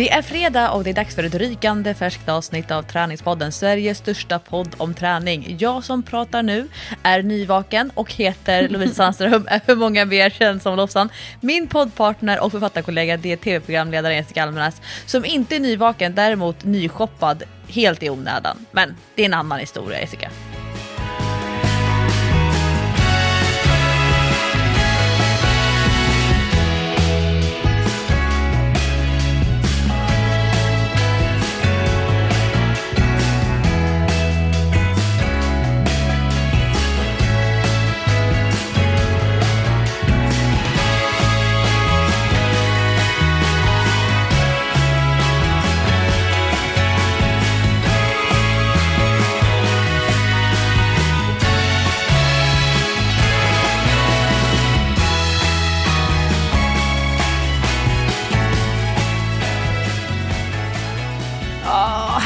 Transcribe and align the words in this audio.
Det 0.00 0.10
är 0.10 0.22
fredag 0.22 0.70
och 0.70 0.84
det 0.84 0.90
är 0.90 0.94
dags 0.94 1.14
för 1.14 1.24
ett 1.24 1.34
rykande 1.34 1.94
färskt 1.94 2.28
avsnitt 2.28 2.70
av 2.70 2.82
Träningspodden, 2.82 3.52
Sveriges 3.52 3.98
största 3.98 4.38
podd 4.38 4.74
om 4.78 4.94
träning. 4.94 5.56
Jag 5.58 5.84
som 5.84 6.02
pratar 6.02 6.42
nu 6.42 6.68
är 7.02 7.22
nyvaken 7.22 7.90
och 7.94 8.12
heter 8.12 8.68
Lovisa 8.68 8.94
Sandström, 8.94 9.46
är 9.50 9.58
för 9.58 9.74
många 9.74 10.04
mer 10.04 10.30
känd 10.30 10.62
som 10.62 10.76
Lofsan. 10.76 11.08
Min 11.40 11.66
poddpartner 11.66 12.40
och 12.40 12.52
författarkollega 12.52 13.16
det 13.16 13.32
är 13.32 13.36
tv-programledaren 13.36 14.16
Jessica 14.16 14.42
Almenäs 14.42 14.82
som 15.06 15.24
inte 15.24 15.56
är 15.56 15.60
nyvaken, 15.60 16.14
däremot 16.14 16.64
nyshoppad 16.64 17.42
helt 17.68 18.02
i 18.02 18.10
onödan. 18.10 18.66
Men 18.72 18.96
det 19.14 19.22
är 19.22 19.26
en 19.26 19.34
annan 19.34 19.58
historia 19.58 20.00
Jessica. 20.00 20.30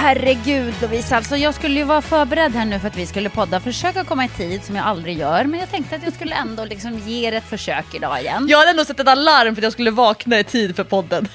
Herregud 0.04 0.74
Lovisa, 0.82 1.16
alltså 1.16 1.36
jag 1.36 1.54
skulle 1.54 1.74
ju 1.74 1.84
vara 1.84 2.02
förberedd 2.02 2.52
här 2.52 2.64
nu 2.64 2.78
för 2.78 2.88
att 2.88 2.96
vi 2.96 3.06
skulle 3.06 3.30
podda, 3.30 3.60
försöka 3.60 4.04
komma 4.04 4.24
i 4.24 4.28
tid 4.28 4.64
som 4.64 4.76
jag 4.76 4.86
aldrig 4.86 5.18
gör, 5.18 5.44
men 5.44 5.60
jag 5.60 5.70
tänkte 5.70 5.96
att 5.96 6.02
jag 6.04 6.12
skulle 6.12 6.34
ändå 6.34 6.64
liksom 6.64 6.98
ge 6.98 7.28
er 7.28 7.32
ett 7.32 7.44
försök 7.44 7.94
idag 7.94 8.20
igen. 8.20 8.46
Jag 8.48 8.58
hade 8.58 8.70
ändå 8.70 8.84
sett 8.84 9.00
ett 9.00 9.08
alarm 9.08 9.54
för 9.54 9.60
att 9.60 9.64
jag 9.64 9.72
skulle 9.72 9.90
vakna 9.90 10.38
i 10.38 10.44
tid 10.44 10.76
för 10.76 10.84
podden. 10.84 11.28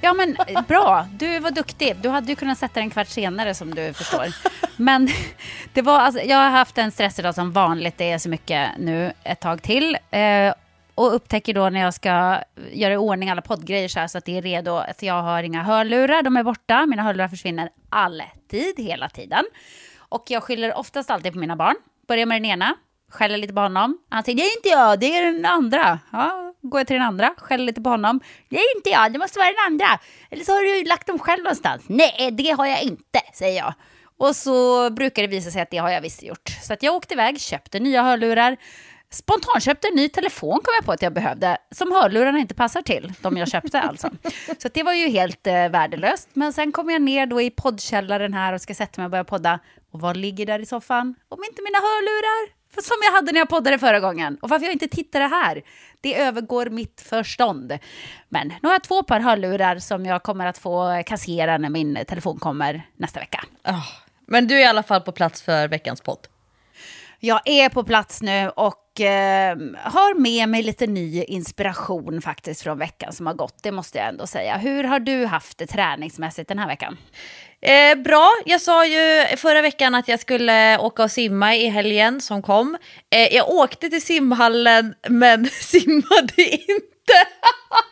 Ja 0.00 0.12
men 0.12 0.36
eh, 0.46 0.62
bra, 0.62 1.06
du 1.12 1.38
var 1.38 1.50
duktig. 1.50 1.96
Du 2.00 2.08
hade 2.08 2.26
ju 2.26 2.36
kunnat 2.36 2.58
sätta 2.58 2.74
den 2.74 2.82
en 2.82 2.90
kvart 2.90 3.08
senare 3.08 3.54
som 3.54 3.74
du 3.74 3.92
förstår. 3.92 4.26
Men 4.76 5.08
det 5.72 5.82
var, 5.82 6.00
alltså, 6.00 6.22
jag 6.22 6.36
har 6.36 6.50
haft 6.50 6.78
en 6.78 6.90
stressidag 6.90 7.34
som 7.34 7.52
vanligt, 7.52 7.98
det 7.98 8.10
är 8.10 8.18
så 8.18 8.28
mycket 8.28 8.70
nu 8.78 9.12
ett 9.24 9.40
tag 9.40 9.62
till. 9.62 9.98
Eh, 10.10 10.52
och 10.98 11.14
upptäcker 11.14 11.54
då 11.54 11.68
när 11.70 11.80
jag 11.80 11.94
ska 11.94 12.40
göra 12.72 12.94
i 12.94 12.96
ordning 12.96 13.30
alla 13.30 13.42
poddgrejer 13.42 13.88
så, 13.88 14.00
här, 14.00 14.06
så 14.06 14.18
att 14.18 14.24
det 14.24 14.38
är 14.38 14.42
redo 14.42 14.76
att 14.76 15.02
jag 15.02 15.22
har 15.22 15.42
inga 15.42 15.62
hörlurar, 15.62 16.22
de 16.22 16.36
är 16.36 16.42
borta, 16.42 16.86
mina 16.86 17.02
hörlurar 17.02 17.28
försvinner 17.28 17.70
alltid, 17.90 18.74
hela 18.78 19.08
tiden. 19.08 19.44
Och 19.98 20.24
jag 20.28 20.42
skyller 20.42 20.78
oftast 20.78 21.10
alltid 21.10 21.32
på 21.32 21.38
mina 21.38 21.56
barn. 21.56 21.76
Börjar 22.08 22.26
med 22.26 22.42
den 22.42 22.50
ena, 22.50 22.74
skäller 23.10 23.38
lite 23.38 23.54
på 23.54 23.60
honom. 23.60 23.98
Han 24.08 24.24
säger 24.24 24.36
det 24.36 24.42
är 24.42 24.56
inte 24.56 24.68
jag, 24.68 25.00
det 25.00 25.16
är 25.16 25.32
den 25.32 25.44
andra. 25.44 25.98
Ja, 26.12 26.54
går 26.62 26.80
jag 26.80 26.86
till 26.86 26.96
den 26.96 27.06
andra, 27.06 27.34
skäller 27.36 27.64
lite 27.64 27.80
på 27.80 27.90
honom. 27.90 28.20
Det 28.48 28.56
är 28.56 28.76
inte 28.76 28.90
jag, 28.90 29.12
det 29.12 29.18
måste 29.18 29.38
vara 29.38 29.48
den 29.48 29.66
andra. 29.66 29.98
Eller 30.30 30.44
så 30.44 30.52
har 30.52 30.82
du 30.82 30.88
lagt 30.88 31.06
dem 31.06 31.18
själv 31.18 31.42
någonstans. 31.42 31.82
Nej, 31.86 32.30
det 32.32 32.50
har 32.50 32.66
jag 32.66 32.82
inte, 32.82 33.20
säger 33.34 33.58
jag. 33.58 33.74
Och 34.18 34.36
så 34.36 34.90
brukar 34.90 35.22
det 35.22 35.28
visa 35.28 35.50
sig 35.50 35.62
att 35.62 35.70
det 35.70 35.76
har 35.78 35.90
jag 35.90 36.00
visst 36.00 36.22
gjort. 36.22 36.48
Så 36.62 36.72
att 36.72 36.82
jag 36.82 36.94
åkte 36.94 37.14
iväg, 37.14 37.40
köpte 37.40 37.80
nya 37.80 38.02
hörlurar, 38.02 38.56
spontanköpte 39.10 39.88
en 39.88 39.94
ny 39.94 40.08
telefon 40.08 40.60
kom 40.64 40.74
jag 40.78 40.84
på 40.84 40.92
att 40.92 41.02
jag 41.02 41.12
behövde, 41.12 41.58
som 41.70 41.92
hörlurarna 41.92 42.38
inte 42.38 42.54
passar 42.54 42.82
till, 42.82 43.12
de 43.20 43.36
jag 43.36 43.48
köpte 43.48 43.80
alltså. 43.80 44.10
Så 44.58 44.68
det 44.68 44.82
var 44.82 44.92
ju 44.92 45.08
helt 45.08 45.46
eh, 45.46 45.68
värdelöst. 45.68 46.28
Men 46.32 46.52
sen 46.52 46.72
kom 46.72 46.90
jag 46.90 47.02
ner 47.02 47.26
då 47.26 47.40
i 47.40 47.50
poddkällaren 47.50 48.34
här 48.34 48.52
och 48.52 48.60
ska 48.60 48.74
sätta 48.74 49.00
mig 49.00 49.04
och 49.04 49.10
börja 49.10 49.24
podda. 49.24 49.58
Och 49.92 50.00
vad 50.00 50.16
ligger 50.16 50.46
där 50.46 50.58
i 50.58 50.66
soffan? 50.66 51.14
Om 51.28 51.44
inte 51.44 51.62
mina 51.62 51.78
hörlurar! 51.78 52.58
Som 52.82 52.96
jag 53.04 53.12
hade 53.12 53.32
när 53.32 53.38
jag 53.38 53.48
poddade 53.48 53.78
förra 53.78 54.00
gången. 54.00 54.38
Och 54.42 54.48
varför 54.48 54.66
jag 54.66 54.72
inte 54.72 54.88
tittade 54.88 55.26
här, 55.26 55.62
det 56.00 56.20
övergår 56.20 56.66
mitt 56.66 57.00
förstånd. 57.00 57.78
Men 58.28 58.48
nu 58.48 58.68
har 58.68 58.72
jag 58.72 58.82
två 58.82 59.02
par 59.02 59.20
hörlurar 59.20 59.78
som 59.78 60.06
jag 60.06 60.22
kommer 60.22 60.46
att 60.46 60.58
få 60.58 61.02
kassera 61.06 61.58
när 61.58 61.70
min 61.70 61.98
telefon 62.08 62.38
kommer 62.38 62.88
nästa 62.96 63.20
vecka. 63.20 63.44
Oh, 63.64 63.86
men 64.26 64.48
du 64.48 64.54
är 64.54 64.60
i 64.60 64.64
alla 64.64 64.82
fall 64.82 65.00
på 65.00 65.12
plats 65.12 65.42
för 65.42 65.68
veckans 65.68 66.00
podd. 66.00 66.26
Jag 67.20 67.40
är 67.44 67.68
på 67.68 67.84
plats 67.84 68.22
nu 68.22 68.48
och 68.48 68.87
eh, 69.00 69.56
har 69.84 70.20
med 70.20 70.48
mig 70.48 70.62
lite 70.62 70.86
ny 70.86 71.24
inspiration 71.24 72.22
faktiskt 72.22 72.62
från 72.62 72.78
veckan 72.78 73.12
som 73.12 73.26
har 73.26 73.34
gått. 73.34 73.62
Det 73.62 73.72
måste 73.72 73.98
jag 73.98 74.08
ändå 74.08 74.26
säga. 74.26 74.56
Hur 74.56 74.84
har 74.84 75.00
du 75.00 75.26
haft 75.26 75.58
det 75.58 75.66
träningsmässigt 75.66 76.48
den 76.48 76.58
här 76.58 76.66
veckan? 76.68 76.96
Eh, 77.60 77.94
bra, 77.94 78.34
jag 78.44 78.60
sa 78.60 78.86
ju 78.86 79.36
förra 79.36 79.62
veckan 79.62 79.94
att 79.94 80.08
jag 80.08 80.20
skulle 80.20 80.78
åka 80.78 81.02
och 81.02 81.10
simma 81.10 81.56
i 81.56 81.68
helgen 81.68 82.20
som 82.20 82.42
kom. 82.42 82.76
Eh, 83.10 83.34
jag 83.34 83.48
åkte 83.48 83.88
till 83.88 84.02
simhallen 84.02 84.94
men 85.08 85.46
simmade 85.60 86.42
inte. 86.42 87.18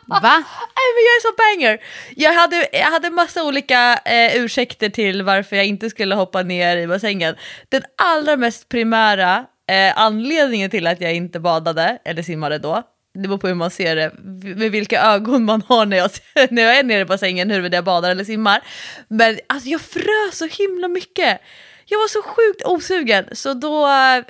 Va? 0.07 0.19
Nej 0.75 0.87
men 0.93 1.03
jag 1.05 1.15
är 1.15 1.21
så 1.21 1.33
banger. 1.37 1.79
Jag 2.15 2.33
hade, 2.33 2.67
jag 2.71 2.91
hade 2.91 3.09
massa 3.09 3.43
olika 3.43 3.99
eh, 4.05 4.35
ursäkter 4.35 4.89
till 4.89 5.23
varför 5.23 5.55
jag 5.55 5.65
inte 5.65 5.89
skulle 5.89 6.15
hoppa 6.15 6.43
ner 6.43 6.77
i 6.77 6.87
bassängen. 6.87 7.35
Den 7.69 7.83
allra 7.97 8.37
mest 8.37 8.69
primära 8.69 9.45
eh, 9.67 9.99
anledningen 9.99 10.69
till 10.69 10.87
att 10.87 11.01
jag 11.01 11.13
inte 11.13 11.39
badade, 11.39 11.97
eller 12.05 12.23
simmade 12.23 12.57
då, 12.57 12.83
det 13.13 13.27
beror 13.27 13.37
på 13.37 13.47
hur 13.47 13.55
man 13.55 13.71
ser 13.71 13.95
det, 13.95 14.11
med 14.55 14.71
vilka 14.71 15.01
ögon 15.01 15.45
man 15.45 15.61
har 15.67 15.85
när 15.85 15.97
jag, 15.97 16.11
när 16.49 16.61
jag 16.61 16.77
är 16.77 16.83
nere 16.83 16.99
i 16.99 17.05
bassängen, 17.05 17.49
huruvida 17.49 17.77
jag 17.77 17.83
badar 17.83 18.11
eller 18.11 18.23
simmar. 18.23 18.61
Men 19.07 19.39
alltså 19.47 19.69
jag 19.69 19.81
frös 19.81 20.37
så 20.37 20.45
himla 20.45 20.87
mycket. 20.87 21.41
Jag 21.89 21.99
var 21.99 22.07
så 22.07 22.21
sjukt 22.21 22.65
osugen, 22.65 23.25
så 23.31 23.53
då 23.53 23.87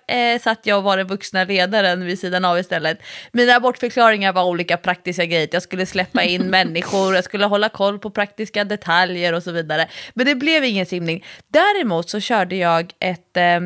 eh, 0.07 0.41
satt 0.41 0.65
jag 0.65 0.77
och 0.77 0.83
var 0.83 0.97
den 0.97 1.07
vuxna 1.07 1.43
ledaren 1.43 2.05
vid 2.05 2.19
sidan 2.19 2.45
av 2.45 2.59
istället. 2.59 2.99
Mina 3.31 3.59
bortförklaringar 3.59 4.33
var 4.33 4.43
olika 4.43 4.77
praktiska 4.77 5.25
grejer, 5.25 5.49
jag 5.51 5.63
skulle 5.63 5.85
släppa 5.85 6.23
in 6.23 6.41
människor, 6.49 7.15
jag 7.15 7.23
skulle 7.23 7.45
hålla 7.45 7.69
koll 7.69 7.99
på 7.99 8.09
praktiska 8.09 8.63
detaljer 8.63 9.33
och 9.33 9.43
så 9.43 9.51
vidare. 9.51 9.87
Men 10.13 10.25
det 10.25 10.35
blev 10.35 10.63
ingen 10.63 10.85
simning. 10.85 11.25
Däremot 11.47 12.09
så 12.09 12.19
körde 12.19 12.55
jag 12.55 12.93
ett, 12.99 13.37
eh, 13.37 13.59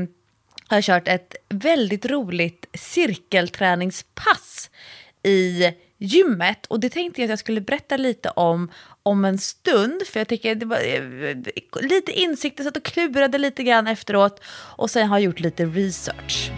har 0.71 0.81
kört 0.81 1.07
ett 1.07 1.35
väldigt 1.49 2.05
roligt 2.05 2.65
cirkelträningspass 2.73 4.69
i 5.23 5.71
gymmet. 5.97 6.65
Och 6.65 6.79
det 6.79 6.89
tänkte 6.89 7.21
jag 7.21 7.25
att 7.25 7.29
jag 7.29 7.39
skulle 7.39 7.61
berätta 7.61 7.97
lite 7.97 8.29
om 8.29 8.71
om 9.03 9.25
en 9.25 9.37
stund. 9.37 10.01
För 10.07 10.19
jag 10.19 10.27
tycker 10.27 10.55
det 10.55 10.65
var 10.65 10.77
eh, 10.77 11.81
lite 11.81 12.11
insikter, 12.11 12.63
satt 12.63 12.77
och 12.77 12.83
klurade 12.83 13.37
lite 13.37 13.63
grann 13.63 13.87
efteråt. 13.87 14.41
Och 14.77 14.91
sen 14.91 15.07
har 15.07 15.17
jag 15.17 15.25
gjort 15.25 15.39
lite 15.39 15.65
research. 15.65 16.51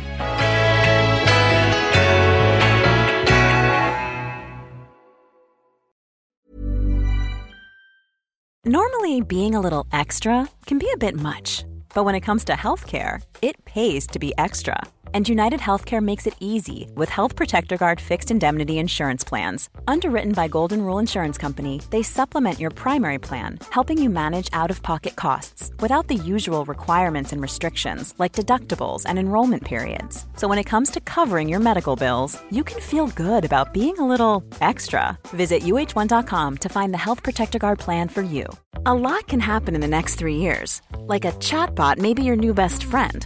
Normally 8.65 9.21
being 9.21 9.55
a 9.55 9.59
little 9.59 9.83
extra 9.91 10.47
can 10.65 10.79
be 10.79 10.85
a 10.85 10.97
bit 10.97 11.15
much, 11.15 11.65
but 11.93 12.03
when 12.03 12.15
it 12.15 12.21
comes 12.21 12.43
to 12.45 12.53
healthcare, 12.53 13.21
it 13.41 13.63
pays 13.65 14.07
to 14.07 14.19
be 14.19 14.33
extra. 14.37 14.83
And 15.13 15.29
United 15.29 15.59
Healthcare 15.59 16.01
makes 16.01 16.25
it 16.25 16.33
easy 16.39 16.89
with 16.95 17.09
Health 17.09 17.35
Protector 17.35 17.77
Guard 17.77 18.01
fixed 18.01 18.31
indemnity 18.31 18.79
insurance 18.79 19.23
plans. 19.23 19.69
Underwritten 19.87 20.31
by 20.31 20.47
Golden 20.47 20.81
Rule 20.81 20.97
Insurance 20.97 21.37
Company, 21.37 21.81
they 21.91 22.01
supplement 22.01 22.59
your 22.59 22.71
primary 22.71 23.19
plan, 23.19 23.59
helping 23.69 24.01
you 24.01 24.09
manage 24.09 24.49
out 24.53 24.71
of 24.71 24.81
pocket 24.81 25.15
costs 25.15 25.71
without 25.79 26.07
the 26.07 26.15
usual 26.15 26.65
requirements 26.65 27.31
and 27.31 27.41
restrictions 27.43 28.15
like 28.17 28.33
deductibles 28.33 29.03
and 29.05 29.19
enrollment 29.19 29.63
periods. 29.63 30.25
So 30.35 30.47
when 30.47 30.57
it 30.57 30.71
comes 30.71 30.89
to 30.91 30.99
covering 30.99 31.47
your 31.47 31.59
medical 31.59 31.95
bills, 31.95 32.41
you 32.49 32.63
can 32.63 32.79
feel 32.79 33.07
good 33.09 33.45
about 33.45 33.73
being 33.73 33.99
a 33.99 34.07
little 34.07 34.43
extra. 34.61 35.15
Visit 35.27 35.61
uh1.com 35.61 36.57
to 36.57 36.69
find 36.69 36.91
the 36.91 37.03
Health 37.05 37.21
Protector 37.21 37.59
Guard 37.59 37.77
plan 37.77 38.09
for 38.09 38.23
you. 38.23 38.47
A 38.87 38.93
lot 38.93 39.27
can 39.27 39.39
happen 39.39 39.75
in 39.75 39.81
the 39.81 39.87
next 39.87 40.15
three 40.15 40.37
years. 40.37 40.81
Like 40.97 41.23
a 41.23 41.31
chatbot 41.33 41.99
may 41.99 42.13
be 42.13 42.23
your 42.23 42.35
new 42.35 42.53
best 42.53 42.83
friend 42.83 43.25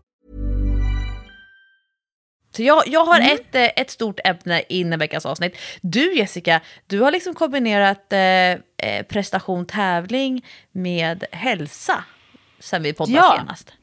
Så 2.51 2.63
jag, 2.63 2.83
jag 2.87 3.05
har 3.05 3.19
mm. 3.19 3.33
ett, 3.33 3.55
eh, 3.55 3.81
ett 3.81 3.91
stort 3.91 4.19
ämne 4.23 4.63
innan 4.69 4.99
veckans 4.99 5.25
avsnitt. 5.25 5.57
Du 5.81 6.13
Jessica, 6.13 6.61
du 6.87 6.99
har 6.99 7.11
liksom 7.11 7.33
kombinerat 7.33 8.13
eh, 8.13 8.19
eh, 8.19 9.05
prestation, 9.09 9.65
tävling 9.65 10.45
med 10.71 11.23
hälsa 11.31 12.03
sen 12.59 12.83
vi 12.83 12.93
poddade 12.93 13.17
ja. 13.17 13.35
senast. 13.39 13.73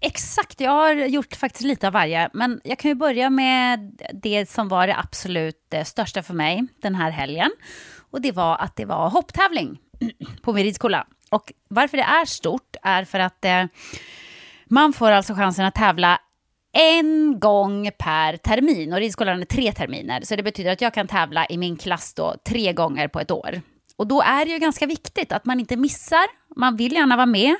Exakt, 0.00 0.60
jag 0.60 0.70
har 0.70 0.94
gjort 0.94 1.36
faktiskt 1.36 1.64
lite 1.64 1.86
av 1.86 1.92
varje. 1.92 2.30
Men 2.32 2.60
jag 2.64 2.78
kan 2.78 2.88
ju 2.88 2.94
börja 2.94 3.30
med 3.30 4.00
det 4.12 4.50
som 4.50 4.68
var 4.68 4.86
det 4.86 4.96
absolut 4.96 5.74
eh, 5.74 5.84
största 5.84 6.22
för 6.22 6.34
mig 6.34 6.66
den 6.82 6.94
här 6.94 7.10
helgen. 7.10 7.50
Och 8.10 8.20
det 8.20 8.32
var 8.32 8.56
att 8.56 8.76
det 8.76 8.84
var 8.84 9.10
hopptävling 9.10 9.78
på 10.42 10.52
min 10.52 10.64
ridskola. 10.64 11.06
Och 11.30 11.52
varför 11.68 11.96
det 11.96 12.02
är 12.02 12.24
stort 12.24 12.76
är 12.82 13.04
för 13.04 13.18
att 13.18 13.44
eh, 13.44 13.64
man 14.64 14.92
får 14.92 15.10
alltså 15.10 15.34
chansen 15.34 15.64
att 15.64 15.74
tävla 15.74 16.20
en 16.72 17.40
gång 17.40 17.90
per 17.98 18.36
termin. 18.36 18.92
Och 18.92 18.98
ridskolan 18.98 19.40
är 19.40 19.44
tre 19.44 19.72
terminer. 19.72 20.20
Så 20.22 20.36
det 20.36 20.42
betyder 20.42 20.72
att 20.72 20.80
jag 20.80 20.94
kan 20.94 21.08
tävla 21.08 21.46
i 21.46 21.56
min 21.58 21.76
klass 21.76 22.14
då 22.14 22.34
tre 22.44 22.72
gånger 22.72 23.08
på 23.08 23.20
ett 23.20 23.30
år. 23.30 23.60
Och 23.96 24.06
då 24.06 24.22
är 24.22 24.44
det 24.44 24.50
ju 24.50 24.58
ganska 24.58 24.86
viktigt 24.86 25.32
att 25.32 25.44
man 25.44 25.60
inte 25.60 25.76
missar. 25.76 26.26
Man 26.56 26.76
vill 26.76 26.92
gärna 26.92 27.16
vara 27.16 27.26
med 27.26 27.56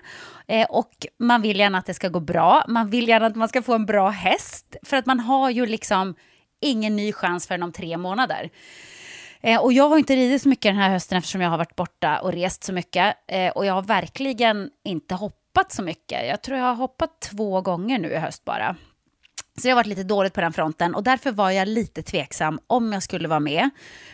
eh, 0.47 0.67
och 0.71 1.07
man 1.19 1.43
vill 1.43 1.59
gärna 1.59 1.79
att 1.79 1.87
det 1.87 1.95
ska 1.95 2.09
gå 2.09 2.21
bra. 2.21 2.65
Man 2.69 2.91
vill 2.91 3.09
gärna 3.09 3.27
att 3.27 3.37
man 3.37 3.49
ska 3.49 3.62
få 3.62 3.75
en 3.75 3.87
bra 3.87 4.09
häst. 4.09 4.77
För 4.83 4.97
att 4.97 5.07
man 5.07 5.21
har 5.21 5.51
ju 5.51 5.67
liksom 5.67 6.15
ingen 6.61 6.97
ny 6.97 7.12
chans 7.12 7.47
förrän 7.47 7.62
om 7.62 7.73
tre 7.73 7.97
månader. 7.97 8.51
Eh, 9.41 9.61
och 9.61 9.73
jag 9.73 9.89
har 9.89 9.99
inte 9.99 10.17
ridit 10.17 10.43
så 10.43 10.49
mycket 10.49 10.65
den 10.65 10.77
här 10.77 10.91
hösten 10.91 11.19
eftersom 11.19 11.41
jag 11.41 11.51
har 11.51 11.59
varit 11.59 11.77
borta 11.77 12.21
och 12.21 12.33
rest 12.33 12.65
så 12.65 12.73
mycket. 12.73 13.17
Eh, 13.27 13.51
och 13.51 13.67
jag 13.67 13.75
har 13.75 13.83
verkligen 13.83 14.71
inte 14.85 15.15
hoppat 15.15 15.73
så 15.73 15.83
mycket. 15.83 16.29
Jag 16.29 16.43
tror 16.43 16.59
jag 16.59 16.65
har 16.65 16.75
hoppat 16.75 17.21
två 17.21 17.61
gånger 17.61 17.99
nu 17.99 18.11
i 18.11 18.17
höst 18.17 18.45
bara. 18.45 18.77
Så 19.61 19.67
det 19.69 19.71
har 19.71 19.77
varit 19.77 19.87
lite 19.87 20.03
dåligt 20.03 20.35
på 20.35 20.41
den 20.41 20.53
fronten 20.53 20.95
och 20.95 21.03
därför 21.03 21.33
var 21.33 21.51
jag 21.51 21.69
lite 21.69 22.03
tveksam 22.03 22.61
om 22.67 22.93
jag 22.93 23.03
skulle 23.03 23.29
vara 23.29 23.41
med. 23.41 23.71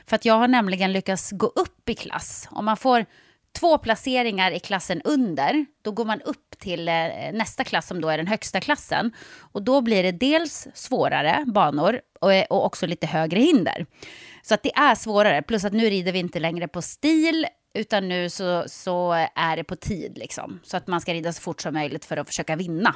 För 0.07 0.17
att 0.17 0.25
jag 0.25 0.35
har 0.35 0.49
nämligen 0.49 0.93
lyckats 0.93 1.31
gå 1.31 1.47
upp 1.47 1.89
i 1.89 1.95
klass. 1.95 2.49
Om 2.51 2.65
man 2.65 2.77
får 2.77 3.07
två 3.59 3.79
placeringar 3.79 4.51
i 4.51 4.61
klassen 4.61 5.03
under, 5.03 5.67
då 5.83 5.93
går 5.93 6.05
man 6.05 6.21
upp 6.21 6.59
till 6.59 6.89
eh, 6.89 6.95
nästa 7.33 7.65
klass 7.65 7.87
som 7.87 8.01
då 8.01 8.09
är 8.09 8.17
den 8.17 8.27
högsta 8.27 8.61
klassen. 8.61 9.13
Och 9.39 9.63
då 9.63 9.81
blir 9.81 10.03
det 10.03 10.13
dels 10.13 10.69
svårare 10.75 11.45
banor 11.47 12.01
och, 12.21 12.35
eh, 12.35 12.45
och 12.51 12.65
också 12.65 12.87
lite 12.87 13.07
högre 13.07 13.41
hinder. 13.41 13.87
Så 14.43 14.55
att 14.55 14.63
det 14.63 14.75
är 14.77 14.95
svårare, 14.95 15.43
plus 15.43 15.65
att 15.65 15.73
nu 15.73 15.91
rider 15.91 16.13
vi 16.13 16.19
inte 16.19 16.41
längre 16.41 16.69
på 16.69 16.83
stil, 16.83 17.47
utan 17.75 18.09
nu 18.09 18.31
så, 18.31 18.65
så 18.67 19.13
är 19.35 19.57
det 19.57 19.65
på 19.65 19.77
tid 19.77 20.19
liksom. 20.19 20.61
Så 20.63 20.77
att 20.77 20.87
man 20.87 21.01
ska 21.01 21.15
rida 21.15 21.33
så 21.33 21.43
fort 21.43 21.61
som 21.61 21.75
möjligt 21.75 22.05
för 22.05 22.17
att 22.17 22.27
försöka 22.27 22.57
vinna. 22.57 22.95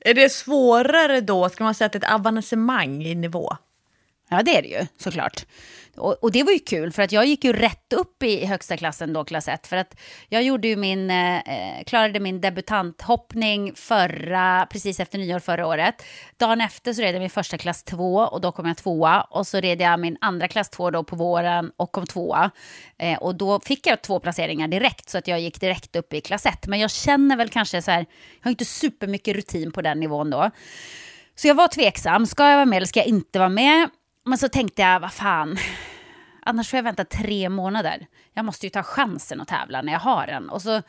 Är 0.00 0.14
det 0.14 0.32
svårare 0.32 1.20
då, 1.20 1.48
ska 1.48 1.64
man 1.64 1.74
säga 1.74 1.86
att 1.86 1.92
det 1.92 1.98
är 1.98 2.08
ett 2.08 2.14
avancemang 2.14 3.02
i 3.02 3.14
nivå? 3.14 3.56
Ja, 4.30 4.42
det 4.42 4.56
är 4.56 4.62
det 4.62 4.68
ju 4.68 4.86
såklart. 4.98 5.46
Och, 5.98 6.24
och, 6.24 6.32
det 6.32 6.42
var 6.42 6.52
ju 6.52 6.58
kul, 6.58 6.92
för 6.92 7.02
att 7.02 7.12
jag 7.12 7.26
gick 7.26 7.44
ju 7.44 7.52
rätt 7.52 7.92
upp 7.92 8.22
i 8.22 8.46
högsta 8.46 8.76
klassen 8.76 9.12
då, 9.12 9.24
klass 9.24 9.48
1. 9.48 9.66
För 9.66 9.76
att 9.76 10.00
jag 10.28 10.42
gjorde 10.42 10.68
ju 10.68 10.76
min, 10.76 11.10
eh, 11.10 11.36
eh, 11.36 11.84
klarade 11.86 12.20
min 12.20 12.40
debutanthoppning 12.40 13.74
förra, 13.74 14.66
precis 14.70 15.00
efter 15.00 15.18
nyår 15.18 15.38
förra 15.38 15.66
året. 15.66 16.02
Dagen 16.36 16.60
efter 16.60 16.92
så 16.92 17.02
red 17.02 17.14
jag 17.14 17.20
min 17.20 17.30
första 17.30 17.58
klass 17.58 17.84
2 17.84 18.16
och 18.16 18.40
då 18.40 18.52
kom 18.52 18.66
jag 18.66 18.76
tvåa. 18.76 19.20
Och 19.20 19.46
så 19.46 19.60
red 19.60 19.80
jag 19.80 20.00
min 20.00 20.18
andra 20.20 20.48
klass 20.48 20.70
2 20.70 20.90
då 20.90 21.04
på 21.04 21.16
våren 21.16 21.72
och 21.76 21.92
kom 21.92 22.06
tvåa. 22.06 22.50
Eh, 22.98 23.18
och 23.18 23.34
då 23.34 23.60
fick 23.60 23.86
jag 23.86 24.02
två 24.02 24.20
placeringar 24.20 24.68
direkt, 24.68 25.08
så 25.08 25.18
att 25.18 25.28
jag 25.28 25.40
gick 25.40 25.60
direkt 25.60 25.96
upp 25.96 26.12
i 26.12 26.20
klass 26.20 26.46
1. 26.46 26.66
Men 26.66 26.80
jag 26.80 26.90
känner 26.90 27.36
väl 27.36 27.48
kanske 27.48 27.82
så 27.82 27.90
här, 27.90 28.06
jag 28.38 28.44
har 28.44 28.50
inte 28.50 28.64
supermycket 28.64 29.36
rutin 29.36 29.72
på 29.72 29.82
den 29.82 30.00
nivån 30.00 30.30
då. 30.30 30.50
Så 31.36 31.48
jag 31.48 31.54
var 31.54 31.68
tveksam, 31.68 32.26
ska 32.26 32.48
jag 32.48 32.56
vara 32.56 32.66
med 32.66 32.76
eller 32.76 32.86
ska 32.86 33.00
jag 33.00 33.06
inte 33.06 33.38
vara 33.38 33.48
med? 33.48 33.88
Men 34.28 34.38
så 34.38 34.48
tänkte 34.48 34.82
jag, 34.82 35.00
vad 35.00 35.12
fan, 35.12 35.56
annars 36.42 36.70
får 36.70 36.76
jag 36.76 36.84
vänta 36.84 37.04
tre 37.04 37.48
månader. 37.48 38.06
Jag 38.34 38.44
måste 38.44 38.66
ju 38.66 38.70
ta 38.70 38.82
chansen 38.82 39.40
att 39.40 39.48
tävla 39.48 39.82
när 39.82 39.92
jag 39.92 40.00
har 40.00 40.26
den. 40.26 40.50
Och 40.50 40.62
så 40.62 40.82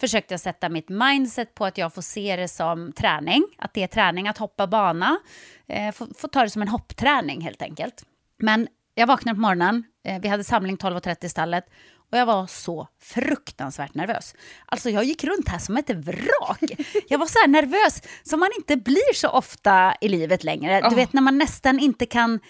försökte 0.00 0.34
jag 0.34 0.40
sätta 0.40 0.68
mitt 0.68 0.88
mindset 0.88 1.54
på 1.54 1.64
att 1.64 1.78
jag 1.78 1.94
får 1.94 2.02
se 2.02 2.36
det 2.36 2.48
som 2.48 2.92
träning. 2.92 3.44
Att 3.58 3.74
det 3.74 3.82
är 3.82 3.86
träning 3.86 4.28
att 4.28 4.38
hoppa 4.38 4.66
bana. 4.66 5.18
Eh, 5.66 5.92
får, 5.92 6.08
får 6.18 6.28
ta 6.28 6.42
det 6.42 6.50
som 6.50 6.62
en 6.62 6.68
hoppträning 6.68 7.40
helt 7.40 7.62
enkelt. 7.62 8.04
Men 8.38 8.68
jag 8.94 9.06
vaknade 9.06 9.34
på 9.34 9.40
morgonen, 9.40 9.84
eh, 10.04 10.20
vi 10.20 10.28
hade 10.28 10.44
samling 10.44 10.76
12.30 10.76 11.24
i 11.24 11.28
stallet 11.28 11.64
och 12.14 12.18
jag 12.18 12.26
var 12.26 12.46
så 12.46 12.88
fruktansvärt 13.02 13.94
nervös. 13.94 14.34
Alltså 14.66 14.90
jag 14.90 15.04
gick 15.04 15.24
runt 15.24 15.48
här 15.48 15.58
som 15.58 15.76
ett 15.76 15.90
vrak. 15.90 16.58
Jag 17.08 17.18
var 17.18 17.26
så 17.26 17.38
här 17.38 17.48
nervös 17.48 18.02
som 18.22 18.40
man 18.40 18.48
inte 18.56 18.76
blir 18.76 19.14
så 19.14 19.28
ofta 19.28 19.94
i 20.00 20.08
livet 20.08 20.44
längre. 20.44 20.88
Du 20.88 20.94
vet 20.94 21.12
när 21.12 21.22
man 21.22 21.38
nästan 21.38 21.78
inte 21.78 22.06
kan 22.06 22.40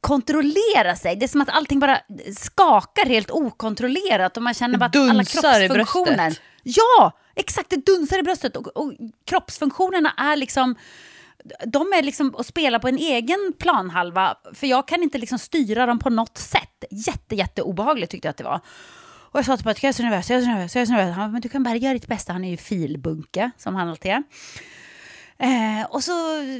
kontrollera 0.00 0.96
sig. 0.96 1.16
Det 1.16 1.24
är 1.24 1.28
som 1.28 1.40
att 1.40 1.48
allting 1.48 1.80
bara 1.80 2.00
skakar 2.36 3.06
helt 3.06 3.30
okontrollerat 3.30 4.36
och 4.36 4.42
man 4.42 4.54
känner 4.54 4.78
bara 4.78 4.86
att 4.86 4.96
alla 4.96 5.24
kroppsfunktioner... 5.24 6.38
Ja, 6.62 7.12
exakt, 7.36 7.70
det 7.70 7.86
dunsar 7.86 8.18
i 8.18 8.22
bröstet 8.22 8.56
och, 8.56 8.66
och 8.66 8.92
kroppsfunktionerna 9.26 10.14
är 10.16 10.36
liksom 10.36 10.76
de 11.66 11.92
är 11.92 12.02
liksom 12.02 12.34
att 12.38 12.46
spela 12.46 12.78
på 12.78 12.88
en 12.88 12.98
egen 12.98 13.52
planhalva, 13.58 14.36
för 14.54 14.66
jag 14.66 14.88
kan 14.88 15.02
inte 15.02 15.18
liksom 15.18 15.38
styra 15.38 15.86
dem 15.86 15.98
på 15.98 16.10
något 16.10 16.38
sätt. 16.38 16.84
Jätte, 16.90 17.34
jätte 17.34 17.62
obehagligt 17.62 18.10
tyckte 18.10 18.28
jag 18.28 18.30
att 18.30 18.36
det 18.36 18.44
var. 18.44 18.60
Och 19.32 19.38
jag 19.38 19.44
sa 19.44 19.56
till 19.56 19.64
Patrik, 19.64 19.84
jag 19.84 19.88
är 19.88 19.92
så 19.92 20.02
nervös, 20.02 20.30
jag 20.30 20.38
är 20.38 20.42
så 20.42 20.48
nervös, 20.48 20.74
jag 20.74 20.82
är 20.82 20.86
så 20.86 20.92
nervös. 20.92 21.16
Han, 21.16 21.32
men 21.32 21.40
du 21.40 21.48
kan 21.48 21.62
bara 21.62 21.76
göra 21.76 21.94
ditt 21.94 22.06
bästa, 22.06 22.32
han 22.32 22.44
är 22.44 22.50
ju 22.50 22.56
filbunke, 22.56 23.50
som 23.58 23.74
han 23.74 23.88
alltid 23.88 24.10
är. 24.10 24.22
Eh, 25.42 25.86
och 25.90 26.04
så 26.04 26.12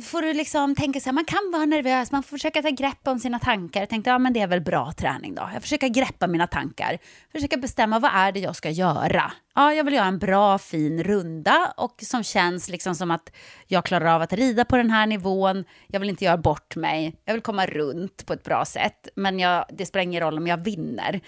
får 0.02 0.23
du 0.23 0.32
liksom 0.32 0.75
tänka 0.75 1.00
så 1.00 1.05
här, 1.05 1.12
man 1.12 1.25
kan 1.25 1.50
vara 1.52 1.64
nervös, 1.64 2.12
man 2.12 2.23
får 2.23 2.37
försöka 2.37 2.62
ta 2.62 2.70
grepp 2.70 3.08
om 3.08 3.19
sina 3.19 3.38
tankar. 3.38 3.81
Jag 3.81 3.88
tänkte, 3.88 4.11
ja 4.11 4.19
men 4.19 4.32
det 4.32 4.40
är 4.40 4.46
väl 4.46 4.61
bra 4.61 4.93
träning 4.93 5.34
då. 5.34 5.50
Jag 5.52 5.62
försöker 5.62 5.88
greppa 5.88 6.26
mina 6.26 6.46
tankar, 6.46 6.99
försöka 7.32 7.56
bestämma 7.56 7.99
vad 7.99 8.11
är 8.14 8.32
det 8.32 8.40
jag 8.40 8.56
ska 8.56 8.70
göra. 8.70 9.32
Ja, 9.55 9.75
jag 9.75 9.84
vill 9.84 9.94
göra 9.94 10.06
en 10.06 10.19
bra, 10.19 10.58
fin 10.58 11.05
runda 11.05 11.75
och 11.76 11.94
som 12.02 12.23
känns 12.25 12.69
liksom 12.69 12.94
som 12.94 13.11
att 13.11 13.32
jag 13.67 13.84
klarar 13.84 14.06
av 14.14 14.23
att 14.23 14.32
rida 14.32 14.64
på 14.64 14.76
den 14.76 14.90
här 14.90 15.06
nivån. 15.06 15.64
Jag 15.87 16.00
vill 16.00 16.11
inte 16.11 16.25
göra 16.25 16.37
bort 16.37 16.76
mig, 16.76 17.17
jag 17.25 17.32
vill 17.32 17.43
komma 17.43 17.67
runt 17.67 18.26
på 18.26 18.32
ett 18.32 18.44
bra 18.44 18.64
sätt. 18.64 19.08
Men 19.14 19.38
jag, 19.38 19.64
det 19.73 19.87
spelar 19.87 20.02
ingen 20.02 20.20
roll 20.20 20.38
om 20.38 20.46
jag 20.46 20.64
vinner. 20.64 21.20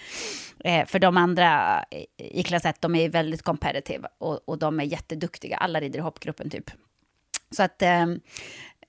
Eh, 0.63 0.85
för 0.85 0.99
de 0.99 1.17
andra 1.17 1.83
i 2.17 2.43
klass 2.43 2.65
1, 2.65 2.81
de 2.81 2.95
är 2.95 3.09
väldigt 3.09 3.41
competitive 3.41 4.07
och, 4.17 4.49
och 4.49 4.57
de 4.57 4.79
är 4.79 4.83
jätteduktiga. 4.83 5.57
Alla 5.57 5.79
rider 5.79 5.99
i 5.99 6.01
hoppgruppen 6.01 6.49
typ. 6.49 6.71
Så 7.55 7.63
att 7.63 7.81
eh, 7.81 8.05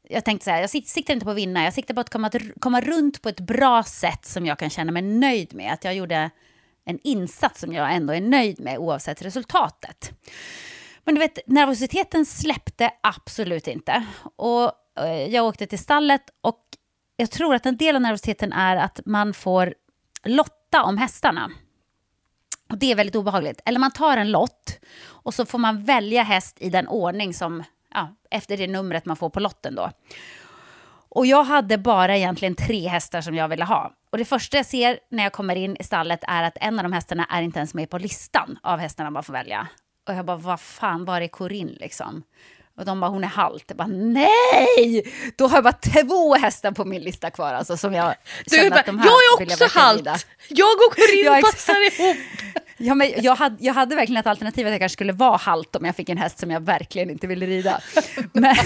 jag 0.08 0.24
tänkte 0.24 0.44
så 0.44 0.50
här, 0.50 0.60
jag 0.60 0.70
siktar 0.70 1.14
inte 1.14 1.24
på 1.24 1.30
att 1.30 1.36
vinna, 1.36 1.64
jag 1.64 1.72
siktar 1.72 1.94
på 1.94 2.00
att 2.00 2.10
komma, 2.10 2.30
komma 2.60 2.80
runt 2.80 3.22
på 3.22 3.28
ett 3.28 3.40
bra 3.40 3.82
sätt 3.82 4.24
som 4.26 4.46
jag 4.46 4.58
kan 4.58 4.70
känna 4.70 4.92
mig 4.92 5.02
nöjd 5.02 5.54
med. 5.54 5.72
Att 5.72 5.84
jag 5.84 5.94
gjorde 5.94 6.30
en 6.84 6.98
insats 7.02 7.60
som 7.60 7.72
jag 7.72 7.94
ändå 7.94 8.12
är 8.12 8.20
nöjd 8.20 8.60
med 8.60 8.78
oavsett 8.78 9.22
resultatet. 9.22 10.12
Men 11.04 11.14
du 11.14 11.18
vet, 11.18 11.38
nervositeten 11.46 12.26
släppte 12.26 12.90
absolut 13.00 13.66
inte. 13.68 14.06
Och 14.36 14.72
eh, 14.98 15.26
jag 15.26 15.46
åkte 15.46 15.66
till 15.66 15.78
stallet 15.78 16.22
och 16.40 16.60
jag 17.16 17.30
tror 17.30 17.54
att 17.54 17.66
en 17.66 17.76
del 17.76 17.96
av 17.96 18.02
nervositeten 18.02 18.52
är 18.52 18.76
att 18.76 19.00
man 19.06 19.34
får 19.34 19.74
lotta 20.24 20.82
om 20.82 20.98
hästarna. 20.98 21.50
Och 22.70 22.78
det 22.78 22.90
är 22.90 22.94
väldigt 22.94 23.16
obehagligt. 23.16 23.60
Eller 23.64 23.78
man 23.78 23.90
tar 23.90 24.16
en 24.16 24.30
lott 24.30 24.78
och 25.06 25.34
så 25.34 25.46
får 25.46 25.58
man 25.58 25.84
välja 25.84 26.22
häst 26.22 26.56
i 26.60 26.70
den 26.70 26.88
ordning 26.88 27.34
som 27.34 27.62
ja, 27.96 28.16
efter 28.30 28.56
det 28.56 28.66
numret 28.66 29.06
man 29.06 29.16
får 29.16 29.30
på 29.30 29.40
lotten 29.40 29.74
då. 29.74 29.90
Och 31.08 31.26
jag 31.26 31.44
hade 31.44 31.78
bara 31.78 32.16
egentligen 32.16 32.54
tre 32.54 32.88
hästar 32.88 33.20
som 33.20 33.34
jag 33.34 33.48
ville 33.48 33.64
ha. 33.64 33.92
Och 34.10 34.18
det 34.18 34.24
första 34.24 34.56
jag 34.56 34.66
ser 34.66 34.98
när 35.10 35.22
jag 35.22 35.32
kommer 35.32 35.56
in 35.56 35.76
i 35.80 35.84
stallet 35.84 36.20
är 36.28 36.42
att 36.42 36.56
en 36.60 36.78
av 36.78 36.82
de 36.82 36.92
hästarna 36.92 37.24
är 37.30 37.42
inte 37.42 37.58
ens 37.58 37.74
med 37.74 37.90
på 37.90 37.98
listan 37.98 38.58
av 38.62 38.78
hästarna 38.78 39.10
man 39.10 39.22
får 39.22 39.32
välja. 39.32 39.68
Och 40.08 40.14
jag 40.14 40.24
bara, 40.26 40.36
vad 40.36 40.60
fan, 40.60 41.04
var 41.04 41.20
är 41.20 41.28
Corinne 41.28 41.72
liksom? 41.80 42.22
Och 42.78 42.84
de 42.84 43.00
bara, 43.00 43.10
hon 43.10 43.24
är 43.24 43.28
halt. 43.28 43.64
Jag 43.68 43.76
bara, 43.76 43.88
nej! 43.88 45.12
Då 45.36 45.46
har 45.46 45.56
jag 45.56 45.64
bara 45.64 45.72
två 45.72 46.34
hästar 46.34 46.72
på 46.72 46.84
min 46.84 47.02
lista 47.02 47.30
kvar 47.30 47.54
alltså, 47.54 47.76
som 47.76 47.94
jag 47.94 48.14
du 48.44 48.56
känner 48.56 48.70
bara, 48.70 48.80
att 48.80 48.86
de 48.86 48.98
här 48.98 49.06
Jag 49.06 49.48
är 49.48 49.52
också 49.52 49.78
halt! 49.78 50.26
Jag 50.48 50.76
och 50.88 50.94
Corinne 50.94 51.40
passar 51.42 52.00
ihop! 52.00 52.16
Ja, 52.78 52.94
men 52.94 53.12
jag, 53.16 53.34
hade, 53.34 53.64
jag 53.64 53.74
hade 53.74 53.96
verkligen 53.96 54.20
ett 54.20 54.26
alternativ 54.26 54.66
att 54.66 54.72
jag 54.72 54.80
kanske 54.80 54.96
skulle 54.96 55.12
vara 55.12 55.36
halt 55.36 55.76
om 55.76 55.84
jag 55.84 55.96
fick 55.96 56.08
en 56.08 56.18
häst 56.18 56.38
som 56.38 56.50
jag 56.50 56.60
verkligen 56.60 57.10
inte 57.10 57.26
ville 57.26 57.46
rida. 57.46 57.80
Men, 58.32 58.56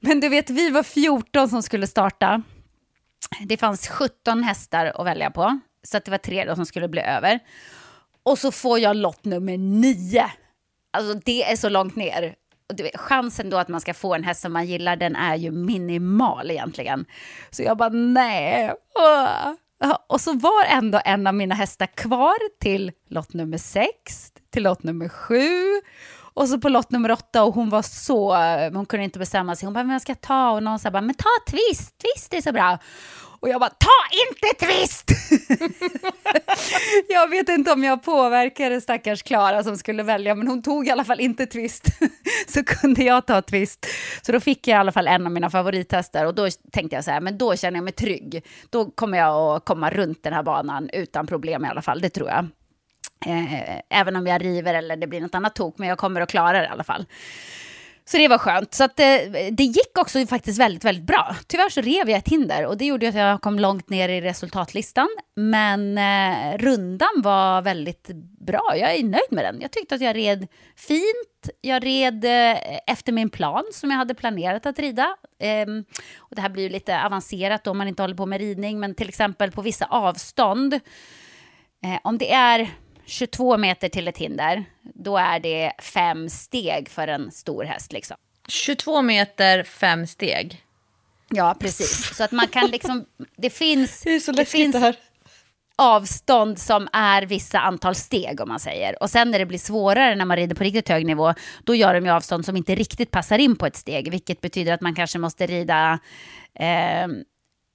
men 0.00 0.20
du 0.20 0.28
vet, 0.28 0.50
vi 0.50 0.70
var 0.70 0.82
14 0.82 1.48
som 1.48 1.62
skulle 1.62 1.86
starta. 1.86 2.42
Det 3.46 3.56
fanns 3.56 3.88
17 3.88 4.42
hästar 4.42 4.86
att 4.86 5.06
välja 5.06 5.30
på, 5.30 5.60
så 5.82 5.96
att 5.96 6.04
det 6.04 6.10
var 6.10 6.18
tre 6.18 6.44
då 6.44 6.56
som 6.56 6.66
skulle 6.66 6.88
bli 6.88 7.00
över. 7.00 7.38
Och 8.22 8.38
så 8.38 8.52
får 8.52 8.78
jag 8.78 8.96
lott 8.96 9.24
nummer 9.24 9.58
nio. 9.58 10.30
Alltså 10.92 11.14
det 11.24 11.42
är 11.52 11.56
så 11.56 11.68
långt 11.68 11.96
ner. 11.96 12.34
Och 12.72 12.80
vet, 12.80 12.96
chansen 13.00 13.50
då 13.50 13.56
att 13.56 13.68
man 13.68 13.80
ska 13.80 13.94
få 13.94 14.14
en 14.14 14.24
häst 14.24 14.40
som 14.40 14.52
man 14.52 14.66
gillar, 14.66 14.96
den 14.96 15.16
är 15.16 15.36
ju 15.36 15.50
minimal 15.50 16.50
egentligen. 16.50 17.04
Så 17.50 17.62
jag 17.62 17.76
bara, 17.76 17.88
nej. 17.88 18.72
Åh. 18.94 19.54
Och 20.06 20.20
så 20.20 20.32
var 20.32 20.64
ändå 20.64 21.00
en 21.04 21.26
av 21.26 21.34
mina 21.34 21.54
hästar 21.54 21.86
kvar 21.86 22.58
till 22.60 22.92
lott 23.08 23.34
nummer 23.34 23.58
sex, 23.58 24.32
till 24.50 24.62
lott 24.62 24.82
nummer 24.82 25.08
sju 25.08 25.80
och 26.34 26.48
så 26.48 26.60
på 26.60 26.68
lott 26.68 26.90
nummer 26.90 27.10
åtta 27.10 27.44
och 27.44 27.54
hon 27.54 27.70
var 27.70 27.82
så, 27.82 28.36
hon 28.72 28.86
kunde 28.86 29.04
inte 29.04 29.18
bestämma 29.18 29.56
sig. 29.56 29.66
Hon 29.66 29.74
bara, 29.74 29.84
men 29.84 29.92
jag 29.92 30.02
ska 30.02 30.14
ta 30.14 30.50
och 30.50 30.62
någon 30.62 30.78
sa 30.78 30.90
bara, 30.90 31.02
men 31.02 31.14
ta 31.14 31.28
twist, 31.50 31.94
twist 31.98 32.34
är 32.34 32.40
så 32.40 32.52
bra. 32.52 32.78
Och 33.40 33.48
jag 33.48 33.60
bara, 33.60 33.70
ta 33.70 33.88
inte 34.28 34.66
twist! 34.66 35.10
jag 37.08 37.28
vet 37.30 37.48
inte 37.48 37.72
om 37.72 37.84
jag 37.84 38.02
påverkade 38.02 38.80
stackars 38.80 39.22
Klara 39.22 39.62
som 39.62 39.76
skulle 39.76 40.02
välja, 40.02 40.34
men 40.34 40.48
hon 40.48 40.62
tog 40.62 40.86
i 40.86 40.90
alla 40.90 41.04
fall 41.04 41.20
inte 41.20 41.46
twist. 41.46 41.84
så 42.48 42.64
kunde 42.64 43.02
jag 43.02 43.26
ta 43.26 43.42
twist. 43.42 43.86
Så 44.22 44.32
då 44.32 44.40
fick 44.40 44.68
jag 44.68 44.76
i 44.76 44.78
alla 44.78 44.92
fall 44.92 45.06
en 45.06 45.26
av 45.26 45.32
mina 45.32 45.50
favorittester 45.50 46.26
och 46.26 46.34
då 46.34 46.48
tänkte 46.72 46.96
jag 46.96 47.04
så 47.04 47.10
här, 47.10 47.20
men 47.20 47.38
då 47.38 47.56
känner 47.56 47.76
jag 47.76 47.84
mig 47.84 47.92
trygg. 47.92 48.46
Då 48.70 48.90
kommer 48.90 49.18
jag 49.18 49.56
att 49.56 49.64
komma 49.64 49.90
runt 49.90 50.22
den 50.22 50.32
här 50.32 50.42
banan 50.42 50.90
utan 50.92 51.26
problem 51.26 51.64
i 51.64 51.68
alla 51.68 51.82
fall, 51.82 52.00
det 52.00 52.10
tror 52.10 52.28
jag. 52.28 52.46
Eh, 53.26 53.80
även 53.90 54.16
om 54.16 54.26
jag 54.26 54.44
river 54.44 54.74
eller 54.74 54.96
det 54.96 55.06
blir 55.06 55.20
något 55.20 55.34
annat 55.34 55.54
tok, 55.54 55.78
men 55.78 55.88
jag 55.88 55.98
kommer 55.98 56.20
att 56.20 56.30
klara 56.30 56.58
det 56.58 56.64
i 56.64 56.68
alla 56.68 56.84
fall. 56.84 57.06
Så 58.04 58.16
det 58.16 58.28
var 58.28 58.38
skönt. 58.38 58.74
Så 58.74 58.84
att 58.84 58.96
det, 58.96 59.22
eh, 59.22 59.52
det 59.52 59.62
gick 59.62 59.98
också 59.98 60.26
faktiskt 60.26 60.60
väldigt, 60.60 60.84
väldigt 60.84 61.04
bra. 61.04 61.36
Tyvärr 61.46 61.68
så 61.68 61.80
rev 61.80 62.10
jag 62.10 62.18
ett 62.18 62.28
hinder 62.28 62.66
och 62.66 62.76
det 62.76 62.84
gjorde 62.84 63.08
att 63.08 63.14
jag 63.14 63.40
kom 63.40 63.58
långt 63.58 63.90
ner 63.90 64.08
i 64.08 64.20
resultatlistan. 64.20 65.08
Men 65.36 65.98
eh, 65.98 66.58
rundan 66.58 67.10
var 67.16 67.62
väldigt 67.62 68.10
bra. 68.40 68.72
Jag 68.76 68.94
är 68.94 69.04
nöjd 69.04 69.30
med 69.30 69.44
den. 69.44 69.60
Jag 69.60 69.70
tyckte 69.70 69.94
att 69.94 70.00
jag 70.00 70.16
red 70.16 70.46
fint. 70.76 71.50
Jag 71.60 71.86
red 71.86 72.24
eh, 72.24 72.58
efter 72.86 73.12
min 73.12 73.30
plan 73.30 73.64
som 73.72 73.90
jag 73.90 73.98
hade 73.98 74.14
planerat 74.14 74.66
att 74.66 74.78
rida. 74.78 75.16
Eh, 75.38 75.66
och 76.18 76.36
det 76.36 76.42
här 76.42 76.48
blir 76.48 76.62
ju 76.62 76.68
lite 76.68 77.02
avancerat 77.02 77.66
om 77.66 77.78
man 77.78 77.88
inte 77.88 78.02
håller 78.02 78.14
på 78.14 78.26
med 78.26 78.40
ridning, 78.40 78.80
men 78.80 78.94
till 78.94 79.08
exempel 79.08 79.52
på 79.52 79.62
vissa 79.62 79.86
avstånd. 79.86 80.74
Eh, 81.84 81.98
om 82.02 82.18
det 82.18 82.32
är 82.32 82.70
22 83.10 83.56
meter 83.56 83.88
till 83.88 84.08
ett 84.08 84.18
hinder, 84.18 84.64
då 84.94 85.16
är 85.16 85.40
det 85.40 85.72
fem 85.78 86.28
steg 86.28 86.88
för 86.88 87.08
en 87.08 87.30
stor 87.30 87.64
häst. 87.64 87.92
Liksom. 87.92 88.16
22 88.48 89.02
meter, 89.02 89.62
fem 89.62 90.06
steg. 90.06 90.62
Ja, 91.28 91.56
precis. 91.60 92.16
Så 92.16 92.24
att 92.24 92.32
man 92.32 92.46
kan 92.48 92.66
liksom... 92.70 93.04
Det 93.36 93.50
finns, 93.50 94.00
Det 94.02 94.14
är 94.14 94.20
så 94.20 94.32
det 94.32 94.44
finns 94.44 94.72
det 94.72 94.78
här. 94.78 94.96
avstånd 95.78 96.58
som 96.58 96.88
är 96.92 97.22
vissa 97.22 97.60
antal 97.60 97.94
steg, 97.94 98.40
om 98.40 98.48
man 98.48 98.60
säger. 98.60 99.02
Och 99.02 99.10
sen 99.10 99.30
när 99.30 99.38
det 99.38 99.46
blir 99.46 99.58
svårare 99.58 100.14
när 100.14 100.24
man 100.24 100.36
rider 100.36 100.54
på 100.54 100.64
riktigt 100.64 100.88
hög 100.88 101.06
nivå, 101.06 101.34
då 101.64 101.74
gör 101.74 101.94
de 101.94 102.04
ju 102.04 102.10
avstånd 102.10 102.44
som 102.44 102.56
inte 102.56 102.74
riktigt 102.74 103.10
passar 103.10 103.38
in 103.38 103.56
på 103.56 103.66
ett 103.66 103.76
steg, 103.76 104.10
vilket 104.10 104.40
betyder 104.40 104.72
att 104.72 104.80
man 104.80 104.94
kanske 104.94 105.18
måste 105.18 105.46
rida 105.46 105.98
eh, 106.54 107.08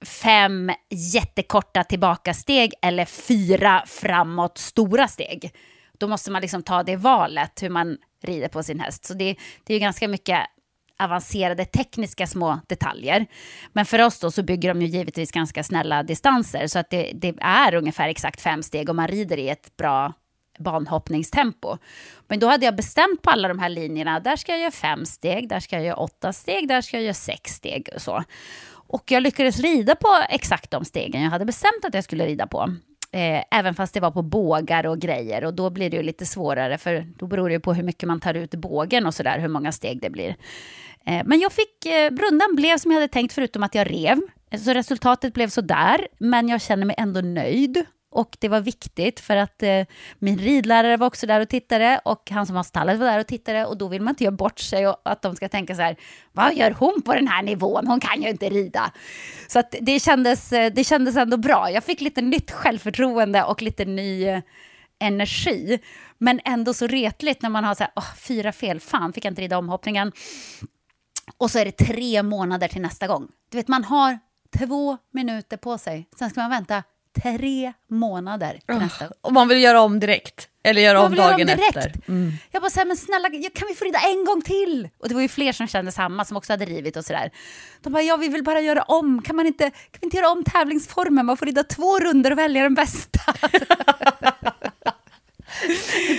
fem 0.04 0.72
jättekorta 0.90 1.84
tillbakasteg 1.84 2.72
eller 2.82 3.04
fyra 3.04 3.82
framåt 3.86 4.58
stora 4.58 5.08
steg. 5.08 5.54
Då 5.98 6.08
måste 6.08 6.30
man 6.30 6.42
liksom 6.42 6.62
ta 6.62 6.82
det 6.82 6.96
valet 6.96 7.62
hur 7.62 7.70
man 7.70 7.98
rider 8.22 8.48
på 8.48 8.62
sin 8.62 8.80
häst. 8.80 9.04
Så 9.04 9.14
det, 9.14 9.36
det 9.64 9.72
är 9.72 9.74
ju 9.74 9.80
ganska 9.80 10.08
mycket 10.08 10.40
avancerade 10.98 11.64
tekniska 11.64 12.26
små 12.26 12.60
detaljer. 12.68 13.26
Men 13.72 13.86
för 13.86 14.02
oss 14.02 14.20
då 14.20 14.30
så 14.30 14.42
bygger 14.42 14.68
de 14.68 14.82
ju 14.82 14.88
givetvis 14.88 15.32
ganska 15.32 15.64
snälla 15.64 16.02
distanser 16.02 16.66
så 16.66 16.78
att 16.78 16.90
det, 16.90 17.12
det 17.14 17.34
är 17.40 17.74
ungefär 17.74 18.08
exakt 18.08 18.40
fem 18.40 18.62
steg 18.62 18.88
om 18.90 18.96
man 18.96 19.08
rider 19.08 19.36
i 19.36 19.48
ett 19.48 19.76
bra 19.76 20.12
banhoppningstempo. 20.58 21.78
Men 22.28 22.38
då 22.38 22.46
hade 22.46 22.64
jag 22.64 22.76
bestämt 22.76 23.22
på 23.22 23.30
alla 23.30 23.48
de 23.48 23.58
här 23.58 23.68
linjerna, 23.68 24.20
där 24.20 24.36
ska 24.36 24.52
jag 24.52 24.60
göra 24.60 24.70
fem 24.70 25.06
steg, 25.06 25.48
där 25.48 25.60
ska 25.60 25.76
jag 25.76 25.84
göra 25.84 25.96
åtta 25.96 26.32
steg, 26.32 26.68
där 26.68 26.80
ska 26.80 26.96
jag 26.96 27.04
göra 27.04 27.14
sex 27.14 27.50
steg 27.52 27.88
och 27.94 28.02
så. 28.02 28.24
Och 28.86 29.10
jag 29.10 29.22
lyckades 29.22 29.60
rida 29.60 29.94
på 29.94 30.08
exakt 30.28 30.70
de 30.70 30.84
stegen 30.84 31.22
jag 31.22 31.30
hade 31.30 31.44
bestämt 31.44 31.84
att 31.84 31.94
jag 31.94 32.04
skulle 32.04 32.26
rida 32.26 32.46
på. 32.46 32.74
Eh, 33.12 33.44
även 33.50 33.74
fast 33.74 33.94
det 33.94 34.00
var 34.00 34.10
på 34.10 34.22
bågar 34.22 34.86
och 34.86 34.98
grejer. 34.98 35.44
Och 35.44 35.54
då 35.54 35.70
blir 35.70 35.90
det 35.90 35.96
ju 35.96 36.02
lite 36.02 36.26
svårare, 36.26 36.78
för 36.78 37.06
då 37.16 37.26
beror 37.26 37.48
det 37.48 37.52
ju 37.52 37.60
på 37.60 37.74
hur 37.74 37.82
mycket 37.82 38.06
man 38.06 38.20
tar 38.20 38.34
ut 38.34 38.54
bågen 38.54 39.06
och 39.06 39.14
sådär, 39.14 39.38
hur 39.38 39.48
många 39.48 39.72
steg 39.72 40.00
det 40.00 40.10
blir. 40.10 40.36
Eh, 41.06 41.22
men 41.24 41.40
jag 41.40 41.52
fick, 41.52 41.86
eh, 41.86 42.10
rundan 42.10 42.56
blev 42.56 42.78
som 42.78 42.90
jag 42.90 43.00
hade 43.00 43.12
tänkt, 43.12 43.32
förutom 43.32 43.62
att 43.62 43.74
jag 43.74 43.90
rev. 43.90 44.20
Så 44.64 44.72
resultatet 44.72 45.34
blev 45.34 45.48
sådär, 45.48 46.08
men 46.18 46.48
jag 46.48 46.62
känner 46.62 46.86
mig 46.86 46.96
ändå 46.98 47.20
nöjd. 47.20 47.86
Och 48.16 48.36
det 48.40 48.48
var 48.48 48.60
viktigt 48.60 49.20
för 49.20 49.36
att 49.36 49.62
eh, 49.62 49.86
min 50.18 50.38
ridlärare 50.38 50.96
var 50.96 51.06
också 51.06 51.26
där 51.26 51.40
och 51.40 51.48
tittade 51.48 52.00
och 52.04 52.30
han 52.30 52.46
som 52.46 52.56
har 52.56 52.62
stallet 52.62 52.98
var 52.98 53.06
där 53.06 53.20
och 53.20 53.26
tittade 53.26 53.66
och 53.66 53.76
då 53.76 53.88
vill 53.88 54.02
man 54.02 54.12
inte 54.12 54.24
göra 54.24 54.36
bort 54.36 54.58
sig 54.58 54.88
och 54.88 54.96
att 55.04 55.22
de 55.22 55.36
ska 55.36 55.48
tänka 55.48 55.74
så 55.74 55.82
här, 55.82 55.96
vad 56.32 56.54
gör 56.54 56.70
hon 56.70 57.02
på 57.02 57.14
den 57.14 57.28
här 57.28 57.42
nivån? 57.42 57.86
Hon 57.86 58.00
kan 58.00 58.22
ju 58.22 58.28
inte 58.28 58.48
rida. 58.48 58.92
Så 59.48 59.58
att 59.58 59.74
det, 59.80 60.00
kändes, 60.00 60.52
eh, 60.52 60.72
det 60.72 60.84
kändes 60.84 61.16
ändå 61.16 61.36
bra. 61.36 61.70
Jag 61.70 61.84
fick 61.84 62.00
lite 62.00 62.20
nytt 62.22 62.50
självförtroende 62.50 63.44
och 63.44 63.62
lite 63.62 63.84
ny 63.84 64.24
eh, 64.24 64.40
energi. 64.98 65.78
Men 66.18 66.40
ändå 66.44 66.74
så 66.74 66.86
retligt 66.86 67.42
när 67.42 67.50
man 67.50 67.64
har 67.64 67.74
så 67.74 67.82
här, 67.82 67.92
oh, 67.96 68.14
fyra 68.16 68.52
fel, 68.52 68.80
fan 68.80 69.12
fick 69.12 69.24
jag 69.24 69.30
inte 69.30 69.42
rida 69.42 69.58
omhoppningen. 69.58 70.12
Och 71.38 71.50
så 71.50 71.58
är 71.58 71.64
det 71.64 71.72
tre 71.72 72.22
månader 72.22 72.68
till 72.68 72.82
nästa 72.82 73.06
gång. 73.06 73.28
Du 73.50 73.56
vet, 73.56 73.68
man 73.68 73.84
har 73.84 74.18
två 74.58 74.96
minuter 75.12 75.56
på 75.56 75.78
sig. 75.78 76.08
Sen 76.18 76.30
ska 76.30 76.40
man 76.40 76.50
vänta 76.50 76.82
tre 77.22 77.72
månader 77.90 78.58
till 78.66 78.74
nästa. 78.78 79.04
Om 79.20 79.34
man 79.34 79.48
vill 79.48 79.62
göra 79.62 79.80
om 79.80 80.00
direkt. 80.00 80.48
Eller 80.64 80.82
göra 80.82 81.00
om 81.02 81.10
vill 81.10 81.18
göra 81.18 81.30
om 81.34 81.36
dagen 81.40 81.46
direkt. 81.46 81.76
efter. 81.76 81.92
Mm. 82.08 82.32
Jag 82.50 82.62
bara, 82.62 82.70
så 82.70 82.80
här, 82.80 82.86
men 82.86 82.96
snälla, 82.96 83.28
kan 83.30 83.68
vi 83.68 83.74
få 83.74 83.84
rida 83.84 83.98
en 83.98 84.24
gång 84.24 84.42
till? 84.42 84.88
Och 84.98 85.08
det 85.08 85.14
var 85.14 85.22
ju 85.22 85.28
fler 85.28 85.52
som 85.52 85.66
kände 85.66 85.92
samma, 85.92 86.24
som 86.24 86.36
också 86.36 86.52
hade 86.52 86.64
rivit 86.64 86.96
och 86.96 87.04
sådär. 87.04 87.30
De 87.82 87.92
bara, 87.92 88.02
ja 88.02 88.16
vi 88.16 88.28
vill 88.28 88.44
bara 88.44 88.60
göra 88.60 88.82
om, 88.82 89.22
kan 89.22 89.36
man 89.36 89.46
inte, 89.46 89.64
kan 89.70 89.98
vi 90.00 90.06
inte 90.06 90.16
göra 90.16 90.30
om 90.30 90.44
tävlingsformen? 90.44 91.26
Man 91.26 91.36
får 91.36 91.46
rida 91.46 91.64
två 91.64 91.98
runder 91.98 92.30
och 92.30 92.38
välja 92.38 92.62
den 92.62 92.74
bästa. 92.74 93.20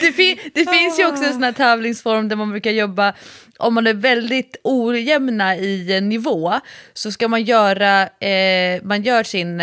Det, 0.01 0.12
fi- 0.12 0.51
det 0.54 0.70
finns 0.70 1.00
ju 1.00 1.06
också 1.08 1.24
en 1.24 1.34
sån 1.34 1.44
här 1.44 1.51
tävlingsform 1.51 2.27
där 2.30 2.36
man 2.36 2.50
brukar 2.51 2.72
jobba, 2.72 3.13
om 3.60 3.74
man 3.74 3.88
är 3.88 3.94
väldigt 3.94 4.56
ojämna 4.63 5.56
i 5.58 5.96
eh, 5.96 6.01
nivå, 6.01 6.54
så 6.94 7.12
ska 7.12 7.27
man 7.27 7.44
göra, 7.44 8.01
eh, 8.04 8.84
man 8.84 9.04
gör 9.04 9.24
sin, 9.24 9.62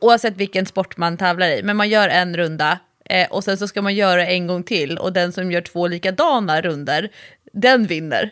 oavsett 0.00 0.36
vilken 0.36 0.66
sport 0.66 0.96
man 0.96 1.16
tävlar 1.16 1.48
i, 1.48 1.62
men 1.62 1.76
man 1.76 1.88
gör 1.88 2.08
en 2.08 2.36
runda 2.36 2.78
eh, 3.10 3.28
och 3.30 3.44
sen 3.44 3.58
så 3.58 3.68
ska 3.68 3.82
man 3.82 3.94
göra 3.94 4.26
en 4.26 4.46
gång 4.46 4.62
till 4.62 4.98
och 4.98 5.12
den 5.12 5.32
som 5.32 5.52
gör 5.52 5.60
två 5.60 5.86
likadana 5.86 6.60
runder, 6.60 7.08
den 7.52 7.86
vinner. 7.86 8.30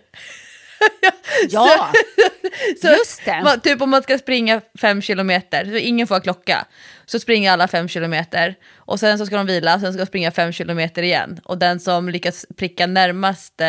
ja, 1.49 1.92
Så, 2.80 2.88
Just 2.88 3.25
det. 3.25 3.40
Man, 3.44 3.61
typ 3.61 3.82
om 3.82 3.90
man 3.90 4.02
ska 4.02 4.18
springa 4.18 4.61
fem 4.80 5.02
kilometer, 5.02 5.64
så 5.64 5.76
ingen 5.76 6.06
får 6.06 6.20
klocka. 6.20 6.66
Så 7.06 7.18
springer 7.18 7.52
alla 7.52 7.68
fem 7.68 7.88
kilometer 7.88 8.54
och 8.75 9.00
sen 9.00 9.18
så 9.18 9.26
ska 9.26 9.37
de 9.37 9.46
vila, 9.46 9.80
sen 9.80 9.92
ska 9.92 10.02
de 10.02 10.06
springa 10.06 10.30
fem 10.30 10.52
kilometer 10.52 11.02
igen. 11.02 11.40
Och 11.44 11.58
den 11.58 11.80
som 11.80 12.08
lyckas 12.08 12.46
pricka 12.56 12.87
närmast, 12.87 13.61
eh, 13.61 13.66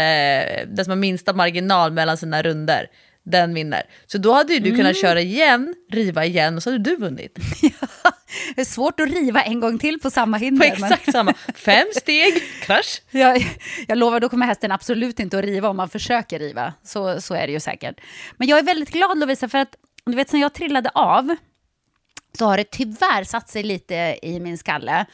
den 0.68 0.86
som 0.86 0.90
har 0.92 0.96
minsta 0.96 1.34
marginal 1.34 1.92
mellan 1.92 2.18
sina 2.18 2.42
runder, 2.42 2.88
den 3.32 3.54
vinner. 3.54 3.84
Så 4.06 4.18
då 4.18 4.34
hade 4.34 4.54
ju 4.54 4.60
du 4.60 4.70
Mm. 4.70 4.78
kunnat 4.80 5.02
köra 5.02 5.22
igen, 5.22 5.76
riva 5.92 6.26
igen 6.26 6.56
och 6.56 6.64
så 6.64 6.70
hade 6.72 6.84
du 6.84 6.96
vunnit. 6.96 7.36
det 8.56 8.62
är 8.62 8.66
svårt 8.66 9.00
att 9.00 9.10
riva 9.10 9.42
en 9.44 9.60
gång 9.60 9.80
till 9.80 10.00
på 10.00 10.10
samma 10.10 10.38
På 10.40 10.44
hinder. 10.44 10.76
men- 10.80 10.84
exakt 10.92 11.12
samma, 11.12 11.34
fem 11.56 11.88
steg, 11.96 12.34
krasch. 12.62 13.02
Jag, 13.12 13.46
jag 13.88 13.98
lovar, 13.98 14.20
då 14.20 14.30
kommer 14.30 14.46
hästen 14.46 14.72
absolut 14.72 15.20
inte 15.20 15.40
att 15.40 15.46
riva 15.46 15.70
om 15.70 15.78
man 15.78 15.90
försöker 15.90 16.40
riva. 16.40 16.74
Så, 16.84 17.22
så 17.22 17.34
är 17.34 17.48
det 17.48 17.54
ju 17.54 17.60
säkert. 17.60 17.96
Men 18.38 18.48
jag 18.48 18.60
är 18.60 18.64
väldigt 18.64 18.92
glad 18.92 19.20
Lovisa, 19.20 19.50
för 19.50 19.58
att 19.58 19.76
du 20.06 20.16
vet, 20.16 20.30
sen 20.30 20.40
jag 20.40 20.54
trillade 20.54 20.90
av 20.94 21.36
så 22.38 22.46
har 22.46 22.58
det 22.58 22.72
tyvärr 22.72 23.24
satt 23.24 23.50
sig 23.50 23.64
lite 23.64 24.20
i 24.22 24.40
min 24.40 24.58
skalle. 24.58 25.06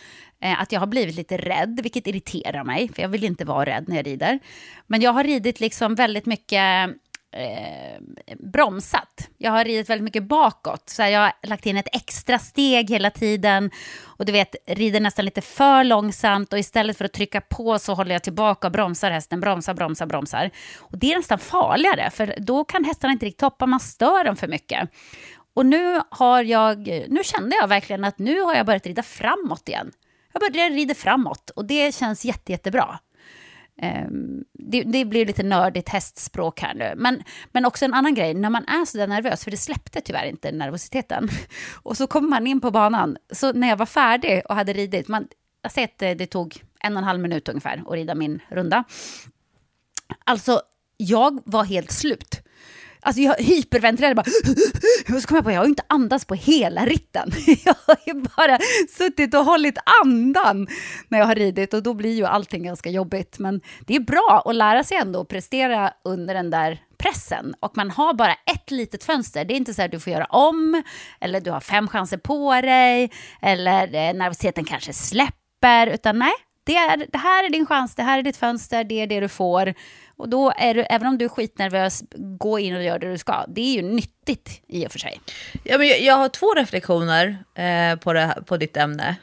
Eh, 0.44 0.62
att 0.62 0.72
jag 0.72 0.80
har 0.80 0.88
blivit 0.88 1.16
lite 1.16 1.38
rädd, 1.38 1.80
vilket 1.84 2.08
irriterar 2.08 2.64
mig, 2.64 2.90
för 2.96 3.02
jag 3.02 3.10
vill 3.10 3.24
inte 3.24 3.46
vara 3.46 3.66
rädd 3.66 3.86
när 3.88 3.96
jag 3.96 4.08
rider. 4.08 4.40
Men 4.88 5.02
jag 5.02 5.14
har 5.14 5.24
ridit 5.24 5.60
liksom 5.60 5.96
väldigt 5.96 6.26
mycket 6.26 6.90
eh, 7.34 8.02
bromsat. 8.40 9.30
Jag 9.38 9.52
har 9.52 9.66
ridit 9.66 9.90
väldigt 9.90 10.04
mycket 10.04 10.24
bakåt. 10.24 10.90
Så 10.90 11.02
här, 11.02 11.10
jag 11.10 11.20
har 11.20 11.34
lagt 11.44 11.66
in 11.66 11.78
ett 11.78 11.88
extra 11.92 12.40
steg 12.40 12.90
hela 12.90 13.10
tiden. 13.10 13.72
Och 14.02 14.26
du 14.26 14.32
vet, 14.32 14.56
rider 14.68 15.00
nästan 15.00 15.26
lite 15.26 15.42
för 15.42 15.84
långsamt. 15.84 16.54
Och 16.54 16.60
istället 16.60 16.98
för 16.98 17.06
att 17.06 17.14
trycka 17.14 17.42
på 17.42 17.80
så 17.80 17.94
håller 17.94 18.16
jag 18.16 18.24
tillbaka 18.24 18.68
och 18.68 18.74
bromsar 18.74 19.12
hästen. 19.12 19.40
Bromsar, 19.40 19.74
bromsar, 19.74 20.06
bromsar. 20.06 20.50
Och 20.80 20.98
det 20.98 21.14
är 21.14 21.18
nästan 21.18 21.40
farligare, 21.40 22.10
för 22.10 22.36
då 22.38 22.64
kan 22.64 22.84
hästarna 22.84 23.14
inte 23.14 23.26
riktigt 23.26 23.42
hoppa. 23.42 23.66
Man 23.66 23.80
stör 23.80 24.24
dem 24.24 24.36
för 24.36 24.48
mycket. 24.48 24.90
Och 25.56 25.66
nu 25.66 26.02
har 26.10 26.44
jag, 26.44 26.88
nu 26.88 27.24
kände 27.24 27.56
jag 27.56 27.68
verkligen 27.68 28.04
att 28.04 28.20
nu 28.20 28.42
har 28.42 28.56
jag 28.56 28.66
börjat 28.66 28.86
rida 28.86 29.04
framåt 29.04 29.70
igen. 29.70 29.92
Jag 30.34 30.40
började 30.40 30.76
rida 30.76 30.96
framåt 30.96 31.50
och 31.50 31.66
det 31.66 31.96
känns 31.96 32.26
jätte, 32.26 32.52
jättebra. 32.52 33.00
Ehm, 33.82 34.44
det, 34.54 34.84
det 34.84 35.06
blir 35.06 35.26
lite 35.26 35.44
nördigt 35.44 35.90
hästspråk 35.90 36.62
här 36.62 36.74
nu. 36.74 36.94
Men, 36.96 37.24
men 37.52 37.66
också 37.66 37.86
en 37.86 37.94
annan 37.94 38.14
grej, 38.14 38.34
när 38.34 38.50
man 38.50 38.66
är 38.66 38.86
så 38.86 38.98
där 38.98 39.08
nervös, 39.08 39.44
för 39.44 39.52
det 39.52 39.58
släppte 39.58 40.02
tyvärr 40.02 40.26
inte 40.26 40.52
nervositeten. 40.52 41.30
Och 41.84 41.98
så 41.98 42.08
kommer 42.08 42.30
man 42.30 42.48
in 42.48 42.62
på 42.62 42.72
banan, 42.72 43.18
så 43.32 43.54
när 43.54 43.70
jag 43.70 43.78
var 43.78 43.86
färdig 43.86 44.42
och 44.50 44.56
hade 44.56 44.74
ridit, 44.74 45.08
man, 45.08 45.28
jag 45.62 45.72
säger 45.72 45.88
att 45.88 45.98
det, 45.98 46.14
det 46.14 46.26
tog 46.26 46.64
en 46.80 46.94
och 46.94 47.00
en 47.00 47.08
halv 47.08 47.20
minut 47.20 47.50
ungefär 47.50 47.84
att 47.88 47.94
rida 47.94 48.16
min 48.16 48.42
runda. 48.50 48.84
Alltså, 50.24 50.62
jag 50.98 51.40
var 51.46 51.64
helt 51.64 51.92
slut. 51.92 52.42
Alltså 53.04 53.22
jag 53.22 53.36
hyperventilerade 53.36 54.16
bara. 54.16 54.26
Och 55.16 55.22
så 55.22 55.28
kom 55.28 55.36
jag 55.36 55.44
på, 55.44 55.52
jag 55.52 55.58
har 55.58 55.66
ju 55.66 55.70
inte 55.70 55.84
andats 55.88 56.26
på 56.26 56.34
hela 56.34 56.86
ritten. 56.86 57.32
Jag 57.66 57.76
har 57.88 57.98
ju 58.06 58.14
bara 58.14 58.60
suttit 58.98 59.34
och 59.34 59.46
hållit 59.46 59.78
andan 60.04 60.68
när 61.08 61.20
jag 61.20 61.26
har 61.26 61.36
ridit 61.36 61.74
och 61.74 61.84
då 61.84 61.94
blir 61.94 62.14
ju 62.14 62.26
allting 62.26 62.64
ganska 62.64 62.90
jobbigt. 62.90 63.40
Men 63.40 63.62
det 63.80 63.96
är 63.96 64.00
bra 64.00 64.44
att 64.46 64.56
lära 64.56 64.84
sig 64.84 64.98
ändå 64.98 65.22
att 65.22 65.28
prestera 65.28 65.94
under 66.04 66.34
den 66.34 66.50
där 66.50 66.80
pressen 66.98 67.54
och 67.60 67.78
man 67.78 67.92
har 67.92 68.14
bara 68.14 68.34
ett 68.34 68.72
litet 68.72 69.04
fönster. 69.04 69.46
Det 69.46 69.54
är 69.54 69.56
inte 69.56 69.74
så 69.74 69.82
att 69.82 69.92
du 69.92 70.00
får 70.00 70.14
göra 70.14 70.26
om 70.26 70.84
eller 71.22 71.42
du 71.42 71.52
har 71.52 71.60
fem 71.60 71.88
chanser 71.88 72.18
på 72.18 72.62
dig 72.62 73.12
eller 73.42 73.84
eh, 73.84 74.14
nervositeten 74.14 74.66
kanske 74.66 74.94
släpper, 74.94 75.88
utan 75.88 76.20
nej, 76.20 76.34
det, 76.66 76.76
är, 76.76 77.06
det 77.12 77.18
här 77.18 77.44
är 77.44 77.50
din 77.50 77.66
chans, 77.66 77.96
det 77.96 78.04
här 78.04 78.20
är 78.20 78.24
ditt 78.24 78.38
fönster, 78.38 78.84
det 78.84 79.02
är 79.02 79.08
det 79.08 79.20
du 79.20 79.30
får. 79.30 79.74
Och 80.18 80.30
då 80.30 80.54
är 80.58 80.74
du, 80.74 80.86
även 80.90 81.08
om 81.08 81.18
du 81.18 81.26
är 81.26 81.30
skitnervös, 81.30 82.04
gå 82.40 82.60
in 82.60 82.76
och 82.76 82.84
gör 82.84 83.00
det 83.00 83.12
du 83.12 83.18
ska. 83.18 83.46
Det 83.48 83.62
är 83.62 83.74
ju 83.74 83.82
nyttigt 83.82 84.62
i 84.68 84.88
och 84.88 84.92
för 84.92 85.00
sig. 85.00 85.22
Ja, 85.64 85.78
men 85.78 85.88
jag, 85.88 86.02
jag 86.02 86.16
har 86.16 86.30
två 86.30 86.54
reflektioner 86.54 87.44
eh, 87.56 87.96
på, 87.96 88.14
det, 88.14 88.44
på 88.46 88.58
ditt 88.58 88.78
ämne. 88.78 89.16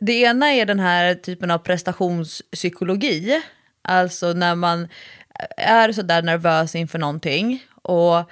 Det 0.00 0.12
ena 0.12 0.52
är 0.52 0.66
den 0.66 0.80
här 0.80 1.14
typen 1.14 1.50
av 1.50 1.58
prestationspsykologi. 1.58 3.42
Alltså 3.82 4.32
när 4.32 4.54
man 4.54 4.88
är 5.56 5.92
sådär 5.92 6.22
nervös 6.22 6.74
inför 6.74 6.98
någonting. 6.98 7.62
Och 7.82 8.30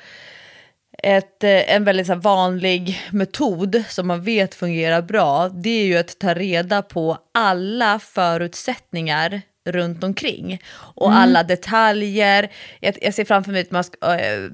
ett, 0.99 1.45
eh, 1.45 1.75
en 1.75 1.85
väldigt 1.85 2.07
så 2.07 2.15
vanlig 2.15 3.01
metod 3.11 3.85
som 3.89 4.07
man 4.07 4.23
vet 4.23 4.55
fungerar 4.55 5.03
bra, 5.03 5.49
det 5.49 5.71
är 5.71 5.85
ju 5.85 5.97
att 5.97 6.19
ta 6.19 6.35
reda 6.35 6.83
på 6.83 7.19
alla 7.35 7.99
förutsättningar 7.99 9.43
runt 9.65 10.05
omkring. 10.05 10.63
Och 10.75 11.11
mm. 11.11 11.19
alla 11.19 11.43
detaljer. 11.43 12.51
Jag, 12.81 12.99
jag, 13.03 13.15
ser 13.15 13.25
framför 13.25 13.53
mig 13.53 13.61
att 13.61 13.71
man 13.71 13.85
ska, 13.85 14.19
äh, 14.19 14.51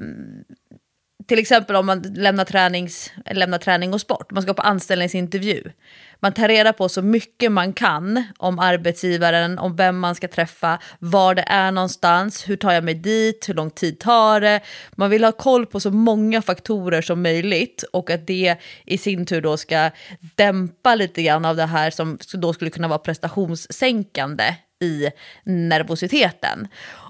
till 1.30 1.38
exempel 1.38 1.76
om 1.76 1.86
man 1.86 2.02
lämnar, 2.02 2.44
tränings, 2.44 3.12
lämnar 3.30 3.58
träning 3.58 3.94
och 3.94 4.00
sport, 4.00 4.30
man 4.30 4.42
ska 4.42 4.54
på 4.54 4.62
anställningsintervju. 4.62 5.62
Man 6.20 6.32
tar 6.32 6.48
reda 6.48 6.72
på 6.72 6.88
så 6.88 7.02
mycket 7.02 7.52
man 7.52 7.72
kan 7.72 8.24
om 8.38 8.58
arbetsgivaren, 8.58 9.58
om 9.58 9.76
vem 9.76 9.98
man 9.98 10.14
ska 10.14 10.28
träffa, 10.28 10.78
var 10.98 11.34
det 11.34 11.44
är 11.46 11.72
någonstans, 11.72 12.48
hur 12.48 12.56
tar 12.56 12.72
jag 12.72 12.84
mig 12.84 12.94
dit, 12.94 13.48
hur 13.48 13.54
lång 13.54 13.70
tid 13.70 13.98
tar 13.98 14.40
det. 14.40 14.60
Man 14.92 15.10
vill 15.10 15.24
ha 15.24 15.32
koll 15.32 15.66
på 15.66 15.80
så 15.80 15.90
många 15.90 16.42
faktorer 16.42 17.02
som 17.02 17.22
möjligt 17.22 17.84
och 17.92 18.10
att 18.10 18.26
det 18.26 18.56
i 18.86 18.98
sin 18.98 19.26
tur 19.26 19.40
då 19.40 19.56
ska 19.56 19.90
dämpa 20.34 20.94
lite 20.94 21.22
grann 21.22 21.44
av 21.44 21.56
det 21.56 21.66
här 21.66 21.90
som 21.90 22.18
då 22.32 22.52
skulle 22.52 22.70
kunna 22.70 22.88
vara 22.88 22.98
prestationssänkande 22.98 24.54
i 24.80 25.10
nervositeten. 25.44 26.68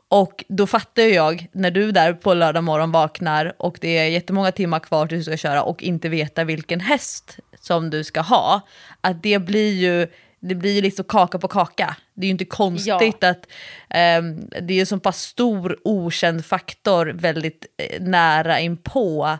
Och 0.08 0.44
då 0.48 0.66
fattar 0.66 1.02
jag, 1.02 1.46
när 1.52 1.70
du 1.70 1.92
där 1.92 2.12
på 2.12 2.34
lördag 2.34 2.64
morgon 2.64 2.92
vaknar 2.92 3.54
och 3.58 3.78
det 3.80 3.98
är 3.98 4.04
jättemånga 4.04 4.52
timmar 4.52 4.78
kvar 4.78 5.06
tills 5.06 5.26
du 5.26 5.32
ska 5.32 5.36
köra 5.36 5.62
och 5.62 5.82
inte 5.82 6.08
veta 6.08 6.44
vilken 6.44 6.80
häst 6.80 7.38
som 7.60 7.90
du 7.90 8.04
ska 8.04 8.20
ha, 8.20 8.60
att 9.00 9.22
det 9.22 9.38
blir 9.38 9.72
ju 9.72 10.08
det 10.40 10.54
blir 10.54 10.82
liksom 10.82 11.04
kaka 11.04 11.38
på 11.38 11.48
kaka. 11.48 11.96
Det 12.14 12.24
är 12.24 12.26
ju 12.26 12.32
inte 12.32 12.44
konstigt 12.44 13.16
ja. 13.20 13.28
att 13.28 13.46
um, 14.18 14.48
det 14.60 14.74
är 14.74 14.80
en 14.80 14.86
så 14.86 14.98
pass 14.98 15.22
stor 15.22 15.78
okänd 15.84 16.44
faktor 16.44 17.06
väldigt 17.06 17.66
eh, 17.76 18.02
nära 18.02 18.60
inpå 18.60 19.38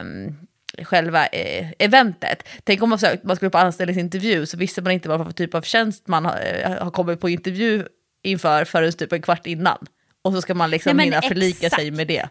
um, 0.00 0.47
själva 0.84 1.26
eh, 1.26 1.66
eventet. 1.78 2.48
Tänk 2.64 2.82
om 2.82 2.90
man, 2.90 2.98
man 3.22 3.36
skulle 3.36 3.50
på 3.50 3.58
anställningsintervju 3.58 4.46
så 4.46 4.56
visste 4.56 4.82
man 4.82 4.92
inte 4.92 5.08
vad 5.08 5.26
för 5.26 5.32
typ 5.32 5.54
av 5.54 5.62
tjänst 5.62 6.08
man 6.08 6.24
har, 6.24 6.38
eh, 6.64 6.82
har 6.82 6.90
kommit 6.90 7.20
på 7.20 7.28
intervju 7.28 7.84
inför 8.22 8.64
förrän 8.64 8.92
typ 8.92 9.12
en 9.12 9.22
kvart 9.22 9.46
innan. 9.46 9.86
Och 10.22 10.32
så 10.32 10.42
ska 10.42 10.54
man 10.54 10.70
liksom 10.70 10.96
Nej, 10.96 11.06
hinna 11.06 11.22
förlika 11.22 11.66
exakt. 11.66 11.82
sig 11.82 11.90
med 11.90 12.06
det. 12.06 12.28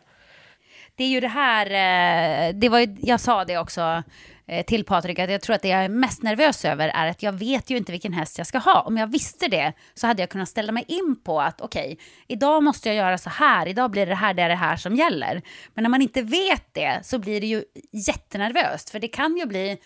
Det 0.96 1.04
är 1.04 1.08
ju 1.08 1.20
det 1.20 1.27
här, 1.27 1.66
eh, 1.66 2.56
det 2.56 2.70
var 2.70 2.80
ju, 2.80 2.96
jag 3.01 3.20
sa 3.20 3.46
det 3.46 3.58
också 3.58 4.04
Eh, 4.50 4.66
till 4.66 4.86
Patrik, 4.86 5.20
att 5.20 5.32
jag 5.32 5.42
tror 5.42 5.56
att 5.56 5.62
det 5.62 5.68
jag 5.68 5.84
är 5.84 5.89
mest 5.89 6.24
nervös 6.24 6.66
över 6.66 6.89
är 6.89 7.08
att 7.08 7.24
jag 7.24 7.34
vet 7.34 7.70
ju 7.70 7.77
inte 7.77 7.92
vilken 7.92 8.13
häst 8.13 8.38
jag 8.38 8.48
ska 8.48 8.58
ha. 8.58 8.82
Om 8.82 8.98
jag 8.98 9.08
visste 9.08 9.48
det 9.48 9.74
så 9.94 10.08
hade 10.08 10.22
jag 10.22 10.30
kunnat 10.30 10.50
ställa 10.50 10.72
mig 10.72 10.86
in 10.88 11.20
på 11.24 11.42
att 11.42 11.62
okej, 11.62 11.94
okay, 11.94 12.06
idag 12.27 12.63
måste 12.63 12.89
jag 12.89 12.96
göra 12.96 13.18
så 13.18 13.30
här, 13.30 13.68
idag 13.68 13.92
blir 13.92 14.06
det 14.06 14.16
här, 14.16 14.34
det 14.34 14.42
är 14.42 14.50
det 14.50 14.56
här 14.56 14.75
som 14.75 14.96
gäller. 14.96 15.42
Men 15.74 15.83
när 15.83 15.90
man 15.90 16.01
inte 16.01 16.22
vet 16.22 16.74
det 16.74 17.00
så 17.03 17.20
blir 17.20 17.42
det 17.42 17.48
ju 17.48 17.64
jättenervöst, 17.92 18.90
för 18.90 19.00
det 19.00 19.07
kan 19.07 19.38
ju 19.38 19.46
bli 19.46 19.77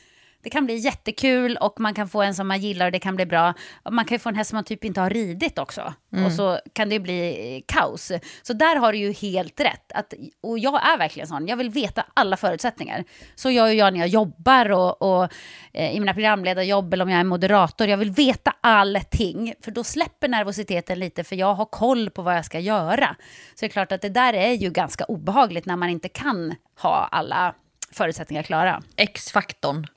det 0.44 0.50
kan 0.50 0.66
bli 0.66 0.76
jättekul 0.76 1.58
och 1.58 1.80
man 1.80 1.94
kan 1.94 2.10
få 2.10 2.22
en 2.22 2.36
som 2.36 2.48
man 2.48 2.60
gillar 2.60 2.86
och 2.86 2.92
det 2.92 3.00
kan 3.00 3.16
bli 3.16 3.26
bra. 3.26 3.54
Man 3.92 4.06
kan 4.06 4.16
ju 4.16 4.20
få 4.20 4.30
en 4.30 4.36
häst 4.36 4.50
som 4.50 4.58
man 4.58 4.64
typ 4.64 4.84
inte 4.84 5.02
har 5.02 5.10
ridit 5.10 5.60
också. 5.60 5.94
Mm. 6.14 6.26
Och 6.26 6.32
så 6.32 6.60
kan 6.74 6.90
det 6.90 7.00
bli 7.00 7.64
kaos. 7.68 8.12
Så 8.42 8.54
där 8.54 8.76
har 8.76 8.92
du 8.92 8.98
ju 8.98 9.14
helt 9.14 9.60
rätt. 9.60 9.92
Att, 9.94 10.14
och 10.44 10.60
jag 10.60 10.88
är 10.94 10.98
verkligen 10.98 11.28
sån. 11.28 11.48
Jag 11.48 11.58
vill 11.58 11.70
veta 11.70 12.06
alla 12.14 12.38
förutsättningar. 12.38 13.04
Så 13.36 13.50
gör 13.50 13.68
jag 13.68 13.94
när 13.94 14.00
jag 14.00 14.10
jobbar 14.10 14.72
och, 14.72 15.02
och 15.02 15.30
eh, 15.74 15.96
i 15.96 16.00
mina 16.00 16.14
programledarjobb 16.14 16.94
eller 16.94 17.06
om 17.06 17.10
jag 17.10 17.20
är 17.20 17.24
moderator. 17.24 17.88
Jag 17.88 17.98
vill 17.98 18.12
veta 18.12 18.54
allting. 18.62 19.54
För 19.62 19.72
då 19.72 19.84
släpper 19.84 20.28
nervositeten 20.28 21.00
lite 21.00 21.24
för 21.24 21.36
jag 21.36 21.54
har 21.54 21.66
koll 21.66 22.10
på 22.10 22.22
vad 22.22 22.36
jag 22.36 22.46
ska 22.46 22.60
göra. 22.60 23.16
Så 23.56 23.60
det 23.60 23.66
är 23.66 23.70
klart 23.70 23.92
att 23.92 24.02
det 24.02 24.10
där 24.10 24.34
är 24.34 24.52
ju 24.52 24.70
ganska 24.70 25.06
obehagligt 25.06 25.66
när 25.66 25.76
man 25.76 25.90
inte 25.90 26.10
kan 26.10 26.56
ha 26.82 27.10
alla 27.12 27.56
förutsättningar 27.92 28.44
klara. 28.44 28.82
X-faktorn. 28.96 29.88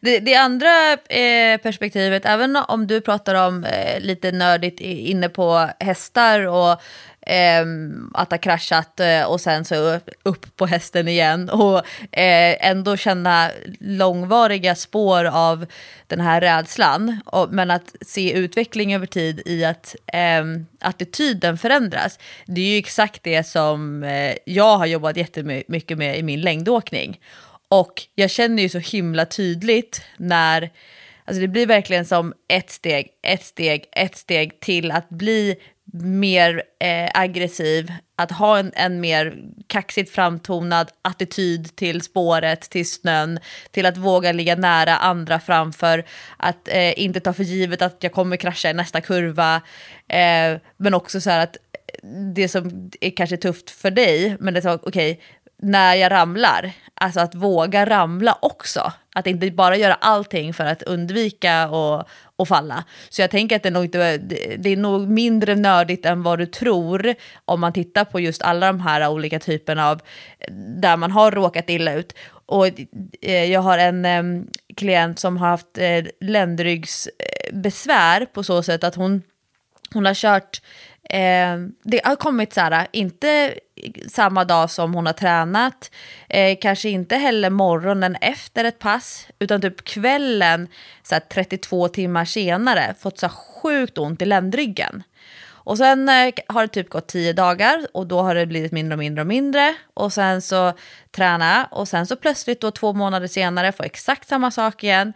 Det, 0.00 0.20
det 0.20 0.34
andra 0.34 0.92
eh, 0.92 1.60
perspektivet, 1.62 2.26
även 2.26 2.56
om 2.56 2.86
du 2.86 3.00
pratar 3.00 3.34
om 3.34 3.64
eh, 3.64 4.00
lite 4.00 4.32
nördigt 4.32 4.80
inne 4.80 5.28
på 5.28 5.70
hästar 5.80 6.46
och 6.46 6.82
eh, 7.26 7.64
att 8.14 8.30
ha 8.30 8.38
kraschat 8.38 9.00
eh, 9.00 9.22
och 9.22 9.40
sen 9.40 9.64
så 9.64 10.00
upp 10.22 10.56
på 10.56 10.66
hästen 10.66 11.08
igen 11.08 11.50
och 11.50 11.78
eh, 12.18 12.66
ändå 12.68 12.96
känna 12.96 13.50
långvariga 13.80 14.74
spår 14.74 15.24
av 15.24 15.66
den 16.06 16.20
här 16.20 16.40
rädslan. 16.40 17.20
Och, 17.26 17.52
men 17.52 17.70
att 17.70 17.94
se 18.00 18.32
utveckling 18.32 18.94
över 18.94 19.06
tid 19.06 19.42
i 19.46 19.64
att 19.64 19.96
ehm, 20.06 20.66
attityden 20.80 21.58
förändras. 21.58 22.18
Det 22.46 22.60
är 22.60 22.72
ju 22.72 22.78
exakt 22.78 23.22
det 23.22 23.44
som 23.44 24.04
eh, 24.04 24.34
jag 24.44 24.78
har 24.78 24.86
jobbat 24.86 25.16
jättemycket 25.16 25.98
med 25.98 26.18
i 26.18 26.22
min 26.22 26.40
längdåkning. 26.40 27.18
Och 27.68 28.02
jag 28.14 28.30
känner 28.30 28.62
ju 28.62 28.68
så 28.68 28.78
himla 28.78 29.26
tydligt 29.26 30.02
när, 30.16 30.70
alltså 31.24 31.40
det 31.40 31.48
blir 31.48 31.66
verkligen 31.66 32.04
som 32.04 32.34
ett 32.48 32.70
steg, 32.70 33.08
ett 33.22 33.44
steg, 33.44 33.84
ett 33.92 34.16
steg 34.16 34.60
till 34.60 34.90
att 34.90 35.08
bli 35.08 35.56
mer 36.02 36.62
eh, 36.80 37.10
aggressiv, 37.14 37.92
att 38.16 38.30
ha 38.30 38.58
en, 38.58 38.72
en 38.74 39.00
mer 39.00 39.36
kaxigt 39.66 40.10
framtonad 40.10 40.90
attityd 41.02 41.76
till 41.76 42.02
spåret, 42.02 42.60
till 42.60 42.90
snön, 42.90 43.38
till 43.70 43.86
att 43.86 43.96
våga 43.96 44.32
ligga 44.32 44.56
nära 44.56 44.96
andra 44.96 45.40
framför, 45.40 46.04
att 46.36 46.68
eh, 46.68 47.00
inte 47.00 47.20
ta 47.20 47.32
för 47.32 47.44
givet 47.44 47.82
att 47.82 47.96
jag 48.00 48.12
kommer 48.12 48.36
krascha 48.36 48.70
i 48.70 48.74
nästa 48.74 49.00
kurva, 49.00 49.56
eh, 50.08 50.58
men 50.76 50.94
också 50.94 51.20
så 51.20 51.30
här 51.30 51.42
att 51.42 51.56
det 52.34 52.48
som 52.48 52.90
är 53.00 53.10
kanske 53.10 53.36
tufft 53.36 53.70
för 53.70 53.90
dig, 53.90 54.36
men 54.40 54.54
det 54.54 54.60
är 54.60 54.62
så 54.62 54.74
okej, 54.74 55.12
okay, 55.12 55.24
när 55.62 55.94
jag 55.94 56.12
ramlar, 56.12 56.72
alltså 56.94 57.20
att 57.20 57.34
våga 57.34 57.86
ramla 57.86 58.38
också. 58.42 58.92
Att 59.14 59.26
inte 59.26 59.50
bara 59.50 59.76
göra 59.76 59.94
allting 59.94 60.54
för 60.54 60.64
att 60.64 60.82
undvika 60.82 61.68
och, 61.68 62.04
och 62.36 62.48
falla. 62.48 62.84
Så 63.08 63.20
jag 63.20 63.30
tänker 63.30 63.56
att 63.56 63.62
det 63.62 63.68
är, 63.68 63.72
nog 63.72 63.84
inte, 63.84 64.16
det 64.58 64.70
är 64.70 64.76
nog 64.76 65.08
mindre 65.08 65.54
nördigt 65.54 66.06
än 66.06 66.22
vad 66.22 66.38
du 66.38 66.46
tror 66.46 67.14
om 67.44 67.60
man 67.60 67.72
tittar 67.72 68.04
på 68.04 68.20
just 68.20 68.42
alla 68.42 68.66
de 68.66 68.80
här 68.80 69.08
olika 69.08 69.38
typerna 69.38 69.90
av 69.90 70.00
där 70.78 70.96
man 70.96 71.10
har 71.10 71.30
råkat 71.30 71.70
illa 71.70 71.92
ut. 71.92 72.14
Och 72.46 72.66
eh, 73.22 73.44
jag 73.44 73.60
har 73.60 73.78
en 73.78 74.04
eh, 74.04 74.22
klient 74.76 75.18
som 75.18 75.36
har 75.36 75.48
haft 75.48 75.78
eh, 75.78 76.04
ländryggsbesvär 76.20 78.26
på 78.26 78.42
så 78.42 78.62
sätt 78.62 78.84
att 78.84 78.94
hon, 78.94 79.22
hon 79.92 80.06
har 80.06 80.14
kört 80.14 80.60
Eh, 81.10 81.56
det 81.82 82.00
har 82.04 82.16
kommit 82.16 82.52
så 82.52 82.60
här, 82.60 82.86
inte 82.92 83.54
samma 84.08 84.44
dag 84.44 84.70
som 84.70 84.94
hon 84.94 85.06
har 85.06 85.12
tränat, 85.12 85.90
eh, 86.28 86.58
kanske 86.60 86.88
inte 86.88 87.16
heller 87.16 87.50
morgonen 87.50 88.16
efter 88.20 88.64
ett 88.64 88.78
pass, 88.78 89.28
utan 89.38 89.60
typ 89.60 89.84
kvällen 89.84 90.68
så 91.02 91.14
här, 91.14 91.20
32 91.20 91.88
timmar 91.88 92.24
senare 92.24 92.94
fått 93.00 93.18
så 93.18 93.26
här 93.26 93.34
sjukt 93.34 93.98
ont 93.98 94.22
i 94.22 94.24
ländryggen. 94.24 95.02
Och 95.64 95.78
sen 95.78 96.08
eh, 96.08 96.32
har 96.46 96.62
det 96.62 96.68
typ 96.68 96.88
gått 96.90 97.08
10 97.08 97.32
dagar 97.32 97.86
och 97.94 98.06
då 98.06 98.22
har 98.22 98.34
det 98.34 98.46
blivit 98.46 98.72
mindre 98.72 98.94
och 98.94 98.98
mindre 98.98 99.20
och 99.20 99.26
mindre. 99.26 99.74
Och 99.94 100.12
sen 100.12 100.42
så 100.42 100.72
träna 101.10 101.68
och 101.70 101.88
sen 101.88 102.06
så 102.06 102.16
plötsligt 102.16 102.60
då 102.60 102.70
två 102.70 102.92
månader 102.92 103.26
senare 103.26 103.72
får 103.72 103.84
exakt 103.84 104.28
samma 104.28 104.50
sak 104.50 104.84
igen. 104.84 105.12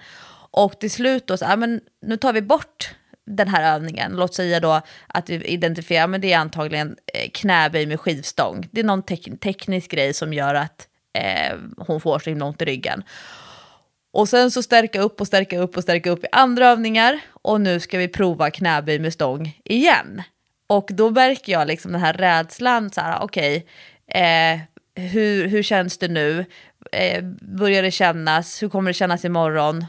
Och 0.51 0.79
till 0.79 0.90
slut 0.90 1.27
då 1.27 1.37
så, 1.37 1.44
här, 1.44 1.57
men 1.57 1.81
nu 2.03 2.16
tar 2.16 2.33
vi 2.33 2.42
bort 2.42 2.94
den 3.29 3.49
här 3.49 3.75
övningen, 3.75 4.12
låt 4.17 4.35
säga 4.35 4.61
då 4.61 4.81
att 5.07 5.31
vi 5.31 5.45
identifierar, 5.45 6.07
men 6.07 6.21
det 6.21 6.33
är 6.33 6.38
antagligen 6.38 6.97
eh, 7.14 7.31
knäböj 7.31 7.87
med 7.87 8.01
skivstång. 8.01 8.69
Det 8.71 8.81
är 8.81 8.85
någon 8.85 9.03
te 9.03 9.17
teknisk 9.17 9.91
grej 9.91 10.14
som 10.14 10.33
gör 10.33 10.55
att 10.55 10.88
eh, 11.19 11.57
hon 11.77 12.01
får 12.01 12.19
så 12.19 12.31
himla 12.31 12.45
ont 12.45 12.62
i 12.62 12.64
ryggen. 12.64 13.03
Och 14.12 14.29
sen 14.29 14.51
så 14.51 14.62
stärka 14.62 15.01
upp 15.01 15.21
och 15.21 15.27
stärka 15.27 15.59
upp 15.59 15.77
och 15.77 15.83
stärka 15.83 16.11
upp 16.11 16.25
i 16.25 16.29
andra 16.33 16.67
övningar. 16.69 17.21
Och 17.43 17.61
nu 17.61 17.81
ska 17.81 17.99
vi 17.99 18.09
prova 18.09 18.51
knäböj 18.51 18.99
med 18.99 19.12
stång 19.12 19.59
igen. 19.64 20.23
Och 20.67 20.91
då 20.93 21.11
märker 21.11 21.53
jag 21.53 21.69
liksom 21.69 21.93
den 21.93 22.01
här 22.01 22.12
rädslan, 22.12 22.91
så 22.91 23.01
här, 23.01 23.19
okej, 23.23 23.67
okay, 24.07 24.23
eh, 24.23 24.59
hur, 24.95 25.49
hur 25.49 25.62
känns 25.62 25.99
det 25.99 26.09
nu? 26.09 26.45
Eh, 26.93 27.25
börjar 27.41 27.83
det 27.83 27.91
kännas? 27.91 28.62
Hur 28.62 28.69
kommer 28.69 28.91
det 28.91 28.95
kännas 28.95 29.25
imorgon? 29.25 29.87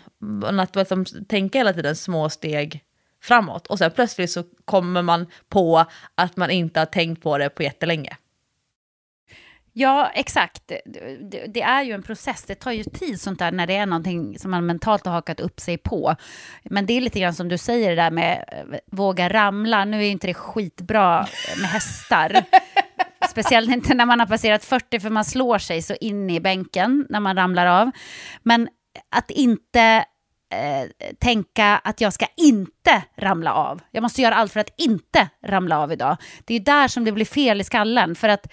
Att 0.59 0.75
liksom, 0.75 1.05
tänka 1.05 1.57
hela 1.57 1.73
tiden 1.73 1.95
små 1.95 2.29
steg 2.29 2.83
framåt. 3.21 3.67
Och 3.67 3.77
sen 3.77 3.91
plötsligt 3.91 4.31
så 4.31 4.43
kommer 4.65 5.01
man 5.01 5.27
på 5.49 5.85
att 6.15 6.37
man 6.37 6.51
inte 6.51 6.79
har 6.79 6.85
tänkt 6.85 7.23
på 7.23 7.37
det 7.37 7.49
på 7.49 7.63
jättelänge. 7.63 8.17
Ja, 9.73 10.11
exakt. 10.13 10.67
Det, 10.67 11.45
det, 11.47 11.61
är 11.61 11.83
ju 11.83 11.93
en 11.93 12.03
process. 12.03 12.43
Det 12.43 12.55
tar 12.55 12.71
ju 12.71 12.83
tid 12.83 13.21
sånt 13.21 13.39
där 13.39 13.51
när 13.51 13.67
det 13.67 13.75
är 13.75 13.85
någonting 13.85 14.39
som 14.39 14.51
man 14.51 14.65
mentalt 14.65 15.05
har 15.05 15.13
hakat 15.13 15.39
upp 15.39 15.59
sig 15.59 15.77
på. 15.77 16.15
Men 16.63 16.85
det 16.85 16.93
är 16.93 17.01
lite 17.01 17.19
grann 17.19 17.33
som 17.33 17.49
du 17.49 17.57
säger 17.57 17.89
det 17.89 17.95
där 17.95 18.11
med 18.11 18.45
eh, 18.47 18.79
våga 18.91 19.29
ramla. 19.29 19.85
Nu 19.85 19.97
är 19.97 20.01
ju 20.01 20.07
inte 20.07 20.27
det 20.27 20.33
skitbra 20.33 21.27
med 21.61 21.69
hästar. 21.69 22.43
Speciellt 23.29 23.71
inte 23.71 23.93
när 23.93 24.05
man 24.05 24.19
har 24.19 24.27
passerat 24.27 24.65
40 24.65 24.99
för 24.99 25.09
man 25.09 25.25
slår 25.25 25.57
sig 25.57 25.81
så 25.81 25.95
in 26.01 26.29
i 26.29 26.39
bänken 26.39 27.05
när 27.09 27.19
man 27.19 27.35
ramlar 27.35 27.65
av. 27.65 27.91
Men 28.43 28.69
att 29.09 29.31
inte 29.31 30.05
eh, 30.51 31.11
tänka 31.19 31.81
att 31.83 32.01
jag 32.01 32.13
ska 32.13 32.25
inte 32.37 33.03
ramla 33.15 33.53
av. 33.53 33.81
Jag 33.91 34.01
måste 34.01 34.21
göra 34.21 34.35
allt 34.35 34.53
för 34.53 34.59
att 34.59 34.73
inte 34.77 35.29
ramla 35.45 35.79
av 35.79 35.91
idag. 35.91 36.17
Det 36.45 36.55
är 36.55 36.59
där 36.59 36.87
som 36.87 37.05
det 37.05 37.11
blir 37.11 37.25
fel 37.25 37.61
i 37.61 37.63
skallen. 37.63 38.15
För 38.15 38.29
att 38.29 38.47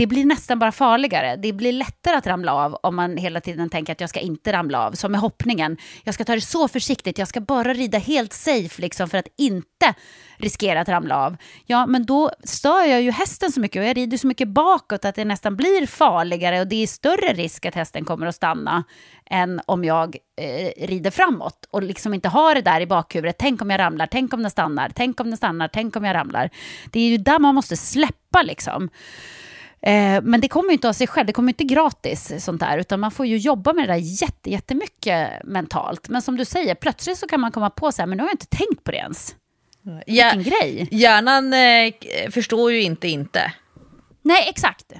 det 0.00 0.06
blir 0.06 0.24
nästan 0.24 0.58
bara 0.58 0.72
farligare. 0.72 1.36
Det 1.36 1.52
blir 1.52 1.72
lättare 1.72 2.16
att 2.16 2.26
ramla 2.26 2.54
av 2.54 2.74
om 2.74 2.96
man 2.96 3.16
hela 3.16 3.40
tiden 3.40 3.70
tänker 3.70 3.92
att 3.92 4.00
jag 4.00 4.10
ska 4.10 4.20
inte 4.20 4.52
ramla 4.52 4.86
av. 4.86 4.92
Som 4.92 5.12
med 5.12 5.20
hoppningen. 5.20 5.76
Jag 6.04 6.14
ska 6.14 6.24
ta 6.24 6.34
det 6.34 6.40
så 6.40 6.68
försiktigt. 6.68 7.18
Jag 7.18 7.28
ska 7.28 7.40
bara 7.40 7.74
rida 7.74 7.98
helt 7.98 8.32
safe 8.32 8.82
liksom 8.82 9.08
för 9.08 9.18
att 9.18 9.28
inte 9.38 9.94
riskera 10.36 10.80
att 10.80 10.88
ramla 10.88 11.16
av. 11.16 11.36
Ja, 11.66 11.86
men 11.86 12.06
då 12.06 12.30
stör 12.44 12.84
jag 12.84 13.02
ju 13.02 13.10
hästen 13.10 13.52
så 13.52 13.60
mycket 13.60 13.80
och 13.80 13.86
jag 13.86 13.96
rider 13.96 14.16
så 14.16 14.26
mycket 14.26 14.48
bakåt 14.48 15.04
att 15.04 15.14
det 15.14 15.24
nästan 15.24 15.56
blir 15.56 15.86
farligare 15.86 16.60
och 16.60 16.66
det 16.66 16.82
är 16.82 16.86
större 16.86 17.32
risk 17.32 17.66
att 17.66 17.74
hästen 17.74 18.04
kommer 18.04 18.26
att 18.26 18.34
stanna 18.34 18.84
än 19.30 19.60
om 19.66 19.84
jag 19.84 20.16
eh, 20.40 20.86
rider 20.86 21.10
framåt 21.10 21.68
och 21.70 21.82
liksom 21.82 22.14
inte 22.14 22.28
har 22.28 22.54
det 22.54 22.62
där 22.62 22.80
i 22.80 22.86
bakhuvudet. 22.86 23.36
Tänk 23.38 23.62
om 23.62 23.70
jag 23.70 23.78
ramlar, 23.78 24.06
tänk 24.06 24.34
om 24.34 24.42
den 24.42 24.50
stannar, 24.50 24.90
tänk 24.94 25.20
om 25.20 25.26
den 25.26 25.36
stannar, 25.36 25.68
tänk 25.68 25.96
om 25.96 26.04
jag 26.04 26.14
ramlar. 26.14 26.50
Det 26.90 27.00
är 27.00 27.08
ju 27.08 27.16
där 27.16 27.38
man 27.38 27.54
måste 27.54 27.76
släppa 27.76 28.42
liksom. 28.42 28.90
Eh, 29.82 30.22
men 30.22 30.40
det 30.40 30.48
kommer 30.48 30.68
ju 30.68 30.72
inte 30.72 30.88
av 30.88 30.92
sig 30.92 31.06
själv, 31.06 31.26
det 31.26 31.32
kommer 31.32 31.50
inte 31.50 31.64
gratis 31.64 32.32
sånt 32.44 32.60
där, 32.60 32.78
utan 32.78 33.00
man 33.00 33.10
får 33.10 33.26
ju 33.26 33.36
jobba 33.36 33.72
med 33.72 33.88
det 33.88 33.92
där 33.92 34.22
jätte, 34.22 34.50
jättemycket 34.50 35.30
mentalt. 35.44 36.08
Men 36.08 36.22
som 36.22 36.36
du 36.36 36.44
säger, 36.44 36.74
plötsligt 36.74 37.18
så 37.18 37.26
kan 37.26 37.40
man 37.40 37.52
komma 37.52 37.70
på 37.70 37.92
så 37.92 38.02
här, 38.02 38.06
men 38.06 38.16
nu 38.18 38.22
har 38.22 38.28
jag 38.28 38.34
inte 38.34 38.56
tänkt 38.56 38.84
på 38.84 38.90
det 38.90 38.96
ens. 38.96 39.34
Ja, 40.06 40.32
Vilken 40.34 40.42
grej. 40.42 40.88
Hjärnan 40.90 41.52
eh, 41.52 41.92
förstår 42.30 42.72
ju 42.72 42.82
inte 42.82 43.08
inte. 43.08 43.52
Nej, 44.22 44.48
exakt. 44.48 44.92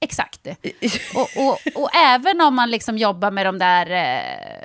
Exakt. 0.00 0.46
Och, 1.14 1.28
och, 1.36 1.58
och 1.82 1.96
även 1.96 2.40
om 2.40 2.54
man 2.54 2.70
liksom 2.70 2.98
jobbar 2.98 3.30
med 3.30 3.46
de 3.46 3.58
där, 3.58 3.90
eh, 3.90 4.62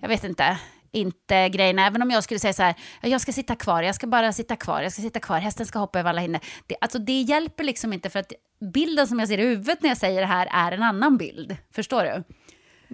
jag 0.00 0.08
vet 0.08 0.24
inte, 0.24 0.58
inte 0.92 1.48
grejerna. 1.48 1.86
Även 1.86 2.02
om 2.02 2.10
jag 2.10 2.24
skulle 2.24 2.40
säga 2.40 2.52
så 2.52 2.62
här, 2.62 2.74
jag 3.02 3.20
ska 3.20 3.32
sitta 3.32 3.56
kvar, 3.56 3.82
jag 3.82 3.94
ska 3.94 4.06
bara 4.06 4.32
sitta 4.32 4.56
kvar, 4.56 4.82
jag 4.82 4.92
ska 4.92 5.02
sitta 5.02 5.20
kvar, 5.20 5.38
hästen 5.38 5.66
ska 5.66 5.78
hoppa 5.78 6.00
över 6.00 6.10
alla 6.10 6.20
hinder. 6.20 6.40
Det, 6.66 6.76
alltså 6.80 6.98
det 6.98 7.20
hjälper 7.20 7.64
liksom 7.64 7.92
inte 7.92 8.10
för 8.10 8.18
att 8.18 8.32
bilden 8.74 9.06
som 9.06 9.18
jag 9.18 9.28
ser 9.28 9.38
i 9.38 9.42
huvudet 9.42 9.82
när 9.82 9.90
jag 9.90 9.98
säger 9.98 10.20
det 10.20 10.26
här 10.26 10.48
är 10.52 10.72
en 10.72 10.82
annan 10.82 11.16
bild. 11.16 11.56
Förstår 11.74 12.04
du? 12.04 12.24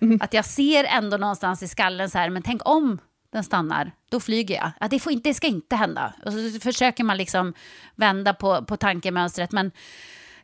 Mm. 0.07 0.19
Att 0.23 0.35
jag 0.35 0.45
ser 0.45 0.85
ändå 0.85 1.17
någonstans 1.17 1.63
i 1.63 1.69
skallen 1.69 2.11
så 2.11 2.19
här, 2.19 2.31
men 2.31 2.43
tänk 2.43 2.69
om 2.69 2.99
den 3.33 3.45
stannar, 3.45 3.93
då 4.11 4.21
flyger 4.21 4.55
jag. 4.55 4.71
Ja, 4.81 4.89
det, 4.89 4.99
får 4.99 5.13
inte, 5.13 5.29
det 5.31 5.35
ska 5.35 5.47
inte 5.47 5.77
hända. 5.77 6.15
Och 6.25 6.33
så 6.33 6.61
försöker 6.61 7.05
man 7.05 7.17
liksom 7.17 7.55
vända 7.95 8.35
på, 8.35 8.65
på 8.65 8.77
tankemönstret. 8.77 9.53
Men 9.53 9.71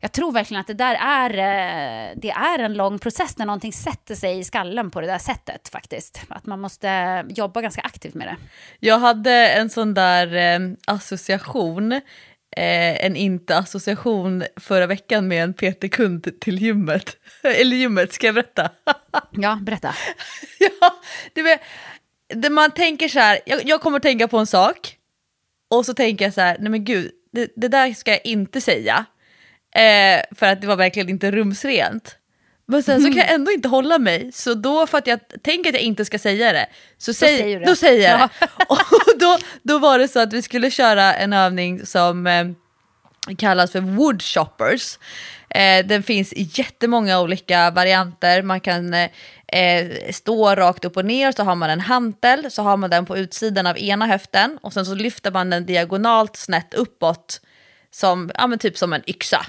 jag 0.03 0.13
tror 0.13 0.33
verkligen 0.33 0.61
att 0.61 0.67
det 0.67 0.75
där 0.75 0.95
är, 0.95 1.31
eh, 1.31 2.13
det 2.17 2.31
är 2.31 2.59
en 2.59 2.75
lång 2.75 2.99
process 2.99 3.39
när 3.39 3.47
någonting 3.47 3.73
sätter 3.73 4.15
sig 4.15 4.39
i 4.39 4.45
skallen 4.45 4.91
på 4.91 5.01
det 5.01 5.07
där 5.07 5.19
sättet 5.19 5.69
faktiskt. 5.69 6.21
Att 6.29 6.47
man 6.47 6.61
måste 6.61 7.25
jobba 7.29 7.61
ganska 7.61 7.81
aktivt 7.83 8.15
med 8.15 8.27
det. 8.27 8.37
Jag 8.81 8.99
hade 8.99 9.33
en 9.33 9.71
sån 9.71 9.95
där 9.95 10.35
eh, 10.35 10.61
association, 10.87 11.93
eh, 11.93 13.05
en 13.07 13.17
inte-association 13.17 14.45
förra 14.61 14.87
veckan 14.87 15.29
med 15.29 15.43
en 15.45 15.55
PT-kund 15.55 16.41
till 16.41 16.63
gymmet. 16.63 17.17
Eller 17.43 17.77
gymmet, 17.77 18.13
ska 18.13 18.27
jag 18.27 18.35
berätta? 18.35 18.71
ja, 19.31 19.59
berätta. 19.63 19.95
ja, 20.59 20.95
det, 21.33 21.43
vet, 21.43 21.61
det 22.29 22.51
man 22.51 22.71
tänker 22.71 23.09
så 23.09 23.19
här, 23.19 23.39
jag, 23.47 23.61
jag 23.65 23.81
kommer 23.81 23.97
att 23.97 24.03
tänka 24.03 24.29
på 24.29 24.39
en 24.39 24.47
sak 24.47 24.97
och 25.71 25.87
så 25.87 25.95
tänker 25.95 26.25
jag 26.25 26.35
så 26.35 26.41
här, 26.41 26.57
nej 26.61 26.71
men 26.71 26.85
gud, 26.85 27.11
det, 27.33 27.53
det 27.57 27.69
där 27.69 27.95
ska 27.95 28.11
jag 28.11 28.27
inte 28.27 28.61
säga. 28.61 29.07
Eh, 29.75 30.23
för 30.35 30.47
att 30.47 30.61
det 30.61 30.67
var 30.67 30.77
verkligen 30.77 31.09
inte 31.09 31.31
rumsrent. 31.31 32.17
Men 32.67 32.83
sen 32.83 33.03
så 33.03 33.09
kan 33.09 33.17
jag 33.17 33.31
ändå 33.33 33.51
inte 33.53 33.69
hålla 33.69 33.99
mig, 33.99 34.31
så 34.33 34.55
då 34.55 34.87
för 34.87 34.99
att 34.99 35.07
jag 35.07 35.21
tänker 35.43 35.71
att 35.71 35.75
jag 35.75 35.83
inte 35.83 36.05
ska 36.05 36.19
säga 36.19 36.53
det, 36.53 36.67
så 36.99 37.15
säg, 37.15 37.39
säger 37.39 37.67
då 37.67 37.77
säger 37.77 38.11
jag 38.11 38.21
det. 38.21 38.47
Och 38.69 39.19
då, 39.19 39.39
då 39.63 39.79
var 39.79 39.99
det 39.99 40.09
så 40.09 40.21
att 40.21 40.33
vi 40.33 40.43
skulle 40.43 40.71
köra 40.71 41.15
en 41.15 41.33
övning 41.33 41.87
som 41.87 42.27
eh, 42.27 42.47
kallas 43.39 43.73
för 43.73 43.81
wood 43.81 44.23
shoppers. 44.23 44.99
Eh, 45.51 45.87
den 45.87 46.03
finns 46.03 46.33
i 46.33 46.51
jättemånga 46.53 47.21
olika 47.21 47.71
varianter. 47.71 48.43
Man 48.43 48.61
kan 48.61 48.95
eh, 48.95 49.11
eh, 49.47 50.11
stå 50.11 50.55
rakt 50.55 50.85
upp 50.85 50.97
och 50.97 51.05
ner, 51.05 51.33
så 51.33 51.43
har 51.43 51.55
man 51.55 51.71
en 51.71 51.81
hantel, 51.81 52.51
så 52.51 52.63
har 52.63 52.77
man 52.77 52.91
den 52.91 53.07
på 53.07 53.17
utsidan 53.17 53.67
av 53.67 53.79
ena 53.79 54.07
höften 54.07 54.59
och 54.63 54.73
sen 54.73 54.87
så 54.87 54.95
lyfter 54.95 55.31
man 55.31 55.51
den 55.51 55.67
diagonalt 55.67 56.37
snett 56.37 56.75
uppåt, 56.75 57.41
som, 57.91 58.31
ja, 58.35 58.57
typ 58.61 58.79
som 58.79 58.93
en 58.93 59.03
yxa. 59.07 59.47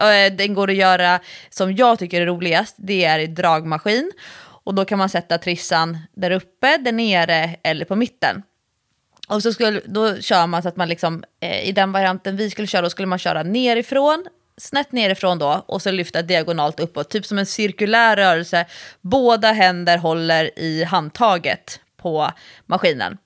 Eh, 0.00 0.32
den 0.32 0.54
går 0.54 0.70
att 0.70 0.76
göra, 0.76 1.20
som 1.50 1.76
jag 1.76 1.98
tycker 1.98 2.20
är 2.20 2.26
roligast, 2.26 2.76
det 2.78 3.04
är 3.04 3.18
i 3.18 3.26
dragmaskin. 3.26 4.12
Och 4.38 4.74
då 4.74 4.84
kan 4.84 4.98
man 4.98 5.08
sätta 5.08 5.38
trissan 5.38 5.98
där 6.14 6.30
uppe, 6.30 6.76
där 6.76 6.92
nere 6.92 7.56
eller 7.62 7.84
på 7.84 7.96
mitten. 7.96 8.42
Och 9.28 9.42
så 9.42 9.52
skulle, 9.52 9.80
då 9.84 10.20
kör 10.20 10.46
man 10.46 10.62
så 10.62 10.68
att 10.68 10.76
man 10.76 10.88
liksom, 10.88 11.24
eh, 11.40 11.68
i 11.68 11.72
den 11.72 11.92
varianten 11.92 12.36
vi 12.36 12.50
skulle 12.50 12.66
köra, 12.66 12.82
då 12.82 12.90
skulle 12.90 13.06
man 13.06 13.18
köra 13.18 13.42
nerifrån, 13.42 14.26
snett 14.56 14.92
nerifrån 14.92 15.38
då, 15.38 15.64
och 15.66 15.82
så 15.82 15.90
lyfta 15.90 16.22
diagonalt 16.22 16.80
uppåt, 16.80 17.10
typ 17.10 17.26
som 17.26 17.38
en 17.38 17.46
cirkulär 17.46 18.16
rörelse. 18.16 18.66
Båda 19.00 19.52
händer 19.52 19.98
håller 19.98 20.58
i 20.58 20.84
handtaget 20.84 21.80
på 21.96 22.30
maskinen. 22.66 23.18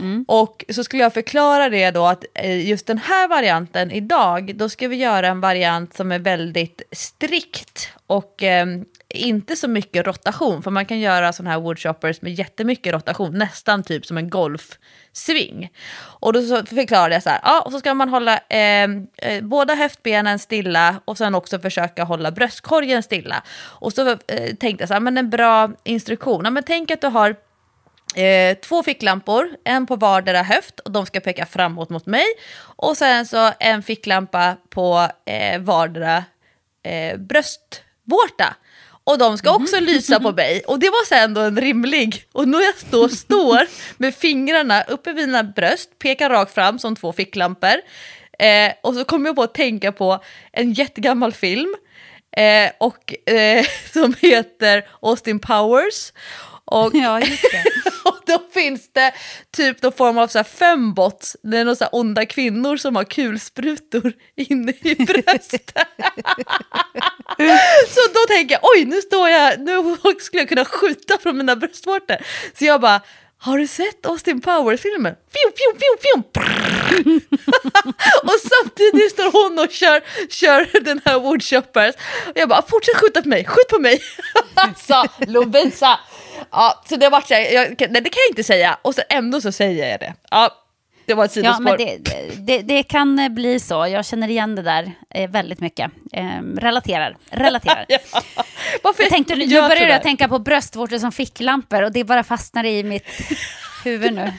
Mm. 0.00 0.24
Och 0.28 0.64
så 0.68 0.84
skulle 0.84 1.02
jag 1.02 1.14
förklara 1.14 1.68
det 1.68 1.90
då 1.90 2.06
att 2.06 2.24
eh, 2.34 2.68
just 2.68 2.86
den 2.86 2.98
här 2.98 3.28
varianten 3.28 3.90
idag, 3.90 4.56
då 4.56 4.68
ska 4.68 4.88
vi 4.88 4.96
göra 4.96 5.28
en 5.28 5.40
variant 5.40 5.94
som 5.94 6.12
är 6.12 6.18
väldigt 6.18 6.82
strikt 6.92 7.92
och 8.06 8.42
eh, 8.42 8.66
inte 9.08 9.56
så 9.56 9.68
mycket 9.68 10.06
rotation, 10.06 10.62
för 10.62 10.70
man 10.70 10.86
kan 10.86 10.98
göra 10.98 11.32
sådana 11.32 11.50
här 11.50 11.60
woodshoppers 11.60 12.22
med 12.22 12.34
jättemycket 12.34 12.92
rotation, 12.92 13.38
nästan 13.38 13.82
typ 13.82 14.06
som 14.06 14.18
en 14.18 14.30
golfsving. 14.30 15.70
Och 16.00 16.32
då 16.32 16.42
så 16.42 16.66
förklarade 16.66 17.14
jag 17.14 17.22
så 17.22 17.30
här, 17.30 17.40
ja, 17.42 17.60
och 17.60 17.72
så 17.72 17.78
ska 17.78 17.94
man 17.94 18.08
hålla 18.08 18.38
eh, 18.48 18.84
eh, 19.16 19.42
båda 19.42 19.74
höftbenen 19.74 20.38
stilla 20.38 21.00
och 21.04 21.18
sen 21.18 21.34
också 21.34 21.58
försöka 21.58 22.04
hålla 22.04 22.30
bröstkorgen 22.30 23.02
stilla. 23.02 23.42
Och 23.62 23.92
så 23.92 24.10
eh, 24.10 24.16
tänkte 24.60 24.82
jag 24.82 24.88
så 24.88 24.94
här, 24.94 25.00
men 25.00 25.18
en 25.18 25.30
bra 25.30 25.70
instruktion, 25.84 26.44
ja, 26.44 26.50
men 26.50 26.62
tänk 26.62 26.90
att 26.90 27.00
du 27.00 27.06
har 27.06 27.36
Eh, 28.14 28.56
två 28.58 28.82
ficklampor, 28.82 29.48
en 29.64 29.86
på 29.86 29.96
vardera 29.96 30.42
höft 30.42 30.80
och 30.80 30.90
de 30.90 31.06
ska 31.06 31.20
peka 31.20 31.46
framåt 31.46 31.90
mot 31.90 32.06
mig. 32.06 32.26
Och 32.60 32.96
sen 32.96 33.26
så 33.26 33.52
en 33.60 33.82
ficklampa 33.82 34.56
på 34.70 35.08
eh, 35.26 35.60
vardera 35.60 36.24
eh, 36.82 37.18
bröstvårta. 37.18 38.56
Och 39.04 39.18
de 39.18 39.38
ska 39.38 39.54
också 39.54 39.76
mm. 39.76 39.86
lysa 39.86 40.20
på 40.20 40.32
mig. 40.32 40.62
Och 40.66 40.78
det 40.78 40.88
var 40.90 41.06
så 41.06 41.14
ändå 41.14 41.40
en 41.40 41.60
rimlig. 41.60 42.24
Och 42.32 42.48
nu 42.48 42.58
jag 42.58 42.74
står, 42.74 43.08
står 43.16 43.66
med 43.96 44.14
fingrarna 44.14 44.82
uppe 44.82 45.12
vid 45.12 45.26
mina 45.26 45.42
bröst, 45.42 45.98
pekar 45.98 46.30
rakt 46.30 46.54
fram 46.54 46.78
som 46.78 46.96
två 46.96 47.12
ficklampor. 47.12 47.80
Eh, 48.38 48.72
och 48.82 48.94
så 48.94 49.04
kommer 49.04 49.28
jag 49.28 49.36
på 49.36 49.42
att 49.42 49.54
tänka 49.54 49.92
på 49.92 50.24
en 50.52 50.72
jättegammal 50.72 51.32
film. 51.32 51.74
Eh, 52.36 52.70
och, 52.78 53.30
eh, 53.30 53.64
som 53.92 54.14
heter 54.20 54.86
Austin 55.00 55.38
Powers. 55.38 56.12
Och, 56.70 56.94
ja, 56.94 57.18
och 58.04 58.18
då 58.26 58.42
finns 58.54 58.92
det 58.92 59.12
typ 59.56 59.82
någon 59.82 59.92
form 59.92 60.18
av 60.18 60.28
så 60.28 60.38
här 60.38 60.44
fembots, 60.44 61.36
det 61.42 61.58
är 61.58 61.64
några 61.64 61.76
så 61.76 61.86
onda 61.86 62.26
kvinnor 62.26 62.76
som 62.76 62.96
har 62.96 63.04
kulsprutor 63.04 64.12
inne 64.36 64.72
i 64.80 64.94
bröstet. 64.94 65.72
så 67.88 68.00
då 68.14 68.20
tänker 68.28 68.54
jag, 68.54 68.60
oj 68.62 68.84
nu 68.84 69.00
står 69.00 69.28
jag, 69.28 69.60
nu 69.60 69.96
skulle 70.20 70.40
jag 70.42 70.48
kunna 70.48 70.64
skjuta 70.64 71.18
från 71.18 71.36
mina 71.36 71.56
bröstvårtor. 71.56 72.16
Så 72.58 72.64
jag 72.64 72.80
bara, 72.80 73.00
har 73.42 73.58
du 73.58 73.66
sett 73.66 74.06
Austin 74.06 74.40
Powers-filmen? 74.40 75.14
Och 78.22 78.40
samtidigt 78.50 79.12
står 79.12 79.32
hon 79.32 79.58
och 79.58 79.70
kör, 79.70 80.02
kör 80.30 80.80
den 80.84 81.00
här 81.04 81.20
Woodchoppers. 81.20 81.94
Och 82.26 82.32
jag 82.34 82.48
bara, 82.48 82.62
fortsätt 82.68 82.96
skjuta 82.96 83.22
på 83.22 83.28
mig, 83.28 83.44
skjut 83.44 83.68
på 83.68 83.78
mig. 83.78 84.02
alltså 84.54 85.04
Lovisa, 85.26 85.98
Ja, 86.50 86.82
så 86.88 86.96
det 86.96 87.08
var 87.08 87.20
så 87.20 87.34
här, 87.34 87.40
jag, 87.40 87.66
nej, 87.78 88.02
det 88.02 88.10
kan 88.10 88.20
jag 88.26 88.30
inte 88.30 88.44
säga 88.44 88.78
och 88.82 88.94
så 88.94 89.02
ändå 89.08 89.40
så 89.40 89.52
säger 89.52 89.90
jag 89.90 90.00
det. 90.00 90.14
Ja, 90.30 90.50
det 91.10 91.14
var 91.14 91.24
ett 91.24 91.32
sidospår. 91.32 91.66
Ja, 91.66 91.76
men 91.78 92.02
det, 92.04 92.36
det, 92.36 92.62
det, 92.62 92.82
kan 92.82 93.34
bli 93.34 93.60
så. 93.60 93.86
Jag 93.86 94.04
känner 94.06 94.28
igen 94.28 94.54
det 94.54 94.62
där 94.62 94.92
eh, 95.10 95.30
väldigt 95.30 95.60
mycket. 95.60 95.90
Eh, 96.12 96.42
relaterar. 96.56 97.16
relaterar. 97.30 97.86
ja. 97.88 97.98
Varför 98.82 99.02
jag 99.02 99.10
tänkte, 99.10 99.34
nu 99.34 99.46
börjar 99.46 99.88
jag 99.88 100.02
tänka 100.02 100.28
på 100.28 100.38
bröstvårtor 100.38 100.98
som 100.98 101.12
ficklampor 101.12 101.82
och 101.82 101.92
det 101.92 102.04
bara 102.04 102.24
fastnar 102.24 102.64
i 102.64 102.82
mitt 102.82 103.06
huvud 103.84 104.12
nu. 104.12 104.32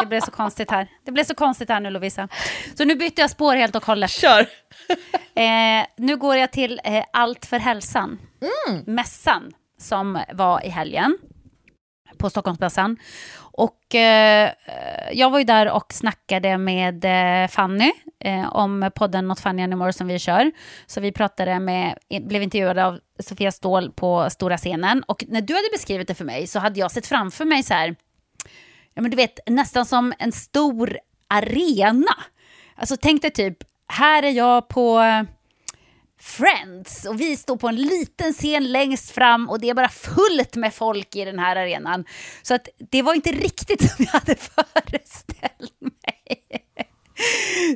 Det 0.00 0.06
blev 0.06 0.20
så 0.20 0.30
konstigt 0.30 0.70
här. 0.70 0.88
Det 1.04 1.12
blev 1.12 1.24
så 1.24 1.34
konstigt 1.34 1.68
här 1.68 1.80
nu 1.80 1.90
Lovisa. 1.90 2.28
Så 2.74 2.84
nu 2.84 2.94
byter 2.94 3.20
jag 3.20 3.30
spår 3.30 3.56
helt 3.56 3.76
och 3.76 3.86
hållet. 3.86 4.10
Kör! 4.10 4.46
Eh, 5.34 5.86
nu 5.96 6.16
går 6.16 6.36
jag 6.36 6.50
till 6.50 6.80
eh, 6.84 7.04
Allt 7.12 7.46
för 7.46 7.58
hälsan. 7.58 8.18
Mässan 8.86 9.52
som 9.78 10.18
var 10.32 10.66
i 10.66 10.68
helgen 10.68 11.18
på 12.18 12.30
Stockholmsmässan. 12.30 12.96
Och 13.38 13.94
eh, 13.94 14.52
jag 15.12 15.30
var 15.30 15.38
ju 15.38 15.44
där 15.44 15.70
och 15.70 15.92
snackade 15.92 16.58
med 16.58 17.04
eh, 17.04 17.48
Fanny 17.48 17.92
eh, 18.20 18.52
om 18.52 18.90
podden 18.94 19.28
Not 19.28 19.40
Funny 19.40 19.62
Anymore 19.62 19.92
som 19.92 20.06
vi 20.06 20.18
kör. 20.18 20.52
Så 20.86 21.00
vi 21.00 21.12
pratade 21.12 21.60
med, 21.60 21.98
blev 22.22 22.42
intervjuade 22.42 22.86
av 22.86 23.00
Sofia 23.18 23.52
Ståhl 23.52 23.92
på 23.92 24.30
stora 24.30 24.56
scenen. 24.56 25.02
Och 25.02 25.24
när 25.28 25.40
du 25.40 25.54
hade 25.54 25.68
beskrivit 25.72 26.08
det 26.08 26.14
för 26.14 26.24
mig 26.24 26.46
så 26.46 26.58
hade 26.58 26.80
jag 26.80 26.90
sett 26.90 27.06
framför 27.06 27.44
mig 27.44 27.62
så 27.62 27.74
här, 27.74 27.96
ja 28.94 29.02
men 29.02 29.10
du 29.10 29.16
vet 29.16 29.38
nästan 29.46 29.86
som 29.86 30.14
en 30.18 30.32
stor 30.32 30.98
arena. 31.28 32.14
Alltså 32.76 32.96
tänk 33.00 33.22
dig 33.22 33.30
typ, 33.30 33.56
här 33.88 34.22
är 34.22 34.30
jag 34.30 34.68
på 34.68 35.02
Friends 36.20 37.04
och 37.04 37.20
vi 37.20 37.36
står 37.36 37.56
på 37.56 37.68
en 37.68 37.76
liten 37.76 38.32
scen 38.32 38.72
längst 38.72 39.10
fram 39.10 39.48
och 39.48 39.60
det 39.60 39.68
är 39.70 39.74
bara 39.74 39.88
fullt 39.88 40.56
med 40.56 40.74
folk 40.74 41.16
i 41.16 41.24
den 41.24 41.38
här 41.38 41.56
arenan. 41.56 42.04
Så 42.42 42.54
att 42.54 42.68
det 42.90 43.02
var 43.02 43.14
inte 43.14 43.32
riktigt 43.32 43.80
som 43.96 44.04
jag 44.04 44.12
hade 44.12 44.34
föreställt 44.34 45.80
mig. 45.80 45.98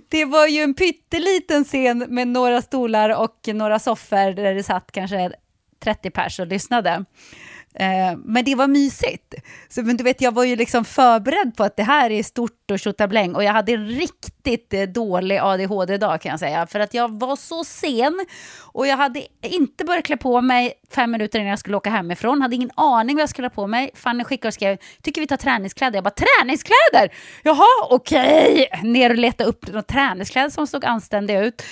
Det 0.09 0.25
var 0.25 0.47
ju 0.47 0.61
en 0.61 0.75
pytteliten 0.75 1.65
scen 1.65 1.99
med 2.09 2.29
några 2.29 2.63
stolar 2.63 3.21
och 3.23 3.49
några 3.55 3.79
soffor 3.79 4.33
där 4.33 4.55
det 4.55 4.63
satt 4.63 4.93
kanske 4.93 5.33
30 5.85 6.11
pers 6.11 6.41
och 6.41 6.47
lyssnade. 6.47 7.05
Eh, 7.75 8.19
men 8.25 8.45
det 8.45 8.55
var 8.55 8.69
mysigt. 8.69 9.35
Så, 9.69 9.83
men 9.83 9.97
du 9.97 10.05
vet, 10.05 10.21
jag 10.21 10.35
var 10.35 10.45
ju 10.45 10.57
liksom 10.57 10.85
förberedd 10.85 11.57
på 11.57 11.65
att 11.65 11.77
det 11.77 11.83
här 11.83 12.11
är 12.11 12.23
stort 12.23 12.71
och 12.71 12.79
tjottabläng 12.79 13.35
och 13.35 13.45
jag 13.45 13.53
hade 13.53 13.73
en 13.73 13.89
riktigt 13.89 14.75
eh, 14.75 14.83
dålig 14.83 15.39
ADHD-dag 15.39 16.21
kan 16.21 16.31
jag 16.31 16.41
säga. 16.41 16.67
För 16.67 16.81
att 16.81 16.95
jag 16.95 17.21
var 17.21 17.37
så 17.37 17.65
sen 17.65 18.27
och 18.59 18.87
jag 18.87 18.97
hade 18.97 19.23
inte 19.43 19.85
börjat 19.85 20.05
klä 20.05 20.17
på 20.17 20.41
mig 20.41 20.73
fem 20.91 21.11
minuter 21.11 21.39
innan 21.39 21.51
jag 21.51 21.59
skulle 21.59 21.77
åka 21.77 21.91
hemifrån. 21.91 22.43
Hade 22.43 22.57
ingen 22.57 22.71
aning 22.75 23.17
vad 23.17 23.23
jag 23.23 23.31
skulle 23.31 23.47
ha 23.47 23.51
på 23.51 23.67
mig. 23.67 23.91
Fanny 23.95 24.25
skickade 24.25 24.49
och 24.49 24.55
skrev, 24.55 24.79
tycker 25.03 25.21
vi 25.21 25.27
tar 25.27 25.37
träningskläder? 25.37 25.97
Jag 25.97 26.05
bara, 26.05 26.11
träningskläder? 26.11 27.15
Jaha, 27.43 27.87
okej. 27.91 28.69
Ner 28.83 29.11
och 29.11 29.17
leta 29.17 29.45
upp 29.45 29.67
några 29.67 29.83
träningskläder 29.83 30.51
som 30.51 30.67
såg 30.67 30.85
anständiga 30.85 31.45
ut. 31.45 31.63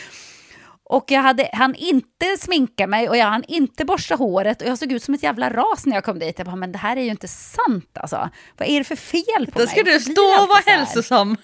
Och 0.93 1.05
jag 1.11 1.21
hade, 1.23 1.51
han 1.53 1.75
inte 1.75 2.37
sminka 2.39 2.87
mig 2.87 3.09
och 3.09 3.17
jag 3.17 3.27
hann 3.27 3.45
inte 3.49 3.85
borsta 3.85 4.15
håret 4.15 4.63
och 4.63 4.69
jag 4.69 4.79
såg 4.79 4.93
ut 4.93 5.03
som 5.03 5.15
ett 5.15 5.23
jävla 5.23 5.51
ras 5.51 5.87
när 5.87 5.95
jag 5.97 6.05
kom 6.05 6.19
dit. 6.19 6.39
Jag 6.39 6.47
bara, 6.47 6.57
men 6.57 6.73
det 6.73 6.79
här 6.79 6.97
är 6.97 7.01
ju 7.03 7.11
inte 7.11 7.29
sant 7.29 7.91
alltså. 7.95 8.29
Vad 8.59 8.69
är 8.69 8.79
det 8.79 8.85
för 8.85 8.97
fel 8.97 9.47
på 9.47 9.59
Då 9.59 9.59
mig? 9.59 9.69
ska 9.69 9.83
du 9.83 10.01
stå 10.01 10.23
och 10.43 10.49
vara 10.49 10.63
hälsosam. 10.67 11.37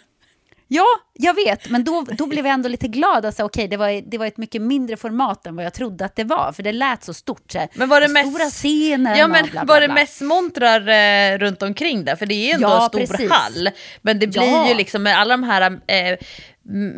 Ja, 0.69 0.85
jag 1.13 1.35
vet, 1.35 1.71
men 1.71 1.85
då, 1.85 2.07
då 2.19 2.27
blev 2.27 2.47
jag 2.47 2.55
ändå 2.55 2.69
lite 2.69 2.89
glad. 2.89 3.27
Alltså, 3.27 3.45
okej, 3.45 3.69
det, 3.69 3.77
var, 3.77 4.11
det 4.11 4.19
var 4.19 4.27
ett 4.27 4.37
mycket 4.37 4.63
mindre 4.63 4.97
format 4.97 5.47
än 5.47 5.57
vad 5.57 5.65
jag 5.65 5.75
trodde 5.75 6.05
att 6.05 6.17
det 6.17 6.25
var, 6.25 6.53
för 6.53 6.63
det 6.63 6.73
lät 6.73 7.05
så 7.05 7.15
stort. 7.15 7.53
Så 7.53 7.59
här, 7.59 7.69
Men 7.75 7.89
var 7.89 8.01
det 8.01 8.09
mest- 8.09 8.29
Stora 8.31 8.51
scenen 8.51 9.19
Ja 9.19 9.29
men 9.29 9.45
och 9.45 9.51
bla, 9.51 9.65
bla, 9.65 9.75
var 9.75 9.81
det 9.81 9.87
bla. 9.89 9.95
mest 9.95 10.21
montrar 10.21 10.89
eh, 10.89 11.39
runt 11.39 11.63
omkring 11.63 12.05
där? 12.05 12.17
För 12.17 12.27
det 12.27 12.35
är 12.35 12.47
ju 12.47 12.51
ändå 12.53 12.69
Ja, 12.69 12.83
en 12.83 12.89
stor 12.89 12.99
precis. 12.99 13.31
hall. 13.31 13.69
Men 14.03 14.19
det 14.19 14.27
blir 14.27 14.43
Ja. 14.43 14.69
ju 14.69 14.75
liksom 14.75 15.03
med 15.03 15.19
alla 15.19 15.35
de 15.37 15.43
här 15.43 15.71
eh, 15.87 16.19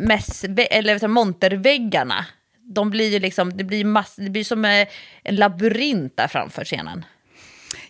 mäss, 0.07 0.43
eller 0.71 1.07
monterväggarna. 1.07 2.25
De 2.75 2.89
blir 2.89 3.09
ju 3.09 3.19
liksom, 3.19 3.57
det 3.57 3.63
blir, 3.63 3.85
mass, 3.85 4.15
det 4.15 4.29
blir 4.29 4.43
som 4.43 4.65
eh, 4.65 4.87
en 5.23 5.35
labyrint 5.35 6.17
där 6.17 6.27
framför 6.27 6.65
scenen. 6.65 7.05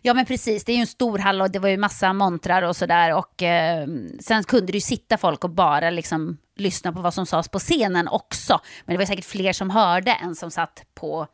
Ja, 0.01 0.13
men 0.13 0.25
precis. 0.25 0.63
Det 0.63 0.71
är 0.71 0.75
ju 0.75 0.81
en 0.81 0.87
stor 0.87 1.17
hall 1.17 1.41
och 1.41 1.51
det 1.51 1.59
var 1.59 1.69
ju 1.69 1.77
massa 1.77 2.13
montrar 2.13 2.61
och 2.61 2.75
sådär. 2.75 3.13
Och 3.13 3.43
eh, 3.43 3.87
sen 4.19 4.43
kunde 4.43 4.71
det 4.71 4.77
ju 4.77 4.81
sitta 4.81 5.17
folk 5.17 5.43
och 5.43 5.49
bara 5.49 5.89
liksom 5.89 6.37
lyssna 6.55 6.93
på 6.93 7.01
vad 7.01 7.13
som 7.13 7.25
sades 7.25 7.47
på 7.47 7.59
scenen 7.59 8.07
också. 8.07 8.59
Men 8.85 8.93
det 8.93 8.97
var 8.97 9.05
säkert 9.05 9.25
fler 9.25 9.53
som 9.53 9.69
hörde 9.69 10.11
än 10.11 10.35
som 10.35 10.51
satt 10.51 10.83
på 10.93 11.27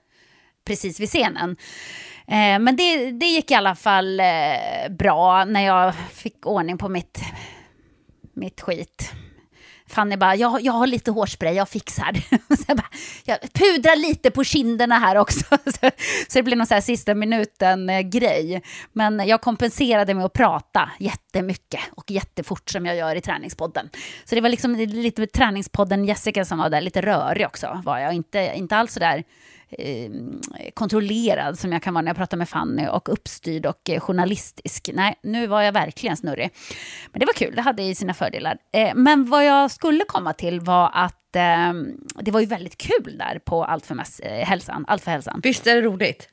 precis 0.65 0.99
vid 0.99 1.09
scenen. 1.09 1.57
Eh, 2.27 2.59
men 2.59 2.75
det, 2.75 3.11
det 3.11 3.25
gick 3.25 3.51
i 3.51 3.55
alla 3.55 3.75
fall 3.75 4.19
eh, 4.19 4.89
bra 4.89 5.45
när 5.45 5.61
jag 5.61 5.95
fick 5.95 6.45
ordning 6.45 6.77
på 6.77 6.89
mitt, 6.89 7.21
mitt 8.33 8.61
skit. 8.61 9.11
Fanny 9.87 10.17
bara, 10.17 10.35
jag, 10.35 10.61
jag 10.61 10.73
har 10.73 10.87
lite 10.87 11.11
hårspray, 11.11 11.53
jag 11.53 11.69
fixar. 11.69 12.13
Så 12.55 12.63
jag, 12.67 12.77
bara, 12.77 12.89
jag 13.25 13.39
pudrar 13.41 13.95
lite 13.95 14.31
på 14.31 14.43
kinderna 14.43 14.99
här 14.99 15.15
också. 15.15 15.45
Så, 15.65 15.91
så 16.27 16.39
det 16.39 16.43
blev 16.43 16.57
någon 16.57 16.67
så 16.67 16.73
här 16.73 16.81
sista 16.81 17.15
minuten-grej. 17.15 18.55
Eh, 18.55 18.61
Men 18.93 19.27
jag 19.27 19.41
kompenserade 19.41 20.13
med 20.13 20.25
att 20.25 20.33
prata 20.33 20.89
jättemycket 20.99 21.79
och 21.95 22.11
jättefort 22.11 22.69
som 22.69 22.85
jag 22.85 22.95
gör 22.95 23.15
i 23.15 23.21
träningspodden. 23.21 23.89
Så 24.25 24.35
det 24.35 24.41
var 24.41 24.49
liksom 24.49 24.75
lite 24.75 25.21
med 25.21 25.31
träningspodden 25.31 26.05
Jessica 26.05 26.45
som 26.45 26.57
var 26.57 26.69
där, 26.69 26.81
lite 26.81 27.01
rörig 27.01 27.45
också 27.45 27.81
var 27.85 27.99
jag. 27.99 28.13
Inte, 28.13 28.51
inte 28.55 28.75
alls 28.77 28.93
så 28.93 28.99
där 28.99 29.23
eh, 29.79 30.11
kontrollerad 30.73 31.59
som 31.59 31.71
jag 31.73 31.81
kan 31.83 31.93
vara 31.93 32.01
när 32.01 32.09
jag 32.09 32.17
pratar 32.17 32.37
med 32.37 32.49
Fanny 32.49 32.87
och 32.87 33.09
uppstyrd 33.13 33.65
och 33.65 33.89
eh, 33.89 33.99
journalistisk. 33.99 34.89
Nej, 34.93 35.15
nu 35.23 35.47
var 35.47 35.61
jag 35.61 35.71
verkligen 35.71 36.17
snurrig. 36.17 36.49
Men 37.11 37.19
det 37.19 37.25
var 37.25 37.33
kul, 37.33 37.55
det 37.55 37.61
hade 37.61 37.83
ju 37.83 37.95
sina 37.95 38.13
fördelar. 38.13 38.57
Eh, 38.73 38.95
men 38.95 39.29
vad 39.29 39.45
jag 39.45 39.71
skulle 39.71 40.03
komma 40.07 40.33
till 40.33 40.59
var 40.59 40.91
att 40.93 41.35
eh, 41.35 41.73
det 42.21 42.31
var 42.31 42.39
ju 42.39 42.45
väldigt 42.45 42.77
kul 42.77 43.17
där 43.17 43.39
på 43.45 43.65
Allt 43.65 43.85
för, 43.85 43.95
mäss- 43.95 44.43
hälsan, 44.43 44.85
Allt 44.87 45.03
för 45.03 45.11
hälsan. 45.11 45.39
Visst 45.43 45.67
är 45.67 45.75
det 45.75 45.81
roligt? 45.81 46.29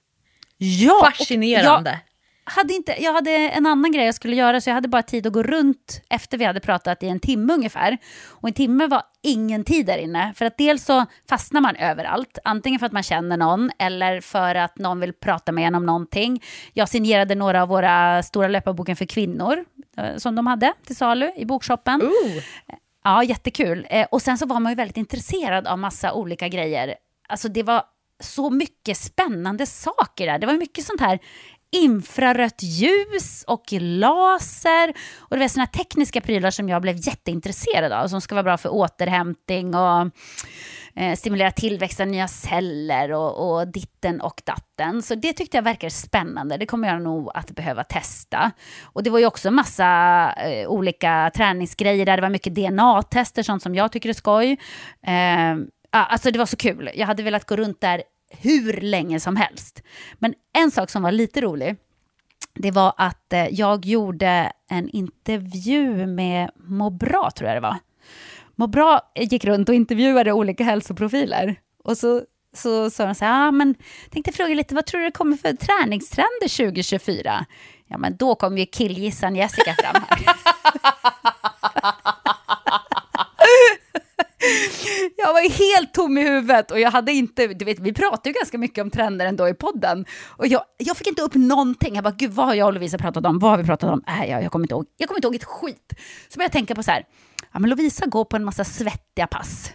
Ja, 0.56 0.94
och 1.00 1.16
Fascinerande. 1.16 2.00
Hade, 2.44 2.74
inte, 2.74 3.02
jag 3.02 3.12
hade 3.12 3.30
en 3.30 3.66
annan 3.66 3.92
grej 3.92 4.04
jag 4.04 4.14
skulle 4.14 4.36
göra 4.36 4.60
så 4.60 4.70
jag 4.70 4.74
hade 4.74 4.88
bara 4.88 5.02
tid 5.02 5.26
att 5.26 5.32
gå 5.32 5.42
runt 5.42 6.02
efter 6.10 6.38
vi 6.38 6.44
hade 6.44 6.60
pratat 6.60 7.02
i 7.02 7.08
en 7.08 7.20
timme 7.20 7.52
ungefär. 7.52 7.98
Och 8.28 8.48
en 8.48 8.54
timme 8.54 8.86
var 8.86 9.02
ingen 9.22 9.64
tid 9.64 9.86
där 9.86 9.98
inne. 9.98 10.32
För 10.36 10.44
att 10.44 10.58
dels 10.58 10.84
så 10.84 11.06
fastnar 11.28 11.60
man 11.60 11.76
överallt. 11.76 12.38
Antingen 12.44 12.78
för 12.78 12.86
att 12.86 12.92
man 12.92 13.02
känner 13.02 13.36
någon 13.36 13.70
eller 13.78 14.20
för 14.20 14.54
att 14.54 14.78
någon 14.78 15.00
vill 15.00 15.12
prata 15.12 15.52
med 15.52 15.66
en 15.66 15.74
om 15.74 15.86
någonting. 15.86 16.42
Jag 16.72 16.88
signerade 16.88 17.34
några 17.34 17.62
av 17.62 17.68
våra 17.68 18.22
stora 18.22 18.48
löparboken 18.48 18.96
för 18.96 19.04
kvinnor 19.04 19.64
eh, 19.96 20.16
som 20.16 20.34
de 20.34 20.46
hade 20.46 20.72
till 20.86 20.96
salu 20.96 21.32
i 21.36 21.44
bokshoppen. 21.44 22.02
Ooh. 22.02 22.42
Ja, 23.04 23.24
jättekul. 23.24 23.86
Eh, 23.90 24.06
och 24.10 24.22
sen 24.22 24.38
så 24.38 24.46
var 24.46 24.60
man 24.60 24.72
ju 24.72 24.76
väldigt 24.76 24.96
intresserad 24.96 25.66
av 25.66 25.78
massa 25.78 26.12
olika 26.12 26.48
grejer. 26.48 26.94
Alltså 27.28 27.48
det 27.48 27.62
var 27.62 27.82
så 28.20 28.50
mycket 28.50 28.96
spännande 28.96 29.66
saker 29.66 30.26
där. 30.26 30.38
Det 30.38 30.46
var 30.46 30.54
mycket 30.54 30.84
sånt 30.84 31.00
här 31.00 31.18
infrarött 31.72 32.62
ljus 32.62 33.44
och 33.46 33.64
laser 33.72 34.92
och 35.18 35.36
det 35.36 35.40
var 35.40 35.48
såna 35.48 35.64
här 35.64 35.84
tekniska 35.84 36.20
prylar 36.20 36.50
som 36.50 36.68
jag 36.68 36.82
blev 36.82 36.96
jätteintresserad 36.96 37.92
av 37.92 38.08
som 38.08 38.20
ska 38.20 38.34
vara 38.34 38.42
bra 38.42 38.56
för 38.56 38.68
återhämtning 38.68 39.74
och 39.74 40.10
eh, 40.96 41.16
stimulera 41.16 41.50
tillväxt 41.50 42.00
av 42.00 42.06
nya 42.06 42.28
celler 42.28 43.12
och, 43.12 43.58
och 43.58 43.68
ditten 43.68 44.20
och 44.20 44.42
datten. 44.44 45.02
Så 45.02 45.14
det 45.14 45.32
tyckte 45.32 45.56
jag 45.56 45.62
verkar 45.62 45.88
spännande. 45.88 46.56
Det 46.56 46.66
kommer 46.66 46.88
jag 46.88 47.02
nog 47.02 47.30
att 47.34 47.50
behöva 47.50 47.84
testa. 47.84 48.50
Och 48.82 49.02
det 49.02 49.10
var 49.10 49.18
ju 49.18 49.26
också 49.26 49.50
massa 49.50 50.32
eh, 50.32 50.68
olika 50.68 51.30
träningsgrejer 51.34 52.06
där. 52.06 52.16
Det 52.16 52.22
var 52.22 52.30
mycket 52.30 52.54
DNA-tester, 52.54 53.42
sånt 53.42 53.62
som 53.62 53.74
jag 53.74 53.92
tycker 53.92 54.08
är 54.08 54.12
skoj. 54.12 54.58
Eh, 55.06 55.56
alltså 55.90 56.30
det 56.30 56.38
var 56.38 56.46
så 56.46 56.56
kul. 56.56 56.90
Jag 56.94 57.06
hade 57.06 57.22
velat 57.22 57.46
gå 57.46 57.56
runt 57.56 57.80
där 57.80 58.02
hur 58.40 58.80
länge 58.80 59.20
som 59.20 59.36
helst. 59.36 59.82
Men 60.18 60.34
en 60.58 60.70
sak 60.70 60.90
som 60.90 61.02
var 61.02 61.12
lite 61.12 61.40
rolig, 61.40 61.76
det 62.54 62.70
var 62.70 62.94
att 62.96 63.32
eh, 63.32 63.48
jag 63.48 63.86
gjorde 63.86 64.52
en 64.70 64.88
intervju 64.88 66.06
med 66.06 66.50
Må 66.56 66.90
bra, 66.90 67.30
tror 67.36 67.48
jag 67.48 67.56
det 67.56 67.60
var. 67.60 67.78
Må 68.56 68.66
bra 68.66 69.00
gick 69.14 69.44
runt 69.44 69.68
och 69.68 69.74
intervjuade 69.74 70.32
olika 70.32 70.64
hälsoprofiler. 70.64 71.60
Och 71.84 71.98
så, 71.98 72.22
så 72.56 72.90
sa 72.90 73.06
de 73.06 73.14
så 73.14 73.24
här, 73.24 73.48
ah, 73.48 73.50
men 73.50 73.74
tänkte 74.10 74.32
fråga 74.32 74.54
lite, 74.54 74.74
vad 74.74 74.86
tror 74.86 75.00
du 75.00 75.06
det 75.06 75.12
kommer 75.12 75.36
för 75.36 75.52
träningstrender 75.52 76.56
2024? 76.56 77.46
Ja, 77.86 77.98
men 77.98 78.16
då 78.16 78.34
kom 78.34 78.58
ju 78.58 78.66
killgissan 78.66 79.36
Jessica 79.36 79.74
fram 79.74 80.02
här. 80.08 80.18
Jag 85.16 85.32
var 85.32 85.70
helt 85.72 85.94
tom 85.94 86.18
i 86.18 86.22
huvudet 86.22 86.70
och 86.70 86.80
jag 86.80 86.90
hade 86.90 87.12
inte, 87.12 87.46
du 87.46 87.64
vet 87.64 87.78
vi 87.78 87.92
pratar 87.92 88.30
ju 88.30 88.34
ganska 88.34 88.58
mycket 88.58 88.82
om 88.82 88.90
trender 88.90 89.26
ändå 89.26 89.48
i 89.48 89.54
podden. 89.54 90.04
Och 90.28 90.46
jag, 90.46 90.62
jag 90.78 90.96
fick 90.96 91.06
inte 91.06 91.22
upp 91.22 91.34
någonting, 91.34 91.94
jag 91.94 92.04
bara 92.04 92.14
gud 92.18 92.30
vad 92.30 92.46
har 92.46 92.54
jag 92.54 92.66
och 92.66 92.72
Lovisa 92.72 92.98
pratat 92.98 93.26
om, 93.26 93.38
vad 93.38 93.50
har 93.50 93.58
vi 93.58 93.64
pratat 93.64 93.90
om? 93.90 94.02
Äh, 94.08 94.30
jag, 94.30 94.42
jag 94.42 94.52
kommer 94.52 94.64
inte 94.64 94.74
ihåg, 94.74 94.86
jag 94.96 95.08
kommer 95.08 95.18
inte 95.18 95.26
ihåg 95.26 95.34
ett 95.34 95.44
skit. 95.44 95.92
Så 96.28 96.36
började 96.36 96.44
jag 96.44 96.52
tänka 96.52 96.74
på 96.74 96.82
så 96.82 96.90
här, 96.90 97.04
ja 97.52 97.58
men 97.58 97.70
Lovisa 97.70 98.06
går 98.06 98.24
på 98.24 98.36
en 98.36 98.44
massa 98.44 98.64
svettiga 98.64 99.26
pass. 99.26 99.72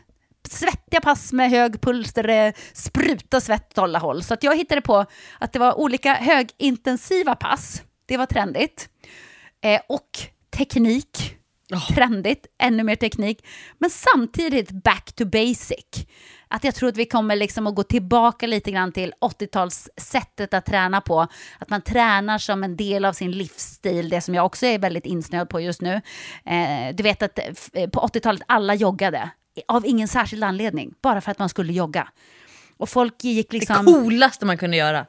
Svettiga 0.50 1.02
pass 1.02 1.34
med 1.34 1.50
hög 1.50 1.82
puls 1.82 2.14
där 2.14 2.24
det 2.24 2.48
eh, 2.48 2.54
sprutar 2.74 3.40
svett 3.40 3.72
åt 3.72 3.84
alla 3.84 4.00
håll. 4.00 4.24
Så 4.24 4.34
att 4.34 4.44
jag 4.44 4.58
hittade 4.58 4.82
på 4.82 5.06
att 5.40 5.54
det 5.54 5.60
var 5.60 5.80
olika 5.80 6.14
högintensiva 6.14 7.36
pass, 7.36 7.82
det 8.06 8.18
var 8.18 8.26
trendigt. 8.26 8.90
Eh, 9.64 9.82
och 9.90 10.10
teknik, 10.58 11.38
Oh. 11.74 11.96
Trendigt, 11.96 12.46
ännu 12.60 12.84
mer 12.84 12.96
teknik, 12.96 13.46
men 13.78 13.90
samtidigt 13.90 14.72
back 14.72 15.14
to 15.14 15.26
basic. 15.26 16.06
Att 16.48 16.64
jag 16.64 16.76
tror 16.76 16.90
att 16.90 16.98
vi 16.98 17.06
kommer 17.06 17.36
liksom 17.36 17.68
att 17.68 17.76
gå 17.76 17.84
tillbaka 17.84 18.48
lite 18.48 18.72
grann 18.72 18.92
till 18.92 19.14
80-talssättet 19.22 20.58
att 20.58 20.66
träna 20.66 21.02
på. 21.02 21.28
Att 21.60 21.70
man 21.70 21.82
tränar 21.82 22.38
som 22.38 22.64
en 22.64 22.78
del 22.78 23.06
av 23.06 23.14
sin 23.14 23.32
livsstil, 23.32 24.10
det 24.10 24.22
som 24.22 24.36
jag 24.36 24.46
också 24.46 24.66
är 24.66 24.80
väldigt 24.80 25.06
insnöad 25.06 25.50
på 25.50 25.62
just 25.62 25.82
nu. 25.82 26.02
Eh, 26.46 26.96
du 26.96 27.04
vet 27.04 27.24
att 27.24 27.40
eh, 27.74 27.90
på 27.90 28.00
80-talet 28.00 28.42
alla 28.48 28.76
joggade, 28.76 29.30
av 29.68 29.86
ingen 29.86 30.08
särskild 30.08 30.44
anledning, 30.44 30.94
bara 31.02 31.22
för 31.22 31.32
att 31.32 31.40
man 31.40 31.50
skulle 31.50 31.74
jogga. 31.74 32.08
Och 32.78 32.90
folk 32.90 33.24
gick 33.24 33.54
liksom... 33.54 33.86
Det 33.86 33.92
coolaste 33.92 34.46
man 34.46 34.58
kunde 34.58 34.78
göra. 34.78 35.06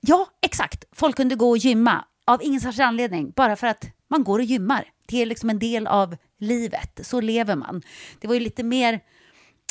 Ja, 0.00 0.26
exakt. 0.42 0.84
Folk 0.92 1.16
kunde 1.16 1.34
gå 1.34 1.50
och 1.50 1.58
gymma 1.58 2.04
av 2.26 2.42
ingen 2.42 2.60
särskild 2.60 2.86
anledning, 2.86 3.32
bara 3.36 3.56
för 3.56 3.66
att 3.66 3.84
man 4.08 4.24
går 4.24 4.38
och 4.38 4.44
gymmar. 4.44 4.84
Det 5.06 5.22
är 5.22 5.26
liksom 5.26 5.50
en 5.50 5.58
del 5.58 5.86
av 5.86 6.16
livet, 6.38 7.00
så 7.02 7.20
lever 7.20 7.56
man. 7.56 7.82
Det 8.20 8.28
var 8.28 8.34
ju 8.34 8.40
lite 8.40 8.62
mer 8.62 9.00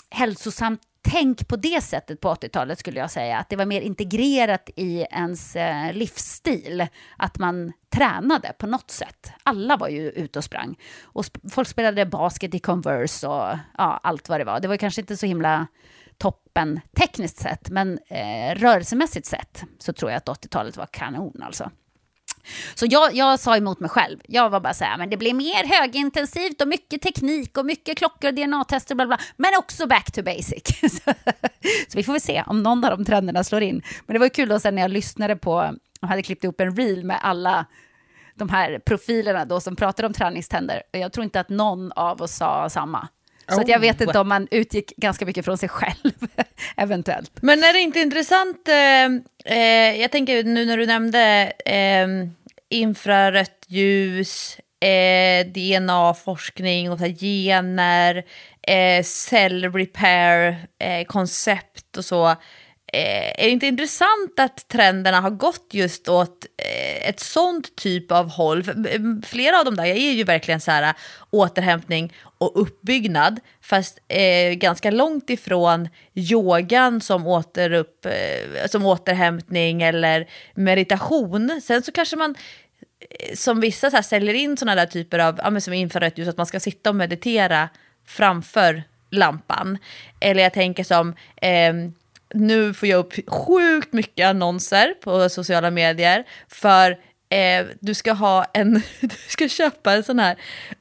hälsosamt 0.10 0.82
tänk 1.12 1.47
på 1.47 1.56
det 1.56 1.84
sättet 1.84 2.21
på 2.21 2.34
80-talet 2.34 2.80
skulle 2.80 3.00
jag 3.00 3.12
säga. 3.12 3.38
Att 3.38 3.50
det 3.50 3.56
var 3.56 3.65
mer 3.65 3.82
integrerat 3.82 4.69
i 4.76 5.06
ens 5.12 5.56
eh, 5.56 5.93
livsstil. 5.93 6.88
Att 7.17 7.38
man 7.38 7.73
tränade 7.89 8.54
på 8.58 8.67
något 8.67 8.91
sätt. 8.91 9.32
Alla 9.43 9.78
var 9.78 9.88
ju 9.88 10.10
ute 10.10 10.39
och 10.39 10.45
sprang. 10.45 10.76
Och 11.04 11.26
sp 11.30 11.36
folk 11.50 11.67
spelade 11.67 12.06
basket 12.06 12.56
i 12.56 12.60
Converse 12.60 13.28
och 13.28 13.58
ja, 13.78 14.00
allt 14.04 14.30
vad 14.30 14.39
det 14.39 14.43
var. 14.43 14.60
Det 14.60 14.67
var 14.67 14.78
kanske 14.78 15.02
inte 15.02 15.17
så 15.17 15.26
himla 15.26 15.67
toppen 16.17 16.80
tekniskt 16.95 17.38
sett, 17.38 17.69
men 17.69 18.00
eh, 18.08 18.56
rörelsemässigt 18.56 19.26
sett 19.26 19.63
så 19.80 19.93
tror 19.93 20.12
jag 20.12 20.17
att 20.17 20.28
80-talet 20.28 20.78
var 20.78 20.86
kanon 20.86 21.41
alltså. 21.43 21.71
Så 22.76 22.86
jag, 22.90 23.16
jag 23.16 23.40
sa 23.40 23.58
emot 23.58 23.80
mig 23.80 23.90
själv. 23.90 24.20
Jag 24.28 24.50
var 24.50 24.60
bara 24.60 24.74
så 24.74 24.84
här, 24.84 24.98
men 24.98 25.10
det 25.10 25.18
blir 25.18 25.34
mer 25.34 25.80
högintensivt 25.80 26.62
och 26.62 26.68
mycket 26.68 27.02
teknik 27.02 27.58
och 27.58 27.66
mycket 27.66 27.98
klockor 27.98 28.28
och 28.30 28.36
DNA-tester 28.36 28.96
bla 28.96 29.08
bla. 29.08 29.20
Men 29.38 29.52
också 29.60 29.88
back 29.88 30.12
to 30.12 30.24
basic. 30.24 30.64
så 31.88 31.98
vi 31.98 32.04
får 32.04 32.12
väl 32.12 32.22
se 32.22 32.44
om 32.48 32.64
någon 32.64 32.84
av 32.84 32.98
de 32.98 33.06
trenderna 33.06 33.44
slår 33.44 33.62
in. 33.62 33.82
Men 34.06 34.14
det 34.14 34.20
var 34.20 34.30
kul 34.30 34.50
då 34.50 34.60
sen 34.60 34.76
när 34.76 34.82
jag 34.82 34.92
lyssnade 34.92 35.36
på, 35.36 35.76
jag 36.02 36.08
hade 36.08 36.24
klippt 36.24 36.44
ihop 36.44 36.62
en 36.62 36.76
reel 36.76 37.04
med 37.04 37.20
alla 37.22 37.66
de 38.36 38.50
här 38.50 38.80
profilerna 38.80 39.46
då 39.46 39.60
som 39.60 39.76
pratade 39.76 40.08
om 40.08 40.14
träningständer. 40.14 40.82
och 40.94 41.00
Jag 41.00 41.14
tror 41.14 41.24
inte 41.24 41.40
att 41.40 41.50
någon 41.50 41.92
av 41.92 42.22
oss 42.22 42.36
sa 42.36 42.70
samma. 42.70 43.08
Så 43.50 43.62
oh. 43.62 43.70
jag 43.70 43.80
vet 43.80 44.02
inte 44.02 44.20
om 44.20 44.30
man 44.30 44.48
utgick 44.52 44.94
ganska 44.98 45.26
mycket 45.26 45.46
från 45.46 45.58
sig 45.58 45.70
själv, 45.70 46.12
eventuellt. 46.78 47.32
Men 47.42 47.64
är 47.64 47.74
det 47.74 47.80
inte 47.80 48.00
intressant, 48.00 48.68
eh, 48.68 49.58
eh, 49.58 50.02
jag 50.02 50.12
tänker 50.12 50.44
nu 50.44 50.66
när 50.66 50.78
du 50.78 50.86
nämnde 50.86 51.54
eh, 51.66 52.08
infrarött 52.70 53.66
ljus, 53.68 54.58
eh, 54.80 55.48
DNA-forskning 55.48 56.92
och 56.92 57.00
så 57.00 57.06
gener, 57.06 58.26
eh, 58.68 59.04
cell 59.04 59.72
repair, 59.74 60.68
eh, 60.80 61.06
koncept 61.06 61.98
och 61.98 62.06
så. 62.06 62.36
Är 62.94 63.44
det 63.44 63.50
inte 63.50 63.68
intressant 63.68 64.40
att 64.40 64.68
trenderna 64.68 65.22
har 65.22 65.30
gått 65.30 65.70
just 65.72 66.10
åt 66.10 66.46
ett 67.02 67.20
sånt 67.20 67.76
typ 67.76 68.12
av 68.12 68.30
håll? 68.30 68.64
Flera 69.26 69.60
av 69.60 69.66
dem 69.66 69.76
där 69.76 69.86
är 69.86 70.12
ju 70.12 70.24
verkligen 70.24 70.62
så 70.62 70.72
här 70.72 70.94
återhämtning 71.30 72.14
och 72.38 72.62
uppbyggnad, 72.62 73.39
fast 73.62 74.00
eh, 74.08 74.54
ganska 74.54 74.91
långt 74.91 75.30
ifrån 75.30 75.89
yogan 76.13 77.02
som, 77.02 77.28
återupp, 77.28 78.06
eh, 78.06 78.67
som 78.69 78.86
återhämtning 78.86 79.82
eller 79.82 80.28
meditation. 80.56 81.62
Sen 81.63 81.84
så 81.84 81.91
kanske 81.91 82.15
man 82.15 82.36
eh, 83.00 83.36
som 83.36 83.60
vissa 83.60 83.89
så 83.89 83.95
här, 83.95 84.04
säljer 84.04 84.34
in 84.34 84.58
sådana 84.58 84.76
där 84.76 84.86
typer 84.86 85.19
av, 85.19 85.39
ja, 85.43 85.60
som 85.60 85.73
infrarött 85.73 86.17
ljus, 86.17 86.28
att 86.28 86.38
man 86.38 86.45
ska 86.45 86.60
sitta 86.60 86.89
och 86.89 86.95
meditera 86.95 87.69
framför 88.06 88.84
lampan. 89.10 89.78
Eller 90.19 90.43
jag 90.43 90.54
tänker 90.54 90.84
som 90.84 91.13
eh, 91.41 91.73
nu 92.34 92.73
får 92.73 92.89
jag 92.89 93.00
upp 93.00 93.30
sjukt 93.30 93.93
mycket 93.93 94.28
annonser 94.28 94.93
på 95.02 95.30
sociala 95.30 95.71
medier 95.71 96.23
för 96.47 96.97
eh, 97.30 97.66
du 97.80 97.94
ska 97.94 98.13
ha 98.13 98.46
en, 98.54 98.74
du 99.02 99.16
ska 99.28 99.48
köpa 99.48 99.94
en 99.94 100.04
sån 100.04 100.20
här 100.20 100.36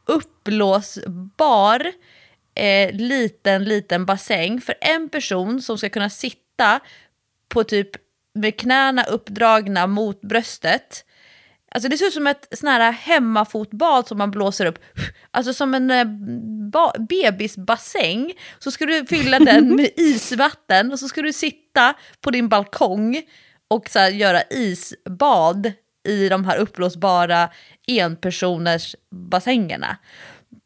uppblåsbar 0.05 1.93
eh, 2.55 2.93
liten, 2.93 3.65
liten 3.65 4.07
bassäng 4.07 4.61
för 4.61 4.75
en 4.81 5.09
person 5.09 5.63
som 5.63 5.79
ska 5.79 5.89
kunna 5.89 6.11
sitta 6.11 6.81
på 7.49 7.65
typ 7.65 7.91
med 8.35 8.61
knäna 8.61 9.05
uppdragna 9.05 9.87
mot 9.87 10.21
bröstet 10.21 11.05
Alltså 11.77 11.89
det 11.89 11.99
ser 11.99 12.07
ut 12.07 12.13
som 12.13 12.27
ett 12.27 12.49
sån 12.53 12.69
här 12.69 12.93
hemmafotbad 12.93 14.07
som 14.07 14.19
man 14.19 14.31
blåser 14.31 14.67
upp. 14.67 14.79
Alltså 15.31 15.55
som 15.55 15.75
en 15.75 15.91
eh, 15.91 16.07
bebisbassäng. 17.09 18.33
Så 18.59 18.71
ska 18.71 18.87
du 18.87 19.07
fylla 19.07 19.39
den 19.39 19.77
med 19.77 19.91
isvatten 19.97 20.93
och 20.93 20.99
så 20.99 21.09
ska 21.09 21.23
du 21.23 21.33
sitta 21.33 21.95
på 22.21 22.31
din 22.31 22.49
balkong 22.49 23.23
och 23.69 23.89
så 23.89 23.99
göra 23.99 24.43
isbad 24.51 25.73
i 26.07 26.29
de 26.29 26.45
här 26.45 26.57
uppblåsbara 26.57 27.49
enpersoners 27.87 28.97
bassängerna 29.11 29.97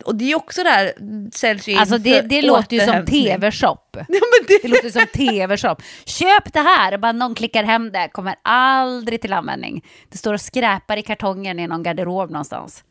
och 0.05 0.15
det 0.15 0.33
är 0.33 0.37
också 0.37 0.63
där 0.63 0.93
säljs 1.35 1.69
in 1.69 1.79
Alltså 1.79 1.99
det, 1.99 2.21
det 2.21 2.43
låter 2.43 2.77
ju 2.77 2.83
som 2.83 3.07
tv-shop. 3.07 3.77
Ja, 4.09 4.21
det... 4.49 4.59
det 4.63 4.69
låter 4.69 4.91
som 4.91 5.07
tv-shop. 5.07 5.77
Köp 6.05 6.53
det 6.53 6.61
här, 6.61 6.99
bara 6.99 7.13
någon 7.13 7.35
klickar 7.35 7.65
hem 7.65 7.93
det, 7.93 8.09
kommer 8.13 8.35
aldrig 8.43 9.21
till 9.21 9.33
användning. 9.33 9.85
Det 10.09 10.19
står 10.19 10.35
och 10.35 10.41
skräpar 10.41 10.97
i 10.97 11.03
kartongen 11.03 11.59
i 11.59 11.67
någon 11.67 11.83
garderob 11.83 12.31
någonstans. 12.31 12.85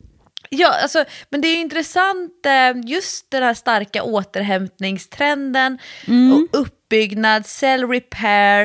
Ja, 0.49 0.81
alltså, 0.81 1.05
men 1.29 1.41
det 1.41 1.47
är 1.47 1.61
intressant 1.61 2.45
eh, 2.45 2.89
just 2.89 3.31
den 3.31 3.43
här 3.43 3.53
starka 3.53 4.03
återhämtningstrenden 4.03 5.77
mm. 6.07 6.33
och 6.33 6.59
uppbyggnad, 6.59 7.45
cell 7.45 7.87
repair, 7.87 8.63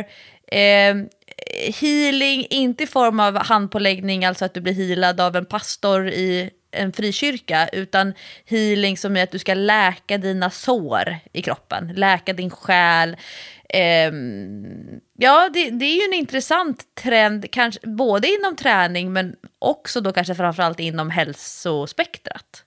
eh, 0.53 0.95
healing, 1.81 2.47
inte 2.51 2.85
i 2.85 2.87
form 2.87 3.21
av 3.21 3.39
handpåläggning, 3.39 4.25
alltså 4.25 4.45
att 4.45 4.55
du 4.55 4.61
blir 4.61 4.75
healad 4.75 5.21
av 5.21 5.37
en 5.37 5.47
pastor 5.47 6.09
i 6.09 6.51
en 6.71 6.93
frikyrka, 6.93 7.69
utan 7.69 8.15
healing 8.47 8.97
som 8.97 9.17
är 9.17 9.23
att 9.23 9.31
du 9.31 9.39
ska 9.39 9.55
läka 9.55 10.19
dina 10.19 10.51
sår 10.51 11.17
i 11.33 11.43
kroppen, 11.43 11.93
läka 11.97 12.33
din 12.33 12.51
själ. 12.51 13.17
Eh, 13.69 14.13
ja, 15.19 15.49
det, 15.53 15.71
det, 15.71 15.85
är 15.85 15.97
ju 15.97 16.05
en 16.05 16.13
intressant 16.13 16.85
trend, 16.95 17.51
kanske, 17.51 17.81
både 17.87 18.29
inom 18.29 18.57
träning 18.57 19.13
men 19.13 19.35
också 19.59 20.01
då 20.01 20.13
kanske 20.13 20.35
framförallt 20.35 20.81
inom 20.81 21.11
hälsospektrat. 21.11 22.65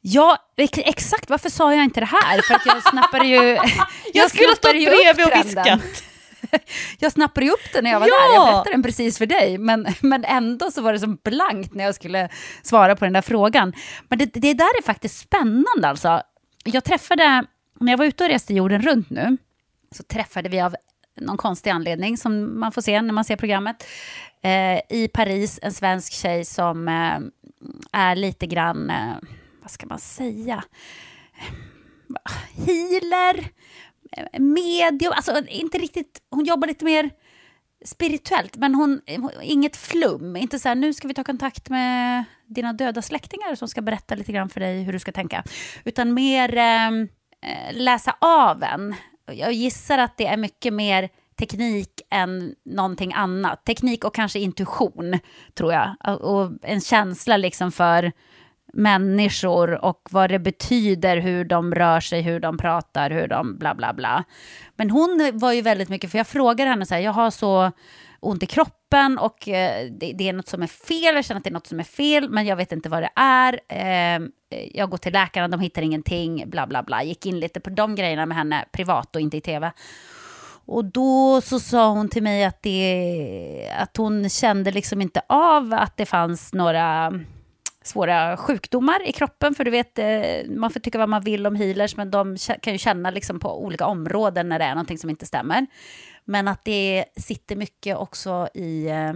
Ja, 0.00 0.38
exakt. 0.76 1.30
Varför 1.30 1.50
sa 1.50 1.74
jag 1.74 1.84
inte 1.84 2.00
det 2.00 2.06
här? 2.06 2.42
För 2.42 2.54
att 2.54 2.66
jag 2.66 2.82
snappade 2.90 3.26
ju 3.26 3.36
Jag, 3.36 3.70
jag 4.14 4.30
skulle 4.30 4.48
ha 4.48 4.56
stått 4.56 4.70
bredvid 4.70 5.26
och 5.26 5.46
viskat. 5.46 6.11
jag 6.98 7.12
snappade 7.12 7.46
ju 7.46 7.52
upp 7.52 7.72
den 7.72 7.84
när 7.84 7.90
jag 7.90 8.00
var 8.00 8.08
ja! 8.08 8.14
där, 8.14 8.34
jag 8.34 8.46
berättade 8.46 8.70
den 8.70 8.82
precis 8.82 9.18
för 9.18 9.26
dig, 9.26 9.58
men, 9.58 9.86
men 10.00 10.24
ändå 10.24 10.70
så 10.70 10.82
var 10.82 10.92
det 10.92 10.98
som 10.98 11.18
blankt 11.24 11.74
när 11.74 11.84
jag 11.84 11.94
skulle 11.94 12.28
svara 12.62 12.96
på 12.96 13.04
den 13.04 13.12
där 13.12 13.22
frågan. 13.22 13.72
Men 14.08 14.18
det, 14.18 14.26
det 14.26 14.54
där 14.54 14.78
är 14.78 14.82
faktiskt 14.82 15.18
spännande 15.18 15.88
alltså. 15.88 16.22
Jag 16.64 16.84
träffade, 16.84 17.44
när 17.80 17.92
jag 17.92 17.98
var 17.98 18.04
ute 18.04 18.24
och 18.24 18.30
reste 18.30 18.54
jorden 18.54 18.82
runt 18.82 19.10
nu, 19.10 19.36
så 19.90 20.02
träffade 20.02 20.48
vi 20.48 20.60
av 20.60 20.76
någon 21.20 21.36
konstig 21.36 21.70
anledning 21.70 22.16
som 22.16 22.60
man 22.60 22.72
får 22.72 22.82
se 22.82 23.02
när 23.02 23.12
man 23.12 23.24
ser 23.24 23.36
programmet, 23.36 23.86
eh, 24.42 24.98
i 24.98 25.10
Paris 25.12 25.58
en 25.62 25.72
svensk 25.72 26.12
tjej 26.12 26.44
som 26.44 26.88
eh, 26.88 27.18
är 27.92 28.16
lite 28.16 28.46
grann, 28.46 28.90
eh, 28.90 29.14
vad 29.62 29.70
ska 29.70 29.86
man 29.86 29.98
säga, 29.98 30.64
healer, 32.66 33.48
medium, 34.38 35.12
alltså 35.12 35.42
inte 35.48 35.78
riktigt, 35.78 36.22
hon 36.30 36.44
jobbar 36.44 36.68
lite 36.68 36.84
mer 36.84 37.10
spirituellt, 37.84 38.56
men 38.56 38.74
hon, 38.74 39.00
inget 39.42 39.76
flum. 39.76 40.36
Inte 40.36 40.58
så 40.58 40.68
här, 40.68 40.74
nu 40.74 40.92
ska 40.92 41.08
vi 41.08 41.14
ta 41.14 41.24
kontakt 41.24 41.68
med 41.68 42.24
dina 42.46 42.72
döda 42.72 43.02
släktingar 43.02 43.54
som 43.54 43.68
ska 43.68 43.82
berätta 43.82 44.14
lite 44.14 44.32
grann 44.32 44.48
för 44.48 44.60
dig 44.60 44.82
hur 44.82 44.92
du 44.92 44.98
ska 44.98 45.12
tänka. 45.12 45.44
Utan 45.84 46.14
mer 46.14 46.56
ehm, 46.56 47.08
eh, 47.42 47.76
läsa 47.76 48.16
av 48.20 48.62
en. 48.62 48.94
Jag 49.32 49.52
gissar 49.52 49.98
att 49.98 50.16
det 50.16 50.26
är 50.26 50.36
mycket 50.36 50.72
mer 50.72 51.08
teknik 51.38 52.00
än 52.10 52.54
någonting 52.64 53.12
annat. 53.12 53.64
Teknik 53.64 54.04
och 54.04 54.14
kanske 54.14 54.38
intuition, 54.38 55.18
tror 55.54 55.72
jag. 55.72 56.20
Och 56.20 56.50
en 56.62 56.80
känsla 56.80 57.36
liksom 57.36 57.72
för 57.72 58.12
människor 58.72 59.84
och 59.84 60.08
vad 60.10 60.30
det 60.30 60.38
betyder, 60.38 61.16
hur 61.16 61.44
de 61.44 61.74
rör 61.74 62.00
sig, 62.00 62.22
hur 62.22 62.40
de 62.40 62.58
pratar, 62.58 63.10
hur 63.10 63.28
de 63.28 63.58
bla 63.58 63.74
bla 63.74 63.92
bla. 63.92 64.24
Men 64.76 64.90
hon 64.90 65.30
var 65.34 65.52
ju 65.52 65.62
väldigt 65.62 65.88
mycket, 65.88 66.10
för 66.10 66.18
jag 66.18 66.26
frågade 66.26 66.70
henne 66.70 66.86
så 66.86 66.94
här, 66.94 67.02
jag 67.02 67.12
har 67.12 67.30
så 67.30 67.72
ont 68.20 68.42
i 68.42 68.46
kroppen 68.46 69.18
och 69.18 69.48
eh, 69.48 69.90
det, 69.90 70.12
det, 70.12 70.28
är 70.28 70.32
något 70.32 70.48
som 70.48 70.62
är 70.62 70.66
fel, 70.66 71.14
jag 71.14 71.24
känner 71.24 71.38
att 71.38 71.44
det 71.44 71.50
är 71.50 71.54
något 71.54 71.66
som 71.66 71.80
är 71.80 71.84
fel, 71.84 72.30
men 72.30 72.46
jag 72.46 72.56
vet 72.56 72.72
inte 72.72 72.88
vad 72.88 73.02
det 73.02 73.10
är. 73.16 73.60
Ehm, 73.68 74.32
eh, 74.50 74.68
jag 74.74 74.90
går 74.90 74.98
till 74.98 75.12
läkaren, 75.12 75.50
de 75.50 75.60
hittar 75.60 75.82
ingenting, 75.82 76.50
bla 76.50 76.66
bla 76.66 76.82
bla. 76.82 77.02
Gick 77.02 77.26
in 77.26 77.40
lite 77.40 77.60
på 77.60 77.70
de 77.70 77.94
grejerna 77.94 78.26
med 78.26 78.36
henne 78.36 78.64
privat 78.72 79.16
och 79.16 79.22
inte 79.22 79.36
i 79.36 79.40
tv. 79.40 79.72
Och 80.64 80.84
då 80.84 81.40
så 81.40 81.60
sa 81.60 81.88
hon 81.88 82.08
till 82.08 82.22
mig 82.22 82.44
att, 82.44 82.62
det, 82.62 83.72
att 83.78 83.96
hon 83.96 84.28
kände 84.28 84.70
liksom 84.70 85.00
inte 85.00 85.22
av 85.28 85.74
att 85.74 85.96
det 85.96 86.06
fanns 86.06 86.52
några 86.52 87.12
svåra 87.82 88.36
sjukdomar 88.36 89.08
i 89.08 89.12
kroppen. 89.12 89.54
För 89.54 89.64
du 89.64 89.70
vet, 89.70 89.98
eh, 89.98 90.50
man 90.50 90.70
får 90.70 90.80
tycka 90.80 90.98
vad 90.98 91.08
man 91.08 91.22
vill 91.22 91.46
om 91.46 91.54
healers, 91.54 91.96
men 91.96 92.10
de 92.10 92.36
kan 92.62 92.72
ju 92.72 92.78
känna 92.78 93.10
liksom 93.10 93.40
på 93.40 93.64
olika 93.64 93.86
områden 93.86 94.48
när 94.48 94.58
det 94.58 94.64
är 94.64 94.74
någonting 94.74 94.98
som 94.98 95.10
inte 95.10 95.26
stämmer. 95.26 95.66
Men 96.24 96.48
att 96.48 96.64
det 96.64 97.04
sitter 97.16 97.56
mycket 97.56 97.96
också 97.96 98.48
i 98.54 98.86
eh, 98.86 99.12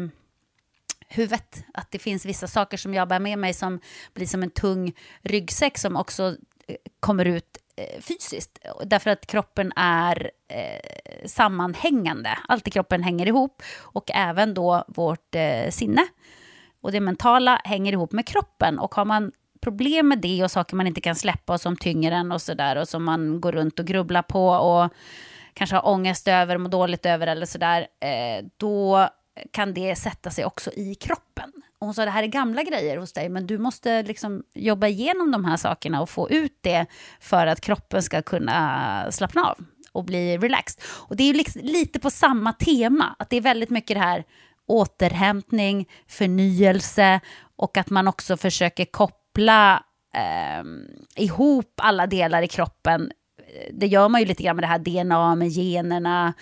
huvudet. 1.08 1.64
Att 1.74 1.90
det 1.90 1.98
finns 1.98 2.26
vissa 2.26 2.46
saker 2.46 2.76
som 2.76 2.94
jag 2.94 3.08
bär 3.08 3.18
med 3.18 3.38
mig 3.38 3.54
som 3.54 3.80
blir 4.14 4.26
som 4.26 4.42
en 4.42 4.50
tung 4.50 4.92
ryggsäck 5.22 5.78
som 5.78 5.96
också 5.96 6.36
eh, 6.68 6.76
kommer 7.00 7.24
ut 7.24 7.58
eh, 7.76 8.00
fysiskt. 8.00 8.58
Därför 8.84 9.10
att 9.10 9.26
kroppen 9.26 9.72
är 9.76 10.30
eh, 10.48 11.26
sammanhängande. 11.26 12.38
Allt 12.48 12.68
i 12.68 12.70
kroppen 12.70 13.02
hänger 13.02 13.26
ihop 13.26 13.62
och 13.80 14.10
även 14.14 14.54
då 14.54 14.84
vårt 14.88 15.34
eh, 15.34 15.70
sinne. 15.70 16.06
Och 16.86 16.92
det 16.92 17.00
mentala 17.00 17.60
hänger 17.64 17.92
ihop 17.92 18.12
med 18.12 18.26
kroppen. 18.26 18.78
Och 18.78 18.94
har 18.94 19.04
man 19.04 19.32
problem 19.60 20.08
med 20.08 20.18
det 20.18 20.44
och 20.44 20.50
saker 20.50 20.76
man 20.76 20.86
inte 20.86 21.00
kan 21.00 21.14
släppa 21.14 21.52
och 21.52 21.60
som 21.60 21.76
tynger 21.76 22.12
en 22.12 22.32
och 22.32 22.42
sådär 22.42 22.76
och 22.76 22.88
som 22.88 23.04
man 23.04 23.40
går 23.40 23.52
runt 23.52 23.78
och 23.78 23.86
grubblar 23.86 24.22
på 24.22 24.48
och 24.48 24.92
kanske 25.54 25.76
har 25.76 25.88
ångest 25.88 26.28
över, 26.28 26.58
mår 26.58 26.68
dåligt 26.68 27.06
över 27.06 27.26
eller 27.26 27.46
sådär, 27.46 27.80
eh, 27.80 28.44
då 28.56 29.08
kan 29.50 29.74
det 29.74 29.96
sätta 29.96 30.30
sig 30.30 30.44
också 30.44 30.70
i 30.72 30.94
kroppen. 30.94 31.52
Och 31.78 31.86
hon 31.86 31.94
sa 31.94 32.04
det 32.04 32.10
här 32.10 32.22
är 32.22 32.26
gamla 32.26 32.62
grejer 32.62 32.96
hos 32.96 33.12
dig, 33.12 33.28
men 33.28 33.46
du 33.46 33.58
måste 33.58 34.02
liksom 34.02 34.42
jobba 34.54 34.86
igenom 34.86 35.30
de 35.30 35.44
här 35.44 35.56
sakerna 35.56 36.02
och 36.02 36.10
få 36.10 36.30
ut 36.30 36.58
det 36.60 36.86
för 37.20 37.46
att 37.46 37.60
kroppen 37.60 38.02
ska 38.02 38.22
kunna 38.22 39.12
slappna 39.12 39.44
av 39.44 39.58
och 39.92 40.04
bli 40.04 40.38
relaxed. 40.38 40.82
Och 40.86 41.16
det 41.16 41.30
är 41.30 41.34
liksom 41.34 41.62
lite 41.64 41.98
på 42.00 42.10
samma 42.10 42.52
tema, 42.52 43.16
att 43.18 43.30
det 43.30 43.36
är 43.36 43.40
väldigt 43.40 43.70
mycket 43.70 43.96
det 43.96 44.00
här 44.00 44.24
återhämtning, 44.66 45.88
förnyelse 46.08 47.20
och 47.56 47.76
att 47.76 47.90
man 47.90 48.08
också 48.08 48.36
försöker 48.36 48.84
koppla 48.84 49.82
eh, 50.14 50.64
ihop 51.22 51.72
alla 51.76 52.06
delar 52.06 52.42
i 52.42 52.48
kroppen. 52.48 53.12
Det 53.72 53.86
gör 53.86 54.08
man 54.08 54.20
ju 54.20 54.26
lite 54.26 54.42
grann 54.42 54.56
med 54.56 54.62
det 54.62 54.66
här 54.66 54.78
DNA, 54.78 55.34
med 55.34 55.48
generna, 55.48 56.34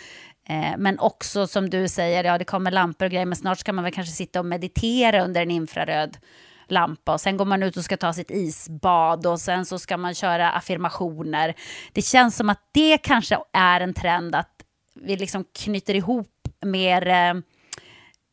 eh, 0.49 0.77
men 0.79 0.99
också 0.99 1.47
som 1.47 1.71
du 1.71 1.89
säger, 1.89 2.25
ja 2.25 2.39
det 2.39 2.45
kommer 2.45 2.71
lampor 2.71 3.07
och 3.07 3.11
grejer, 3.11 3.27
men 3.27 3.37
snart 3.37 3.59
ska 3.59 3.73
man 3.73 3.85
väl 3.85 3.93
kanske 3.93 4.13
sitta 4.13 4.41
och 4.41 4.47
meditera 4.47 5.25
under 5.25 5.43
en 5.43 5.51
infraröd 5.51 6.17
lampa 6.69 7.13
och 7.13 7.21
sen 7.21 7.37
går 7.37 7.45
man 7.45 7.63
ut 7.63 7.77
och 7.77 7.85
ska 7.85 7.97
ta 7.97 8.13
sitt 8.13 8.31
isbad 8.31 9.27
och 9.27 9.41
sen 9.41 9.67
så 9.67 9.79
ska 9.79 9.97
man 9.97 10.15
köra 10.15 10.51
affirmationer. 10.51 11.55
Det 11.93 12.03
känns 12.03 12.37
som 12.37 12.51
att 12.51 12.61
det 12.73 12.99
kanske 12.99 13.39
är 13.53 13.81
en 13.81 13.95
trend 13.95 14.35
att 14.35 14.51
vi 14.95 15.17
liksom 15.17 15.45
knyter 15.59 15.95
ihop 15.95 16.49
mer 16.65 17.07
eh, 17.09 17.35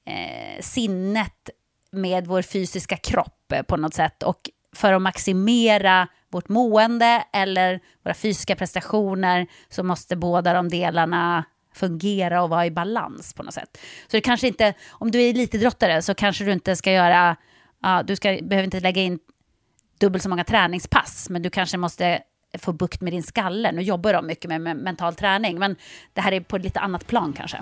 eh, 0.06 0.62
sinnet 0.62 1.50
med 1.92 2.28
vår 2.28 2.42
fysiska 2.42 2.98
kropp 2.98 3.52
eh, 3.52 3.62
på 3.62 3.78
något 3.78 3.94
sätt. 3.94 4.24
Och 4.24 4.50
för 4.76 4.94
att 4.94 5.02
maximera 5.02 6.08
vårt 6.30 6.50
mående 6.50 7.24
eller 7.34 7.80
våra 8.04 8.14
fysiska 8.14 8.56
prestationer 8.56 9.48
så 9.70 9.84
måste 9.84 10.16
båda 10.16 10.54
de 10.54 10.70
delarna 10.70 11.46
fungera 11.74 12.44
och 12.44 12.50
vara 12.50 12.66
i 12.66 12.72
balans 12.72 13.34
på 13.34 13.44
något 13.44 13.54
sätt. 13.54 13.78
Så 14.08 14.18
det 14.18 14.22
kanske 14.22 14.48
inte, 14.48 14.74
om 14.90 15.12
du 15.12 15.22
är 15.22 15.30
elitidrottare 15.30 16.02
så 16.02 16.14
kanske 16.14 16.44
du 16.44 16.52
inte 16.52 16.76
ska 16.76 16.92
göra, 16.92 17.36
ja, 17.82 18.04
du 18.04 18.16
ska, 18.16 18.40
behöver 18.42 18.64
inte 18.64 18.80
lägga 18.80 19.02
in 19.02 19.20
dubbelt 20.00 20.24
så 20.24 20.30
många 20.30 20.44
träningspass, 20.44 21.30
men 21.30 21.42
du 21.42 21.50
kanske 21.50 21.78
måste 21.78 22.22
få 22.60 22.74
bukt 22.74 23.02
med 23.02 23.14
din 23.14 23.24
skalle. 23.24 23.72
Nu 23.72 23.82
jobbar 23.82 24.14
de 24.14 24.28
mycket 24.28 24.50
med, 24.50 24.62
med 24.62 24.78
mental 24.78 25.16
träning, 25.16 25.60
men 25.60 25.76
det 26.14 26.22
här 26.22 26.32
är 26.32 26.42
på 26.42 26.56
ett 26.56 26.64
lite 26.64 26.80
annat 26.80 27.08
plan 27.08 27.34
kanske. 27.34 27.62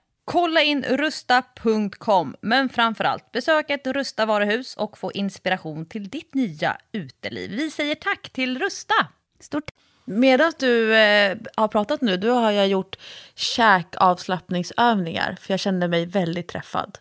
Kolla 0.25 0.61
in 0.61 0.83
rusta.com, 0.83 2.35
men 2.41 2.69
framförallt 2.69 3.31
besök 3.31 3.69
ett 3.69 3.87
Rusta 3.87 4.25
varuhus 4.25 4.75
och 4.75 4.97
få 4.97 5.11
inspiration 5.11 5.85
till 5.85 6.09
ditt 6.09 6.33
nya 6.33 6.77
uteliv. 6.91 7.51
Vi 7.51 7.71
säger 7.71 7.95
tack 7.95 8.29
till 8.29 8.59
Rusta! 8.59 9.07
Stort 9.39 9.71
Medan 10.05 10.53
du 10.59 10.95
eh, 10.95 11.37
har 11.55 11.67
pratat 11.67 12.01
nu, 12.01 12.17
då 12.17 12.33
har 12.33 12.51
jag 12.51 12.67
gjort 12.67 12.97
käkavslappningsövningar, 13.35 15.37
för 15.41 15.53
jag 15.53 15.59
kände 15.59 15.87
mig 15.87 16.05
väldigt 16.05 16.47
träffad. 16.47 16.97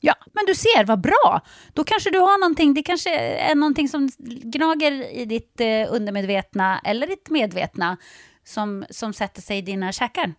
Ja, 0.00 0.14
men 0.32 0.46
du 0.46 0.54
ser, 0.54 0.84
vad 0.84 1.00
bra. 1.00 1.40
Då 1.72 1.84
kanske 1.84 2.10
du 2.10 2.18
har 2.18 2.40
någonting, 2.40 2.74
det 2.74 2.82
kanske 2.82 3.18
är 3.18 3.54
någonting 3.54 3.88
som 3.88 4.08
gnager 4.42 5.12
i 5.12 5.24
ditt 5.24 5.60
eh, 5.60 5.86
undermedvetna 5.88 6.80
eller 6.84 7.06
ditt 7.06 7.30
medvetna 7.30 7.96
som, 8.44 8.84
som 8.90 9.12
sätter 9.12 9.42
sig 9.42 9.58
i 9.58 9.62
dina 9.62 9.92
käkar. 9.92 10.34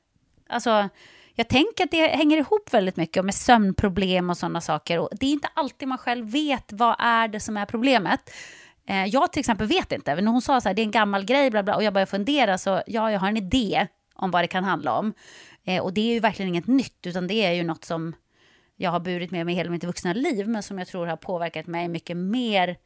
Alltså, 0.49 0.89
jag 1.35 1.47
tänker 1.47 1.83
att 1.83 1.91
det 1.91 2.07
hänger 2.07 2.37
ihop 2.37 2.73
väldigt 2.73 2.97
mycket 2.97 3.25
med 3.25 3.35
sömnproblem 3.35 4.29
och 4.29 4.37
sådana 4.37 4.61
saker. 4.61 4.99
Och 4.99 5.09
det 5.11 5.25
är 5.25 5.31
inte 5.31 5.49
alltid 5.53 5.87
man 5.87 5.97
själv 5.97 6.31
vet 6.31 6.73
vad 6.73 6.95
är 6.99 7.27
det 7.27 7.39
som 7.39 7.57
är 7.57 7.65
problemet. 7.65 8.29
Eh, 8.87 9.05
jag 9.05 9.31
till 9.31 9.39
exempel 9.39 9.67
vet 9.67 9.91
inte. 9.91 10.15
När 10.15 10.31
hon 10.31 10.41
sa 10.41 10.61
så 10.61 10.69
här, 10.69 10.73
det 10.73 10.81
är 10.81 10.83
en 10.83 10.91
gammal 10.91 11.25
grej, 11.25 11.51
bla 11.51 11.63
bla, 11.63 11.75
och 11.75 11.83
jag 11.83 11.93
började 11.93 12.11
fundera, 12.11 12.57
så 12.57 12.81
ja, 12.87 13.11
jag 13.11 13.19
har 13.19 13.27
en 13.27 13.37
idé 13.37 13.87
om 14.13 14.31
vad 14.31 14.43
det 14.43 14.47
kan 14.47 14.63
handla 14.63 14.97
om. 14.97 15.13
Eh, 15.63 15.83
och 15.83 15.93
det 15.93 16.01
är 16.01 16.13
ju 16.13 16.19
verkligen 16.19 16.49
inget 16.49 16.67
nytt, 16.67 17.07
utan 17.07 17.27
det 17.27 17.45
är 17.45 17.51
ju 17.51 17.63
något 17.63 17.85
som 17.85 18.15
jag 18.75 18.91
har 18.91 18.99
burit 18.99 19.31
med 19.31 19.45
mig 19.45 19.55
hela 19.55 19.69
mitt 19.69 19.83
vuxna 19.83 20.13
liv, 20.13 20.47
men 20.47 20.63
som 20.63 20.79
jag 20.79 20.87
tror 20.87 21.07
har 21.07 21.17
påverkat 21.17 21.67
mig 21.67 21.87
mycket 21.87 22.17
mer 22.17 22.77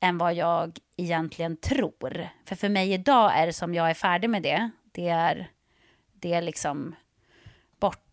än 0.00 0.18
vad 0.18 0.34
jag 0.34 0.78
egentligen 0.96 1.56
tror. 1.56 2.28
För 2.44 2.56
för 2.56 2.68
mig 2.68 2.92
idag 2.92 3.38
är 3.38 3.46
det 3.46 3.52
som 3.52 3.74
jag 3.74 3.90
är 3.90 3.94
färdig 3.94 4.30
med 4.30 4.42
det. 4.42 4.70
Det 4.92 5.08
är, 5.08 5.50
det 6.12 6.34
är 6.34 6.42
liksom 6.42 6.94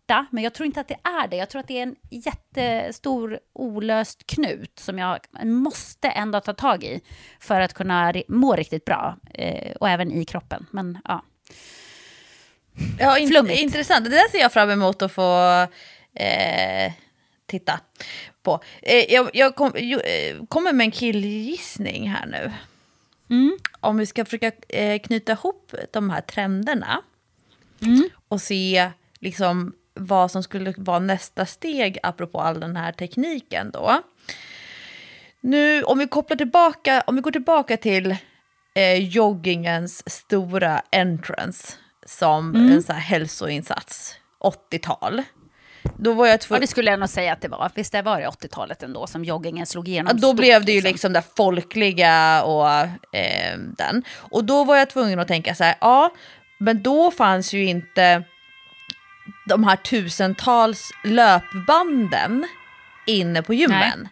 borta. 0.06 0.26
Men 0.30 0.44
jag 0.44 0.54
tror 0.54 0.66
inte 0.66 0.80
att 0.80 0.88
det 0.88 0.98
är 1.04 1.28
det. 1.28 1.36
Jag 1.36 1.50
tror 1.50 1.60
att 1.60 1.68
det 1.68 1.78
är 1.78 1.82
en 1.82 1.96
jättestor 2.10 3.38
olöst 3.52 4.26
knut 4.26 4.78
som 4.78 4.98
jag 4.98 5.18
måste 5.44 6.08
ändå 6.08 6.40
ta 6.40 6.52
tag 6.52 6.84
i 6.84 7.00
för 7.40 7.60
att 7.60 7.74
kunna 7.74 8.12
må 8.28 8.54
riktigt 8.56 8.84
bra. 8.84 9.16
Eh, 9.34 9.72
och 9.76 9.88
även 9.88 10.12
i 10.12 10.24
kroppen. 10.24 10.66
Men 10.70 10.98
ja. 11.04 11.24
Ja, 12.98 13.18
in- 13.18 13.28
Flummigt. 13.28 13.60
intressant. 13.60 14.04
Det 14.04 14.10
där 14.10 14.30
ser 14.30 14.38
jag 14.38 14.52
fram 14.52 14.70
emot 14.70 15.02
att 15.02 15.12
få 15.12 15.40
eh, 16.14 16.92
titta 17.46 17.80
på. 18.42 18.60
Eh, 18.82 19.12
jag 19.14 19.30
jag 19.34 19.54
kom, 19.56 19.72
eh, 19.74 20.44
kommer 20.48 20.72
med 20.72 20.84
en 20.84 20.90
killgissning 20.90 22.10
här 22.10 22.26
nu. 22.26 22.52
Om 23.80 23.96
vi 23.96 24.06
ska 24.06 24.24
försöka 24.24 24.52
eh, 24.68 24.98
knyta 25.00 25.32
ihop 25.32 25.74
de 25.92 26.10
här 26.10 26.20
trenderna 26.20 27.02
och 28.28 28.40
se 28.40 28.90
liksom 29.20 29.72
vad 29.94 30.30
som 30.30 30.42
skulle 30.42 30.74
vara 30.76 30.98
nästa 30.98 31.46
steg 31.46 31.98
apropå 32.02 32.40
all 32.40 32.60
den 32.60 32.76
här 32.76 32.92
tekniken 32.92 33.70
då. 33.70 34.02
Nu 35.40 35.82
om 35.82 35.98
vi 35.98 36.06
kopplar 36.06 36.36
tillbaka, 36.36 37.02
om 37.06 37.16
vi 37.16 37.22
går 37.22 37.30
tillbaka 37.30 37.76
till 37.76 38.16
eh, 38.74 38.94
joggingens 38.94 40.12
stora 40.12 40.82
entrance 40.92 41.72
som 42.06 42.54
en 42.54 42.82
så 42.82 42.92
här 42.92 43.00
hälsoinsats, 43.00 44.16
80-tal. 44.40 45.22
Då 45.96 46.12
var 46.12 46.26
jag 46.26 46.34
ja, 46.34 46.38
tvungen... 46.38 46.60
det 46.60 46.66
skulle 46.66 46.90
jag 46.90 47.00
nog 47.00 47.08
säga 47.08 47.32
att 47.32 47.40
det 47.40 47.48
var. 47.48 47.70
Visst 47.74 47.92
det 47.92 48.02
var 48.02 48.20
det 48.20 48.26
80-talet 48.26 48.82
ändå 48.82 49.06
som 49.06 49.24
joggingen 49.24 49.66
slog 49.66 49.88
igenom 49.88 50.10
Ja, 50.10 50.20
då 50.20 50.28
stort, 50.28 50.36
blev 50.36 50.64
det 50.64 50.72
ju 50.72 50.80
liksom 50.80 51.12
det 51.12 51.22
folkliga 51.36 52.42
och 52.42 52.68
eh, 53.16 53.58
den. 53.58 54.04
Och 54.10 54.44
då 54.44 54.64
var 54.64 54.76
jag 54.76 54.90
tvungen 54.90 55.18
att 55.18 55.28
tänka 55.28 55.54
så 55.54 55.64
här, 55.64 55.74
ja, 55.80 56.10
men 56.58 56.82
då 56.82 57.10
fanns 57.10 57.52
ju 57.52 57.64
inte 57.64 58.24
de 59.46 59.64
här 59.64 59.76
tusentals 59.76 60.90
löpbanden 61.04 62.46
inne 63.06 63.42
på 63.42 63.54
gymmen. 63.54 64.08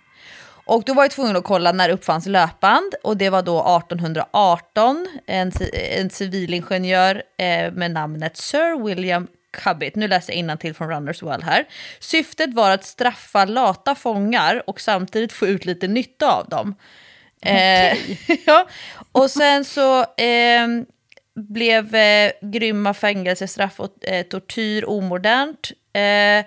Och 0.65 0.85
då 0.85 0.95
var 0.95 1.05
jag 1.05 1.11
tvungen 1.11 1.37
att 1.37 1.45
kolla 1.45 1.73
när 1.73 1.89
uppfanns 1.89 2.27
löpband 2.27 2.95
och 3.03 3.17
det 3.17 3.31
var 3.31 3.43
då 3.43 3.59
1818, 3.59 5.07
en, 5.27 5.53
en 5.73 6.11
civilingenjör 6.11 7.23
eh, 7.39 7.73
med 7.73 7.91
namnet 7.91 8.37
Sir 8.37 8.85
William 8.85 9.27
Cubitt. 9.53 9.97
Nu 9.97 10.09
läser 10.09 10.49
jag 10.49 10.61
till 10.61 10.75
från 10.75 10.91
Runners 10.91 11.23
World 11.23 11.45
här. 11.45 11.65
Syftet 12.01 12.55
var 12.55 12.71
att 12.71 12.85
straffa 12.85 13.45
lata 13.45 13.95
fångar 13.95 14.63
och 14.67 14.81
samtidigt 14.81 15.33
få 15.33 15.47
ut 15.47 15.65
lite 15.65 15.89
nytta 15.89 16.33
av 16.33 16.49
dem. 16.49 16.75
Eh, 17.43 17.99
ja, 18.47 18.69
och 19.13 19.31
sen 19.31 19.65
så 19.65 20.01
eh, 20.01 20.67
blev 21.49 21.95
eh, 21.95 22.32
grymma 22.43 22.95
fängelsestraff 22.95 23.80
och 23.80 24.05
eh, 24.05 24.22
tortyr 24.22 24.84
omodernt. 24.88 25.70
Eh, 25.93 26.45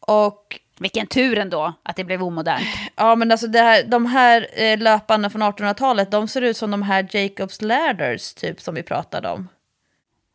och 0.00 0.60
Vilken 0.78 1.06
tur 1.06 1.38
ändå 1.38 1.74
att 1.82 1.96
det 1.96 2.04
blev 2.04 2.22
omodernt. 2.22 2.66
Ja 2.96 3.16
men 3.16 3.30
alltså 3.30 3.46
det 3.46 3.60
här, 3.60 3.84
de 3.84 4.06
här 4.06 4.48
eh, 4.52 4.78
löparna 4.78 5.30
från 5.30 5.42
1800-talet, 5.42 6.10
de 6.10 6.28
ser 6.28 6.42
ut 6.42 6.56
som 6.56 6.70
de 6.70 6.82
här 6.82 7.08
Jacobs 7.10 7.62
ladders 7.62 8.34
typ 8.34 8.60
som 8.60 8.74
vi 8.74 8.82
pratade 8.82 9.28
om. 9.28 9.48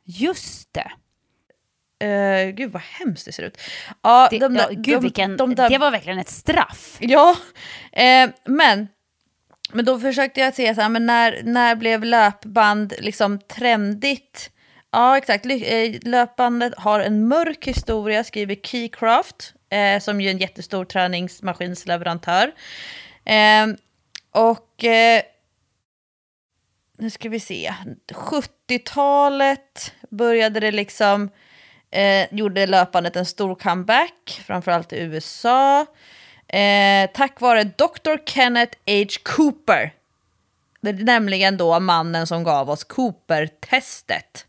Just 0.06 0.74
det. 0.74 0.92
Uh, 2.04 2.52
gud 2.52 2.72
vad 2.72 2.82
hemskt 2.82 3.26
det 3.26 3.32
ser 3.32 3.44
ut. 3.44 3.58
Ja, 4.02 4.28
det 4.32 4.40
de, 4.40 4.56
ja, 4.56 4.68
gud, 4.72 4.96
de, 4.96 5.02
vilken, 5.02 5.38
de 5.38 5.56
det 5.56 5.78
var 5.78 5.92
verkligen 5.92 6.20
ett 6.20 6.30
straff. 6.30 6.98
Ja, 7.00 7.36
eh, 7.92 8.30
men, 8.46 8.88
men 9.74 9.86
då 9.86 10.00
försökte 10.00 10.40
jag 10.40 10.54
se 10.54 10.76
så 10.76 10.82
här, 10.82 10.90
men 10.90 11.06
när, 11.06 11.42
när 11.44 11.76
blev 11.76 12.04
löpband 12.04 12.94
liksom 13.00 13.40
trendigt? 13.40 14.52
Ja, 14.92 15.18
exakt. 15.18 15.46
Eh, 15.46 16.00
löpbandet 16.02 16.74
har 16.78 17.00
en 17.00 17.28
mörk 17.28 17.68
historia, 17.68 18.24
skriver 18.24 18.56
Keycraft, 18.56 19.54
eh, 19.70 20.00
som 20.00 20.22
ju 20.22 20.28
är 20.28 20.32
en 20.32 20.38
jättestor 20.38 20.86
träningsmaskinsleverantör. 20.86 22.52
Eh, 23.26 23.68
och 24.32 24.84
eh, 24.84 25.22
nu 26.98 27.10
ska 27.10 27.30
vi 27.30 27.40
se, 27.40 27.74
70-talet 28.14 29.94
började 30.10 30.60
det 30.60 30.72
liksom, 30.72 31.30
eh, 31.92 32.34
gjorde 32.34 32.68
löpandet 32.68 33.16
en 33.16 33.26
stor 33.26 33.56
comeback, 33.56 34.42
framförallt 34.46 34.94
i 34.94 35.00
USA. 35.00 35.86
Eh, 36.60 37.10
tack 37.14 37.42
vare 37.42 37.64
Dr. 37.64 38.26
Kenneth 38.26 38.78
H. 38.88 39.06
Cooper. 39.24 39.94
Det 40.82 40.90
är 40.90 40.94
nämligen 40.94 41.58
då 41.58 41.80
mannen 41.80 42.28
som 42.28 42.44
gav 42.44 42.70
oss 42.70 42.84
Cooper-testet. 42.84 44.46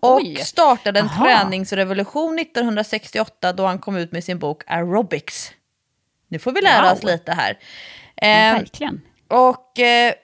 och 0.00 0.16
oj. 0.16 0.36
startade 0.36 1.00
en 1.00 1.06
Aha. 1.06 1.24
träningsrevolution 1.24 2.38
1968 2.38 3.52
då 3.52 3.66
han 3.66 3.78
kom 3.78 3.96
ut 3.96 4.12
med 4.12 4.24
sin 4.24 4.38
bok 4.38 4.62
Aerobics. 4.66 5.52
Nu 6.28 6.38
får 6.38 6.52
vi 6.52 6.60
lära 6.62 6.82
Wow. 6.82 6.92
oss 6.92 7.02
lite 7.04 7.32
här. 7.32 7.58
Eh, 8.16 8.58
verkligen. 8.58 9.00
och 9.28 9.78
eh, 9.78 10.14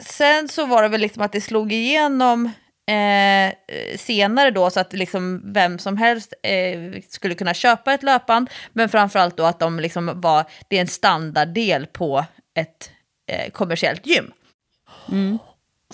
sen 0.00 0.48
så 0.48 0.66
var 0.66 0.82
det 0.82 0.88
väl 0.88 1.00
liksom 1.00 1.22
att 1.22 1.32
det 1.32 1.40
slog 1.40 1.72
igenom 1.72 2.50
eh, 2.86 3.54
senare 3.98 4.50
då 4.50 4.70
så 4.70 4.80
att 4.80 4.92
liksom 4.92 5.52
vem 5.52 5.78
som 5.78 5.96
helst 5.96 6.34
eh, 6.42 7.00
skulle 7.08 7.34
kunna 7.34 7.54
köpa 7.54 7.94
ett 7.94 8.02
löpband. 8.02 8.50
Men 8.72 8.88
framförallt 8.88 9.36
då 9.36 9.44
att 9.44 9.58
de 9.60 9.80
liksom 9.80 10.20
var, 10.20 10.44
det 10.68 10.76
är 10.76 10.80
en 10.80 10.86
standarddel 10.88 11.86
på 11.86 12.24
ett 12.54 12.90
eh, 13.26 13.50
kommersiellt 13.50 14.06
gym. 14.06 14.32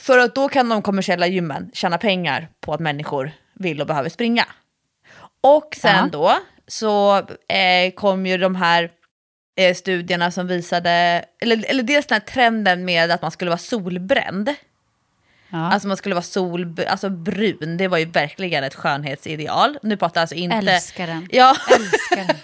För 0.00 0.18
att 0.18 0.34
då 0.34 0.48
kan 0.48 0.68
de 0.68 0.82
kommersiella 0.82 1.26
gymmen 1.26 1.70
tjäna 1.74 1.98
pengar 1.98 2.48
på 2.60 2.74
att 2.74 2.80
människor 2.80 3.32
vill 3.54 3.80
och 3.80 3.86
behöver 3.86 4.08
springa. 4.08 4.46
Och 5.40 5.76
sen 5.80 5.96
Ja. 5.96 6.08
då 6.12 6.38
så 6.66 7.16
eh, 7.54 7.92
kom 7.94 8.26
ju 8.26 8.38
de 8.38 8.54
här 8.54 8.90
eh, 9.56 9.74
studierna 9.74 10.30
som 10.30 10.46
visade, 10.46 11.24
eller, 11.40 11.64
eller 11.70 11.82
dels 11.82 12.06
den 12.06 12.20
här 12.20 12.26
trenden 12.26 12.84
med 12.84 13.10
att 13.10 13.22
man 13.22 13.30
skulle 13.30 13.50
vara 13.50 13.58
solbränd. 13.58 14.54
Ja. 15.50 15.72
Alltså 15.72 15.88
man 15.88 15.96
skulle 15.96 16.14
vara 16.14 16.22
sol, 16.22 16.76
alltså 16.88 17.10
brun, 17.10 17.76
det 17.76 17.88
var 17.88 17.98
ju 17.98 18.04
verkligen 18.04 18.64
ett 18.64 18.74
skönhetsideal. 18.74 19.78
Nu 19.82 19.96
pratar 19.96 20.20
jag 20.20 20.22
alltså 20.22 20.34
inte... 20.34 20.56
Älskar 20.56 21.06
den. 21.06 21.28
Ja, 21.30 21.56
Älskar 21.76 22.16
den. 22.16 22.36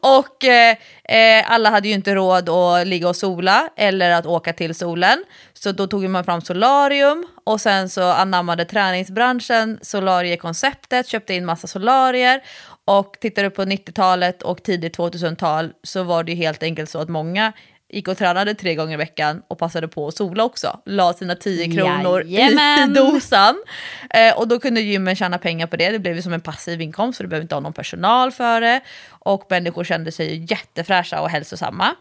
och 0.00 0.44
eh, 0.44 0.76
eh, 1.04 1.52
alla 1.52 1.70
hade 1.70 1.88
ju 1.88 1.94
inte 1.94 2.14
råd 2.14 2.48
att 2.48 2.86
ligga 2.86 3.08
och 3.08 3.16
sola 3.16 3.68
eller 3.76 4.10
att 4.10 4.26
åka 4.26 4.52
till 4.52 4.74
solen. 4.74 5.24
Så 5.52 5.72
då 5.72 5.86
tog 5.86 6.08
man 6.08 6.24
fram 6.24 6.40
solarium 6.40 7.26
och 7.44 7.60
sen 7.60 7.88
så 7.88 8.02
anammade 8.02 8.64
träningsbranschen 8.64 9.78
solariekonceptet, 9.82 11.08
köpte 11.08 11.34
in 11.34 11.44
massa 11.44 11.66
solarier. 11.66 12.40
Och 12.84 13.16
tittar 13.20 13.42
du 13.42 13.50
på 13.50 13.62
90-talet 13.62 14.42
och 14.42 14.62
tidigt 14.62 14.98
2000-tal 14.98 15.72
så 15.82 16.02
var 16.02 16.24
det 16.24 16.32
ju 16.32 16.38
helt 16.38 16.62
enkelt 16.62 16.90
så 16.90 16.98
att 16.98 17.08
många 17.08 17.52
gick 17.92 18.08
och 18.08 18.18
tränade 18.18 18.54
tre 18.54 18.74
gånger 18.74 18.94
i 18.94 18.96
veckan 18.96 19.42
och 19.48 19.58
passade 19.58 19.88
på 19.88 20.08
att 20.08 20.16
sola 20.16 20.44
också. 20.44 20.80
La 20.86 21.12
sina 21.12 21.34
10 21.34 21.76
kronor 21.76 22.22
i, 22.22 22.28
i 22.28 22.34
Jajamän. 22.34 22.94
dosan. 22.94 23.62
Eh, 24.10 24.38
och 24.38 24.48
då 24.48 24.58
kunde 24.58 24.80
gymmen 24.80 25.16
tjäna 25.16 25.38
pengar 25.38 25.66
på 25.66 25.76
det. 25.76 25.90
Det 25.90 25.98
blev 25.98 26.16
ju 26.16 26.22
som 26.22 26.32
en 26.32 26.40
passiv 26.40 26.80
inkomst 26.80 27.16
för 27.16 27.24
du 27.24 27.28
behöver 27.28 27.42
inte 27.42 27.54
ha 27.54 27.60
någon 27.60 27.72
personal 27.72 28.32
för 28.32 28.60
det. 28.60 28.80
Och 29.08 29.46
människor 29.50 29.84
kände 29.84 30.12
sig 30.12 30.46
jättefräscha 30.50 31.20
och 31.20 31.30
hälsosamma. 31.30 31.94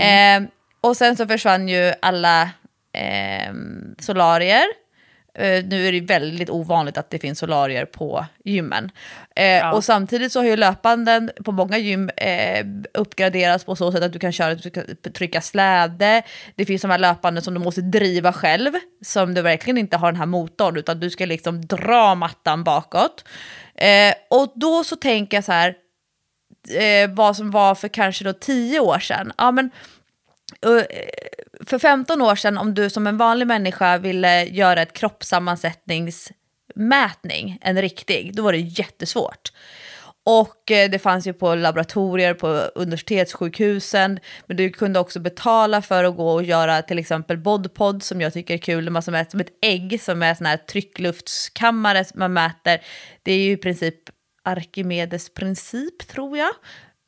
Eh, 0.00 0.42
och 0.80 0.96
sen 0.96 1.16
så 1.16 1.26
försvann 1.26 1.68
ju 1.68 1.92
alla 2.02 2.42
eh, 2.92 3.52
solarier. 3.98 4.64
Eh, 5.34 5.64
nu 5.64 5.88
är 5.88 5.92
det 5.92 6.00
väldigt 6.00 6.50
ovanligt 6.50 6.98
att 6.98 7.10
det 7.10 7.18
finns 7.18 7.38
solarier 7.38 7.84
på 7.84 8.26
gymmen. 8.44 8.90
Eh, 9.36 9.70
Och 9.70 9.84
samtidigt 9.84 10.32
så 10.32 10.38
har 10.38 10.44
ju 10.46 10.56
löpanden 10.56 11.30
på 11.44 11.52
många 11.52 11.78
gym 11.78 12.10
eh, 12.16 12.66
uppgraderats 12.94 13.64
på 13.64 13.76
så 13.76 13.92
sätt 13.92 14.02
att 14.02 14.12
du 14.12 14.18
kan 14.18 14.32
köra, 14.32 14.56
trycka 15.14 15.40
släde. 15.40 16.22
Det 16.54 16.64
finns 16.66 16.82
de 16.82 16.90
här 16.90 16.98
löpanden 16.98 17.42
som 17.42 17.54
du 17.54 17.60
måste 17.60 17.80
driva 17.80 18.32
själv, 18.32 18.72
som 19.04 19.34
du 19.34 19.42
verkligen 19.42 19.78
inte 19.78 19.96
har 19.96 20.12
den 20.12 20.18
här 20.20 20.26
motorn, 20.26 20.76
utan 20.76 21.00
du 21.00 21.10
ska 21.10 21.26
liksom 21.26 21.66
dra 21.66 22.14
mattan 22.14 22.64
bakåt. 22.64 23.24
Och 24.30 24.52
då 24.54 24.84
så 24.84 24.96
tänker 24.96 25.36
jag 25.36 25.44
så 25.44 25.52
här, 25.52 25.74
vad 27.08 27.36
som 27.36 27.50
var 27.50 27.74
för 27.74 27.88
kanske 27.88 28.24
då 28.24 28.32
tio 28.32 28.80
år 28.80 28.98
sedan. 28.98 29.32
Ja, 29.38 29.50
men, 29.50 29.70
för 31.66 31.78
15 31.78 32.22
år 32.22 32.34
sedan, 32.34 32.58
om 32.58 32.74
du 32.74 32.90
som 32.90 33.06
en 33.06 33.16
vanlig 33.16 33.46
människa 33.46 33.98
ville 33.98 34.44
göra 34.44 34.82
ett 34.82 34.92
kroppssammansättningsmätning, 34.92 37.58
en 37.60 37.82
riktig, 37.82 38.34
då 38.34 38.42
var 38.42 38.52
det 38.52 38.58
jättesvårt. 38.58 39.52
Och 40.24 40.70
eh, 40.70 40.90
det 40.90 40.98
fanns 40.98 41.26
ju 41.26 41.32
på 41.32 41.54
laboratorier, 41.54 42.34
på 42.34 42.48
universitetssjukhusen, 42.74 44.18
men 44.46 44.56
du 44.56 44.70
kunde 44.70 44.98
också 44.98 45.20
betala 45.20 45.82
för 45.82 46.04
att 46.04 46.16
gå 46.16 46.32
och 46.32 46.42
göra 46.42 46.82
till 46.82 46.98
exempel 46.98 47.38
bodpod 47.38 48.02
som 48.02 48.20
jag 48.20 48.32
tycker 48.32 48.54
är 48.54 48.58
kul, 48.58 48.90
man 48.90 49.02
som 49.02 49.14
är 49.14 49.26
som 49.30 49.40
ett 49.40 49.58
ägg 49.62 50.00
som 50.02 50.22
är 50.22 50.34
sån 50.34 50.46
här 50.46 50.56
tryckluftskammare 50.56 52.04
som 52.04 52.18
man 52.18 52.32
mäter. 52.32 52.78
Det 53.22 53.32
är 53.32 53.38
ju 53.38 53.52
i 53.52 53.56
princip 53.56 53.94
Arkimedes 54.44 55.34
princip 55.34 56.08
tror 56.08 56.38
jag. 56.38 56.50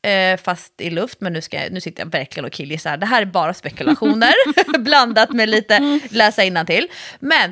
Eh, 0.03 0.37
fast 0.37 0.81
i 0.81 0.89
luft, 0.89 1.21
men 1.21 1.33
nu, 1.33 1.41
ska 1.41 1.63
jag, 1.63 1.71
nu 1.71 1.81
sitter 1.81 2.03
jag 2.03 2.11
verkligen 2.11 2.45
och 2.45 2.51
killgissar. 2.51 2.97
Det 2.97 3.05
här 3.05 3.21
är 3.21 3.25
bara 3.25 3.53
spekulationer 3.53 4.33
blandat 4.79 5.31
med 5.31 5.49
lite 5.49 5.99
läsa 6.09 6.65
till. 6.65 6.87
Men 7.19 7.49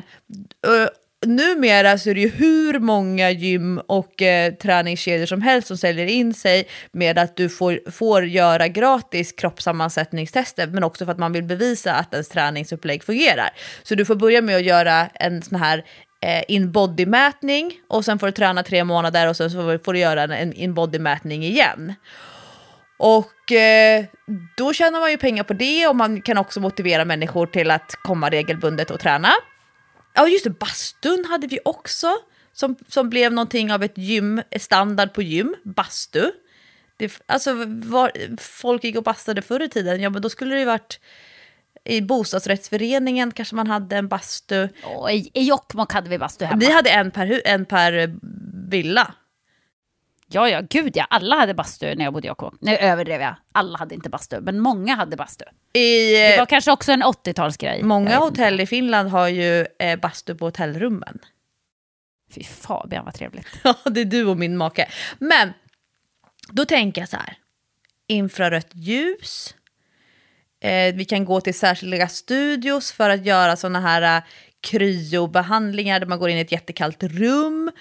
eh, 0.68 0.88
numera 1.26 1.98
så 1.98 2.10
är 2.10 2.16
det 2.16 2.22
ju 2.22 2.30
hur 2.30 2.80
många 2.80 3.30
gym 3.32 3.82
och 3.88 4.22
eh, 4.22 4.54
träningskedjor 4.54 5.26
som 5.26 5.42
helst 5.42 5.68
som 5.68 5.78
säljer 5.78 6.06
in 6.06 6.34
sig 6.34 6.68
med 6.92 7.18
att 7.18 7.36
du 7.36 7.50
får, 7.50 7.92
får 7.92 8.26
göra 8.26 8.68
gratis 8.68 9.32
kroppssammansättningstester, 9.32 10.68
men 10.68 10.84
också 10.84 11.06
för 11.06 11.12
att 11.12 11.20
man 11.20 11.34
vill 11.34 11.44
bevisa 11.44 11.94
att 11.94 12.14
ens 12.14 12.30
träningsupplägg 12.30 13.04
fungerar. 13.04 13.50
Så 13.84 13.96
du 13.96 14.06
får 14.06 14.16
börja 14.16 14.42
med 14.42 14.56
att 14.56 14.64
göra 14.64 15.08
en 15.08 15.42
sån 15.42 15.60
här 15.60 15.86
eh, 16.22 16.44
in-body-mätning 16.48 17.74
och 17.88 18.06
sen 18.06 18.20
får 18.20 18.28
du 18.28 18.34
träna 18.34 18.64
tre 18.64 18.84
månader 18.84 19.30
och 19.30 19.38
sen 19.38 19.52
får 19.84 19.94
du 19.94 20.00
göra 20.00 20.24
en, 20.24 20.32
en 20.32 20.54
in-body-mätning 20.54 21.44
igen. 21.44 21.94
Och 23.04 23.52
eh, 23.52 24.06
då 24.58 24.74
tjänar 24.74 25.00
man 25.00 25.12
ju 25.12 25.18
pengar 25.18 25.44
på 25.44 25.54
det 25.54 25.88
och 25.88 25.96
man 25.96 26.22
kan 26.22 26.38
också 26.38 26.60
motivera 26.60 27.06
människor 27.06 27.46
till 27.46 27.72
att 27.72 27.92
komma 28.04 28.30
regelbundet 28.30 28.92
och 28.92 29.00
träna. 29.00 29.30
Ja 30.14 30.28
just 30.28 30.44
det, 30.44 30.50
bastun 30.50 31.26
hade 31.30 31.48
vi 31.48 31.60
också. 31.66 32.08
Som, 32.54 32.76
som 32.88 33.10
blev 33.10 33.34
någonting 33.34 33.72
av 33.72 33.84
ett 33.84 33.98
gym, 33.98 34.42
standard 34.60 35.14
på 35.14 35.22
gym, 35.22 35.56
bastu. 35.64 36.32
Det, 36.98 37.22
alltså 37.26 37.54
var, 37.68 38.12
folk 38.38 38.84
gick 38.84 38.98
och 38.98 39.04
bastade 39.04 39.42
förr 39.42 39.64
i 39.64 39.70
tiden, 39.70 40.02
ja 40.02 40.10
men 40.10 40.22
då 40.22 40.30
skulle 40.30 40.56
det 40.56 40.60
ju 40.60 40.66
varit 40.66 41.00
i 41.86 42.02
bostadsrättsföreningen 42.02 43.32
kanske 43.32 43.56
man 43.56 43.68
hade 43.68 43.98
en 43.98 44.08
bastu. 44.08 44.68
Och 44.84 45.12
i, 45.12 45.32
I 45.34 45.44
Jokkmokk 45.44 45.94
hade 45.94 46.10
vi 46.10 46.18
bastu 46.18 46.46
hemma. 46.46 46.60
Vi 46.60 46.72
hade 46.72 46.90
en 46.90 47.12
per, 47.12 47.42
en 47.46 47.66
per 47.66 48.16
villa. 48.70 49.14
Ja, 50.34 50.50
ja, 50.50 50.62
gud 50.70 50.92
ja. 50.98 51.08
Alla 51.10 51.36
hade 51.36 51.54
bastu 51.54 51.96
när 51.96 52.04
jag 52.04 52.14
bodde 52.14 52.28
i 52.28 52.30
Jokkmokk. 52.30 52.54
Nu 52.60 52.76
överdrev 52.78 53.22
jag. 53.22 53.36
Alla 53.52 53.78
hade 53.78 53.96
inte 53.96 54.10
bastu, 54.10 54.42
men 54.42 54.60
många 54.60 54.96
hade 54.96 55.16
bastu. 55.18 55.46
I, 55.74 56.12
Det 56.12 56.34
eh, 56.34 56.40
var 56.40 56.46
kanske 56.46 56.72
också 56.72 56.92
en 56.92 57.04
80-talsgrej. 57.04 57.84
många 57.84 58.18
hotell 58.18 58.60
i 58.60 58.66
Finland 58.66 59.10
har 59.10 59.28
ju 59.28 59.68
eh, 59.80 60.00
bastu 60.00 60.36
på 60.36 60.46
hotellrummen. 60.46 61.20
Fy 62.36 62.44
Fabian 62.44 63.06
vad 63.06 63.14
trevligt. 63.14 63.48
Ja, 63.64 63.76
det 63.86 64.02
är 64.02 64.06
du 64.06 64.26
och 64.26 64.38
min 64.38 64.58
make. 64.58 64.90
Men 65.20 65.54
då 66.50 66.66
tänker 66.66 67.02
jag 67.02 67.10
så 67.10 67.18
här. 67.18 67.38
Infrarött 68.08 68.70
ljus. 68.74 69.56
Eh, 70.64 70.96
vi 70.96 71.06
kan 71.06 71.26
gå 71.26 71.42
till 71.42 71.54
särskilda 71.54 72.08
studios 72.08 72.92
för 72.92 73.10
att 73.10 73.26
göra 73.26 73.56
sådana 73.56 73.80
här 73.80 74.18
eh, 74.18 74.24
kryobehandlingar 74.62 76.00
där 76.00 76.08
man 76.08 76.20
går 76.20 76.30
in 76.30 76.38
i 76.38 76.42
ett 76.42 76.52
jättekallt 76.52 77.04
rum. 77.04 77.72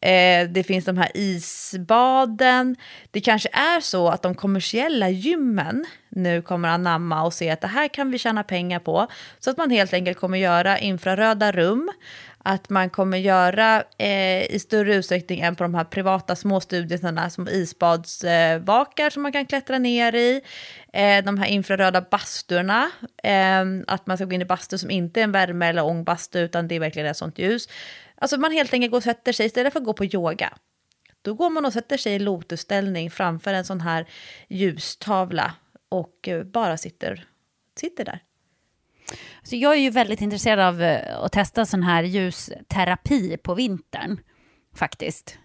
Eh, 0.00 0.48
det 0.48 0.64
finns 0.66 0.84
de 0.84 0.96
här 0.96 1.10
isbaden. 1.14 2.76
Det 3.10 3.20
kanske 3.20 3.48
är 3.52 3.80
så 3.80 4.08
att 4.08 4.22
de 4.22 4.34
kommersiella 4.34 5.08
gymmen 5.08 5.86
nu 6.08 6.42
kommer 6.42 6.68
anamma 6.68 7.22
och 7.22 7.34
se 7.34 7.50
att 7.50 7.60
det 7.60 7.66
här 7.66 7.88
kan 7.88 8.10
vi 8.10 8.18
tjäna 8.18 8.42
pengar 8.42 8.78
på. 8.78 9.06
Så 9.38 9.50
att 9.50 9.56
man 9.56 9.70
helt 9.70 9.92
enkelt 9.92 10.18
kommer 10.18 10.38
göra 10.38 10.78
infraröda 10.78 11.52
rum. 11.52 11.90
Att 12.38 12.70
man 12.70 12.90
kommer 12.90 13.18
göra 13.18 13.82
eh, 13.98 14.54
i 14.54 14.58
större 14.58 14.94
utsträckning 14.94 15.40
än 15.40 15.56
på 15.56 15.64
de 15.64 15.74
här 15.74 15.84
privata 15.84 16.36
småstudierna 16.36 17.30
som 17.30 17.48
isbadsvakar 17.48 19.10
som 19.10 19.22
man 19.22 19.32
kan 19.32 19.46
klättra 19.46 19.78
ner 19.78 20.14
i. 20.14 20.40
Eh, 20.92 21.24
de 21.24 21.38
här 21.38 21.46
infraröda 21.46 22.00
basturna. 22.00 22.90
Eh, 23.22 23.64
att 23.86 24.06
man 24.06 24.16
ska 24.16 24.24
gå 24.24 24.32
in 24.32 24.42
i 24.42 24.44
bastu 24.44 24.78
som 24.78 24.90
inte 24.90 25.20
är 25.20 25.24
en 25.24 25.32
värme 25.32 25.68
eller 25.68 25.84
ångbastu 25.84 26.38
utan 26.38 26.68
det 26.68 26.74
är 26.74 26.80
verkligen 26.80 27.08
ett 27.08 27.16
sånt 27.16 27.38
ljus. 27.38 27.68
Alltså 28.18 28.36
man 28.36 28.52
helt 28.52 28.72
enkelt 28.72 28.90
går 28.90 28.98
och 28.98 29.04
sätter 29.04 29.32
sig 29.32 29.46
istället 29.46 29.72
för 29.72 29.80
att 29.80 29.86
gå 29.86 29.92
på 29.92 30.04
yoga. 30.04 30.58
Då 31.22 31.34
går 31.34 31.50
man 31.50 31.64
och 31.64 31.72
sätter 31.72 31.96
sig 31.96 32.14
i 32.14 32.18
lotusställning 32.18 33.10
framför 33.10 33.54
en 33.54 33.64
sån 33.64 33.80
här 33.80 34.06
ljustavla 34.48 35.54
och 35.88 36.28
eh, 36.28 36.44
bara 36.44 36.76
sitter, 36.76 37.26
sitter 37.78 38.04
där. 38.04 38.20
Så 39.42 39.56
jag 39.56 39.72
är 39.72 39.78
ju 39.78 39.90
väldigt 39.90 40.20
intresserad 40.20 40.60
av 40.60 40.82
eh, 40.82 41.18
att 41.18 41.32
testa 41.32 41.66
sån 41.66 41.82
här 41.82 42.02
ljusterapi 42.02 43.36
på 43.36 43.54
vintern. 43.54 44.20
Faktiskt. 44.74 45.38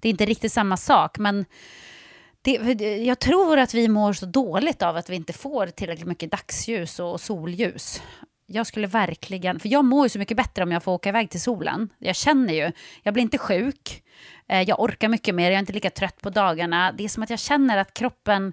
Det 0.00 0.08
är 0.08 0.10
inte 0.10 0.26
riktigt 0.26 0.52
samma 0.52 0.76
sak, 0.76 1.18
men 1.18 1.44
det, 2.42 2.56
jag 3.04 3.18
tror 3.18 3.58
att 3.58 3.74
vi 3.74 3.88
mår 3.88 4.12
så 4.12 4.26
dåligt 4.26 4.82
av 4.82 4.96
att 4.96 5.10
vi 5.10 5.16
inte 5.16 5.32
får 5.32 5.66
tillräckligt 5.66 6.08
mycket 6.08 6.30
dagsljus 6.30 7.00
och 7.00 7.20
solljus. 7.20 8.02
Jag 8.54 8.66
skulle 8.66 8.86
verkligen, 8.86 9.60
för 9.60 9.68
jag 9.68 9.84
mår 9.84 10.04
ju 10.04 10.08
så 10.08 10.18
mycket 10.18 10.36
bättre 10.36 10.62
om 10.62 10.72
jag 10.72 10.82
får 10.82 10.92
åka 10.92 11.08
iväg 11.08 11.30
till 11.30 11.40
solen. 11.40 11.88
Jag 11.98 12.16
känner 12.16 12.54
ju, 12.54 12.72
jag 13.02 13.14
blir 13.14 13.22
inte 13.22 13.38
sjuk, 13.38 14.02
eh, 14.48 14.62
jag 14.62 14.80
orkar 14.80 15.08
mycket 15.08 15.34
mer, 15.34 15.44
jag 15.44 15.54
är 15.54 15.58
inte 15.58 15.72
lika 15.72 15.90
trött 15.90 16.20
på 16.20 16.30
dagarna. 16.30 16.92
Det 16.92 17.04
är 17.04 17.08
som 17.08 17.22
att 17.22 17.30
jag 17.30 17.38
känner 17.38 17.78
att 17.78 17.94
kroppen 17.94 18.52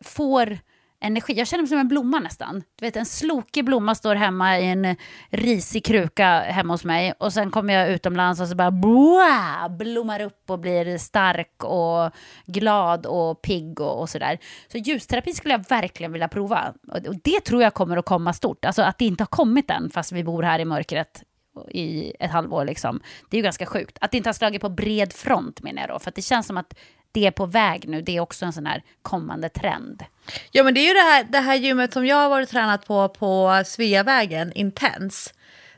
får 0.00 0.58
energi. 1.00 1.32
Jag 1.32 1.46
känner 1.46 1.62
mig 1.62 1.68
som 1.68 1.78
en 1.78 1.88
blomma 1.88 2.18
nästan. 2.18 2.62
Du 2.78 2.84
vet, 2.84 2.96
en 2.96 3.06
slokig 3.06 3.64
blomma 3.64 3.94
står 3.94 4.14
hemma 4.14 4.58
i 4.58 4.66
en 4.66 4.96
risig 5.30 5.84
kruka 5.84 6.40
hemma 6.40 6.74
hos 6.74 6.84
mig 6.84 7.12
och 7.18 7.32
sen 7.32 7.50
kommer 7.50 7.74
jag 7.74 7.90
utomlands 7.90 8.40
och 8.40 8.48
så 8.48 8.54
bara 8.54 8.70
boah, 8.70 9.68
blommar 9.68 10.20
upp 10.20 10.50
och 10.50 10.58
blir 10.58 10.98
stark 10.98 11.64
och 11.64 12.10
glad 12.46 13.06
och 13.06 13.42
pigg 13.42 13.80
och, 13.80 14.00
och 14.00 14.08
sådär. 14.08 14.38
Så 14.72 14.78
ljusterapi 14.78 15.32
skulle 15.32 15.54
jag 15.54 15.68
verkligen 15.68 16.12
vilja 16.12 16.28
prova. 16.28 16.74
Och 16.88 17.06
och 17.06 17.16
det 17.24 17.40
tror 17.40 17.62
jag 17.62 17.74
kommer 17.74 17.96
att 17.96 18.04
komma 18.04 18.32
stort. 18.32 18.64
Alltså 18.64 18.82
att 18.82 18.98
det 18.98 19.04
inte 19.04 19.22
har 19.22 19.28
kommit 19.28 19.70
än 19.70 19.90
fast 19.90 20.12
vi 20.12 20.24
bor 20.24 20.42
här 20.42 20.58
i 20.58 20.64
mörkret 20.64 21.22
i 21.68 22.12
ett 22.20 22.30
halvår 22.30 22.64
liksom. 22.64 23.00
Det 23.30 23.36
är 23.36 23.38
ju 23.38 23.42
ganska 23.42 23.66
sjukt. 23.66 23.98
Att 24.00 24.10
det 24.10 24.16
inte 24.16 24.28
har 24.28 24.34
slagit 24.34 24.60
på 24.60 24.68
bred 24.68 25.12
front 25.12 25.62
menar 25.62 25.82
jag 25.82 25.90
då. 25.90 25.98
För 25.98 26.08
att 26.08 26.14
det 26.14 26.22
känns 26.22 26.46
som 26.46 26.56
att 26.56 26.74
det 27.12 27.26
är 27.26 27.30
på 27.30 27.46
väg 27.46 27.88
nu. 27.88 28.02
Det 28.02 28.16
är 28.16 28.20
också 28.20 28.44
en 28.44 28.52
sån 28.52 28.66
här 28.66 28.82
kommande 29.02 29.48
trend. 29.48 30.04
Ja 30.52 30.64
men 30.64 30.74
det 30.74 30.80
är 30.80 30.88
ju 30.88 30.94
det 30.94 31.00
här, 31.00 31.24
det 31.24 31.38
här 31.38 31.54
gymmet 31.54 31.92
som 31.92 32.06
jag 32.06 32.16
har 32.16 32.28
varit 32.28 32.48
tränat 32.48 32.86
på 32.86 33.08
på 33.08 33.62
Sveavägen, 33.66 34.52
Intense. 34.54 35.30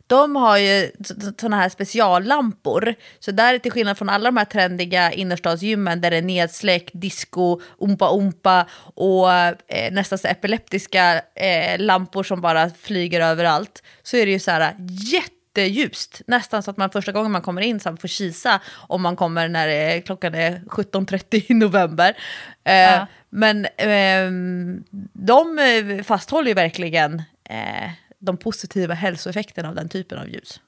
De 0.07 0.37
har 0.37 0.59
ju 0.59 0.91
sådana 1.39 1.57
här 1.57 1.68
speciallampor. 1.68 2.95
Så 3.20 3.30
där 3.30 3.59
till 3.59 3.72
skillnad 3.72 3.99
från 3.99 4.09
alla 4.09 4.24
de 4.24 4.37
här 4.37 4.45
trendiga 4.45 5.12
innerstadsgymmen 5.12 6.01
där 6.01 6.11
det 6.11 6.16
är 6.16 6.22
nedsläckt, 6.22 6.91
disco, 6.95 7.61
umpa 7.78 8.11
umpa 8.16 8.66
och 8.95 9.33
eh, 9.33 9.93
nästan 9.93 10.18
så 10.18 10.28
epileptiska 10.28 11.22
eh, 11.35 11.78
lampor 11.78 12.22
som 12.22 12.41
bara 12.41 12.70
flyger 12.70 13.20
överallt. 13.20 13.83
Så 14.03 14.16
är 14.16 14.26
det 14.26 14.33
ju 14.33 14.39
så 14.39 14.51
här 14.51 14.74
jätteljust. 15.53 16.22
Nästan 16.26 16.62
så 16.62 16.70
att 16.70 16.76
man 16.76 16.90
första 16.90 17.12
gången 17.12 17.32
man 17.32 17.42
kommer 17.42 17.62
in 17.62 17.80
så 17.80 17.96
får 17.96 18.09
kisa 18.09 18.61
om 18.88 19.03
man 19.03 19.16
kommer 19.16 19.48
när 19.48 19.66
det, 19.66 20.00
klockan 20.00 20.34
är 20.34 20.61
17.30 20.66 21.44
i 21.50 21.55
november. 21.55 22.16
Eh, 22.64 22.74
ja. 22.74 23.07
Men 23.30 23.66
ehm, 23.76 24.84
de 25.12 26.03
fasthåller 26.05 26.48
ju 26.48 26.55
verkligen 26.55 27.22
eh, 27.44 27.90
de 28.18 28.36
positiva 28.36 28.94
hälsoeffekterna 28.94 29.68
av 29.68 29.74
den 29.74 29.88
typen 29.88 30.18
av 30.18 30.28
ljus. 30.28 30.61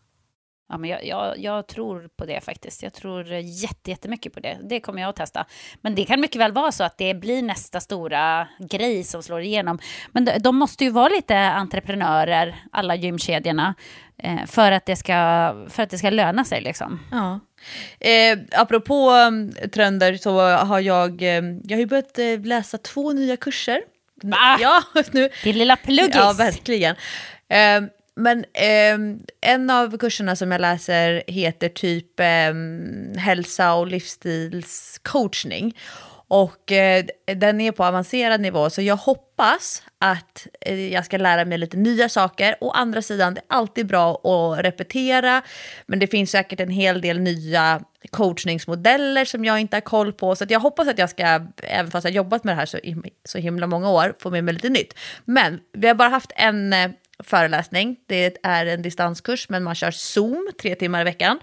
Ja, 0.69 0.79
men 0.79 0.91
jag, 0.91 1.07
jag, 1.07 1.39
jag, 1.39 1.67
tror 1.67 2.09
på 2.17 2.27
det 2.27 2.41
faktiskt. 2.41 2.83
Jag 2.83 2.93
tror 2.93 3.33
jätte, 3.33 3.91
jättemycket 3.91 4.33
på 4.33 4.41
det. 4.41 4.59
Det 4.63 4.81
kommer 4.81 5.01
jag 5.03 5.09
att 5.09 5.17
testa. 5.17 5.47
Men 5.81 5.95
det 5.95 6.05
kan 6.05 6.21
mycket 6.21 6.41
väl 6.41 6.53
vara 6.53 6.73
så 6.73 6.85
att 6.85 6.99
det 6.99 7.15
blir 7.15 7.43
nästa 7.43 7.81
stora 7.81 8.49
grej 8.59 9.05
som 9.05 9.23
slår 9.23 9.41
igenom. 9.41 9.79
Men 10.13 10.25
de, 10.25 10.39
de 10.39 10.57
måste 10.57 10.85
ju 10.85 10.91
vara 10.91 11.09
lite 11.09 11.37
entreprenörer, 11.39 12.55
alla 12.73 12.95
gymkedjorna, 12.95 13.69
eh, 13.69 14.04
för, 14.47 14.73
att 14.73 14.87
det 14.87 14.97
ska, 14.97 15.13
för 15.69 15.83
att 15.83 15.91
det 15.91 15.99
ska 15.99 16.11
löna 16.11 16.45
sig. 16.45 16.61
Liksom. 16.61 17.01
Ja. 17.11 17.41
Eh, 18.01 18.39
apropå 18.53 19.11
um, 19.11 19.53
trender 19.73 20.17
så 20.17 20.41
har 20.41 20.81
jag, 20.81 21.23
eh, 21.23 21.43
jag 21.65 21.79
har 21.79 21.87
börjat 21.87 22.19
eh, 22.19 22.41
läsa 22.41 22.79
två 22.79 23.13
nya 23.13 23.37
kurser. 23.37 23.81
Va? 24.23 24.59
Ja, 24.61 24.83
nu. 25.11 25.29
Din 25.45 25.59
lilla 25.59 25.77
pluggis. 25.77 26.15
Ja, 26.15 26.33
verkligen. 26.33 26.97
Eh, 27.49 27.81
men 28.17 28.45
eh, 28.53 28.99
en 29.41 29.71
av 29.71 29.99
kurserna 29.99 30.37
som 30.37 30.53
jag 30.53 30.61
läser 30.61 31.23
heter 31.27 31.69
typ 31.69 32.21
eh, 32.21 32.55
hälsa 33.21 33.75
och 33.75 33.87
livsstilscoachning. 33.87 35.77
Och 36.29 36.73
eh, 36.73 37.05
den 37.27 37.61
är 37.61 37.73
på 37.73 37.85
avancerad 37.85 38.41
nivå, 38.41 38.71
så 38.71 38.83
jag 38.83 38.97
hoppas 38.97 39.83
att 39.99 40.47
eh, 40.61 40.93
jag 40.93 41.05
ska 41.05 41.17
lära 41.17 41.45
mig 41.45 41.59
lite 41.59 41.77
nya 41.77 42.09
saker. 42.09 42.57
Å 42.61 42.71
andra 42.71 43.03
sidan, 43.03 43.35
det 43.35 43.41
är 43.41 43.57
alltid 43.57 43.87
bra 43.87 44.15
att 44.15 44.65
repetera, 44.65 45.43
men 45.87 45.99
det 45.99 46.07
finns 46.07 46.31
säkert 46.31 46.61
en 46.61 46.71
hel 46.71 47.01
del 47.01 47.21
nya 47.21 47.81
coachningsmodeller 48.11 49.25
som 49.25 49.45
jag 49.45 49.61
inte 49.61 49.77
har 49.77 49.81
koll 49.81 50.13
på. 50.13 50.37
Så 50.37 50.45
jag 50.49 50.61
hoppas 50.61 50.89
att 50.89 50.99
jag 50.99 51.11
ska, 51.11 51.41
även 51.63 51.91
fast 51.91 52.05
jag 52.05 52.13
har 52.13 52.17
jobbat 52.17 52.45
med 52.45 52.55
det 52.55 52.59
här 52.59 52.67
så, 52.67 52.79
så 53.25 53.39
himla 53.39 53.67
många 53.67 53.91
år, 53.91 54.15
få 54.19 54.31
med 54.31 54.45
mig 54.45 54.55
lite 54.55 54.69
nytt. 54.69 54.95
Men 55.25 55.61
vi 55.73 55.89
har 55.89 55.95
bara 55.95 56.09
haft 56.09 56.33
en 56.37 56.73
eh, 56.73 56.91
föreläsning. 57.19 57.97
Det 58.07 58.39
är 58.43 58.67
en 58.67 58.83
distanskurs, 58.83 59.49
men 59.49 59.63
man 59.63 59.75
kör 59.75 59.91
Zoom 59.91 60.51
tre 60.63 60.75
timmar 60.75 61.01
i 61.01 61.05
veckan. 61.05 61.39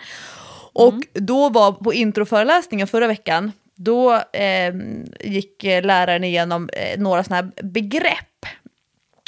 Och 0.73 0.93
mm. 0.93 1.03
då 1.13 1.49
var 1.49 1.71
på 1.71 1.93
introföreläsningen 1.93 2.87
förra 2.87 3.07
veckan, 3.07 3.51
då 3.83 4.23
ehm, 4.33 5.05
eh, 5.19 5.31
gick 5.31 5.63
läraren 5.63 6.23
igenom 6.23 6.69
eh, 6.73 6.99
några 6.99 7.23
sådana 7.23 7.51
här 7.55 7.63
begrepp. 7.63 8.45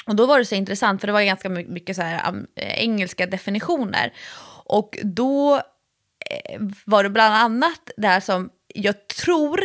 Och 0.06 0.16
då 0.16 0.26
var 0.26 0.40
det 0.40 0.46
så 0.46 0.56
intressant, 0.56 1.02
för 1.02 1.08
det 1.08 1.14
var 1.14 1.22
ganska 1.22 1.50
mycket 1.50 1.96
så 1.96 2.02
här, 2.02 2.46
eh, 2.56 2.84
engelska 2.84 3.26
definitioner. 3.26 4.14
Och 4.66 4.98
då 5.04 5.56
eh, 6.30 6.62
var 6.86 7.04
det 7.04 7.10
bland 7.10 7.36
annat 7.36 7.92
det 7.98 8.08
här 8.08 8.20
som 8.20 8.50
jag 8.68 9.08
tror 9.08 9.60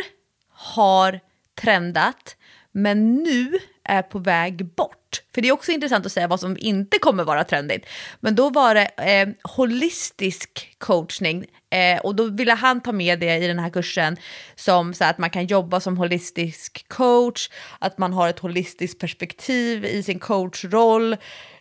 har 0.49 1.19
trendat, 1.61 2.35
men 2.71 3.15
nu 3.15 3.59
är 3.83 4.01
på 4.01 4.19
väg 4.19 4.65
bort. 4.65 4.98
För 5.35 5.41
det 5.41 5.47
är 5.47 5.51
också 5.51 5.71
intressant 5.71 6.05
att 6.05 6.11
säga 6.11 6.27
vad 6.27 6.39
som 6.39 6.57
inte 6.59 6.99
kommer 6.99 7.23
vara 7.23 7.43
trendigt. 7.43 7.85
Men 8.19 8.35
då 8.35 8.49
var 8.49 8.75
det 8.75 8.85
eh, 8.85 9.29
holistisk 9.43 10.75
coachning 10.77 11.45
eh, 11.69 11.99
och 11.99 12.15
då 12.15 12.23
ville 12.23 12.53
han 12.53 12.81
ta 12.81 12.91
med 12.91 13.19
det 13.19 13.35
i 13.35 13.47
den 13.47 13.59
här 13.59 13.69
kursen 13.69 14.17
som 14.55 14.93
så 14.93 15.05
att 15.05 15.17
man 15.17 15.29
kan 15.29 15.45
jobba 15.45 15.79
som 15.79 15.97
holistisk 15.97 16.87
coach, 16.87 17.49
att 17.79 17.97
man 17.97 18.13
har 18.13 18.29
ett 18.29 18.39
holistiskt 18.39 18.99
perspektiv 18.99 19.85
i 19.85 20.03
sin 20.03 20.19
coachroll 20.19 21.13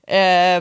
eh, 0.07 0.61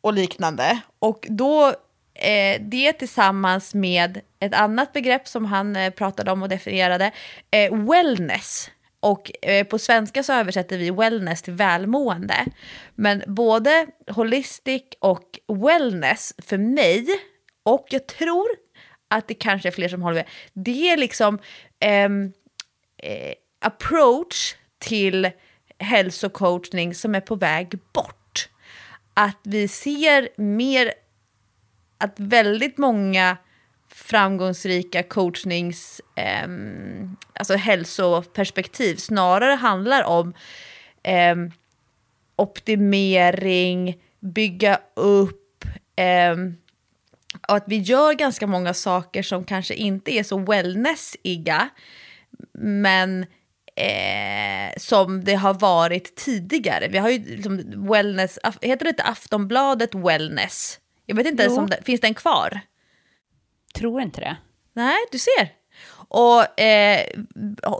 och 0.00 0.12
liknande. 0.12 0.80
Och 0.98 1.26
då 1.28 1.74
eh, 2.14 2.60
det 2.60 2.92
tillsammans 2.92 3.74
med 3.74 4.20
ett 4.40 4.54
annat 4.54 4.92
begrepp 4.92 5.28
som 5.28 5.44
han 5.44 5.76
eh, 5.76 5.90
pratade 5.90 6.32
om 6.32 6.42
och 6.42 6.48
definierade, 6.48 7.10
eh, 7.50 7.74
wellness. 7.74 8.70
Och 9.00 9.30
eh, 9.42 9.66
på 9.66 9.78
svenska 9.78 10.22
så 10.22 10.32
översätter 10.32 10.78
vi 10.78 10.90
wellness 10.90 11.42
till 11.42 11.52
välmående. 11.52 12.46
Men 12.94 13.22
både 13.26 13.86
holistic 14.10 14.82
och 14.98 15.38
wellness 15.48 16.34
för 16.38 16.58
mig, 16.58 17.06
och 17.62 17.86
jag 17.90 18.06
tror 18.06 18.46
att 19.08 19.28
det 19.28 19.34
kanske 19.34 19.68
är 19.68 19.72
fler 19.72 19.88
som 19.88 20.02
håller 20.02 20.16
med, 20.16 20.28
det 20.52 20.90
är 20.90 20.96
liksom 20.96 21.38
ehm, 21.80 22.32
eh, 23.02 23.34
approach 23.60 24.54
till 24.78 25.30
hälsocoachning 25.78 26.94
som 26.94 27.14
är 27.14 27.20
på 27.20 27.34
väg 27.34 27.78
bort. 27.92 28.48
Att 29.14 29.40
vi 29.42 29.68
ser 29.68 30.28
mer 30.36 30.92
att 31.98 32.20
väldigt 32.20 32.78
många 32.78 33.36
framgångsrika 33.96 35.02
coachnings, 35.02 36.00
eh, 36.16 36.48
alltså 37.32 37.54
hälsoperspektiv 37.54 38.96
snarare 38.96 39.54
handlar 39.54 40.04
om 40.04 40.34
eh, 41.02 41.36
optimering, 42.36 43.96
bygga 44.20 44.80
upp, 44.96 45.64
eh, 45.96 46.36
och 47.48 47.56
att 47.56 47.64
vi 47.66 47.76
gör 47.76 48.12
ganska 48.12 48.46
många 48.46 48.74
saker 48.74 49.22
som 49.22 49.44
kanske 49.44 49.74
inte 49.74 50.10
är 50.10 50.22
så 50.22 50.38
wellnessiga, 50.38 51.68
men 52.58 53.26
eh, 53.76 54.76
som 54.76 55.24
det 55.24 55.34
har 55.34 55.54
varit 55.54 56.16
tidigare. 56.16 56.88
Vi 56.88 56.98
har 56.98 57.10
ju 57.10 57.36
liksom 57.36 57.86
wellness, 57.88 58.38
heter 58.62 58.84
det 58.84 58.90
inte 58.90 59.02
Aftonbladet 59.02 59.94
wellness? 59.94 60.80
Jag 61.06 61.16
vet 61.16 61.26
inte 61.26 61.42
ens 61.42 61.58
om 61.58 61.66
det, 61.66 61.78
finns 61.84 62.00
den 62.00 62.14
kvar? 62.14 62.60
Tror 63.76 64.00
inte 64.00 64.20
det. 64.20 64.36
Nej, 64.72 64.96
du 65.12 65.18
ser. 65.18 65.52
Och 66.08 66.60
eh, 66.60 67.06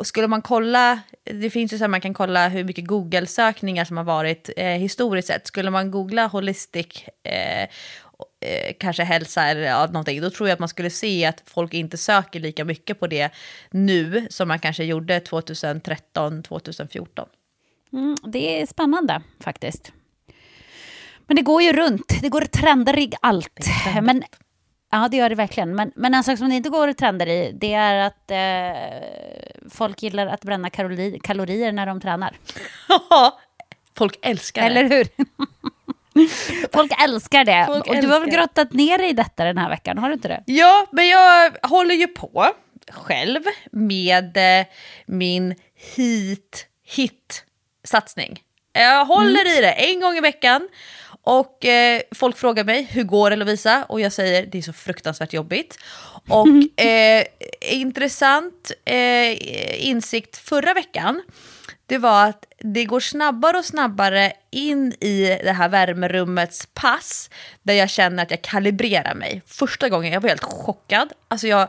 skulle 0.04 0.28
man 0.28 0.42
kolla, 0.42 1.00
det 1.24 1.50
finns 1.50 1.72
ju 1.72 1.78
så 1.78 1.84
att 1.84 1.90
man 1.90 2.00
kan 2.00 2.14
kolla 2.14 2.48
hur 2.48 2.64
mycket 2.64 2.86
Google-sökningar 2.86 3.84
som 3.84 3.96
har 3.96 4.04
varit 4.04 4.50
eh, 4.56 4.66
historiskt 4.66 5.28
sett. 5.28 5.46
Skulle 5.46 5.70
man 5.70 5.90
googla 5.90 6.26
holistic, 6.26 7.04
eh, 7.24 7.62
eh, 7.62 7.68
kanske 8.80 9.04
hälsa 9.04 9.44
eller 9.44 9.62
ja, 9.62 9.86
någonting, 9.86 10.20
då 10.20 10.30
tror 10.30 10.48
jag 10.48 10.54
att 10.54 10.60
man 10.60 10.68
skulle 10.68 10.90
se 10.90 11.24
att 11.24 11.42
folk 11.46 11.74
inte 11.74 11.96
söker 11.96 12.40
lika 12.40 12.64
mycket 12.64 13.00
på 13.00 13.06
det 13.06 13.30
nu 13.70 14.26
som 14.30 14.48
man 14.48 14.58
kanske 14.58 14.84
gjorde 14.84 15.20
2013, 15.20 16.42
2014. 16.42 17.28
Mm, 17.92 18.16
det 18.24 18.60
är 18.60 18.66
spännande 18.66 19.22
faktiskt. 19.40 19.92
Men 21.26 21.36
det 21.36 21.42
går 21.42 21.62
ju 21.62 21.72
runt, 21.72 22.22
det 22.22 22.28
går 22.28 22.40
trender 22.40 22.98
i 22.98 23.12
allt. 23.20 23.66
Men 24.02 24.22
Ja, 24.96 25.08
det 25.08 25.16
gör 25.16 25.28
det 25.28 25.34
verkligen. 25.34 25.74
Men, 25.74 25.92
men 25.94 26.14
en 26.14 26.24
sak 26.24 26.38
som 26.38 26.48
det 26.48 26.54
inte 26.54 26.68
går 26.68 26.92
trender 26.92 27.26
i, 27.26 27.52
det 27.54 27.74
är 27.74 27.96
att 27.96 28.30
eh, 28.30 29.68
folk 29.70 30.02
gillar 30.02 30.26
att 30.26 30.40
bränna 30.40 30.70
kalori, 30.70 31.20
kalorier 31.22 31.72
när 31.72 31.86
de 31.86 32.00
tränar. 32.00 32.36
folk 33.98 34.18
älskar 34.22 34.62
det. 34.62 34.66
Eller 34.68 34.84
hur? 34.84 35.08
folk 36.72 36.92
älskar 37.02 37.44
det. 37.44 37.64
Folk 37.66 37.86
och 37.86 37.96
du 37.96 38.08
har 38.08 38.20
väl 38.20 38.30
grottat 38.30 38.72
ner 38.72 38.98
dig 38.98 39.08
i 39.08 39.12
detta 39.12 39.44
den 39.44 39.58
här 39.58 39.68
veckan, 39.68 39.98
har 39.98 40.08
du 40.08 40.14
inte 40.14 40.28
det? 40.28 40.42
Ja, 40.46 40.86
men 40.90 41.08
jag 41.08 41.52
håller 41.62 41.94
ju 41.94 42.06
på 42.06 42.46
själv 42.90 43.42
med 43.72 44.60
eh, 44.60 44.66
min 45.06 45.54
hit 45.96 46.66
hit 46.84 47.44
satsning. 47.84 48.42
Jag 48.72 49.04
håller 49.04 49.40
mm. 49.40 49.58
i 49.58 49.60
det 49.60 49.72
en 49.72 50.00
gång 50.00 50.16
i 50.16 50.20
veckan 50.20 50.68
och 51.26 51.64
eh, 51.64 52.00
folk 52.14 52.36
frågar 52.36 52.64
mig, 52.64 52.82
hur 52.82 53.04
går 53.04 53.30
det 53.30 53.36
Lovisa? 53.36 53.84
Och 53.84 54.00
jag 54.00 54.12
säger, 54.12 54.46
det 54.46 54.58
är 54.58 54.62
så 54.62 54.72
fruktansvärt 54.72 55.32
jobbigt. 55.32 55.78
Och 56.28 56.46
eh, 56.84 57.24
intressant 57.60 58.72
eh, 58.84 59.86
insikt 59.86 60.36
förra 60.36 60.74
veckan, 60.74 61.22
det 61.86 61.98
var 61.98 62.24
att 62.24 62.44
det 62.58 62.84
går 62.84 63.00
snabbare 63.00 63.58
och 63.58 63.64
snabbare 63.64 64.32
in 64.50 64.92
i 64.92 65.38
det 65.44 65.52
här 65.52 65.68
värmerummets 65.68 66.68
pass, 66.74 67.30
där 67.62 67.74
jag 67.74 67.90
känner 67.90 68.22
att 68.22 68.30
jag 68.30 68.42
kalibrerar 68.42 69.14
mig. 69.14 69.42
Första 69.46 69.88
gången, 69.88 70.12
jag 70.12 70.20
var 70.20 70.28
helt 70.28 70.44
chockad. 70.44 71.12
Alltså 71.28 71.46
jag, 71.46 71.68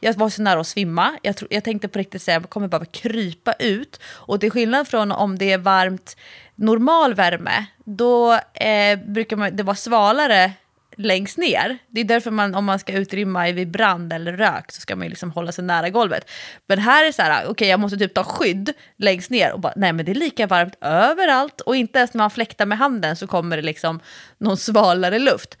jag 0.00 0.14
var 0.14 0.28
så 0.28 0.42
nära 0.42 0.60
att 0.60 0.66
svimma. 0.66 1.18
Jag, 1.22 1.36
tro, 1.36 1.48
jag 1.50 1.64
tänkte 1.64 1.88
på 1.88 1.98
riktigt 1.98 2.22
säga, 2.22 2.40
jag 2.40 2.50
kommer 2.50 2.68
bara 2.68 2.84
krypa 2.84 3.52
ut. 3.52 4.00
Och 4.04 4.40
till 4.40 4.50
skillnad 4.50 4.88
från 4.88 5.12
om 5.12 5.38
det 5.38 5.52
är 5.52 5.58
varmt 5.58 6.16
normal 6.54 7.14
värme, 7.14 7.66
då 7.84 8.32
eh, 8.54 8.98
brukar 8.98 9.36
man, 9.36 9.56
det 9.56 9.62
vara 9.62 9.76
svalare 9.76 10.52
längst 10.98 11.38
ner. 11.38 11.78
Det 11.88 12.00
är 12.00 12.04
därför 12.04 12.30
man, 12.30 12.54
om 12.54 12.64
man 12.64 12.78
ska 12.78 12.92
utrymma 12.92 13.52
vid 13.52 13.70
brand 13.70 14.12
eller 14.12 14.32
rök 14.32 14.72
så 14.72 14.80
ska 14.80 14.96
man 14.96 15.04
ju 15.04 15.10
liksom 15.10 15.30
hålla 15.30 15.52
sig 15.52 15.64
nära 15.64 15.90
golvet. 15.90 16.30
Men 16.66 16.78
här 16.78 17.02
är 17.02 17.06
det 17.06 17.12
så 17.12 17.22
här, 17.22 17.40
okej 17.42 17.50
okay, 17.50 17.68
jag 17.68 17.80
måste 17.80 17.98
typ 17.98 18.14
ta 18.14 18.24
skydd 18.24 18.72
längst 18.96 19.30
ner 19.30 19.52
och 19.52 19.60
bara, 19.60 19.72
nej 19.76 19.92
men 19.92 20.04
det 20.04 20.12
är 20.12 20.14
lika 20.14 20.46
varmt 20.46 20.74
överallt 20.80 21.60
och 21.60 21.76
inte 21.76 21.98
ens 21.98 22.14
när 22.14 22.18
man 22.18 22.30
fläktar 22.30 22.66
med 22.66 22.78
handen 22.78 23.16
så 23.16 23.26
kommer 23.26 23.56
det 23.56 23.62
liksom 23.62 24.00
någon 24.38 24.56
svalare 24.56 25.18
luft. 25.18 25.58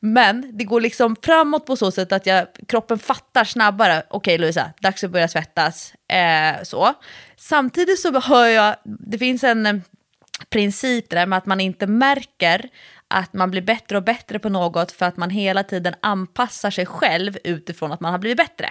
Men 0.00 0.58
det 0.58 0.64
går 0.64 0.80
liksom 0.80 1.16
framåt 1.22 1.66
på 1.66 1.76
så 1.76 1.90
sätt 1.90 2.12
att 2.12 2.26
jag, 2.26 2.46
kroppen 2.68 2.98
fattar 2.98 3.44
snabbare, 3.44 4.02
okej 4.08 4.34
okay, 4.34 4.38
Lovisa, 4.38 4.72
dags 4.80 5.04
att 5.04 5.10
börja 5.10 5.28
svettas. 5.28 5.94
Eh, 6.08 6.62
så. 6.62 6.94
Samtidigt 7.36 8.00
så 8.00 8.20
hör 8.20 8.46
jag, 8.46 8.76
det 8.84 9.18
finns 9.18 9.44
en 9.44 9.66
eh, 9.66 9.74
princip 10.50 11.10
där 11.10 11.26
med 11.26 11.36
att 11.36 11.46
man 11.46 11.60
inte 11.60 11.86
märker 11.86 12.68
att 13.12 13.32
man 13.32 13.50
blir 13.50 13.62
bättre 13.62 13.96
och 13.96 14.04
bättre 14.04 14.38
på 14.38 14.48
något 14.48 14.92
för 14.92 15.06
att 15.06 15.16
man 15.16 15.30
hela 15.30 15.62
tiden 15.62 15.94
anpassar 16.00 16.70
sig 16.70 16.86
själv 16.86 17.38
utifrån 17.44 17.92
att 17.92 18.00
man 18.00 18.12
har 18.12 18.18
blivit 18.18 18.36
bättre. 18.36 18.70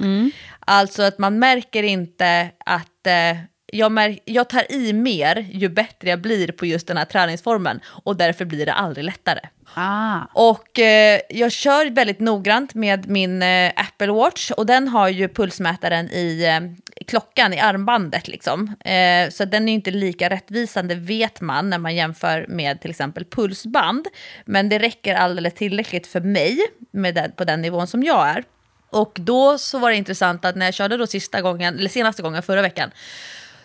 Mm. 0.00 0.30
Alltså 0.60 1.02
att 1.02 1.18
man 1.18 1.38
märker 1.38 1.82
inte 1.82 2.50
att 2.58 3.06
eh, 3.06 3.36
jag, 3.72 3.92
mär, 3.92 4.18
jag 4.24 4.48
tar 4.48 4.72
i 4.72 4.92
mer 4.92 5.46
ju 5.52 5.68
bättre 5.68 6.10
jag 6.10 6.20
blir 6.20 6.52
på 6.52 6.66
just 6.66 6.86
den 6.86 6.96
här 6.96 7.04
träningsformen 7.04 7.80
och 8.04 8.16
därför 8.16 8.44
blir 8.44 8.66
det 8.66 8.72
aldrig 8.72 9.04
lättare. 9.04 9.40
Ah. 9.74 10.20
Och 10.32 10.78
eh, 10.78 11.20
jag 11.28 11.52
kör 11.52 11.90
väldigt 11.90 12.20
noggrant 12.20 12.74
med 12.74 13.08
min 13.08 13.42
eh, 13.42 13.72
Apple 13.76 14.12
Watch 14.12 14.50
och 14.50 14.66
den 14.66 14.88
har 14.88 15.08
ju 15.08 15.28
pulsmätaren 15.28 16.10
i 16.10 16.44
eh, 16.44 16.60
klockan, 17.06 17.52
i 17.52 17.60
armbandet 17.60 18.28
liksom. 18.28 18.76
Eh, 18.80 19.30
så 19.30 19.44
den 19.44 19.68
är 19.68 19.72
inte 19.72 19.90
lika 19.90 20.30
rättvisande 20.30 20.94
vet 20.94 21.40
man 21.40 21.70
när 21.70 21.78
man 21.78 21.94
jämför 21.94 22.46
med 22.48 22.80
till 22.80 22.90
exempel 22.90 23.24
pulsband. 23.24 24.06
Men 24.44 24.68
det 24.68 24.78
räcker 24.78 25.14
alldeles 25.14 25.54
tillräckligt 25.54 26.06
för 26.06 26.20
mig 26.20 26.58
med 26.90 27.14
den, 27.14 27.32
på 27.32 27.44
den 27.44 27.62
nivån 27.62 27.86
som 27.86 28.02
jag 28.02 28.28
är. 28.28 28.44
Och 28.90 29.16
då 29.20 29.58
så 29.58 29.78
var 29.78 29.90
det 29.90 29.96
intressant 29.96 30.44
att 30.44 30.56
när 30.56 30.66
jag 30.66 30.74
körde 30.74 30.96
då 30.96 31.06
sista 31.06 31.40
gången, 31.40 31.78
eller 31.78 31.88
senaste 31.88 32.22
gången 32.22 32.42
förra 32.42 32.62
veckan, 32.62 32.90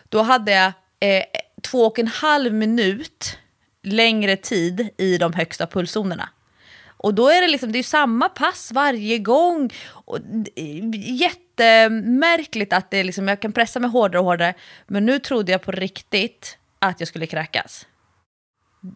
då 0.10 0.22
hade 0.22 0.51
jag 0.51 0.72
eh, 0.99 1.24
två 1.62 1.86
och 1.86 1.99
en 1.99 2.08
halv 2.08 2.53
minut 2.53 3.38
längre 3.84 4.36
tid 4.36 4.89
i 4.97 5.18
de 5.18 5.34
högsta 5.34 5.68
pulszonerna. 5.68 6.30
Och 6.97 7.14
då 7.14 7.30
är 7.30 7.41
det 7.41 7.47
liksom, 7.47 7.72
det 7.72 7.80
är 7.80 7.84
samma 7.84 8.30
pass 8.30 8.72
varje 8.72 9.18
gång. 9.18 9.70
Och 9.88 10.20
jättemärkligt 10.95 12.74
att 12.74 12.91
det 12.91 12.97
är 12.97 13.03
liksom, 13.03 13.28
jag 13.28 13.39
kan 13.39 13.53
pressa 13.53 13.80
mig 13.80 13.89
hårdare 13.89 14.20
och 14.20 14.26
hårdare. 14.26 14.53
Men 14.88 15.06
nu 15.06 15.20
trodde 15.20 15.51
jag 15.51 15.62
på 15.62 15.72
riktigt 15.72 16.58
att 16.80 16.99
jag 16.99 17.08
skulle 17.08 17.28
kräkas. 17.28 17.88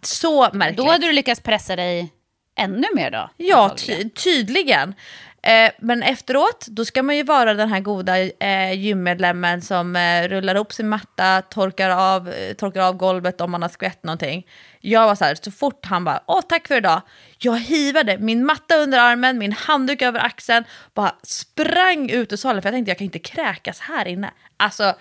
Så 0.02 0.50
märkligt. 0.54 0.78
Då 0.78 0.92
hade 0.92 1.08
du 1.08 1.12
lyckats 1.12 1.42
pressa 1.42 1.76
dig 1.76 2.14
ännu 2.56 2.88
mer 2.96 3.12
då? 3.12 3.30
Ja, 3.38 3.76
ty 3.78 4.10
tydligen. 4.10 4.94
Eh, 5.42 5.72
men 5.80 6.04
efteråt, 6.04 6.68
då 6.70 6.86
ska 6.86 7.04
man 7.04 7.18
ju 7.18 7.24
vara 7.24 7.54
den 7.54 7.70
här 7.70 7.80
goda 7.80 8.20
eh, 8.20 8.74
gymmedlemmen 8.74 9.62
som 9.62 9.96
eh, 9.96 10.28
rullar 10.28 10.56
upp 10.56 10.74
sin 10.74 10.90
matta, 10.90 11.42
torkar 11.42 11.90
av, 11.90 12.30
eh, 12.30 12.54
torkar 12.54 12.82
av 12.82 12.98
golvet 12.98 13.42
om 13.42 13.52
man 13.52 13.62
har 13.62 13.70
skvätt 13.70 14.04
någonting. 14.04 14.48
Jag 14.80 15.08
var 15.08 15.16
så 15.16 15.26
här, 15.26 15.36
så 15.36 15.52
fort 15.52 15.86
han 15.86 16.04
bara, 16.04 16.24
åh 16.28 16.42
tack 16.42 16.68
för 16.68 16.78
idag, 16.78 17.02
jag 17.38 17.60
hivade 17.60 18.18
min 18.18 18.46
matta 18.46 18.76
under 18.76 19.00
armen, 19.00 19.38
min 19.38 19.52
handduk 19.52 20.02
över 20.02 20.20
axeln, 20.20 20.66
bara 20.94 21.16
sprang 21.24 22.10
ut 22.10 22.34
ur 22.34 22.38
salen 22.38 22.62
för 22.62 22.70
jag 22.70 22.74
tänkte 22.74 22.92
jag 22.92 22.98
kan 22.98 23.06
inte 23.06 23.20
kräkas 23.20 23.80
här 23.80 24.08
inne. 24.08 24.32
Alltså, 24.58 24.94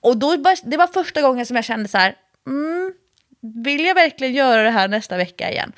och 0.00 0.16
då, 0.16 0.36
det 0.64 0.76
var 0.76 0.86
första 0.86 1.22
gången 1.22 1.46
som 1.46 1.56
jag 1.56 1.64
kände 1.64 1.88
så 1.88 1.98
här, 1.98 2.14
mm, 2.46 2.92
vill 3.64 3.84
jag 3.84 3.94
verkligen 3.94 4.34
göra 4.34 4.62
det 4.62 4.70
här 4.70 4.88
nästa 4.88 5.16
vecka 5.16 5.50
igen? 5.50 5.72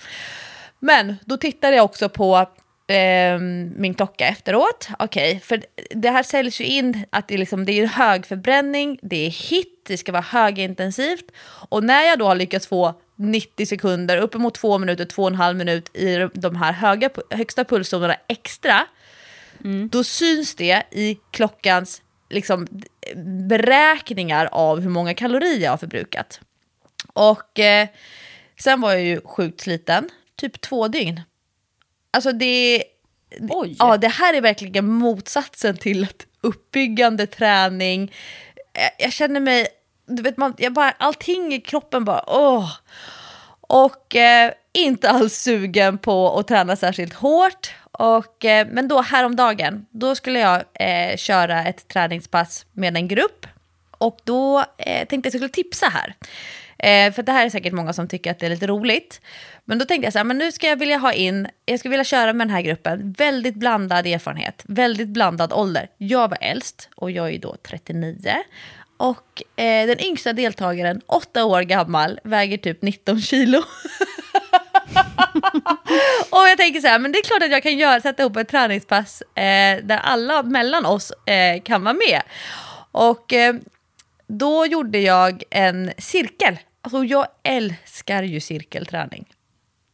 Men 0.78 1.16
då 1.24 1.36
tittade 1.36 1.76
jag 1.76 1.84
också 1.84 2.08
på 2.08 2.46
eh, 2.86 3.38
min 3.76 3.94
klocka 3.94 4.26
efteråt. 4.26 4.88
Okej, 4.98 5.30
okay, 5.30 5.40
för 5.40 5.62
det 5.90 6.10
här 6.10 6.22
säljs 6.22 6.60
ju 6.60 6.64
in 6.64 7.04
att 7.10 7.28
det 7.28 7.34
är, 7.34 7.38
liksom, 7.38 7.64
det 7.64 7.72
är 7.72 7.86
hög 7.86 8.26
förbränning, 8.26 8.98
det 9.02 9.26
är 9.26 9.30
hit, 9.30 9.82
det 9.86 9.96
ska 9.96 10.12
vara 10.12 10.22
högintensivt. 10.22 11.24
Och 11.68 11.84
när 11.84 12.02
jag 12.02 12.18
då 12.18 12.26
har 12.26 12.34
lyckats 12.34 12.66
få 12.66 12.94
90 13.16 13.66
sekunder, 13.66 14.18
uppemot 14.18 14.54
två 14.54 14.78
minuter, 14.78 15.04
två 15.04 15.22
och 15.22 15.28
en 15.28 15.34
halv 15.34 15.56
minut 15.56 15.96
i 15.96 16.28
de 16.34 16.56
här 16.56 16.72
höga, 16.72 17.10
högsta 17.30 17.64
pulszonerna 17.64 18.16
extra, 18.28 18.86
mm. 19.64 19.88
då 19.88 20.04
syns 20.04 20.54
det 20.54 20.82
i 20.90 21.18
klockans 21.30 22.02
liksom, 22.30 22.66
beräkningar 23.48 24.48
av 24.52 24.80
hur 24.80 24.90
många 24.90 25.14
kalorier 25.14 25.64
jag 25.64 25.70
har 25.70 25.78
förbrukat. 25.78 26.40
Och 27.12 27.58
eh, 27.58 27.88
sen 28.60 28.80
var 28.80 28.92
jag 28.92 29.02
ju 29.02 29.20
sjukt 29.20 29.60
sliten, 29.60 30.10
typ 30.36 30.60
två 30.60 30.88
dygn. 30.88 31.20
Alltså 32.16 32.32
det, 32.32 32.82
Oj. 33.50 33.76
ja, 33.78 33.96
det 33.96 34.08
här 34.08 34.34
är 34.34 34.40
verkligen 34.40 34.86
motsatsen 34.88 35.76
till 35.76 36.06
uppbyggande 36.40 37.26
träning. 37.26 38.12
Jag, 38.72 38.90
jag 38.98 39.12
känner 39.12 39.40
mig, 39.40 39.66
du 40.06 40.22
vet, 40.22 40.36
man, 40.36 40.54
jag 40.58 40.72
bara, 40.72 40.90
allting 40.90 41.54
i 41.54 41.60
kroppen 41.60 42.04
bara 42.04 42.24
åh. 42.26 42.72
Och 43.60 44.16
eh, 44.16 44.52
inte 44.72 45.10
alls 45.10 45.34
sugen 45.34 45.98
på 45.98 46.38
att 46.38 46.48
träna 46.48 46.76
särskilt 46.76 47.14
hårt. 47.14 47.74
Och, 47.92 48.44
eh, 48.44 48.66
men 48.70 48.88
då 48.88 49.00
häromdagen, 49.00 49.86
då 49.90 50.14
skulle 50.14 50.38
jag 50.38 50.64
eh, 50.74 51.16
köra 51.16 51.64
ett 51.64 51.88
träningspass 51.88 52.66
med 52.72 52.96
en 52.96 53.08
grupp. 53.08 53.46
Och 53.90 54.18
då 54.24 54.64
eh, 54.78 55.06
tänkte 55.06 55.14
jag 55.14 55.18
att 55.18 55.24
jag 55.24 55.32
skulle 55.32 55.48
tipsa 55.48 55.86
här. 55.86 56.14
Eh, 56.78 57.12
för 57.12 57.22
det 57.22 57.32
här 57.32 57.46
är 57.46 57.50
säkert 57.50 57.72
många 57.72 57.92
som 57.92 58.08
tycker 58.08 58.30
att 58.30 58.38
det 58.38 58.46
är 58.46 58.50
lite 58.50 58.66
roligt. 58.66 59.20
Men 59.64 59.78
då 59.78 59.84
tänkte 59.84 60.06
jag 60.06 60.12
så 60.12 60.18
här, 60.18 60.24
men 60.24 60.38
nu 60.38 60.52
ska 60.52 60.66
jag 60.66 60.76
vilja 60.76 60.98
ha 60.98 61.12
in, 61.12 61.48
jag 61.64 61.78
skulle 61.78 61.90
vilja 61.90 62.04
köra 62.04 62.32
med 62.32 62.46
den 62.46 62.54
här 62.54 62.62
gruppen, 62.62 63.12
väldigt 63.18 63.54
blandad 63.54 64.06
erfarenhet, 64.06 64.62
väldigt 64.64 65.08
blandad 65.08 65.52
ålder. 65.52 65.88
Jag 65.98 66.28
var 66.28 66.38
äldst 66.40 66.88
och 66.96 67.10
jag 67.10 67.34
är 67.34 67.38
då 67.38 67.56
39. 67.68 68.36
Och 68.96 69.42
eh, 69.60 69.86
den 69.86 70.00
yngsta 70.00 70.32
deltagaren, 70.32 71.00
8 71.06 71.44
år 71.44 71.62
gammal, 71.62 72.20
väger 72.24 72.58
typ 72.58 72.82
19 72.82 73.20
kilo. 73.20 73.58
och 76.30 76.48
jag 76.48 76.58
tänker 76.58 76.80
så 76.80 76.86
här, 76.86 76.98
men 76.98 77.12
det 77.12 77.18
är 77.18 77.22
klart 77.22 77.42
att 77.42 77.50
jag 77.50 77.62
kan 77.62 77.78
göra, 77.78 78.00
sätta 78.00 78.22
ihop 78.22 78.36
ett 78.36 78.48
träningspass 78.48 79.22
eh, 79.22 79.82
där 79.82 79.98
alla 79.98 80.42
mellan 80.42 80.86
oss 80.86 81.12
eh, 81.26 81.62
kan 81.62 81.84
vara 81.84 81.94
med. 81.94 82.22
Och 82.92 83.32
eh, 83.32 83.54
då 84.28 84.66
gjorde 84.66 84.98
jag 84.98 85.42
en 85.50 85.92
cirkel. 85.98 86.58
Alltså 86.86 87.04
jag 87.04 87.26
älskar 87.42 88.22
ju 88.22 88.40
cirkelträning. 88.40 89.26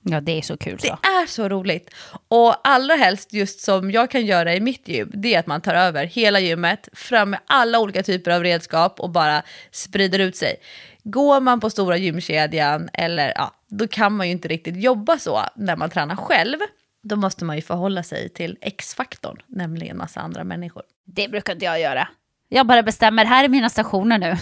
Ja, 0.03 0.21
det 0.21 0.39
är 0.39 0.43
så 0.43 0.57
kul. 0.57 0.79
Så. 0.79 0.87
Det 0.87 1.09
är 1.09 1.27
så 1.27 1.49
roligt. 1.49 1.91
Och 2.29 2.69
allra 2.69 2.95
helst, 2.95 3.33
just 3.33 3.61
som 3.61 3.91
jag 3.91 4.11
kan 4.11 4.27
göra 4.27 4.55
i 4.55 4.61
mitt 4.61 4.89
gym, 4.89 5.11
det 5.15 5.35
är 5.35 5.39
att 5.39 5.47
man 5.47 5.61
tar 5.61 5.75
över 5.75 6.05
hela 6.05 6.41
gymmet, 6.41 6.89
fram 6.93 7.31
med 7.31 7.41
alla 7.47 7.79
olika 7.81 8.03
typer 8.03 8.31
av 8.31 8.43
redskap 8.43 9.01
och 9.01 9.11
bara 9.11 9.43
sprider 9.71 10.19
ut 10.19 10.37
sig. 10.37 10.57
Går 11.05 11.41
man 11.41 11.61
på 11.61 11.71
stora 11.71 11.97
gymkedjan, 11.97 12.89
eller 12.93 13.33
ja, 13.37 13.55
då 13.69 13.89
kan 13.89 14.17
man 14.17 14.27
ju 14.27 14.33
inte 14.33 14.49
riktigt 14.49 14.77
jobba 14.77 15.19
så 15.19 15.41
när 15.57 15.77
man 15.77 15.91
tränar 15.91 16.17
själv. 16.17 16.59
Då 17.03 17.17
måste 17.17 17.45
man 17.45 17.57
ju 17.57 17.63
förhålla 17.63 18.03
sig 18.03 18.29
till 18.29 18.59
X-faktorn, 18.61 19.43
nämligen 19.47 19.97
massa 19.97 20.21
andra 20.21 20.45
människor. 20.45 20.83
Det 21.07 21.29
brukar 21.29 21.53
inte 21.53 21.65
jag 21.65 21.81
göra. 21.81 22.09
Jag 22.55 22.67
bara 22.67 22.83
bestämmer, 22.83 23.25
här 23.25 23.45
är 23.45 23.49
mina 23.49 23.69
stationer 23.71 24.19
nu. 24.19 24.27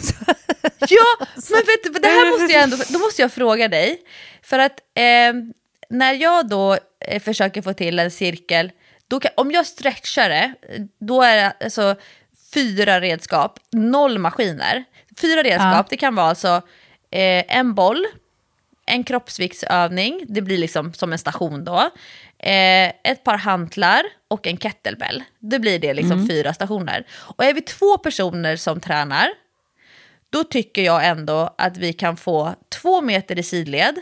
ja, 0.88 1.26
men 1.50 1.58
vet 1.58 1.84
du, 1.84 1.90
det 1.90 2.08
här 2.08 2.30
måste 2.30 2.54
jag 2.54 2.62
ändå, 2.62 2.76
då 2.88 2.98
måste 2.98 3.22
jag 3.22 3.32
fråga 3.32 3.68
dig. 3.68 4.00
För 4.42 4.58
att 4.58 4.80
eh, 4.94 5.32
när 5.90 6.12
jag 6.12 6.48
då 6.48 6.78
eh, 7.00 7.22
försöker 7.22 7.62
få 7.62 7.72
till 7.72 7.98
en 7.98 8.11
cirkel, 8.11 8.72
då 9.08 9.20
kan, 9.20 9.30
om 9.36 9.50
jag 9.50 9.66
stretchar 9.66 10.28
det, 10.28 10.54
då 11.00 11.22
är 11.22 11.36
det 11.36 11.52
alltså 11.64 11.96
fyra 12.54 13.00
redskap, 13.00 13.58
noll 13.72 14.18
maskiner. 14.18 14.84
Fyra 15.20 15.42
redskap, 15.42 15.74
ja. 15.74 15.86
det 15.90 15.96
kan 15.96 16.14
vara 16.14 16.28
alltså 16.28 16.62
eh, 17.11 17.56
en 17.56 17.74
boll, 17.74 18.06
en 18.86 19.04
kroppsviktsövning, 19.04 20.24
det 20.28 20.42
blir 20.42 20.58
liksom 20.58 20.92
som 20.94 21.12
en 21.12 21.18
station 21.18 21.64
då. 21.64 21.90
Eh, 22.43 22.93
ett 23.05 23.24
par 23.24 23.36
hantlar 23.36 24.03
och 24.28 24.47
en 24.47 24.57
kettlebell. 24.57 25.24
Det 25.38 25.59
blir 25.59 25.78
det 25.78 25.95
liksom 25.95 26.16
mm. 26.16 26.28
fyra 26.28 26.55
stationer. 26.55 27.07
Och 27.11 27.45
är 27.45 27.55
vi 27.55 27.61
två 27.61 27.99
personer 27.99 28.57
som 28.57 28.80
tränar, 28.80 29.28
då 30.30 30.45
tycker 30.45 30.82
jag 30.82 31.07
ändå 31.07 31.55
att 31.59 31.76
vi 31.76 31.93
kan 31.93 32.16
få 32.16 32.55
två 32.68 33.01
meter 33.01 33.38
i 33.38 33.43
sidled 33.43 34.01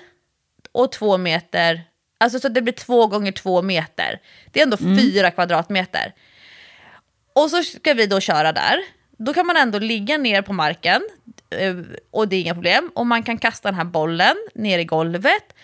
och 0.72 0.92
två 0.92 1.18
meter, 1.18 1.82
alltså 2.18 2.40
så 2.40 2.48
det 2.48 2.62
blir 2.62 2.72
två 2.72 3.06
gånger 3.06 3.32
två 3.32 3.62
meter. 3.62 4.20
Det 4.52 4.60
är 4.60 4.64
ändå 4.64 4.76
mm. 4.80 4.98
fyra 4.98 5.30
kvadratmeter. 5.30 6.14
Och 7.32 7.50
så 7.50 7.62
ska 7.62 7.94
vi 7.94 8.06
då 8.06 8.20
köra 8.20 8.52
där. 8.52 8.78
Då 9.18 9.34
kan 9.34 9.46
man 9.46 9.56
ändå 9.56 9.78
ligga 9.78 10.18
ner 10.18 10.42
på 10.42 10.52
marken 10.52 11.02
eh, 11.50 11.76
och 12.10 12.28
det 12.28 12.36
är 12.36 12.40
inga 12.40 12.54
problem. 12.54 12.90
Och 12.94 13.06
man 13.06 13.22
kan 13.22 13.38
kasta 13.38 13.68
den 13.68 13.74
här 13.74 13.84
bollen 13.84 14.36
ner 14.54 14.78
i 14.78 14.84
golvet. 14.84 15.54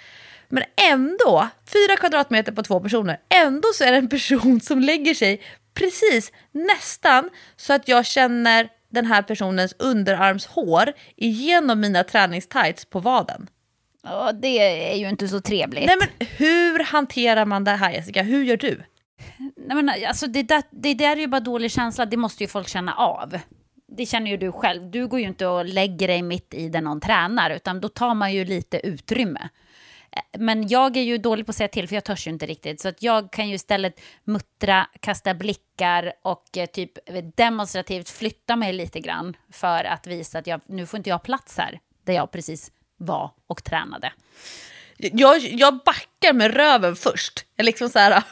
Men 0.48 0.64
ändå, 0.90 1.48
fyra 1.72 1.96
kvadratmeter 1.96 2.52
på 2.52 2.62
två 2.62 2.80
personer, 2.80 3.20
ändå 3.28 3.68
så 3.74 3.84
är 3.84 3.92
det 3.92 3.98
en 3.98 4.08
person 4.08 4.60
som 4.60 4.80
lägger 4.80 5.14
sig 5.14 5.40
precis 5.74 6.32
nästan 6.52 7.30
så 7.56 7.72
att 7.72 7.88
jag 7.88 8.06
känner 8.06 8.68
den 8.88 9.06
här 9.06 9.22
personens 9.22 9.74
underarmshår 9.78 10.92
igenom 11.16 11.80
mina 11.80 12.04
träningstights 12.04 12.84
på 12.84 13.00
vaden. 13.00 13.48
Och 14.02 14.34
det 14.34 14.58
är 14.92 14.96
ju 14.96 15.08
inte 15.08 15.28
så 15.28 15.40
trevligt. 15.40 15.86
Nej 15.86 15.96
men 16.00 16.28
hur 16.28 16.84
hanterar 16.84 17.44
man 17.44 17.64
det 17.64 17.70
här 17.70 17.92
Jessica? 17.92 18.22
Hur 18.22 18.44
gör 18.44 18.56
du? 18.56 18.82
Nej, 19.56 19.82
men 19.82 19.90
alltså, 20.08 20.26
det, 20.26 20.42
där, 20.42 20.62
det 20.70 20.94
där 20.94 21.16
är 21.16 21.20
ju 21.20 21.26
bara 21.26 21.40
dålig 21.40 21.70
känsla, 21.70 22.06
det 22.06 22.16
måste 22.16 22.44
ju 22.44 22.48
folk 22.48 22.68
känna 22.68 22.94
av. 22.94 23.38
Det 23.96 24.06
känner 24.06 24.30
ju 24.30 24.36
du 24.36 24.52
själv. 24.52 24.90
Du 24.90 25.06
går 25.06 25.20
ju 25.20 25.26
inte 25.26 25.46
och 25.46 25.64
lägger 25.64 26.08
dig 26.08 26.22
mitt 26.22 26.54
i 26.54 26.68
där 26.68 26.80
någon 26.80 27.00
tränar, 27.00 27.50
utan 27.50 27.80
då 27.80 27.88
tar 27.88 28.14
man 28.14 28.32
ju 28.32 28.44
lite 28.44 28.86
utrymme. 28.86 29.48
Men 30.38 30.68
jag 30.68 30.96
är 30.96 31.02
ju 31.02 31.18
dålig 31.18 31.46
på 31.46 31.50
att 31.50 31.56
säga 31.56 31.68
till, 31.68 31.88
för 31.88 31.94
jag 31.94 32.04
törs 32.04 32.26
ju 32.26 32.30
inte 32.30 32.46
riktigt. 32.46 32.80
Så 32.80 32.88
att 32.88 33.02
jag 33.02 33.32
kan 33.32 33.48
ju 33.48 33.54
istället 33.54 34.00
muttra, 34.24 34.86
kasta 35.00 35.34
blickar 35.34 36.12
och 36.22 36.56
eh, 36.56 36.66
typ 36.66 36.92
demonstrativt 37.36 38.08
flytta 38.08 38.56
mig 38.56 38.72
lite 38.72 39.00
grann 39.00 39.36
för 39.50 39.84
att 39.84 40.06
visa 40.06 40.38
att 40.38 40.46
jag, 40.46 40.60
nu 40.66 40.86
får 40.86 40.96
inte 40.96 41.10
jag 41.10 41.22
plats 41.22 41.58
här, 41.58 41.80
där 42.04 42.12
jag 42.14 42.30
precis 42.30 42.72
var 42.96 43.30
och 43.46 43.64
tränade. 43.64 44.12
Jag, 44.96 45.38
jag 45.40 45.80
backar 45.84 46.32
med 46.32 46.54
röven 46.54 46.96
först. 46.96 47.44
Jag 47.56 47.64
liksom 47.64 47.88
så 47.88 47.98
här, 47.98 48.22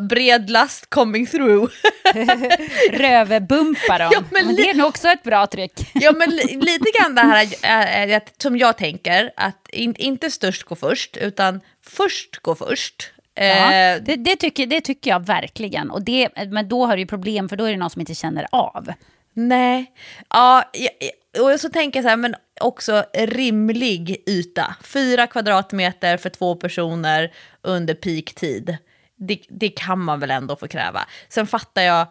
bred 0.08 0.50
last 0.50 0.90
coming 0.90 1.26
through. 1.26 1.70
Rövebumpa 2.92 3.98
dem. 3.98 4.10
Ja, 4.12 4.22
men 4.30 4.46
men, 4.46 4.56
det 4.56 4.70
är 4.70 4.74
nog 4.74 4.88
också 4.88 5.08
ett 5.08 5.22
bra 5.22 5.46
trick. 5.46 5.72
Ja 5.94 6.12
men 6.12 6.30
li- 6.30 6.56
lite 6.60 6.90
grann 7.00 7.14
det 7.14 7.20
här 7.20 7.48
är, 7.62 8.08
är, 8.08 8.16
att- 8.16 8.42
som 8.42 8.58
jag 8.58 8.76
tänker, 8.78 9.32
att 9.36 9.68
in, 9.70 9.94
inte 9.98 10.30
störst 10.30 10.62
gå 10.62 10.74
först, 10.74 11.16
utan 11.16 11.60
först 11.86 12.36
gå 12.42 12.54
först. 12.54 13.10
Ja, 13.34 13.42
Eh, 13.72 14.02
det, 14.02 14.16
det, 14.16 14.36
tycker, 14.36 14.66
det 14.66 14.80
tycker 14.80 15.10
jag 15.10 15.26
verkligen. 15.26 15.90
Och 15.90 16.02
det, 16.04 16.28
men 16.50 16.68
då 16.68 16.86
har 16.86 16.96
du 16.96 17.02
ju 17.02 17.06
problem, 17.06 17.48
för 17.48 17.56
då 17.56 17.64
är 17.64 17.70
det 17.70 17.76
någon 17.76 17.90
som 17.90 18.00
inte 18.00 18.14
känner 18.14 18.46
av. 18.52 18.92
Nej, 19.34 19.92
ja, 20.30 20.70
ja, 20.72 21.42
och 21.52 21.60
så 21.60 21.68
tänker 21.68 21.98
jag 21.98 22.04
så 22.04 22.08
här, 22.08 22.16
men 22.16 22.34
också 22.60 23.04
rimlig 23.14 24.22
yta. 24.26 24.76
Fyra 24.82 25.26
kvadratmeter 25.26 26.16
för 26.16 26.30
två 26.30 26.54
personer 26.54 27.32
under 27.62 27.94
peaktid. 27.94 28.76
Det, 29.16 29.40
det 29.48 29.68
kan 29.68 30.00
man 30.00 30.20
väl 30.20 30.30
ändå 30.30 30.56
få 30.56 30.68
kräva. 30.68 31.06
Sen 31.28 31.46
fattar 31.46 31.82
jag, 31.82 32.06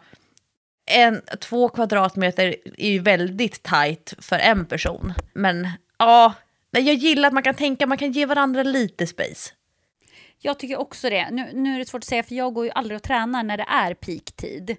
en, 0.86 1.22
två 1.40 1.68
kvadratmeter 1.68 2.56
är 2.78 2.90
ju 2.90 2.98
väldigt 2.98 3.62
tajt 3.62 4.14
för 4.18 4.38
en 4.38 4.66
person. 4.66 5.12
Men 5.32 5.68
ja, 5.98 6.34
jag 6.70 6.94
gillar 6.94 7.26
att 7.26 7.34
man 7.34 7.42
kan 7.42 7.54
tänka, 7.54 7.86
man 7.86 7.98
kan 7.98 8.12
ge 8.12 8.26
varandra 8.26 8.62
lite 8.62 9.06
space. 9.06 9.52
Jag 10.38 10.58
tycker 10.58 10.76
också 10.76 11.10
det. 11.10 11.30
Nu, 11.30 11.50
nu 11.52 11.74
är 11.74 11.78
det 11.78 11.86
svårt 11.86 11.98
att 11.98 12.04
säga, 12.04 12.22
för 12.22 12.34
jag 12.34 12.54
går 12.54 12.64
ju 12.64 12.70
aldrig 12.70 12.96
och 12.96 13.02
tränar 13.02 13.42
när 13.42 13.56
det 13.56 13.66
är 13.68 13.94
peaktid. 13.94 14.76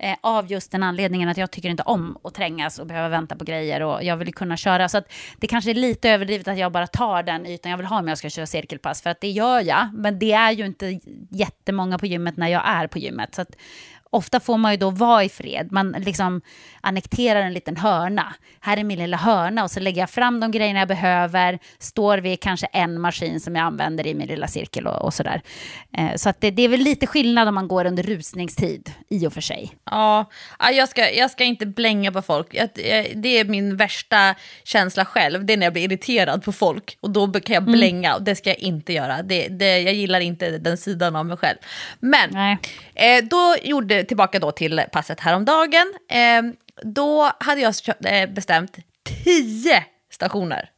Eh, 0.00 0.16
av 0.20 0.50
just 0.50 0.72
den 0.72 0.82
anledningen 0.82 1.28
att 1.28 1.36
jag 1.36 1.50
tycker 1.50 1.68
inte 1.68 1.82
om 1.82 2.18
att 2.24 2.34
trängas 2.34 2.78
och 2.78 2.86
behöva 2.86 3.08
vänta 3.08 3.36
på 3.36 3.44
grejer 3.44 3.82
och 3.82 4.04
jag 4.04 4.16
vill 4.16 4.34
kunna 4.34 4.56
köra. 4.56 4.88
Så 4.88 4.98
att 4.98 5.12
det 5.38 5.46
kanske 5.46 5.70
är 5.70 5.74
lite 5.74 6.10
överdrivet 6.10 6.48
att 6.48 6.58
jag 6.58 6.72
bara 6.72 6.86
tar 6.86 7.22
den 7.22 7.46
ytan 7.46 7.70
jag 7.70 7.78
vill 7.78 7.86
ha 7.86 7.98
om 7.98 8.08
jag 8.08 8.18
ska 8.18 8.30
köra 8.30 8.46
cirkelpass. 8.46 9.02
För 9.02 9.10
att 9.10 9.20
det 9.20 9.28
gör 9.28 9.60
jag, 9.60 9.88
men 9.94 10.18
det 10.18 10.32
är 10.32 10.52
ju 10.52 10.66
inte 10.66 11.00
jättemånga 11.30 11.98
på 11.98 12.06
gymmet 12.06 12.36
när 12.36 12.48
jag 12.48 12.62
är 12.68 12.86
på 12.86 12.98
gymmet. 12.98 13.34
Så 13.34 13.42
att 13.42 13.56
ofta 14.10 14.40
får 14.40 14.58
man 14.58 14.72
ju 14.72 14.76
då 14.76 14.90
vara 14.90 15.24
i 15.24 15.28
fred. 15.28 15.72
Man 15.72 15.92
liksom 15.92 16.40
annekterar 16.80 17.42
en 17.42 17.52
liten 17.52 17.76
hörna. 17.76 18.34
Här 18.60 18.76
är 18.76 18.84
min 18.84 18.98
lilla 18.98 19.16
hörna 19.16 19.64
och 19.64 19.70
så 19.70 19.80
lägger 19.80 20.02
jag 20.02 20.10
fram 20.10 20.40
de 20.40 20.50
grejerna 20.50 20.78
jag 20.78 20.88
behöver. 20.88 21.58
Står 21.78 22.18
vid 22.18 22.40
kanske 22.40 22.66
en 22.66 23.00
maskin 23.00 23.40
som 23.40 23.56
jag 23.56 23.64
använder 23.64 24.06
i 24.06 24.14
min 24.14 24.28
lilla 24.28 24.48
cirkel 24.48 24.86
och, 24.86 25.04
och 25.04 25.14
sådär. 25.14 25.42
Eh, 25.98 26.14
så 26.16 26.28
att 26.28 26.40
det, 26.40 26.50
det 26.50 26.62
är 26.62 26.68
väl 26.68 26.80
lite 26.80 27.06
skillnad 27.06 27.48
om 27.48 27.54
man 27.54 27.68
går 27.68 27.84
under 27.84 28.02
rusningstid 28.02 28.92
i 29.10 29.26
och 29.26 29.32
för 29.32 29.40
sig. 29.40 29.72
Ja, 29.84 30.30
ja, 30.58 30.70
jag 30.70 30.88
ska, 30.88 31.10
jag 31.10 31.30
ska 31.30 31.44
inte 31.44 31.66
blänga 31.66 32.12
på 32.12 32.22
folk. 32.22 32.54
Jag, 32.54 32.68
det 33.14 33.28
är 33.28 33.44
min 33.44 33.76
värsta 33.76 34.34
känsla 34.64 35.04
själv, 35.04 35.44
det 35.44 35.52
är 35.52 35.56
när 35.56 35.66
jag 35.66 35.72
blir 35.72 35.84
irriterad 35.84 36.44
på 36.44 36.52
folk. 36.52 36.96
Och 37.00 37.10
då 37.10 37.32
kan 37.32 37.54
jag 37.54 37.64
blänga, 37.64 38.14
och 38.14 38.22
det 38.22 38.36
ska 38.36 38.50
jag 38.50 38.58
inte 38.58 38.92
göra. 38.92 39.22
Det, 39.22 39.48
det, 39.48 39.78
jag 39.78 39.94
gillar 39.94 40.20
inte 40.20 40.58
den 40.58 40.78
sidan 40.78 41.16
av 41.16 41.26
mig 41.26 41.36
själv. 41.36 41.56
Men 42.00 42.58
eh, 42.94 43.24
då 43.30 43.56
gjorde, 43.62 43.97
tillbaka 44.04 44.38
då 44.38 44.52
till 44.52 44.82
passet 44.92 45.20
häromdagen. 45.20 45.94
Eh, 46.10 46.42
då 46.82 47.32
hade 47.40 47.60
jag 47.60 47.74
eh, 48.04 48.30
bestämt 48.30 48.76
10 49.24 49.84
stationer. 50.12 50.70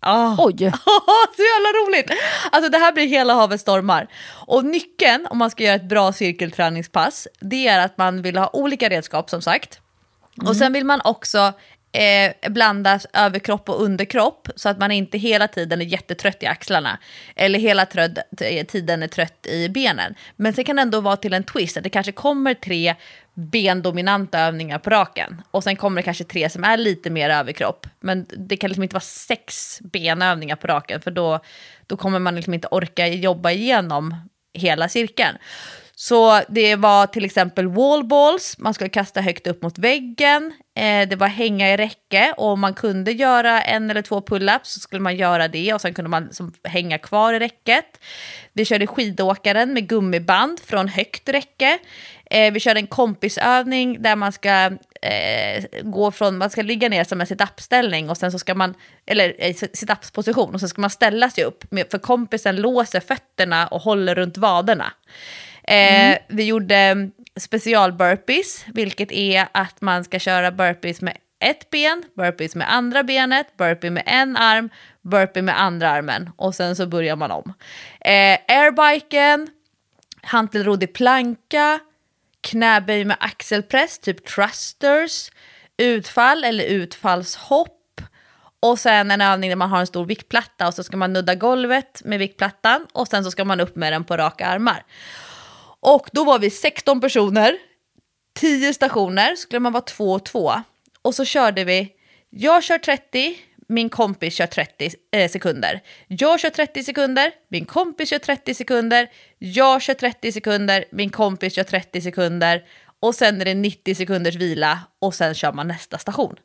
Ah. 0.00 0.36
Oj! 0.38 0.56
så 1.36 1.42
jävla 1.42 1.68
roligt! 1.86 2.10
Alltså 2.52 2.70
det 2.70 2.78
här 2.78 2.92
blir 2.92 3.06
hela 3.06 3.34
havet 3.34 3.60
stormar. 3.60 4.08
Och 4.46 4.64
nyckeln 4.64 5.26
om 5.30 5.38
man 5.38 5.50
ska 5.50 5.64
göra 5.64 5.74
ett 5.74 5.88
bra 5.88 6.12
cirkelträningspass, 6.12 7.28
det 7.40 7.68
är 7.68 7.84
att 7.84 7.98
man 7.98 8.22
vill 8.22 8.36
ha 8.36 8.50
olika 8.52 8.88
redskap 8.88 9.30
som 9.30 9.42
sagt. 9.42 9.80
Och 10.46 10.56
sen 10.56 10.72
vill 10.72 10.84
man 10.84 11.00
också 11.04 11.52
eh, 11.92 12.50
blanda 12.50 13.00
överkropp 13.12 13.68
och 13.68 13.82
underkropp 13.82 14.48
så 14.56 14.68
att 14.68 14.78
man 14.78 14.90
inte 14.90 15.18
hela 15.18 15.48
tiden 15.48 15.80
är 15.80 15.84
jättetrött 15.84 16.42
i 16.42 16.46
axlarna. 16.46 16.98
Eller 17.36 17.58
hela 17.58 17.86
tröd, 17.86 18.18
tiden 18.68 19.02
är 19.02 19.08
trött 19.08 19.46
i 19.46 19.68
benen. 19.68 20.14
Men 20.36 20.52
sen 20.52 20.64
kan 20.64 20.76
det 20.76 20.82
ändå 20.82 21.00
vara 21.00 21.16
till 21.16 21.34
en 21.34 21.44
twist, 21.44 21.76
att 21.76 21.82
det 21.82 21.90
kanske 21.90 22.12
kommer 22.12 22.54
tre 22.54 22.94
bendominanta 23.34 24.40
övningar 24.40 24.78
på 24.78 24.90
raken. 24.90 25.42
Och 25.50 25.64
sen 25.64 25.76
kommer 25.76 25.96
det 25.96 26.04
kanske 26.04 26.24
tre 26.24 26.50
som 26.50 26.64
är 26.64 26.76
lite 26.76 27.10
mer 27.10 27.30
överkropp. 27.30 27.86
Men 28.00 28.26
det 28.28 28.56
kan 28.56 28.70
liksom 28.70 28.82
inte 28.82 28.94
vara 28.94 29.00
sex 29.00 29.78
benövningar 29.82 30.56
på 30.56 30.66
raken, 30.66 31.00
för 31.00 31.10
då, 31.10 31.40
då 31.86 31.96
kommer 31.96 32.18
man 32.18 32.36
liksom 32.36 32.54
inte 32.54 32.68
orka 32.70 33.06
jobba 33.06 33.50
igenom 33.50 34.16
hela 34.52 34.88
cirkeln. 34.88 35.36
Så 36.02 36.42
det 36.48 36.76
var 36.76 37.06
till 37.06 37.24
exempel 37.24 37.68
wallballs, 37.68 38.58
man 38.58 38.74
skulle 38.74 38.90
kasta 38.90 39.20
högt 39.20 39.46
upp 39.46 39.62
mot 39.62 39.78
väggen, 39.78 40.52
eh, 40.76 41.08
det 41.08 41.16
var 41.16 41.26
hänga 41.26 41.72
i 41.72 41.76
räcke 41.76 42.34
och 42.36 42.46
om 42.48 42.60
man 42.60 42.74
kunde 42.74 43.12
göra 43.12 43.62
en 43.62 43.90
eller 43.90 44.02
två 44.02 44.20
pull-ups 44.20 44.64
så 44.64 44.80
skulle 44.80 45.02
man 45.02 45.16
göra 45.16 45.48
det 45.48 45.74
och 45.74 45.80
sen 45.80 45.94
kunde 45.94 46.08
man 46.08 46.24
liksom 46.24 46.52
hänga 46.64 46.98
kvar 46.98 47.32
i 47.34 47.38
räcket. 47.38 47.84
Vi 48.52 48.64
körde 48.64 48.86
skidåkaren 48.86 49.72
med 49.72 49.88
gummiband 49.88 50.60
från 50.60 50.88
högt 50.88 51.28
räcke. 51.28 51.78
Eh, 52.30 52.52
vi 52.52 52.60
körde 52.60 52.80
en 52.80 52.86
kompisövning 52.86 54.02
där 54.02 54.16
man 54.16 54.32
ska 54.32 54.70
eh, 55.02 55.64
gå 55.82 56.10
från, 56.10 56.38
man 56.38 56.50
ska 56.50 56.62
ligga 56.62 56.88
ner 56.88 57.04
som 57.04 57.20
en 57.20 57.26
sit-up-ställning 57.26 58.10
och 58.10 58.16
sen 58.16 58.32
så 58.32 58.38
ska 58.38 58.54
man, 58.54 58.74
eller 59.06 59.34
eh, 59.38 59.54
sit-up-position 59.54 60.54
och 60.54 60.60
sen 60.60 60.68
ska 60.68 60.80
man 60.80 60.90
ställa 60.90 61.30
sig 61.30 61.44
upp 61.44 61.70
med, 61.70 61.90
för 61.90 61.98
kompisen 61.98 62.56
låser 62.56 63.00
fötterna 63.00 63.66
och 63.66 63.82
håller 63.82 64.14
runt 64.14 64.38
vaderna. 64.38 64.92
Eh, 65.70 66.18
Vi 66.28 66.44
gjorde 66.44 67.10
special-burpees, 67.40 68.64
vilket 68.74 69.12
är 69.12 69.48
att 69.52 69.80
man 69.80 70.04
ska 70.04 70.18
köra 70.18 70.50
burpees 70.50 71.00
med 71.00 71.16
ett 71.44 71.70
ben, 71.70 72.02
burpees 72.16 72.54
med 72.54 72.72
andra 72.74 73.02
benet, 73.02 73.56
burpee 73.56 73.90
med 73.90 74.02
en 74.06 74.36
arm, 74.36 74.70
burpee 75.02 75.42
med 75.42 75.60
andra 75.60 75.90
armen 75.90 76.30
och 76.36 76.54
sen 76.54 76.76
så 76.76 76.86
börjar 76.86 77.16
man 77.16 77.30
om. 77.30 77.52
Eh, 78.00 78.38
airbiken, 78.48 79.48
hantelrodd 80.22 80.82
i 80.82 80.86
planka, 80.86 81.78
knäböj 82.40 83.04
med 83.04 83.16
axelpress, 83.20 83.98
typ 83.98 84.26
thrusters, 84.26 85.30
utfall 85.76 86.44
eller 86.44 86.64
utfallshopp 86.64 88.00
och 88.60 88.78
sen 88.78 89.10
en 89.10 89.20
övning 89.20 89.50
där 89.50 89.56
man 89.56 89.70
har 89.70 89.80
en 89.80 89.86
stor 89.86 90.04
viktplatta 90.06 90.68
och 90.68 90.74
så 90.74 90.82
ska 90.82 90.96
man 90.96 91.12
nudda 91.12 91.34
golvet 91.34 92.02
med 92.04 92.18
viktplattan 92.18 92.86
och 92.92 93.08
sen 93.08 93.24
så 93.24 93.30
ska 93.30 93.44
man 93.44 93.60
upp 93.60 93.76
med 93.76 93.92
den 93.92 94.04
på 94.04 94.16
raka 94.16 94.46
armar. 94.46 94.84
Och 95.80 96.08
då 96.12 96.24
var 96.24 96.38
vi 96.38 96.50
16 96.50 97.00
personer, 97.00 97.56
10 98.34 98.74
stationer, 98.74 99.36
skulle 99.36 99.60
man 99.60 99.72
vara 99.72 99.82
två 99.82 100.12
och 100.12 100.24
två. 100.24 100.52
Och 101.02 101.14
så 101.14 101.24
körde 101.24 101.64
vi, 101.64 101.88
jag 102.30 102.64
kör 102.64 102.78
30, 102.78 103.36
min 103.68 103.88
kompis 103.88 104.34
kör 104.34 104.46
30 104.46 104.90
eh, 105.12 105.30
sekunder. 105.30 105.80
Jag 106.08 106.40
kör 106.40 106.50
30 106.50 106.82
sekunder, 106.82 107.32
min 107.48 107.64
kompis 107.64 108.10
kör 108.10 108.18
30 108.18 108.54
sekunder, 108.54 109.10
jag 109.38 109.82
kör 109.82 109.94
30 109.94 110.32
sekunder, 110.32 110.84
min 110.90 111.10
kompis 111.10 111.54
kör 111.54 111.64
30 111.64 112.00
sekunder. 112.00 112.64
Och 113.00 113.14
sen 113.14 113.40
är 113.40 113.44
det 113.44 113.54
90 113.54 113.94
sekunders 113.94 114.34
vila 114.34 114.78
och 114.98 115.14
sen 115.14 115.34
kör 115.34 115.52
man 115.52 115.68
nästa 115.68 115.98
station. 115.98 116.36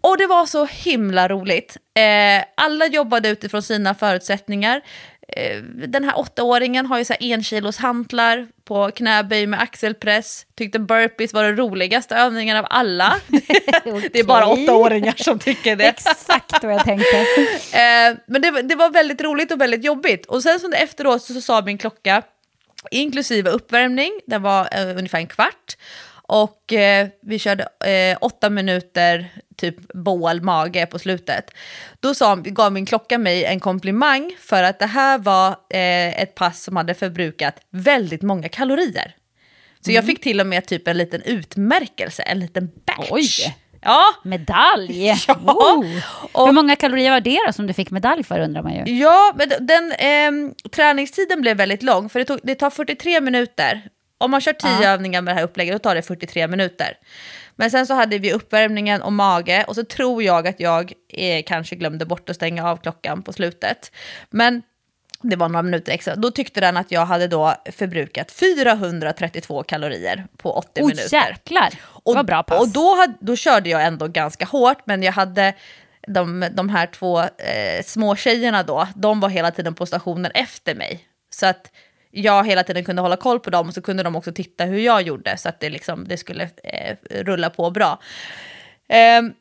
Och 0.00 0.18
det 0.18 0.26
var 0.26 0.46
så 0.46 0.64
himla 0.64 1.28
roligt. 1.28 1.76
Eh, 1.94 2.44
alla 2.54 2.86
jobbade 2.86 3.28
utifrån 3.28 3.62
sina 3.62 3.94
förutsättningar. 3.94 4.80
Eh, 5.28 5.62
den 5.62 6.04
här 6.04 6.18
åttaåringen 6.18 6.86
har 6.86 6.98
ju 6.98 7.04
så 7.04 7.14
en 7.20 7.42
kilos 7.44 7.78
hantlar 7.78 8.46
på 8.64 8.90
knäböj 8.90 9.46
med 9.46 9.60
axelpress. 9.60 10.46
Tyckte 10.58 10.78
burpees 10.78 11.32
var 11.32 11.42
den 11.44 11.56
roligaste 11.56 12.14
övningen 12.16 12.56
av 12.56 12.66
alla. 12.70 13.20
Det 14.12 14.18
är 14.18 14.24
bara 14.24 14.46
åttaåringar 14.46 15.14
som 15.16 15.38
tycker 15.38 15.76
det. 15.76 15.84
Exakt 15.84 16.62
vad 16.64 16.72
jag 16.72 16.84
tänkte. 16.84 17.16
Eh, 17.78 18.16
men 18.26 18.42
det, 18.42 18.50
var- 18.50 18.62
det 18.62 18.74
var 18.74 18.90
väldigt 18.90 19.20
roligt 19.20 19.52
och 19.52 19.60
väldigt 19.60 19.84
jobbigt. 19.84 20.26
Och 20.26 20.42
sen 20.42 20.60
som 20.60 20.70
det 20.70 20.76
efteråt 20.76 21.22
så, 21.22 21.34
så 21.34 21.40
sa 21.40 21.62
min 21.62 21.78
klocka, 21.78 22.22
inklusive 22.90 23.50
uppvärmning, 23.50 24.20
den 24.26 24.42
var 24.42 24.68
eh, 24.72 24.96
ungefär 24.96 25.18
en 25.18 25.26
kvart. 25.26 25.76
Och 26.26 26.72
eh, 26.72 27.08
vi 27.22 27.38
körde 27.38 27.62
eh, 27.84 28.18
åtta 28.20 28.50
minuter 28.50 29.28
typ 29.56 29.92
bål 29.92 30.42
mage 30.42 30.86
på 30.86 30.98
slutet. 30.98 31.50
Då 32.00 32.14
sa, 32.14 32.34
gav 32.34 32.72
min 32.72 32.86
klocka 32.86 33.18
mig 33.18 33.44
en 33.44 33.60
komplimang 33.60 34.32
för 34.40 34.62
att 34.62 34.78
det 34.78 34.86
här 34.86 35.18
var 35.18 35.48
eh, 35.48 36.22
ett 36.22 36.34
pass 36.34 36.62
som 36.62 36.76
hade 36.76 36.94
förbrukat 36.94 37.60
väldigt 37.70 38.22
många 38.22 38.48
kalorier. 38.48 39.14
Så 39.80 39.92
jag 39.92 40.06
fick 40.06 40.22
till 40.22 40.40
och 40.40 40.46
med 40.46 40.66
typ 40.66 40.88
en 40.88 40.98
liten 40.98 41.22
utmärkelse, 41.22 42.22
en 42.22 42.38
liten 42.40 42.70
batch. 42.86 43.08
Oj. 43.10 43.56
Ja, 43.86 44.04
Medalj! 44.24 45.06
Ja, 45.28 45.34
Oh. 45.44 45.84
och- 46.32 46.46
Hur 46.46 46.52
många 46.52 46.76
kalorier 46.76 47.10
var 47.10 47.20
det 47.20 47.38
då 47.46 47.52
som 47.52 47.66
du 47.66 47.72
fick 47.72 47.90
medalj 47.90 48.24
för 48.24 48.40
undrar 48.40 48.62
man 48.62 48.72
ju. 48.86 48.98
Ja, 48.98 49.32
men 49.36 49.48
den 49.66 49.92
ehm, 49.98 50.54
träningstiden 50.72 51.40
blev 51.40 51.56
väldigt 51.56 51.82
lång 51.82 52.08
för 52.08 52.18
det, 52.18 52.24
tog, 52.24 52.40
det 52.42 52.54
tar 52.54 52.70
43 52.70 53.20
minuter. 53.20 53.82
Om 54.18 54.30
man 54.30 54.40
kör 54.40 54.52
10 54.52 54.70
Ja. 54.82 54.88
övningar 54.88 55.22
med 55.22 55.34
det 55.34 55.38
här 55.38 55.44
upplägget 55.44 55.74
då 55.74 55.78
tar 55.78 55.94
det 55.94 56.02
43 56.02 56.46
minuter. 56.48 56.96
Men 57.56 57.70
sen 57.70 57.86
så 57.86 57.94
hade 57.94 58.18
vi 58.18 58.32
uppvärmningen 58.32 59.02
och 59.02 59.12
mage 59.12 59.64
och 59.68 59.74
så 59.74 59.84
tror 59.84 60.22
jag 60.22 60.48
att 60.48 60.60
jag 60.60 60.92
eh, 61.08 61.42
kanske 61.46 61.76
glömde 61.76 62.06
bort 62.06 62.30
att 62.30 62.36
stänga 62.36 62.70
av 62.70 62.76
klockan 62.76 63.22
på 63.22 63.32
slutet. 63.32 63.92
Men 64.30 64.62
det 65.22 65.36
var 65.36 65.48
några 65.48 65.62
minuter 65.62 65.92
extra. 65.92 66.16
Då 66.16 66.30
tyckte 66.30 66.60
den 66.60 66.76
att 66.76 66.90
jag 66.90 67.06
hade 67.06 67.26
då 67.26 67.54
förbrukat 67.72 68.30
432 68.30 69.62
kalorier 69.62 70.26
på 70.36 70.52
80 70.52 70.70
Oj 70.74 70.82
minuter. 70.82 71.16
jäklar, 71.16 71.70
det 72.04 72.14
var 72.14 72.22
bra 72.22 72.42
pass. 72.42 72.60
Och 72.60 72.68
då, 72.68 72.94
hade, 72.94 73.14
då 73.20 73.36
körde 73.36 73.70
jag 73.70 73.84
ändå 73.84 74.08
ganska 74.08 74.44
hårt, 74.44 74.78
men 74.84 75.02
jag 75.02 75.12
hade 75.12 75.54
de, 76.08 76.46
de 76.52 76.68
här 76.68 76.86
två 76.86 77.20
eh, 77.20 77.82
små 77.84 78.16
tjejerna 78.16 78.62
då, 78.62 78.88
de 78.94 79.20
var 79.20 79.28
hela 79.28 79.50
tiden 79.50 79.74
på 79.74 79.86
stationen 79.86 80.30
efter 80.34 80.74
mig. 80.74 81.08
Så 81.30 81.46
att 81.46 81.70
jag 82.14 82.46
hela 82.46 82.62
tiden 82.62 82.84
kunde 82.84 83.02
hålla 83.02 83.16
koll 83.16 83.40
på 83.40 83.50
dem 83.50 83.68
och 83.68 83.74
så 83.74 83.82
kunde 83.82 84.02
de 84.02 84.16
också 84.16 84.32
titta 84.32 84.64
hur 84.64 84.78
jag 84.78 85.02
gjorde 85.02 85.36
så 85.36 85.48
att 85.48 85.60
det, 85.60 85.70
liksom, 85.70 86.08
det 86.08 86.16
skulle 86.16 86.48
eh, 86.64 86.96
rulla 87.10 87.50
på 87.50 87.70
bra. 87.70 88.00
Ehm, 88.88 89.32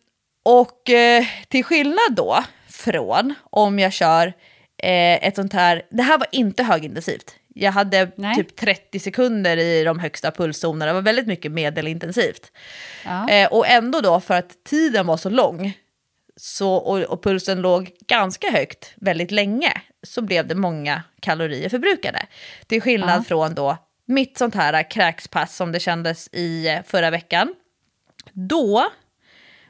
och 0.45 0.89
eh, 0.89 1.25
till 1.47 1.63
skillnad 1.63 2.15
då 2.15 2.43
från 2.69 3.33
om 3.43 3.79
jag 3.79 3.93
kör 3.93 4.27
eh, 4.77 5.27
ett 5.27 5.35
sånt 5.35 5.53
här, 5.53 5.81
det 5.89 6.03
här 6.03 6.17
var 6.17 6.27
inte 6.31 6.63
högintensivt. 6.63 7.35
Jag 7.55 7.71
hade 7.71 8.11
Nej. 8.15 8.35
typ 8.35 8.55
30 8.55 8.99
sekunder 8.99 9.57
i 9.57 9.83
de 9.83 9.99
högsta 9.99 10.31
pulszonerna, 10.31 10.85
det 10.85 10.93
var 10.93 11.01
väldigt 11.01 11.27
mycket 11.27 11.51
medelintensivt. 11.51 12.51
Ja. 13.05 13.29
Eh, 13.29 13.47
och 13.47 13.67
ändå 13.67 14.01
då 14.01 14.19
för 14.19 14.33
att 14.33 14.63
tiden 14.63 15.07
var 15.07 15.17
så 15.17 15.29
lång 15.29 15.73
så, 16.35 16.73
och, 16.73 16.99
och 16.99 17.23
pulsen 17.23 17.61
låg 17.61 17.91
ganska 18.07 18.51
högt 18.51 18.93
väldigt 18.95 19.31
länge 19.31 19.81
så 20.03 20.21
blev 20.21 20.47
det 20.47 20.55
många 20.55 21.03
kalorier 21.19 21.69
förbrukade. 21.69 22.25
Till 22.67 22.81
skillnad 22.81 23.19
Ja. 23.19 23.23
från 23.23 23.55
då 23.55 23.77
mitt 24.05 24.37
sånt 24.37 24.55
här 24.55 24.91
kräkspass 24.91 25.55
som 25.55 25.71
det 25.71 25.79
kändes 25.79 26.29
i 26.31 26.67
eh, 26.67 26.79
förra 26.85 27.09
veckan. 27.09 27.55
Då 28.31 28.89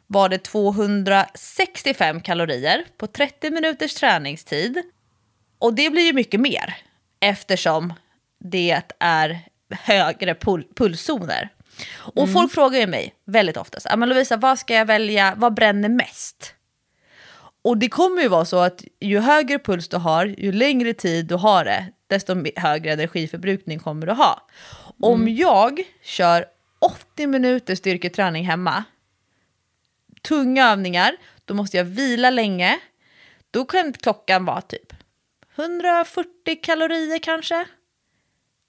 var 0.07 0.29
det 0.29 0.37
265 0.37 2.21
kalorier 2.21 2.85
på 2.97 3.07
30 3.07 3.51
minuters 3.51 3.93
träningstid. 3.95 4.83
Och 5.59 5.73
det 5.73 5.89
blir 5.89 6.01
ju 6.03 6.13
mycket 6.13 6.39
mer 6.39 6.75
eftersom 7.19 7.93
det 8.39 8.81
är 8.99 9.39
högre 9.71 10.35
pul 10.35 10.67
pulszoner. 10.75 11.49
Och 11.95 12.31
folk 12.33 12.51
frågar 12.51 12.79
ju 12.79 12.87
mig 12.87 13.13
väldigt 13.25 13.57
ofta, 13.57 13.95
men 13.97 14.09
Lovisa 14.09 14.37
vad 14.37 14.59
ska 14.59 14.73
jag 14.73 14.85
välja, 14.85 15.33
vad 15.37 15.53
bränner 15.53 15.89
mest? 15.89 16.55
Och 17.63 17.77
det 17.77 17.89
kommer 17.89 18.21
ju 18.21 18.27
vara 18.27 18.45
så 18.45 18.59
att 18.59 18.83
ju 18.99 19.19
högre 19.19 19.59
puls 19.59 19.87
du 19.87 19.97
har, 19.97 20.25
ju 20.25 20.51
längre 20.51 20.93
tid 20.93 21.25
du 21.25 21.35
har 21.35 21.65
det, 21.65 21.85
desto 22.07 22.45
högre 22.55 22.93
energiförbrukning 22.93 23.79
kommer 23.79 24.07
du 24.07 24.13
ha. 24.13 24.47
Om 24.99 25.27
jag 25.27 25.83
kör 26.01 26.45
80 26.79 27.27
minuter 27.27 27.75
styrketräning 27.75 28.45
hemma, 28.45 28.83
tunga 30.21 30.71
övningar, 30.71 31.15
då 31.45 31.53
måste 31.53 31.77
jag 31.77 31.83
vila 31.83 32.29
länge. 32.29 32.79
Då 33.51 33.65
kan 33.65 33.93
klockan 33.93 34.45
vara 34.45 34.61
typ 34.61 34.93
140 35.55 36.29
kalorier 36.63 37.19
kanske. 37.19 37.65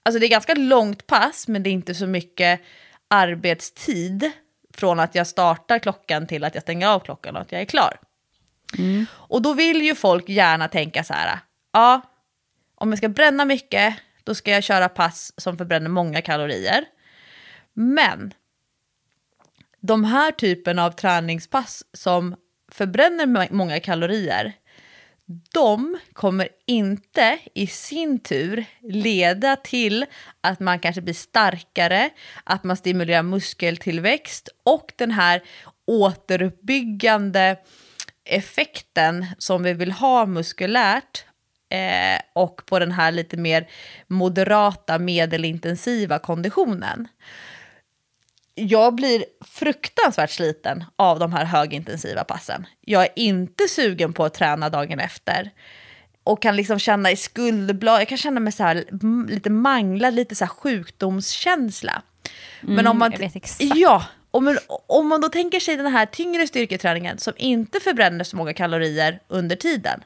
Alltså 0.05 0.19
det 0.19 0.25
är 0.25 0.29
ganska 0.29 0.53
långt 0.53 1.07
pass, 1.07 1.47
men 1.47 1.63
det 1.63 1.69
är 1.69 1.71
inte 1.71 1.95
så 1.95 2.07
mycket 2.07 2.61
arbetstid 3.07 4.31
från 4.73 4.99
att 4.99 5.15
jag 5.15 5.27
startar 5.27 5.79
klockan 5.79 6.27
till 6.27 6.43
att 6.43 6.53
jag 6.53 6.63
stänger 6.63 6.87
av 6.87 6.99
klockan 6.99 7.35
och 7.35 7.41
att 7.41 7.51
jag 7.51 7.61
är 7.61 7.65
klar. 7.65 7.97
Mm. 8.77 9.05
Och 9.13 9.41
då 9.41 9.53
vill 9.53 9.81
ju 9.81 9.95
folk 9.95 10.29
gärna 10.29 10.67
tänka 10.67 11.03
så 11.03 11.13
här, 11.13 11.39
ja, 11.73 12.01
om 12.75 12.89
jag 12.89 12.97
ska 12.97 13.09
bränna 13.09 13.45
mycket, 13.45 13.95
då 14.23 14.35
ska 14.35 14.51
jag 14.51 14.63
köra 14.63 14.89
pass 14.89 15.33
som 15.37 15.57
förbränner 15.57 15.89
många 15.89 16.21
kalorier. 16.21 16.85
Men 17.73 18.33
de 19.81 20.03
här 20.03 20.31
typen 20.31 20.79
av 20.79 20.91
träningspass 20.91 21.83
som 21.93 22.35
förbränner 22.71 23.53
många 23.53 23.79
kalorier, 23.79 24.53
de 25.53 25.97
kommer 26.13 26.49
inte 26.65 27.39
i 27.53 27.67
sin 27.67 28.19
tur 28.19 28.65
leda 28.81 29.55
till 29.55 30.05
att 30.41 30.59
man 30.59 30.79
kanske 30.79 31.01
blir 31.01 31.13
starkare, 31.13 32.09
att 32.43 32.63
man 32.63 32.77
stimulerar 32.77 33.23
muskeltillväxt 33.23 34.49
och 34.63 34.93
den 34.95 35.11
här 35.11 35.43
återuppbyggande 35.87 37.57
effekten 38.25 39.25
som 39.37 39.63
vi 39.63 39.73
vill 39.73 39.91
ha 39.91 40.25
muskulärt 40.25 41.25
eh, 41.69 42.21
och 42.33 42.65
på 42.65 42.79
den 42.79 42.91
här 42.91 43.11
lite 43.11 43.37
mer 43.37 43.67
moderata 44.07 44.99
medelintensiva 44.99 46.19
konditionen. 46.19 47.07
Jag 48.55 48.95
blir 48.95 49.25
fruktansvärt 49.45 50.31
sliten 50.31 50.83
av 50.95 51.19
de 51.19 51.33
här 51.33 51.45
högintensiva 51.45 52.23
passen. 52.23 52.65
Jag 52.81 53.03
är 53.03 53.09
inte 53.15 53.67
sugen 53.67 54.13
på 54.13 54.25
att 54.25 54.33
träna 54.33 54.69
dagen 54.69 54.99
efter. 54.99 55.51
Och 56.23 56.41
kan 56.41 56.55
liksom 56.55 56.79
känna 56.79 57.11
i 57.11 57.15
skuldblad, 57.15 58.01
jag 58.01 58.07
kan 58.07 58.17
känna 58.17 58.39
mig 58.39 58.53
så 58.53 58.63
här, 58.63 58.85
lite 59.29 59.49
manglad, 59.49 60.13
lite 60.13 60.35
så 60.35 60.45
här 60.45 60.49
sjukdomskänsla. 60.49 62.01
Men 62.61 62.87
om 62.87 62.99
man, 62.99 63.11
jag 63.11 63.19
vet. 63.19 63.57
Ja, 63.59 64.03
om, 64.35 64.57
om 64.87 65.07
man 65.07 65.21
då 65.21 65.29
tänker 65.29 65.59
sig 65.59 65.77
den 65.77 65.91
här 65.91 66.05
tyngre 66.05 66.47
styrketräningen 66.47 67.17
som 67.17 67.33
inte 67.37 67.79
förbränner 67.79 68.23
så 68.23 68.37
många 68.37 68.53
kalorier 68.53 69.19
under 69.27 69.55
tiden. 69.55 70.03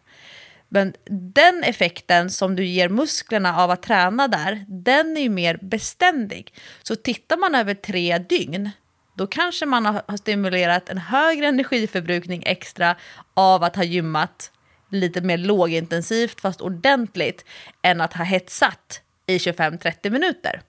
Men 0.69 0.93
den 1.09 1.63
effekten 1.63 2.29
som 2.29 2.55
du 2.55 2.65
ger 2.65 2.89
musklerna 2.89 3.57
av 3.57 3.71
att 3.71 3.83
träna 3.83 4.27
där, 4.27 4.65
den 4.67 5.17
är 5.17 5.21
ju 5.21 5.29
mer 5.29 5.59
beständig. 5.61 6.53
Så 6.83 6.95
tittar 6.95 7.37
man 7.37 7.55
över 7.55 7.73
tre 7.73 8.17
dygn, 8.17 8.69
då 9.17 9.27
kanske 9.27 9.65
man 9.65 9.85
har 9.85 10.01
har 10.07 10.17
stimulerat 10.17 10.89
en 10.89 10.97
högre 10.97 11.47
energiförbrukning 11.47 12.43
extra 12.45 12.95
av 13.33 13.63
att 13.63 13.75
ha 13.75 13.83
gymmat 13.83 14.51
lite 14.91 15.21
mer 15.21 15.37
lågintensivt 15.37 16.41
fast 16.41 16.61
ordentligt 16.61 17.45
än 17.81 18.01
att 18.01 18.13
ha 18.13 18.23
hetsat 18.23 19.01
i 19.27 19.37
25-30 19.37 20.09
minuter. 20.09 20.61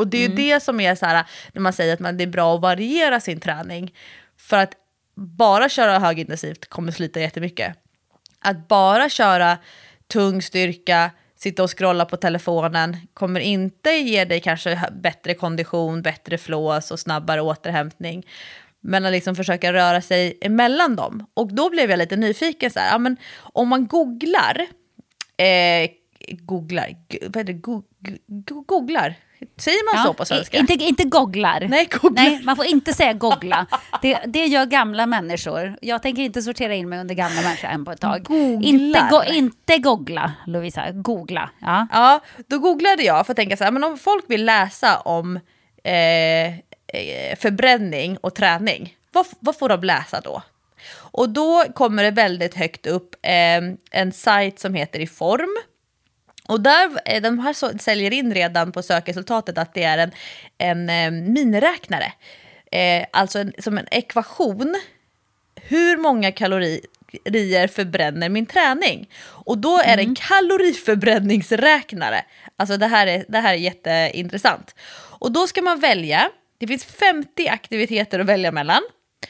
Och 0.00 0.06
det 0.06 0.18
är 0.18 0.28
ju 0.28 0.34
det 0.34 0.60
som 0.60 0.80
är 0.80 0.94
så 0.94 1.06
här, 1.06 1.24
när 1.52 1.62
man 1.62 1.72
säger 1.72 1.94
att 1.94 2.00
man, 2.00 2.16
det 2.16 2.24
är 2.24 2.28
bra 2.28 2.54
att 2.54 2.60
variera 2.60 3.20
sin 3.20 3.40
träning. 3.40 3.94
För 4.36 4.56
att 4.56 4.74
bara 5.14 5.68
köra 5.68 5.98
högintensivt 5.98 6.66
kommer 6.68 6.92
slita 6.92 7.20
jättemycket. 7.20 7.76
Att 8.38 8.68
bara 8.68 9.08
köra 9.08 9.58
tung 10.06 10.42
styrka, 10.42 11.10
sitta 11.36 11.62
och 11.62 11.78
scrolla 11.78 12.04
på 12.04 12.16
telefonen 12.16 12.96
kommer 13.14 13.40
inte 13.40 13.90
ge 13.90 14.24
dig 14.24 14.40
kanske 14.40 14.90
bättre 14.92 15.34
kondition, 15.34 16.02
bättre 16.02 16.38
flås 16.38 16.90
och 16.90 17.00
snabbare 17.00 17.40
återhämtning. 17.40 18.26
Men 18.80 19.06
att 19.06 19.12
liksom 19.12 19.36
försöka 19.36 19.72
röra 19.72 20.02
sig 20.02 20.38
emellan 20.40 20.96
dem. 20.96 21.26
Och 21.34 21.54
då 21.54 21.70
blev 21.70 21.90
jag 21.90 21.98
lite 21.98 22.16
nyfiken 22.16 22.70
så 22.70 22.78
här, 22.78 22.92
ja, 22.92 22.98
men 22.98 23.16
om 23.38 23.68
man 23.68 23.86
googlar, 23.86 24.66
eh, 25.36 25.90
googlar, 26.28 26.96
vad 27.26 27.36
är 27.36 27.44
det, 27.44 27.52
go, 27.52 27.82
go, 28.26 28.64
googlar, 28.66 29.14
säger 29.56 29.94
man 29.94 30.06
så 30.06 30.12
på 30.14 30.24
svenska? 30.24 30.58
Inte, 30.58 30.72
inte 30.72 31.04
googlar. 31.04 31.66
Nej, 31.68 31.88
googlar. 31.90 32.22
Nej, 32.22 32.40
man 32.44 32.56
får 32.56 32.64
inte 32.64 32.94
säga 32.94 33.12
googla. 33.12 33.66
Det, 34.02 34.18
det 34.26 34.46
gör 34.46 34.66
gamla 34.66 35.06
människor. 35.06 35.76
Jag 35.82 36.02
tänker 36.02 36.22
inte 36.22 36.42
sortera 36.42 36.74
in 36.74 36.88
mig 36.88 37.00
under 37.00 37.14
gamla 37.14 37.42
människor 37.42 37.68
än 37.68 37.84
på 37.84 37.92
ett 37.92 38.00
tag. 38.00 38.22
Googlar. 38.24 38.68
Inte, 38.68 39.08
go, 39.10 39.22
inte 39.26 39.78
googla, 39.78 40.32
Lovisa. 40.46 40.90
Googla. 40.92 41.50
Ja. 41.58 41.86
Ja, 41.92 42.20
då 42.46 42.58
googlade 42.58 43.02
jag 43.02 43.26
för 43.26 43.32
att 43.32 43.36
tänka 43.36 43.56
så 43.56 43.64
här, 43.64 43.70
men 43.70 43.84
om 43.84 43.98
folk 43.98 44.24
vill 44.28 44.44
läsa 44.44 45.00
om 45.00 45.36
eh, 45.84 46.48
eh, 46.92 47.36
förbränning 47.38 48.16
och 48.16 48.34
träning, 48.34 48.94
vad, 49.12 49.26
vad 49.40 49.58
får 49.58 49.68
de 49.68 49.82
läsa 49.82 50.20
då? 50.20 50.42
Och 50.92 51.28
då 51.28 51.64
kommer 51.74 52.02
det 52.02 52.10
väldigt 52.10 52.54
högt 52.54 52.86
upp 52.86 53.14
eh, 53.22 53.62
en 53.90 54.12
sajt 54.12 54.58
som 54.58 54.74
heter 54.74 55.00
Iform. 55.00 55.56
Och 56.50 56.60
där, 56.60 56.90
eh, 57.04 57.22
de 57.22 57.38
här 57.38 57.52
så, 57.52 57.78
säljer 57.78 58.12
in 58.12 58.34
redan 58.34 58.72
på 58.72 58.82
sökresultatet 58.82 59.58
att 59.58 59.74
det 59.74 59.82
är 59.82 59.98
en, 59.98 60.10
en 60.58 60.90
eh, 60.90 61.10
miniräknare. 61.10 62.12
Eh, 62.72 63.06
alltså 63.10 63.38
en, 63.38 63.52
som 63.58 63.78
en 63.78 63.86
ekvation 63.90 64.80
hur 65.54 65.96
många 65.96 66.32
kalorier 66.32 67.68
förbränner 67.68 68.28
min 68.28 68.46
träning? 68.46 69.10
Och 69.22 69.58
då 69.58 69.80
är 69.84 69.96
det 69.96 70.02
en 70.02 70.14
kaloriförbränningsräknare. 70.14 72.24
Alltså 72.56 72.76
det 72.76 72.86
här, 72.86 73.06
är, 73.06 73.24
det 73.28 73.38
här 73.38 73.54
är 73.54 73.58
jätteintressant. 73.58 74.74
Och 75.18 75.32
då 75.32 75.46
ska 75.46 75.62
man 75.62 75.80
välja, 75.80 76.30
det 76.58 76.66
finns 76.66 76.84
50 76.84 77.48
aktiviteter 77.48 78.18
att 78.18 78.26
välja 78.26 78.52
mellan. 78.52 78.82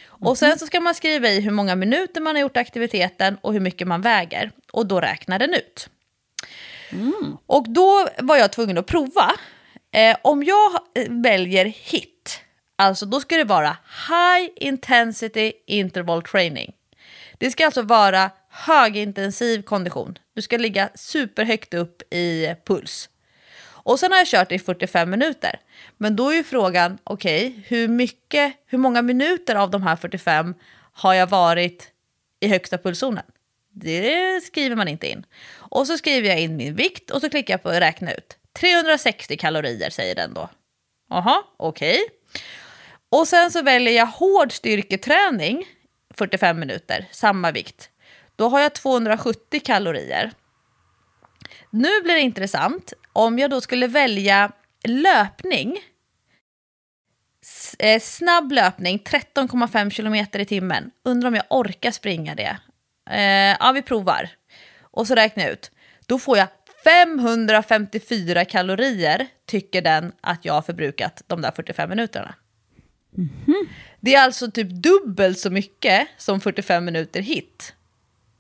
Och 0.06 0.38
sen 0.38 0.58
så 0.58 0.66
ska 0.66 0.80
man 0.80 0.94
skriva 0.94 1.28
i 1.28 1.40
hur 1.40 1.50
många 1.50 1.74
minuter 1.74 2.20
man 2.20 2.34
har 2.34 2.42
gjort 2.42 2.56
aktiviteten 2.56 3.38
och 3.40 3.52
hur 3.52 3.60
mycket 3.60 3.88
man 3.88 4.00
väger. 4.00 4.50
Och 4.72 4.86
då 4.86 5.00
räknar 5.00 5.38
den 5.38 5.54
ut. 5.54 5.90
Mm. 6.92 7.36
Och 7.46 7.68
då 7.68 8.08
var 8.18 8.36
jag 8.36 8.52
tvungen 8.52 8.78
att 8.78 8.86
prova. 8.86 9.32
Eh, 9.92 10.16
om 10.22 10.42
jag 10.42 10.70
väljer 11.08 11.64
hit, 11.64 12.40
Alltså 12.80 13.06
då 13.06 13.20
ska 13.20 13.36
det 13.36 13.44
vara 13.44 13.76
high 14.08 14.50
intensity 14.56 15.52
interval 15.66 16.22
training. 16.22 16.72
Det 17.38 17.50
ska 17.50 17.64
alltså 17.64 17.82
vara 17.82 18.30
högintensiv 18.50 19.62
kondition. 19.62 20.18
Du 20.34 20.42
ska 20.42 20.58
ligga 20.58 20.88
superhögt 20.94 21.74
upp 21.74 22.14
i 22.14 22.54
puls. 22.64 23.08
Och 23.62 24.00
sen 24.00 24.12
har 24.12 24.18
jag 24.18 24.26
kört 24.26 24.52
i 24.52 24.58
45 24.58 25.10
minuter. 25.10 25.60
Men 25.96 26.16
då 26.16 26.30
är 26.30 26.34
ju 26.34 26.44
frågan, 26.44 26.98
okej, 27.04 27.48
okay, 27.48 27.62
hur 27.66 27.88
mycket, 27.88 28.54
hur 28.66 28.78
många 28.78 29.02
minuter 29.02 29.54
av 29.54 29.70
de 29.70 29.82
här 29.82 29.96
45 29.96 30.54
har 30.92 31.14
jag 31.14 31.26
varit 31.26 31.88
i 32.40 32.48
högsta 32.48 32.78
pulszonen? 32.78 33.24
Det 33.72 34.44
skriver 34.44 34.76
man 34.76 34.88
inte 34.88 35.08
in. 35.08 35.26
Och 35.52 35.86
så 35.86 35.98
skriver 35.98 36.28
jag 36.28 36.40
in 36.40 36.56
min 36.56 36.74
vikt 36.74 37.10
och 37.10 37.20
så 37.20 37.30
klickar 37.30 37.54
jag 37.54 37.62
på 37.62 37.70
räkna 37.70 38.12
ut. 38.12 38.36
360 38.52 39.36
kalorier 39.36 39.90
säger 39.90 40.14
den 40.14 40.34
då. 40.34 40.48
Jaha, 41.08 41.42
okej. 41.56 41.94
Okay. 41.94 42.42
Och 43.10 43.28
sen 43.28 43.50
så 43.50 43.62
väljer 43.62 43.94
jag 43.94 44.06
hård 44.06 44.52
styrketräning, 44.52 45.64
45 46.14 46.60
minuter, 46.60 47.08
samma 47.10 47.50
vikt. 47.50 47.90
Då 48.36 48.48
har 48.48 48.60
jag 48.60 48.74
270 48.74 49.60
kalorier. 49.64 50.32
Nu 51.70 52.02
blir 52.02 52.14
det 52.14 52.20
intressant 52.20 52.92
om 53.12 53.38
jag 53.38 53.50
då 53.50 53.60
skulle 53.60 53.86
välja 53.86 54.52
löpning. 54.84 55.78
Eh, 57.78 58.00
snabb 58.00 58.52
löpning, 58.52 58.98
13,5 58.98 59.90
kilometer 59.90 60.38
i 60.38 60.44
timmen. 60.44 60.90
Undrar 61.04 61.28
om 61.28 61.34
jag 61.34 61.44
orkar 61.50 61.90
springa 61.90 62.34
det. 62.34 62.58
Eh, 63.10 63.56
ja, 63.60 63.72
vi 63.74 63.82
provar. 63.82 64.30
Och 64.80 65.06
så 65.06 65.14
räknar 65.14 65.44
jag 65.44 65.52
ut. 65.52 65.70
Då 66.06 66.18
får 66.18 66.38
jag 66.38 66.48
554 66.84 68.44
kalorier 68.44 69.26
tycker 69.46 69.82
den 69.82 70.12
att 70.20 70.44
jag 70.44 70.54
har 70.54 70.62
förbrukat 70.62 71.22
de 71.26 71.42
där 71.42 71.50
45 71.50 71.90
minuterna. 71.90 72.34
Mm 73.16 73.28
-hmm. 73.46 73.68
Det 74.00 74.14
är 74.14 74.22
alltså 74.22 74.50
typ 74.50 74.70
dubbelt 74.70 75.38
så 75.38 75.50
mycket 75.50 76.08
som 76.16 76.40
45 76.40 76.84
minuter 76.84 77.20
hit, 77.22 77.74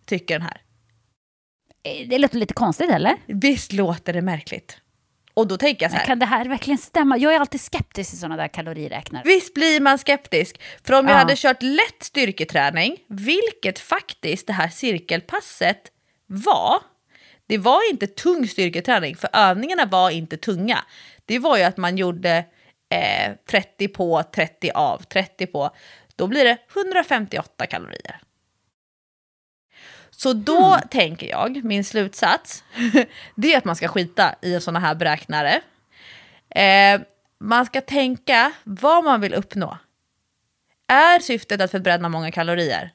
tycker 0.06 0.38
den 0.38 0.42
här. 0.42 0.60
Eh, 1.82 2.08
det 2.08 2.18
låter 2.18 2.38
lite 2.38 2.54
konstigt 2.54 2.90
eller? 2.90 3.16
Visst 3.26 3.72
låter 3.72 4.12
det 4.12 4.22
märkligt. 4.22 4.78
Och 5.40 5.48
då 5.48 5.56
tänker 5.56 5.84
jag 5.84 5.90
så 5.90 5.96
här. 5.96 6.02
Men 6.02 6.06
kan 6.06 6.18
det 6.18 6.26
här 6.26 6.44
verkligen 6.44 6.78
stämma? 6.78 7.18
Jag 7.18 7.34
är 7.34 7.40
alltid 7.40 7.60
skeptisk 7.60 8.10
till 8.10 8.18
sådana 8.18 8.36
där 8.36 8.48
kaloriräknare. 8.48 9.22
Visst 9.26 9.54
blir 9.54 9.80
man 9.80 9.98
skeptisk. 9.98 10.60
För 10.84 10.94
om 10.94 11.08
jag 11.08 11.14
hade 11.14 11.36
kört 11.36 11.62
lätt 11.62 12.02
styrketräning, 12.02 12.96
vilket 13.08 13.78
faktiskt 13.78 14.46
det 14.46 14.52
här 14.52 14.68
cirkelpasset 14.68 15.82
var, 16.26 16.82
det 17.46 17.58
var 17.58 17.90
inte 17.90 18.06
tung 18.06 18.48
styrketräning, 18.48 19.16
för 19.16 19.30
övningarna 19.32 19.86
var 19.86 20.10
inte 20.10 20.36
tunga. 20.36 20.78
Det 21.24 21.38
var 21.38 21.56
ju 21.56 21.62
att 21.62 21.76
man 21.76 21.96
gjorde 21.96 22.44
eh, 22.90 23.32
30 23.50 23.88
på, 23.88 24.22
30 24.34 24.70
av, 24.70 24.98
30 24.98 25.46
på. 25.46 25.70
Då 26.16 26.26
blir 26.26 26.44
det 26.44 26.58
158 26.76 27.66
kalorier. 27.66 28.20
Så 30.22 30.32
då 30.32 30.66
mm. 30.66 30.88
tänker 30.90 31.26
jag, 31.26 31.64
min 31.64 31.84
slutsats, 31.84 32.64
det 33.34 33.54
är 33.54 33.58
att 33.58 33.64
man 33.64 33.76
ska 33.76 33.88
skita 33.88 34.34
i 34.42 34.60
sådana 34.60 34.78
här 34.78 34.94
beräknare. 34.94 35.60
Eh, 36.48 37.00
man 37.38 37.66
ska 37.66 37.80
tänka 37.80 38.52
vad 38.64 39.04
man 39.04 39.20
vill 39.20 39.34
uppnå. 39.34 39.78
Är 40.88 41.18
syftet 41.18 41.60
att 41.60 41.70
förbränna 41.70 42.08
många 42.08 42.30
kalorier? 42.30 42.90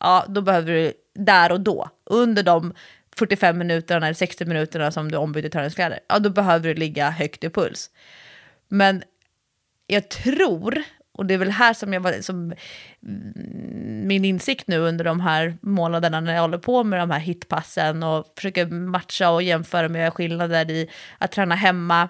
Ja, 0.00 0.24
då 0.28 0.40
behöver 0.40 0.72
du 0.72 0.92
där 1.14 1.52
och 1.52 1.60
då, 1.60 1.90
under 2.04 2.42
de 2.42 2.74
45 3.16 3.58
minuterna 3.58 4.06
eller 4.06 4.14
60 4.14 4.44
minuterna 4.44 4.90
som 4.90 5.10
du 5.10 5.16
ombyter 5.16 5.48
träningskläder, 5.48 6.00
ja 6.08 6.18
då 6.18 6.30
behöver 6.30 6.68
du 6.68 6.74
ligga 6.74 7.10
högt 7.10 7.44
i 7.44 7.50
puls. 7.50 7.90
Men 8.68 9.02
jag 9.86 10.08
tror, 10.08 10.82
och 11.14 11.26
det 11.26 11.34
är 11.34 11.38
väl 11.38 11.50
här 11.50 11.74
som 11.74 11.92
jag 11.92 12.00
var, 12.00 12.12
som 12.20 12.52
mm, 13.06 14.06
min 14.06 14.24
insikt 14.24 14.68
nu 14.68 14.78
under 14.78 15.04
de 15.04 15.20
här 15.20 15.56
månaderna 15.60 16.20
när 16.20 16.34
jag 16.34 16.40
håller 16.40 16.58
på 16.58 16.84
med 16.84 17.00
de 17.00 17.10
här 17.10 17.18
hitpassen 17.18 18.02
och 18.02 18.32
försöker 18.36 18.66
matcha 18.66 19.30
och 19.30 19.42
jämföra 19.42 19.88
med 19.88 20.12
skillnader 20.12 20.70
i 20.70 20.90
att 21.18 21.32
träna 21.32 21.54
hemma 21.54 22.08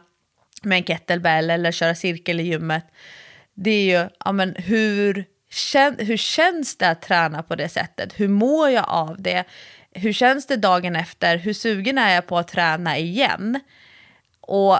med 0.62 0.78
en 0.78 0.84
kettlebell 0.84 1.50
eller 1.50 1.72
köra 1.72 1.94
cirkel 1.94 2.40
i 2.40 2.42
gymmet. 2.42 2.84
Det 3.54 3.70
är 3.70 4.00
ju, 4.00 4.08
ja 4.24 4.32
men 4.32 4.54
hur, 4.54 5.24
hur 5.98 6.16
känns 6.16 6.76
det 6.76 6.88
att 6.88 7.02
träna 7.02 7.42
på 7.42 7.56
det 7.56 7.68
sättet? 7.68 8.20
Hur 8.20 8.28
mår 8.28 8.70
jag 8.70 8.84
av 8.88 9.22
det? 9.22 9.44
Hur 9.92 10.12
känns 10.12 10.46
det 10.46 10.56
dagen 10.56 10.96
efter? 10.96 11.36
Hur 11.36 11.52
sugen 11.52 11.98
är 11.98 12.14
jag 12.14 12.26
på 12.26 12.38
att 12.38 12.48
träna 12.48 12.98
igen? 12.98 13.60
Och 14.40 14.78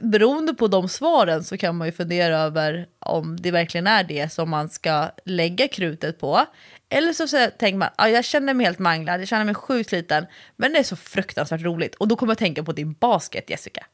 beroende 0.00 0.54
på 0.54 0.68
de 0.68 0.88
svaren 0.88 1.44
så 1.44 1.56
kan 1.56 1.76
man 1.76 1.88
ju 1.88 1.92
fundera 1.92 2.38
över 2.38 2.86
om 2.98 3.36
det 3.40 3.50
verkligen 3.50 3.86
är 3.86 4.04
det 4.04 4.32
som 4.32 4.50
man 4.50 4.68
ska 4.68 5.10
lägga 5.24 5.68
krutet 5.68 6.20
på. 6.20 6.46
Eller 6.88 7.12
så, 7.12 7.50
tänker 7.58 7.78
man, 7.78 7.88
ah, 7.96 8.06
jag 8.06 8.24
känner 8.24 8.54
mig 8.54 8.66
helt 8.66 8.78
manglad, 8.78 9.20
jag 9.20 9.28
känner 9.28 9.44
mig 9.44 9.54
sjukt 9.54 9.92
liten, 9.92 10.26
men 10.56 10.72
det 10.72 10.78
är 10.78 10.82
så 10.82 10.96
fruktansvärt 10.96 11.62
roligt. 11.62 11.94
Och 11.94 12.08
då 12.08 12.16
kommer 12.16 12.30
jag 12.30 12.38
tänka 12.38 12.64
på 12.64 12.72
din 12.72 12.92
basket, 12.92 13.50
Jessica. 13.50 13.86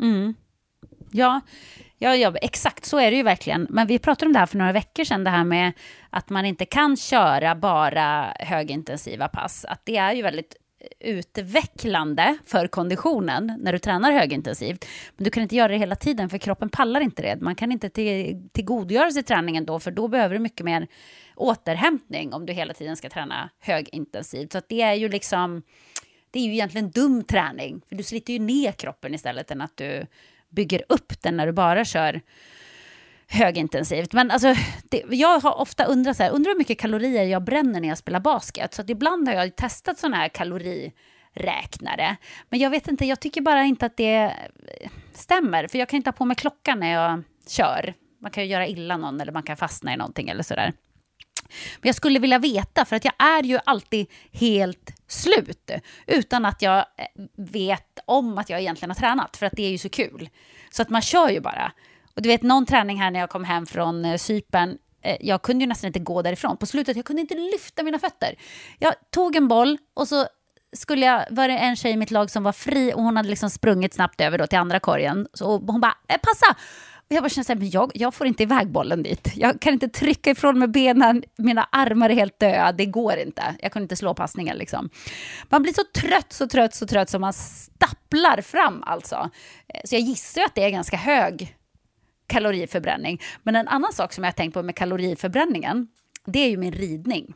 Mm. 0.00 0.34
Ja, 1.12 1.40
ja, 1.98 2.16
ja, 2.16 2.34
exakt 2.42 2.84
så 2.84 2.98
är 2.98 3.10
det 3.10 3.16
ju 3.16 3.22
verkligen. 3.22 3.66
Men 3.70 3.86
vi 3.86 3.98
pratade 3.98 4.26
om 4.26 4.32
det 4.32 4.38
här 4.38 4.46
för 4.46 4.58
några 4.58 4.72
veckor 4.72 5.04
sedan, 5.04 5.24
det 5.24 5.30
här 5.30 5.44
med 5.44 5.72
att 6.10 6.28
man 6.30 6.44
inte 6.44 6.64
kan 6.64 6.96
köra 6.96 7.54
bara 7.54 8.34
högintensiva 8.38 9.28
pass. 9.28 9.64
Att 9.64 9.80
det 9.84 9.96
är 9.96 10.12
ju 10.12 10.22
väldigt 10.22 10.56
utvecklande 11.00 12.38
för 12.46 12.66
konditionen 12.66 13.58
när 13.58 13.72
du 13.72 13.78
tränar 13.78 14.12
högintensivt. 14.12 14.86
Men 15.16 15.24
du 15.24 15.30
kan 15.30 15.42
inte 15.42 15.56
göra 15.56 15.68
det 15.68 15.78
hela 15.78 15.96
tiden 15.96 16.28
för 16.28 16.38
kroppen 16.38 16.68
pallar 16.68 17.00
inte 17.00 17.22
det. 17.22 17.40
Man 17.40 17.54
kan 17.54 17.72
inte 17.72 17.90
till, 17.90 18.48
tillgodogöra 18.52 19.10
sig 19.10 19.22
träningen 19.22 19.64
då 19.64 19.80
för 19.80 19.90
då 19.90 20.08
behöver 20.08 20.34
du 20.34 20.40
mycket 20.40 20.64
mer 20.64 20.86
återhämtning 21.36 22.32
om 22.32 22.46
du 22.46 22.52
hela 22.52 22.74
tiden 22.74 22.96
ska 22.96 23.08
träna 23.08 23.50
högintensivt. 23.60 24.52
Så 24.52 24.58
att 24.58 24.68
det 24.68 24.82
är 24.82 24.94
ju 24.94 25.08
liksom, 25.08 25.62
det 26.30 26.38
är 26.38 26.44
ju 26.44 26.52
egentligen 26.52 26.90
dum 26.90 27.24
träning 27.24 27.80
för 27.88 27.96
du 27.96 28.02
sliter 28.02 28.32
ju 28.32 28.38
ner 28.38 28.72
kroppen 28.72 29.14
istället 29.14 29.50
än 29.50 29.60
att 29.60 29.76
du 29.76 30.06
bygger 30.48 30.82
upp 30.88 31.22
den 31.22 31.36
när 31.36 31.46
du 31.46 31.52
bara 31.52 31.84
kör 31.84 32.20
högintensivt. 33.30 34.12
Men 34.12 34.30
alltså, 34.30 34.54
det, 34.82 35.02
jag 35.10 35.40
har 35.40 35.58
ofta 35.58 35.84
undrat 35.84 36.16
så 36.16 36.22
här, 36.22 36.30
undrar 36.30 36.50
hur 36.50 36.58
mycket 36.58 36.78
kalorier 36.78 37.24
jag 37.24 37.44
bränner 37.44 37.80
när 37.80 37.88
jag 37.88 37.98
spelar 37.98 38.20
basket. 38.20 38.74
Så 38.74 38.82
att 38.82 38.90
ibland 38.90 39.28
har 39.28 39.34
jag 39.34 39.56
testat 39.56 39.98
sådana 39.98 40.16
här 40.16 40.28
kaloriräknare. 40.28 42.16
Men 42.48 42.60
jag 42.60 42.70
vet 42.70 42.88
inte, 42.88 43.06
jag 43.06 43.20
tycker 43.20 43.40
bara 43.40 43.64
inte 43.64 43.86
att 43.86 43.96
det 43.96 44.34
stämmer. 45.14 45.68
För 45.68 45.78
jag 45.78 45.88
kan 45.88 45.96
inte 45.96 46.08
ha 46.08 46.12
på 46.12 46.24
mig 46.24 46.36
klockan 46.36 46.80
när 46.80 46.92
jag 46.92 47.22
kör. 47.48 47.94
Man 48.22 48.30
kan 48.30 48.44
ju 48.44 48.50
göra 48.50 48.66
illa 48.66 48.96
någon 48.96 49.20
eller 49.20 49.32
man 49.32 49.42
kan 49.42 49.56
fastna 49.56 49.94
i 49.94 49.96
någonting 49.96 50.28
eller 50.28 50.42
sådär. 50.42 50.72
Men 51.80 51.88
jag 51.88 51.94
skulle 51.94 52.18
vilja 52.18 52.38
veta, 52.38 52.84
för 52.84 52.96
att 52.96 53.04
jag 53.04 53.14
är 53.18 53.42
ju 53.42 53.58
alltid 53.64 54.06
helt 54.32 54.94
slut 55.08 55.70
utan 56.06 56.44
att 56.44 56.62
jag 56.62 56.84
vet 57.36 57.98
om 58.04 58.38
att 58.38 58.50
jag 58.50 58.60
egentligen 58.60 58.90
har 58.90 58.94
tränat, 58.94 59.36
för 59.36 59.46
att 59.46 59.52
det 59.56 59.62
är 59.62 59.70
ju 59.70 59.78
så 59.78 59.88
kul. 59.88 60.28
Så 60.70 60.82
att 60.82 60.90
man 60.90 61.02
kör 61.02 61.28
ju 61.28 61.40
bara. 61.40 61.72
Och 62.16 62.22
du 62.22 62.28
vet 62.28 62.42
någon 62.42 62.66
träning 62.66 63.00
här 63.00 63.10
när 63.10 63.20
jag 63.20 63.30
kom 63.30 63.44
hem 63.44 63.66
från 63.66 64.04
eh, 64.04 64.16
Cypern, 64.16 64.78
eh, 65.02 65.16
jag 65.20 65.42
kunde 65.42 65.64
ju 65.64 65.68
nästan 65.68 65.88
inte 65.88 65.98
gå 65.98 66.22
därifrån. 66.22 66.56
På 66.56 66.66
slutet 66.66 66.96
jag 66.96 67.04
kunde 67.06 67.22
inte 67.22 67.34
lyfta 67.34 67.82
mina 67.82 67.98
fötter. 67.98 68.34
Jag 68.78 68.94
tog 69.10 69.36
en 69.36 69.48
boll 69.48 69.78
och 69.94 70.08
så 70.08 70.26
skulle 70.72 71.06
jag, 71.06 71.24
var 71.30 71.48
det 71.48 71.58
en 71.58 71.76
tjej 71.76 71.92
i 71.92 71.96
mitt 71.96 72.10
lag 72.10 72.30
som 72.30 72.42
var 72.42 72.52
fri 72.52 72.92
och 72.94 73.02
hon 73.02 73.16
hade 73.16 73.28
liksom 73.28 73.50
sprungit 73.50 73.94
snabbt 73.94 74.20
över 74.20 74.38
då 74.38 74.46
till 74.46 74.58
andra 74.58 74.80
korgen. 74.80 75.28
Så 75.34 75.58
hon 75.58 75.80
bara, 75.80 75.94
eh, 76.08 76.18
passa! 76.22 76.56
Och 77.10 77.16
jag 77.16 77.22
bara 77.22 77.28
kände 77.28 77.46
så 77.46 77.52
här, 77.52 77.68
jag, 77.72 77.90
jag 77.94 78.14
får 78.14 78.26
inte 78.26 78.42
iväg 78.42 78.70
bollen 78.70 79.02
dit. 79.02 79.32
Jag 79.36 79.60
kan 79.60 79.72
inte 79.72 79.88
trycka 79.88 80.30
ifrån 80.30 80.58
med 80.58 80.70
benen, 80.70 81.22
mina 81.36 81.68
armar 81.72 82.10
är 82.10 82.14
helt 82.14 82.38
döda, 82.38 82.72
det 82.72 82.86
går 82.86 83.16
inte. 83.16 83.42
Jag 83.58 83.72
kunde 83.72 83.84
inte 83.84 83.96
slå 83.96 84.14
passningen 84.14 84.56
liksom. 84.56 84.90
Man 85.48 85.62
blir 85.62 85.72
så 85.72 85.82
trött, 85.94 86.32
så 86.32 86.48
trött, 86.48 86.74
så 86.74 86.86
trött 86.86 87.10
som 87.10 87.20
man 87.20 87.32
stapplar 87.32 88.40
fram 88.40 88.82
alltså. 88.86 89.30
Eh, 89.68 89.80
så 89.84 89.94
jag 89.94 90.02
gissar 90.02 90.40
ju 90.40 90.44
att 90.44 90.54
det 90.54 90.64
är 90.64 90.70
ganska 90.70 90.96
hög 90.96 91.56
kaloriförbränning. 92.30 93.20
Men 93.42 93.56
en 93.56 93.68
annan 93.68 93.92
sak 93.92 94.12
som 94.12 94.24
jag 94.24 94.28
har 94.28 94.36
tänkt 94.36 94.54
på 94.54 94.62
med 94.62 94.76
kaloriförbränningen, 94.76 95.88
det 96.24 96.38
är 96.38 96.48
ju 96.48 96.56
min 96.56 96.72
ridning. 96.72 97.34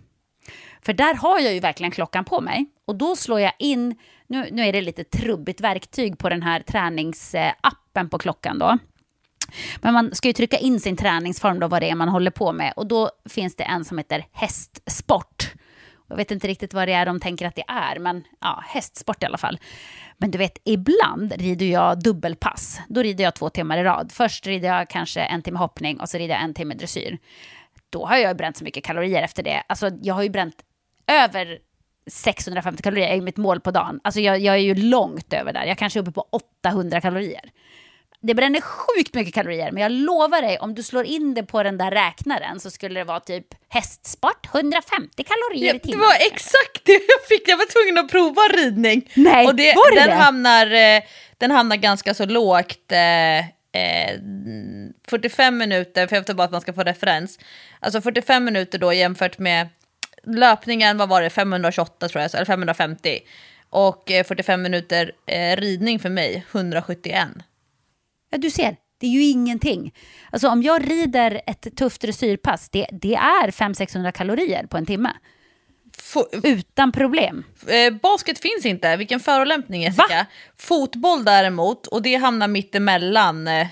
För 0.83 0.93
där 0.93 1.15
har 1.15 1.39
jag 1.39 1.55
ju 1.55 1.61
verkligen 1.61 1.91
klockan 1.91 2.25
på 2.25 2.41
mig. 2.41 2.67
Och 2.87 2.97
då 2.97 3.17
slår 3.17 3.41
jag 3.41 3.53
in, 3.59 3.95
nu, 4.27 4.49
nu 4.53 4.63
är 4.63 4.73
det 4.73 4.81
lite 4.81 5.05
trubbigt 5.05 5.61
verktyg 5.61 6.19
på 6.19 6.29
den 6.29 6.43
här 6.43 6.61
träningsappen 6.61 8.09
på 8.11 8.19
klockan 8.19 8.59
då. 8.59 8.79
Men 9.81 9.95
man 9.95 10.15
ska 10.15 10.29
ju 10.29 10.33
trycka 10.33 10.57
in 10.59 10.81
sin 10.81 10.97
träningsform 10.97 11.61
då, 11.61 11.69
vad 11.69 11.83
det 11.83 11.91
är 11.91 11.95
man 11.95 12.09
håller 12.09 12.31
på 12.31 12.53
med. 12.53 12.73
Och 12.77 12.87
då 12.87 13.11
finns 13.29 13.57
det 13.57 13.65
en 13.65 13.85
som 13.85 13.99
heter 13.99 14.27
hästsport. 14.33 15.53
Jag 16.09 16.17
vet 16.17 16.31
inte 16.31 16.49
riktigt 16.49 16.75
vad 16.75 16.89
det 16.89 16.93
är 16.93 17.07
de 17.07 17.21
tänker 17.21 17.47
att 17.47 17.55
det 17.55 17.65
är, 17.69 17.99
men 17.99 18.25
ja, 18.41 18.63
hästsport 18.67 19.23
i 19.23 19.27
alla 19.27 19.39
fall. 19.39 19.59
Men 20.25 20.31
du 20.31 20.39
vet, 20.39 20.59
ibland 20.65 21.33
rider 21.33 21.67
jag 21.67 22.03
dubbelpass. 22.03 22.81
Då 22.89 23.03
rider 23.03 23.25
jag 23.25 23.35
två 23.35 23.51
timmar 23.51 23.79
i 23.79 23.83
rad. 23.83 24.13
Först 24.13 24.47
rider 24.47 24.69
jag 24.69 24.89
kanske 24.89 25.21
en 25.21 25.43
timme 25.43 25.59
hoppning 25.59 26.01
och 26.01 26.09
så 26.09 26.19
rider 26.19 26.35
jag 26.35 26.43
en 26.43 26.55
timme 26.55 26.75
dressyr. 26.75 27.19
Då 27.91 28.07
har 28.07 28.17
jag 28.17 28.37
bränt 28.37 28.57
så 28.57 28.65
mycket 28.65 28.85
kalorier 28.85 29.23
efter 29.23 29.43
det. 29.43 29.63
Alltså, 29.67 29.91
jag 30.03 30.15
har 30.15 30.23
ju 30.23 30.29
bränt 30.29 30.55
över 31.07 31.59
650 32.07 32.83
kalorier 32.83 33.09
är 33.09 33.21
mitt 33.21 33.37
mål 33.37 33.61
på 33.61 33.71
dagen. 33.71 34.01
Alltså 34.05 34.21
jag, 34.21 34.41
jag 34.41 34.55
är 34.55 34.59
ju 34.59 34.75
långt 34.75 35.33
över 35.33 35.53
där. 35.53 35.65
Jag 35.65 35.79
kanske 35.79 35.99
är 35.99 36.03
uppe 36.03 36.13
på 36.13 36.29
800 36.65 37.01
kalorier 37.01 37.51
det 38.27 38.35
bränner 38.35 38.61
sjukt 38.61 39.15
mycket 39.15 39.35
kalorier, 39.35 39.71
men 39.73 39.83
jag 39.83 39.93
lovar 39.93 40.43
dig, 40.43 40.59
om 40.59 40.75
du 40.75 40.83
slår 40.83 41.05
in 41.05 41.35
det 41.35 41.43
på 41.43 41.63
den 41.63 41.79
där 41.79 41.91
räknaren 41.91 42.61
så 42.61 42.71
skulle 42.71 43.01
det 43.01 43.05
vara 43.05 43.21
typ 43.21 43.47
hästsport, 43.69 44.47
150 44.55 45.25
kalorier 45.25 45.67
Ja, 45.67 45.75
i 45.75 45.79
det 45.79 45.85
timmen. 45.85 46.01
var 46.01 46.15
exakt 46.33 46.85
det 46.85 46.93
jag 46.93 47.29
fick, 47.29 47.49
jag 47.49 47.57
var 47.57 47.67
tvungen 47.67 48.05
att 48.05 48.11
prova 48.11 48.43
ridning. 48.43 49.11
Nej, 49.15 49.47
och 49.47 49.55
det, 49.55 49.75
var 49.77 49.95
det 49.95 50.01
den, 50.01 50.09
det? 50.09 50.15
Hamnar, 50.15 50.67
eh, 50.67 51.03
den 51.39 51.51
hamnar 51.51 51.77
ganska 51.77 52.15
så 52.15 52.27
lågt. 52.27 52.93
Eh, 52.93 53.39
eh, 53.39 54.21
45 55.09 55.59
minuter, 55.59 56.07
för 56.07 56.17
jag 56.17 56.23
vet 56.27 56.37
bara 56.37 56.45
att 56.45 56.53
man 56.53 56.61
ska 56.61 56.73
få 56.73 56.83
referens. 56.83 57.39
Alltså 57.81 58.01
45 58.01 58.45
minuter 58.45 58.79
då 58.79 58.93
jämfört 58.93 59.39
med 59.39 59.69
löpningen, 60.27 60.99
vad 60.99 61.09
var 61.09 61.23
det, 61.23 61.31
528 61.31 62.09
tror 62.09 62.23
jag, 62.23 62.35
eller 62.35 62.45
550. 62.45 63.21
Och 63.71 64.11
eh, 64.11 64.25
45 64.25 64.63
minuter 64.63 65.13
eh, 65.27 65.57
ridning 65.57 65.99
för 65.99 66.09
mig, 66.11 66.45
171. 66.53 67.29
Ja, 68.35 68.39
du 68.39 68.51
ser, 68.51 68.77
det 69.01 69.07
är 69.07 69.11
ju 69.11 69.23
ingenting. 69.25 69.95
Alltså 70.33 70.49
om 70.49 70.63
jag 70.63 70.91
rider 70.91 71.41
ett 71.47 71.77
tufft 71.77 72.01
dressyrpass, 72.01 72.69
det, 72.71 72.87
det 72.93 73.15
är 73.15 73.51
500-600 73.51 74.13
kalorier 74.13 74.67
på 74.67 74.77
en 74.77 74.87
timme. 74.87 75.11
Fo- 75.99 76.41
Utan 76.47 76.93
problem. 76.93 77.45
Eh, 77.69 77.93
basket 78.03 78.39
finns 78.39 78.67
inte, 78.67 78.97
vilken 78.97 79.21
förolämpning 79.21 79.83
Jessica. 79.83 80.05
Va? 80.09 80.27
Fotboll 80.59 81.25
däremot, 81.25 81.87
och 81.87 82.03
det 82.03 82.15
hamnar 82.15 82.49
mitt 82.49 82.75
emellan. 82.75 83.49
Eh, 83.49 83.65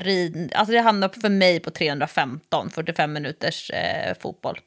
rid, 0.00 0.52
alltså 0.54 0.72
det 0.72 0.80
hamnar 0.80 1.08
för 1.20 1.28
mig 1.28 1.60
på 1.60 1.70
315, 1.70 2.70
45 2.70 3.12
minuters 3.12 3.70
eh, 3.70 4.14
fotboll. 4.20 4.58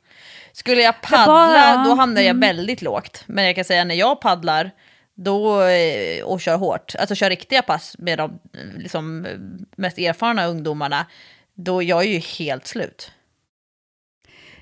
Skulle 0.54 0.82
jag 0.82 1.02
paddla, 1.02 1.26
bara- 1.26 1.84
då 1.84 1.94
hamnar 1.96 2.22
jag 2.22 2.34
väldigt 2.40 2.82
lågt. 2.82 3.24
Men 3.26 3.46
jag 3.46 3.56
kan 3.56 3.66
säga 3.66 3.84
när 3.84 3.96
jag 3.96 4.22
paddlar 4.22 4.72
då, 5.18 5.61
eh, 5.61 6.23
och 6.23 6.41
kör 6.41 6.57
hårt, 6.57 6.95
alltså 6.99 7.15
kör 7.15 7.30
riktiga 7.30 7.61
pass 7.61 7.95
med 7.99 8.18
de 8.18 8.31
eh, 8.53 8.77
liksom, 8.77 9.26
eh, 9.26 9.38
mest 9.77 9.98
erfarna 9.98 10.45
ungdomarna, 10.45 11.06
då 11.53 11.84
jag 11.84 12.03
är 12.03 12.07
ju 12.10 12.19
helt 12.19 12.68
slut. 12.68 13.11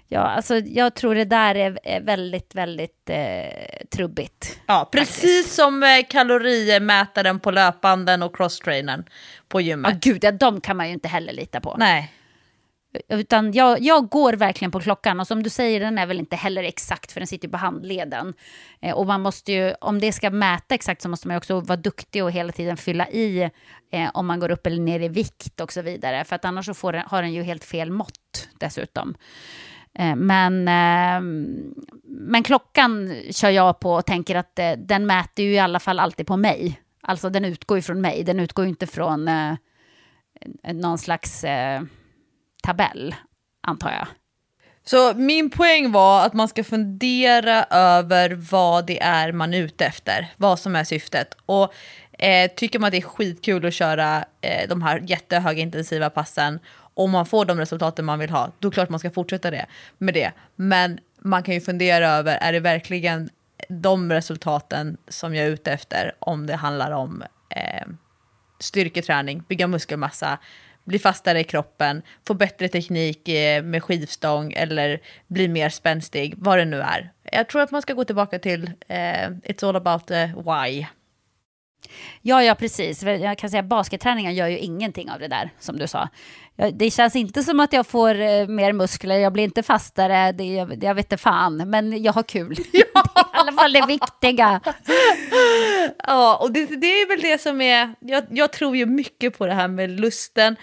Ja, 0.07 0.19
alltså 0.19 0.55
jag 0.57 0.95
tror 0.95 1.15
det 1.15 1.25
där 1.25 1.55
är, 1.55 2.01
väldigt, 2.01 2.55
väldigt 2.55 3.09
eh, 3.09 3.85
trubbigt. 3.95 4.59
Ja, 4.65 4.89
precis 4.91 5.55
som 5.55 5.83
eh, 5.83 5.89
kalorimätaren 6.09 7.39
på 7.39 7.51
löpanden 7.51 8.23
och 8.23 8.35
crosstrainern 8.35 9.03
på 9.47 9.61
Ja, 9.61 9.65
gymmet. 9.65 10.03
gud, 10.03 10.23
ja, 10.23 10.31
de 10.31 10.61
kan 10.61 10.77
man 10.77 10.87
ju 10.87 10.93
inte 10.93 11.07
heller 11.07 11.33
lita 11.33 11.59
på. 11.61 11.75
Nej. 11.79 12.11
Utan 13.09 13.51
jag, 13.51 13.81
jag 13.81 14.09
går 14.09 14.33
verkligen 14.33 14.71
på 14.71 14.79
klockan 14.79 15.19
och 15.19 15.27
som 15.27 15.43
du 15.43 15.49
säger, 15.49 15.79
den 15.79 15.97
är 15.97 16.05
väl 16.05 16.19
inte 16.19 16.35
heller 16.35 16.63
exakt 16.63 17.11
för 17.11 17.19
den 17.19 17.27
sitter 17.27 17.47
ju 17.47 17.51
på 17.51 17.57
handleden. 17.57 18.33
Eh, 18.81 18.95
och 18.95 19.05
man 19.05 19.21
måste 19.21 19.51
ju, 19.51 19.73
om 19.81 19.99
det 19.99 20.11
ska 20.11 20.29
mäta 20.29 20.75
exakt 20.75 21.01
så 21.01 21.09
måste 21.09 21.27
man 21.27 21.35
ju 21.35 21.37
också 21.37 21.59
vara 21.59 21.77
duktig 21.77 22.23
och 22.23 22.31
hela 22.31 22.51
tiden 22.51 22.77
fylla 22.77 23.09
i 23.09 23.49
eh, 23.91 24.09
om 24.13 24.27
man 24.27 24.39
går 24.39 24.51
upp 24.51 24.67
eller 24.67 24.81
ner 24.81 24.99
i 24.99 25.07
vikt 25.07 25.61
och 25.61 25.73
så 25.73 25.81
vidare. 25.81 26.23
För 26.23 26.35
att 26.35 26.45
annars 26.45 26.65
så 26.65 26.73
får 26.73 26.93
den, 26.93 27.03
har 27.07 27.21
den 27.21 27.33
ju 27.33 27.43
helt 27.43 27.63
fel 27.63 27.91
mått 27.91 28.49
dessutom. 28.59 29.15
Eh, 29.99 30.15
men, 30.15 30.67
eh, 30.67 31.21
men 32.03 32.43
klockan 32.43 33.15
kör 33.31 33.49
jag 33.49 33.79
på 33.79 33.93
och 33.93 34.05
tänker 34.05 34.35
att 34.35 34.59
eh, 34.59 34.71
den 34.71 35.05
mäter 35.05 35.45
ju 35.45 35.53
i 35.53 35.59
alla 35.59 35.79
fall 35.79 35.99
alltid 35.99 36.27
på 36.27 36.37
mig. 36.37 36.81
Alltså 37.01 37.29
den 37.29 37.45
utgår 37.45 37.77
ju 37.77 37.81
från 37.81 38.01
mig, 38.01 38.23
den 38.23 38.39
utgår 38.39 38.65
ju 38.65 38.69
inte 38.69 38.87
från 38.87 39.27
eh, 39.27 39.55
någon 40.73 40.97
slags 40.97 41.43
eh, 41.43 41.81
tabell, 42.65 43.15
antar 43.67 43.91
jag. 43.91 44.07
Så 44.87 45.13
min 45.13 45.49
poäng 45.49 45.91
var 45.91 46.25
att 46.25 46.33
man 46.33 46.47
ska 46.47 46.63
fundera 46.63 47.63
över 47.63 48.29
vad 48.51 48.85
det 48.85 49.01
är 49.01 49.31
man 49.31 49.53
är 49.53 49.57
ute 49.57 49.85
efter, 49.85 50.27
vad 50.37 50.59
som 50.59 50.75
är 50.75 50.83
syftet. 50.83 51.37
Och 51.45 51.73
eh, 52.19 52.51
tycker 52.51 52.79
man 52.79 52.87
att 52.87 52.91
det 52.91 52.97
är 52.97 53.01
skitkul 53.01 53.65
att 53.65 53.73
köra 53.73 54.25
eh, 54.41 54.69
de 54.69 54.81
här 54.81 55.03
jättehöga 55.07 55.61
intensiva 55.61 56.09
passen, 56.09 56.59
om 56.93 57.11
man 57.11 57.25
får 57.25 57.45
de 57.45 57.59
resultaten 57.59 58.05
man 58.05 58.19
vill 58.19 58.29
ha, 58.29 58.51
då 58.59 58.67
är 58.67 58.71
det 58.71 58.73
klart 58.73 58.89
man 58.89 58.99
ska 58.99 59.11
fortsätta 59.11 59.51
det, 59.51 59.65
med 59.97 60.13
det. 60.13 60.31
Men 60.55 60.99
man 61.19 61.43
kan 61.43 61.53
ju 61.53 61.61
fundera 61.61 62.09
över, 62.09 62.37
är 62.37 62.53
det 62.53 62.59
verkligen 62.59 63.29
de 63.69 64.11
resultaten 64.11 64.97
som 65.07 65.35
jag 65.35 65.45
är 65.45 65.49
ute 65.49 65.71
efter 65.71 66.15
om 66.19 66.47
det 66.47 66.55
handlar 66.55 66.91
om 66.91 67.23
eh, 67.49 67.87
styrketräning, 68.59 69.43
bygga 69.47 69.67
muskelmassa, 69.67 70.37
bli 70.85 70.99
fastare 70.99 71.39
i 71.39 71.43
kroppen, 71.43 72.01
få 72.27 72.33
bättre 72.33 72.67
teknik 72.67 73.27
eh, 73.29 73.63
med 73.63 73.83
skivstång 73.83 74.53
eller 74.53 75.01
bli 75.27 75.47
mer 75.47 75.69
spänstig, 75.69 76.33
vad 76.37 76.57
det 76.57 76.65
nu 76.65 76.81
är. 76.81 77.11
Jag 77.31 77.49
tror 77.49 77.61
att 77.61 77.71
man 77.71 77.81
ska 77.81 77.93
gå 77.93 78.03
tillbaka 78.03 78.39
till 78.39 78.63
eh, 78.87 79.29
It's 79.43 79.67
all 79.69 79.75
about 79.75 80.07
the 80.07 80.25
why. 80.25 80.87
Ja, 82.21 82.43
ja, 82.43 82.55
precis. 82.55 83.03
Jag 83.03 83.37
kan 83.37 83.49
säga 83.49 83.59
att 83.59 83.69
basketträningen 83.69 84.35
gör 84.35 84.47
ju 84.47 84.57
ingenting 84.57 85.11
av 85.11 85.19
det 85.19 85.27
där, 85.27 85.49
som 85.59 85.77
du 85.77 85.87
sa. 85.87 86.09
Det 86.73 86.91
känns 86.91 87.15
inte 87.15 87.43
som 87.43 87.59
att 87.59 87.73
jag 87.73 87.87
får 87.87 88.21
eh, 88.21 88.47
mer 88.47 88.73
muskler, 88.73 89.17
jag 89.17 89.33
blir 89.33 89.43
inte 89.43 89.63
fastare, 89.63 90.31
det, 90.31 90.43
jag, 90.43 90.83
jag 90.83 90.95
vet 90.95 91.05
inte 91.05 91.17
fan, 91.17 91.69
men 91.69 92.03
jag 92.03 92.13
har 92.13 92.23
kul. 92.23 92.55
Det 92.71 92.77
är 92.77 92.81
i 92.81 93.49
alla 93.49 93.51
fall 93.51 93.73
det 93.73 93.85
viktiga. 93.85 94.61
Ja, 96.07 96.37
och 96.41 96.51
det, 96.51 96.65
det 96.65 96.87
är 97.01 97.07
väl 97.07 97.21
det 97.21 97.41
som 97.41 97.61
är, 97.61 97.95
jag, 97.99 98.23
jag 98.29 98.53
tror 98.53 98.75
ju 98.77 98.85
mycket 98.85 99.37
på 99.37 99.45
det 99.45 99.53
här 99.53 99.67
med 99.67 99.89
lusten, 99.89 100.55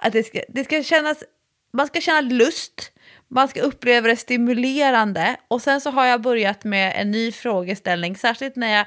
att 0.00 0.12
det 0.12 0.22
ska, 0.22 0.40
det 0.48 0.64
ska 0.64 0.82
kännas, 0.82 1.24
man 1.72 1.86
ska 1.86 2.00
känna 2.00 2.20
lust, 2.20 2.92
man 3.28 3.48
ska 3.48 3.60
uppleva 3.60 4.08
det 4.08 4.16
stimulerande 4.16 5.36
och 5.48 5.62
sen 5.62 5.80
så 5.80 5.90
har 5.90 6.06
jag 6.06 6.20
börjat 6.20 6.64
med 6.64 6.92
en 6.96 7.10
ny 7.10 7.32
frågeställning, 7.32 8.16
särskilt 8.16 8.56
när 8.56 8.76
jag 8.76 8.86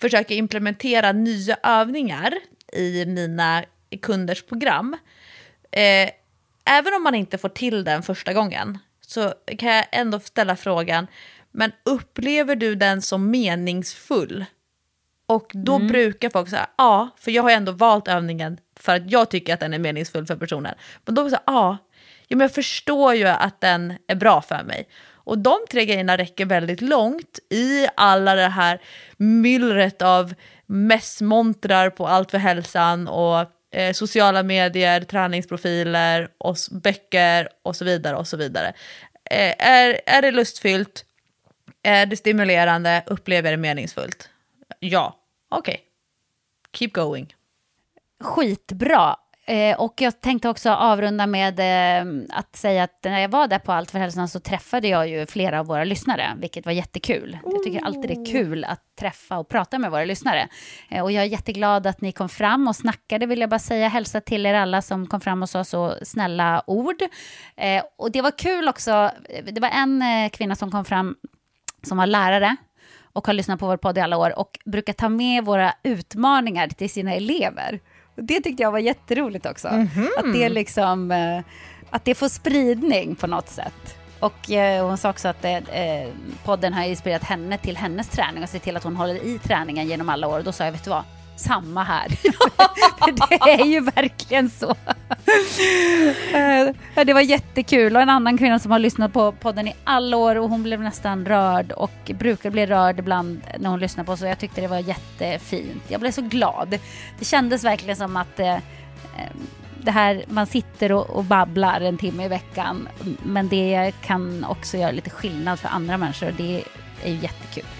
försöker 0.00 0.34
implementera 0.34 1.12
nya 1.12 1.56
övningar 1.62 2.34
i 2.72 3.06
mina 3.06 3.64
kunders 4.02 4.42
program. 4.42 4.96
Eh, 5.70 6.10
även 6.64 6.94
om 6.96 7.02
man 7.02 7.14
inte 7.14 7.38
får 7.38 7.48
till 7.48 7.84
den 7.84 8.02
första 8.02 8.32
gången 8.32 8.78
så 9.00 9.34
kan 9.58 9.68
jag 9.68 9.86
ändå 9.92 10.20
ställa 10.20 10.56
frågan, 10.56 11.06
men 11.52 11.72
upplever 11.84 12.56
du 12.56 12.74
den 12.74 13.02
som 13.02 13.30
meningsfull? 13.30 14.44
Och 15.26 15.50
då 15.54 15.78
brukar 15.78 16.30
folk 16.30 16.48
säga 16.48 16.68
ja, 16.76 17.10
för 17.16 17.30
jag 17.30 17.42
har 17.42 17.50
ändå 17.50 17.72
valt 17.72 18.08
övningen 18.08 18.58
för 18.76 18.96
att 18.96 19.10
jag 19.10 19.30
tycker 19.30 19.54
att 19.54 19.60
den 19.60 19.74
är 19.74 19.78
meningsfull 19.78 20.26
för 20.26 20.36
personen. 20.36 20.74
Men 21.04 21.14
då 21.14 21.24
säger 21.24 21.42
ja, 21.46 21.78
ja, 22.28 22.36
men 22.36 22.40
jag 22.40 22.54
förstår 22.54 23.14
ju 23.14 23.24
att 23.26 23.60
den 23.60 23.94
är 24.06 24.14
bra 24.14 24.42
för 24.42 24.62
mig. 24.62 24.88
Och 25.28 25.38
de 25.38 25.58
tre 25.70 25.84
grejerna 25.84 26.16
räcker 26.16 26.46
väldigt 26.46 26.80
långt 26.80 27.38
i 27.50 27.86
alla 27.96 28.34
det 28.34 28.48
här 28.48 28.80
myllret 29.16 30.02
av 30.02 30.34
mässmontrar 30.66 31.90
på 31.90 32.06
Allt 32.06 32.30
för 32.30 32.38
hälsan 32.38 33.08
och 33.08 33.44
eh, 33.70 33.92
sociala 33.92 34.42
medier, 34.42 35.00
träningsprofiler 35.00 36.28
och 36.38 36.56
böcker 36.70 37.48
och 37.62 37.76
så 37.76 37.84
vidare 37.84 38.16
och 38.16 38.26
så 38.26 38.36
vidare. 38.36 38.72
Eh, 39.30 39.54
är, 39.58 40.00
är 40.06 40.22
det 40.22 40.30
lustfyllt? 40.30 41.04
Är 41.82 42.06
det 42.06 42.16
stimulerande? 42.16 43.02
Upplever 43.06 43.50
jag 43.50 43.58
det 43.58 43.62
meningsfullt? 43.62 44.28
Ja, 44.80 45.16
okej. 45.48 45.80
Keep 46.72 46.90
going. 46.92 47.34
Skitbra. 48.20 49.16
Eh, 49.48 49.80
och 49.80 50.00
jag 50.00 50.20
tänkte 50.20 50.48
också 50.48 50.70
avrunda 50.70 51.26
med 51.26 51.60
eh, 51.60 52.26
att 52.30 52.56
säga 52.56 52.82
att 52.82 53.04
när 53.04 53.20
jag 53.20 53.28
var 53.28 53.48
där 53.48 53.58
på 53.58 53.72
Allt 53.72 53.90
för 53.90 53.98
hälsan 53.98 54.28
så 54.28 54.40
träffade 54.40 54.88
jag 54.88 55.08
ju 55.08 55.26
flera 55.26 55.60
av 55.60 55.66
våra 55.66 55.84
lyssnare, 55.84 56.36
vilket 56.38 56.66
var 56.66 56.72
jättekul. 56.72 57.38
Jag 57.44 57.62
tycker 57.62 57.84
alltid 57.84 58.10
det 58.10 58.14
är 58.14 58.32
kul 58.32 58.64
att 58.64 58.80
träffa 59.00 59.38
och 59.38 59.48
prata 59.48 59.78
med 59.78 59.90
våra 59.90 60.04
lyssnare. 60.04 60.48
Eh, 60.90 61.02
och 61.02 61.12
jag 61.12 61.24
är 61.24 61.28
jätteglad 61.28 61.86
att 61.86 62.00
ni 62.00 62.12
kom 62.12 62.28
fram 62.28 62.68
och 62.68 62.76
snackade, 62.76 63.26
vill 63.26 63.40
jag 63.40 63.50
bara 63.50 63.58
säga. 63.58 63.88
Hälsa 63.88 64.20
till 64.20 64.46
er 64.46 64.54
alla 64.54 64.82
som 64.82 65.06
kom 65.06 65.20
fram 65.20 65.42
och 65.42 65.48
sa 65.48 65.64
så 65.64 65.94
snälla 66.02 66.62
ord. 66.66 67.02
Eh, 67.56 67.82
och 67.96 68.12
det 68.12 68.22
var 68.22 68.38
kul 68.38 68.68
också, 68.68 69.10
det 69.52 69.60
var 69.60 69.68
en 69.68 70.02
eh, 70.02 70.30
kvinna 70.30 70.56
som 70.56 70.70
kom 70.70 70.84
fram 70.84 71.16
som 71.82 71.98
var 71.98 72.06
lärare 72.06 72.56
och 73.12 73.26
har 73.26 73.34
lyssnat 73.34 73.60
på 73.60 73.66
vår 73.66 73.76
podd 73.76 73.98
i 73.98 74.00
alla 74.00 74.16
år 74.16 74.38
och 74.38 74.58
brukar 74.64 74.92
ta 74.92 75.08
med 75.08 75.44
våra 75.44 75.72
utmaningar 75.82 76.68
till 76.68 76.90
sina 76.90 77.14
elever. 77.14 77.80
Det 78.22 78.40
tyckte 78.40 78.62
jag 78.62 78.72
var 78.72 78.78
jätteroligt 78.78 79.46
också. 79.46 79.68
Att 80.18 80.32
det 80.32 80.48
liksom, 80.48 81.10
eh, 81.10 81.40
att 81.90 82.04
det 82.04 82.14
får 82.14 82.28
spridning 82.28 83.14
på 83.16 83.26
något 83.26 83.48
sätt. 83.48 83.96
Och 84.20 84.50
eh, 84.50 84.86
hon 84.86 84.98
sa 84.98 85.10
också 85.10 85.28
att 85.28 85.44
eh, 85.44 85.56
eh, 85.56 86.08
podden 86.44 86.72
har 86.72 86.84
inspirerat 86.84 87.22
henne 87.24 87.58
till 87.58 87.76
hennes 87.76 88.08
träning 88.08 88.42
och 88.42 88.48
se 88.48 88.58
till 88.58 88.76
att 88.76 88.84
hon 88.84 88.96
håller 88.96 89.14
i 89.14 89.38
träningen 89.38 89.86
genom 89.88 90.08
alla 90.08 90.28
år. 90.28 90.38
Och 90.38 90.44
då 90.44 90.52
sa 90.52 90.64
jag, 90.64 90.72
vet 90.72 90.84
du 90.84 90.90
vad? 90.90 91.02
Samma 91.38 91.82
här. 91.82 92.08
Det 93.28 93.52
är 93.52 93.66
ju 93.66 93.80
verkligen 93.80 94.50
så. 94.50 94.74
Eh, 96.34 97.04
det 97.04 97.12
var 97.12 97.20
jättekul. 97.20 97.96
Och 97.96 98.02
en 98.02 98.08
annan 98.08 98.38
kvinna 98.38 98.58
som 98.58 98.70
har 98.70 98.78
lyssnat 98.78 99.12
på 99.12 99.32
podden 99.32 99.68
i 99.68 99.74
alla 99.84 100.16
år 100.16 100.36
och 100.36 100.48
hon 100.48 100.62
blev 100.62 100.80
nästan 100.80 101.26
rörd 101.26 101.72
och 101.72 102.10
brukar 102.18 102.50
bli 102.50 102.66
rörd 102.66 102.98
ibland 102.98 103.40
när 103.58 103.70
hon 103.70 103.80
lyssnar 103.80 104.04
på 104.04 104.16
så 104.16 104.26
jag 104.26 104.38
tyckte 104.38 104.60
det 104.60 104.66
var 104.66 104.78
jättefint. 104.78 105.82
Jag 105.88 106.00
blev 106.00 106.10
så 106.10 106.22
glad. 106.22 106.78
Det 107.18 107.24
kändes 107.24 107.64
verkligen 107.64 107.96
som 107.96 108.16
att 108.16 108.40
eh, 108.40 108.54
eh, 108.54 108.60
det 109.82 109.90
här, 109.90 110.24
man 110.28 110.46
sitter 110.46 110.92
och, 110.92 111.10
och 111.10 111.24
babblar 111.24 111.80
en 111.80 111.98
timme 111.98 112.24
i 112.24 112.28
veckan 112.28 112.88
men 113.22 113.48
det 113.48 113.92
kan 114.02 114.44
också 114.44 114.76
göra 114.76 114.90
lite 114.90 115.10
skillnad 115.10 115.58
för 115.58 115.68
andra 115.68 115.96
människor 115.96 116.26
och 116.28 116.34
det 116.34 116.64
är 117.04 117.10
ju 117.10 117.16
jättekul. 117.16 117.77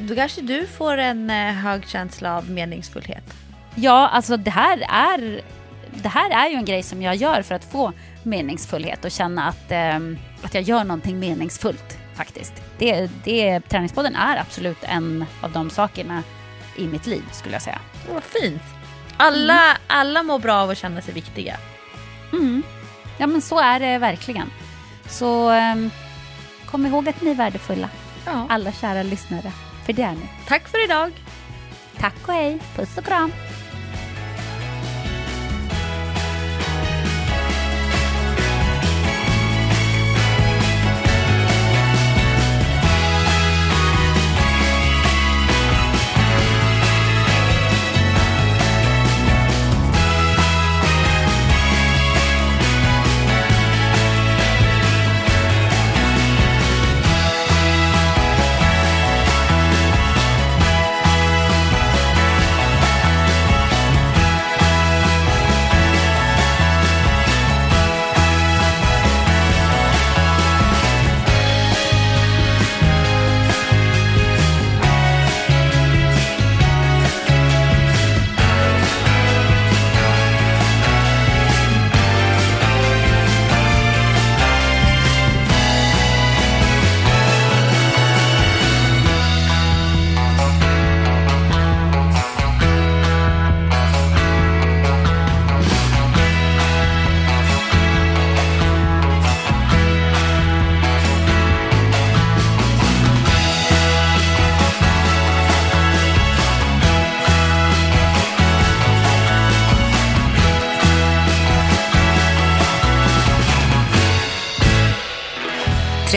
Då 0.00 0.14
kanske 0.14 0.40
du 0.40 0.66
får 0.66 0.96
en 0.96 1.30
eh, 1.30 1.52
hög 1.52 1.88
känsla 1.88 2.36
av 2.36 2.50
meningsfullhet. 2.50 3.34
Ja, 3.74 4.08
alltså 4.08 4.36
det 4.36 4.50
här 4.50 4.86
är 4.88 5.40
det 5.94 6.08
här 6.08 6.30
är 6.30 6.50
ju 6.50 6.56
en 6.56 6.64
grej 6.64 6.82
som 6.82 7.02
jag 7.02 7.16
gör 7.16 7.42
för 7.42 7.54
att 7.54 7.64
få 7.64 7.92
meningsfullhet 8.22 9.04
och 9.04 9.10
känna 9.10 9.48
att, 9.48 9.72
eh, 9.72 9.98
att 10.42 10.54
jag 10.54 10.62
gör 10.62 10.84
någonting 10.84 11.18
meningsfullt 11.18 11.98
faktiskt. 12.14 12.52
Det, 12.78 13.10
det, 13.24 13.60
träningspodden 13.60 14.16
är 14.16 14.36
absolut 14.36 14.78
en 14.82 15.24
av 15.42 15.52
de 15.52 15.70
sakerna 15.70 16.22
i 16.76 16.86
mitt 16.86 17.06
liv 17.06 17.22
skulle 17.32 17.54
jag 17.54 17.62
säga. 17.62 17.80
Vad 18.12 18.22
fint. 18.22 18.62
Alla, 19.16 19.64
mm. 19.64 19.76
alla 19.86 20.22
mår 20.22 20.38
bra 20.38 20.54
av 20.54 20.70
att 20.70 20.78
känna 20.78 21.00
sig 21.00 21.14
viktiga. 21.14 21.56
Mm. 22.32 22.62
Ja 23.18 23.26
men 23.26 23.42
så 23.42 23.58
är 23.58 23.80
det 23.80 23.98
verkligen. 23.98 24.50
Så 25.08 25.50
eh, 25.52 25.76
kom 26.66 26.86
ihåg 26.86 27.08
att 27.08 27.22
ni 27.22 27.30
är 27.30 27.34
värdefulla. 27.34 27.88
Ja. 28.26 28.46
Alla 28.48 28.72
kära 28.72 29.02
lyssnare. 29.02 29.52
För 29.86 29.92
det 29.92 30.02
är 30.02 30.12
ni. 30.12 30.28
Tack 30.48 30.68
för 30.68 30.84
idag. 30.84 31.12
Tack 31.98 32.28
och 32.28 32.34
hej. 32.34 32.58
Puss 32.76 32.98
och 32.98 33.04
kram. 33.04 33.32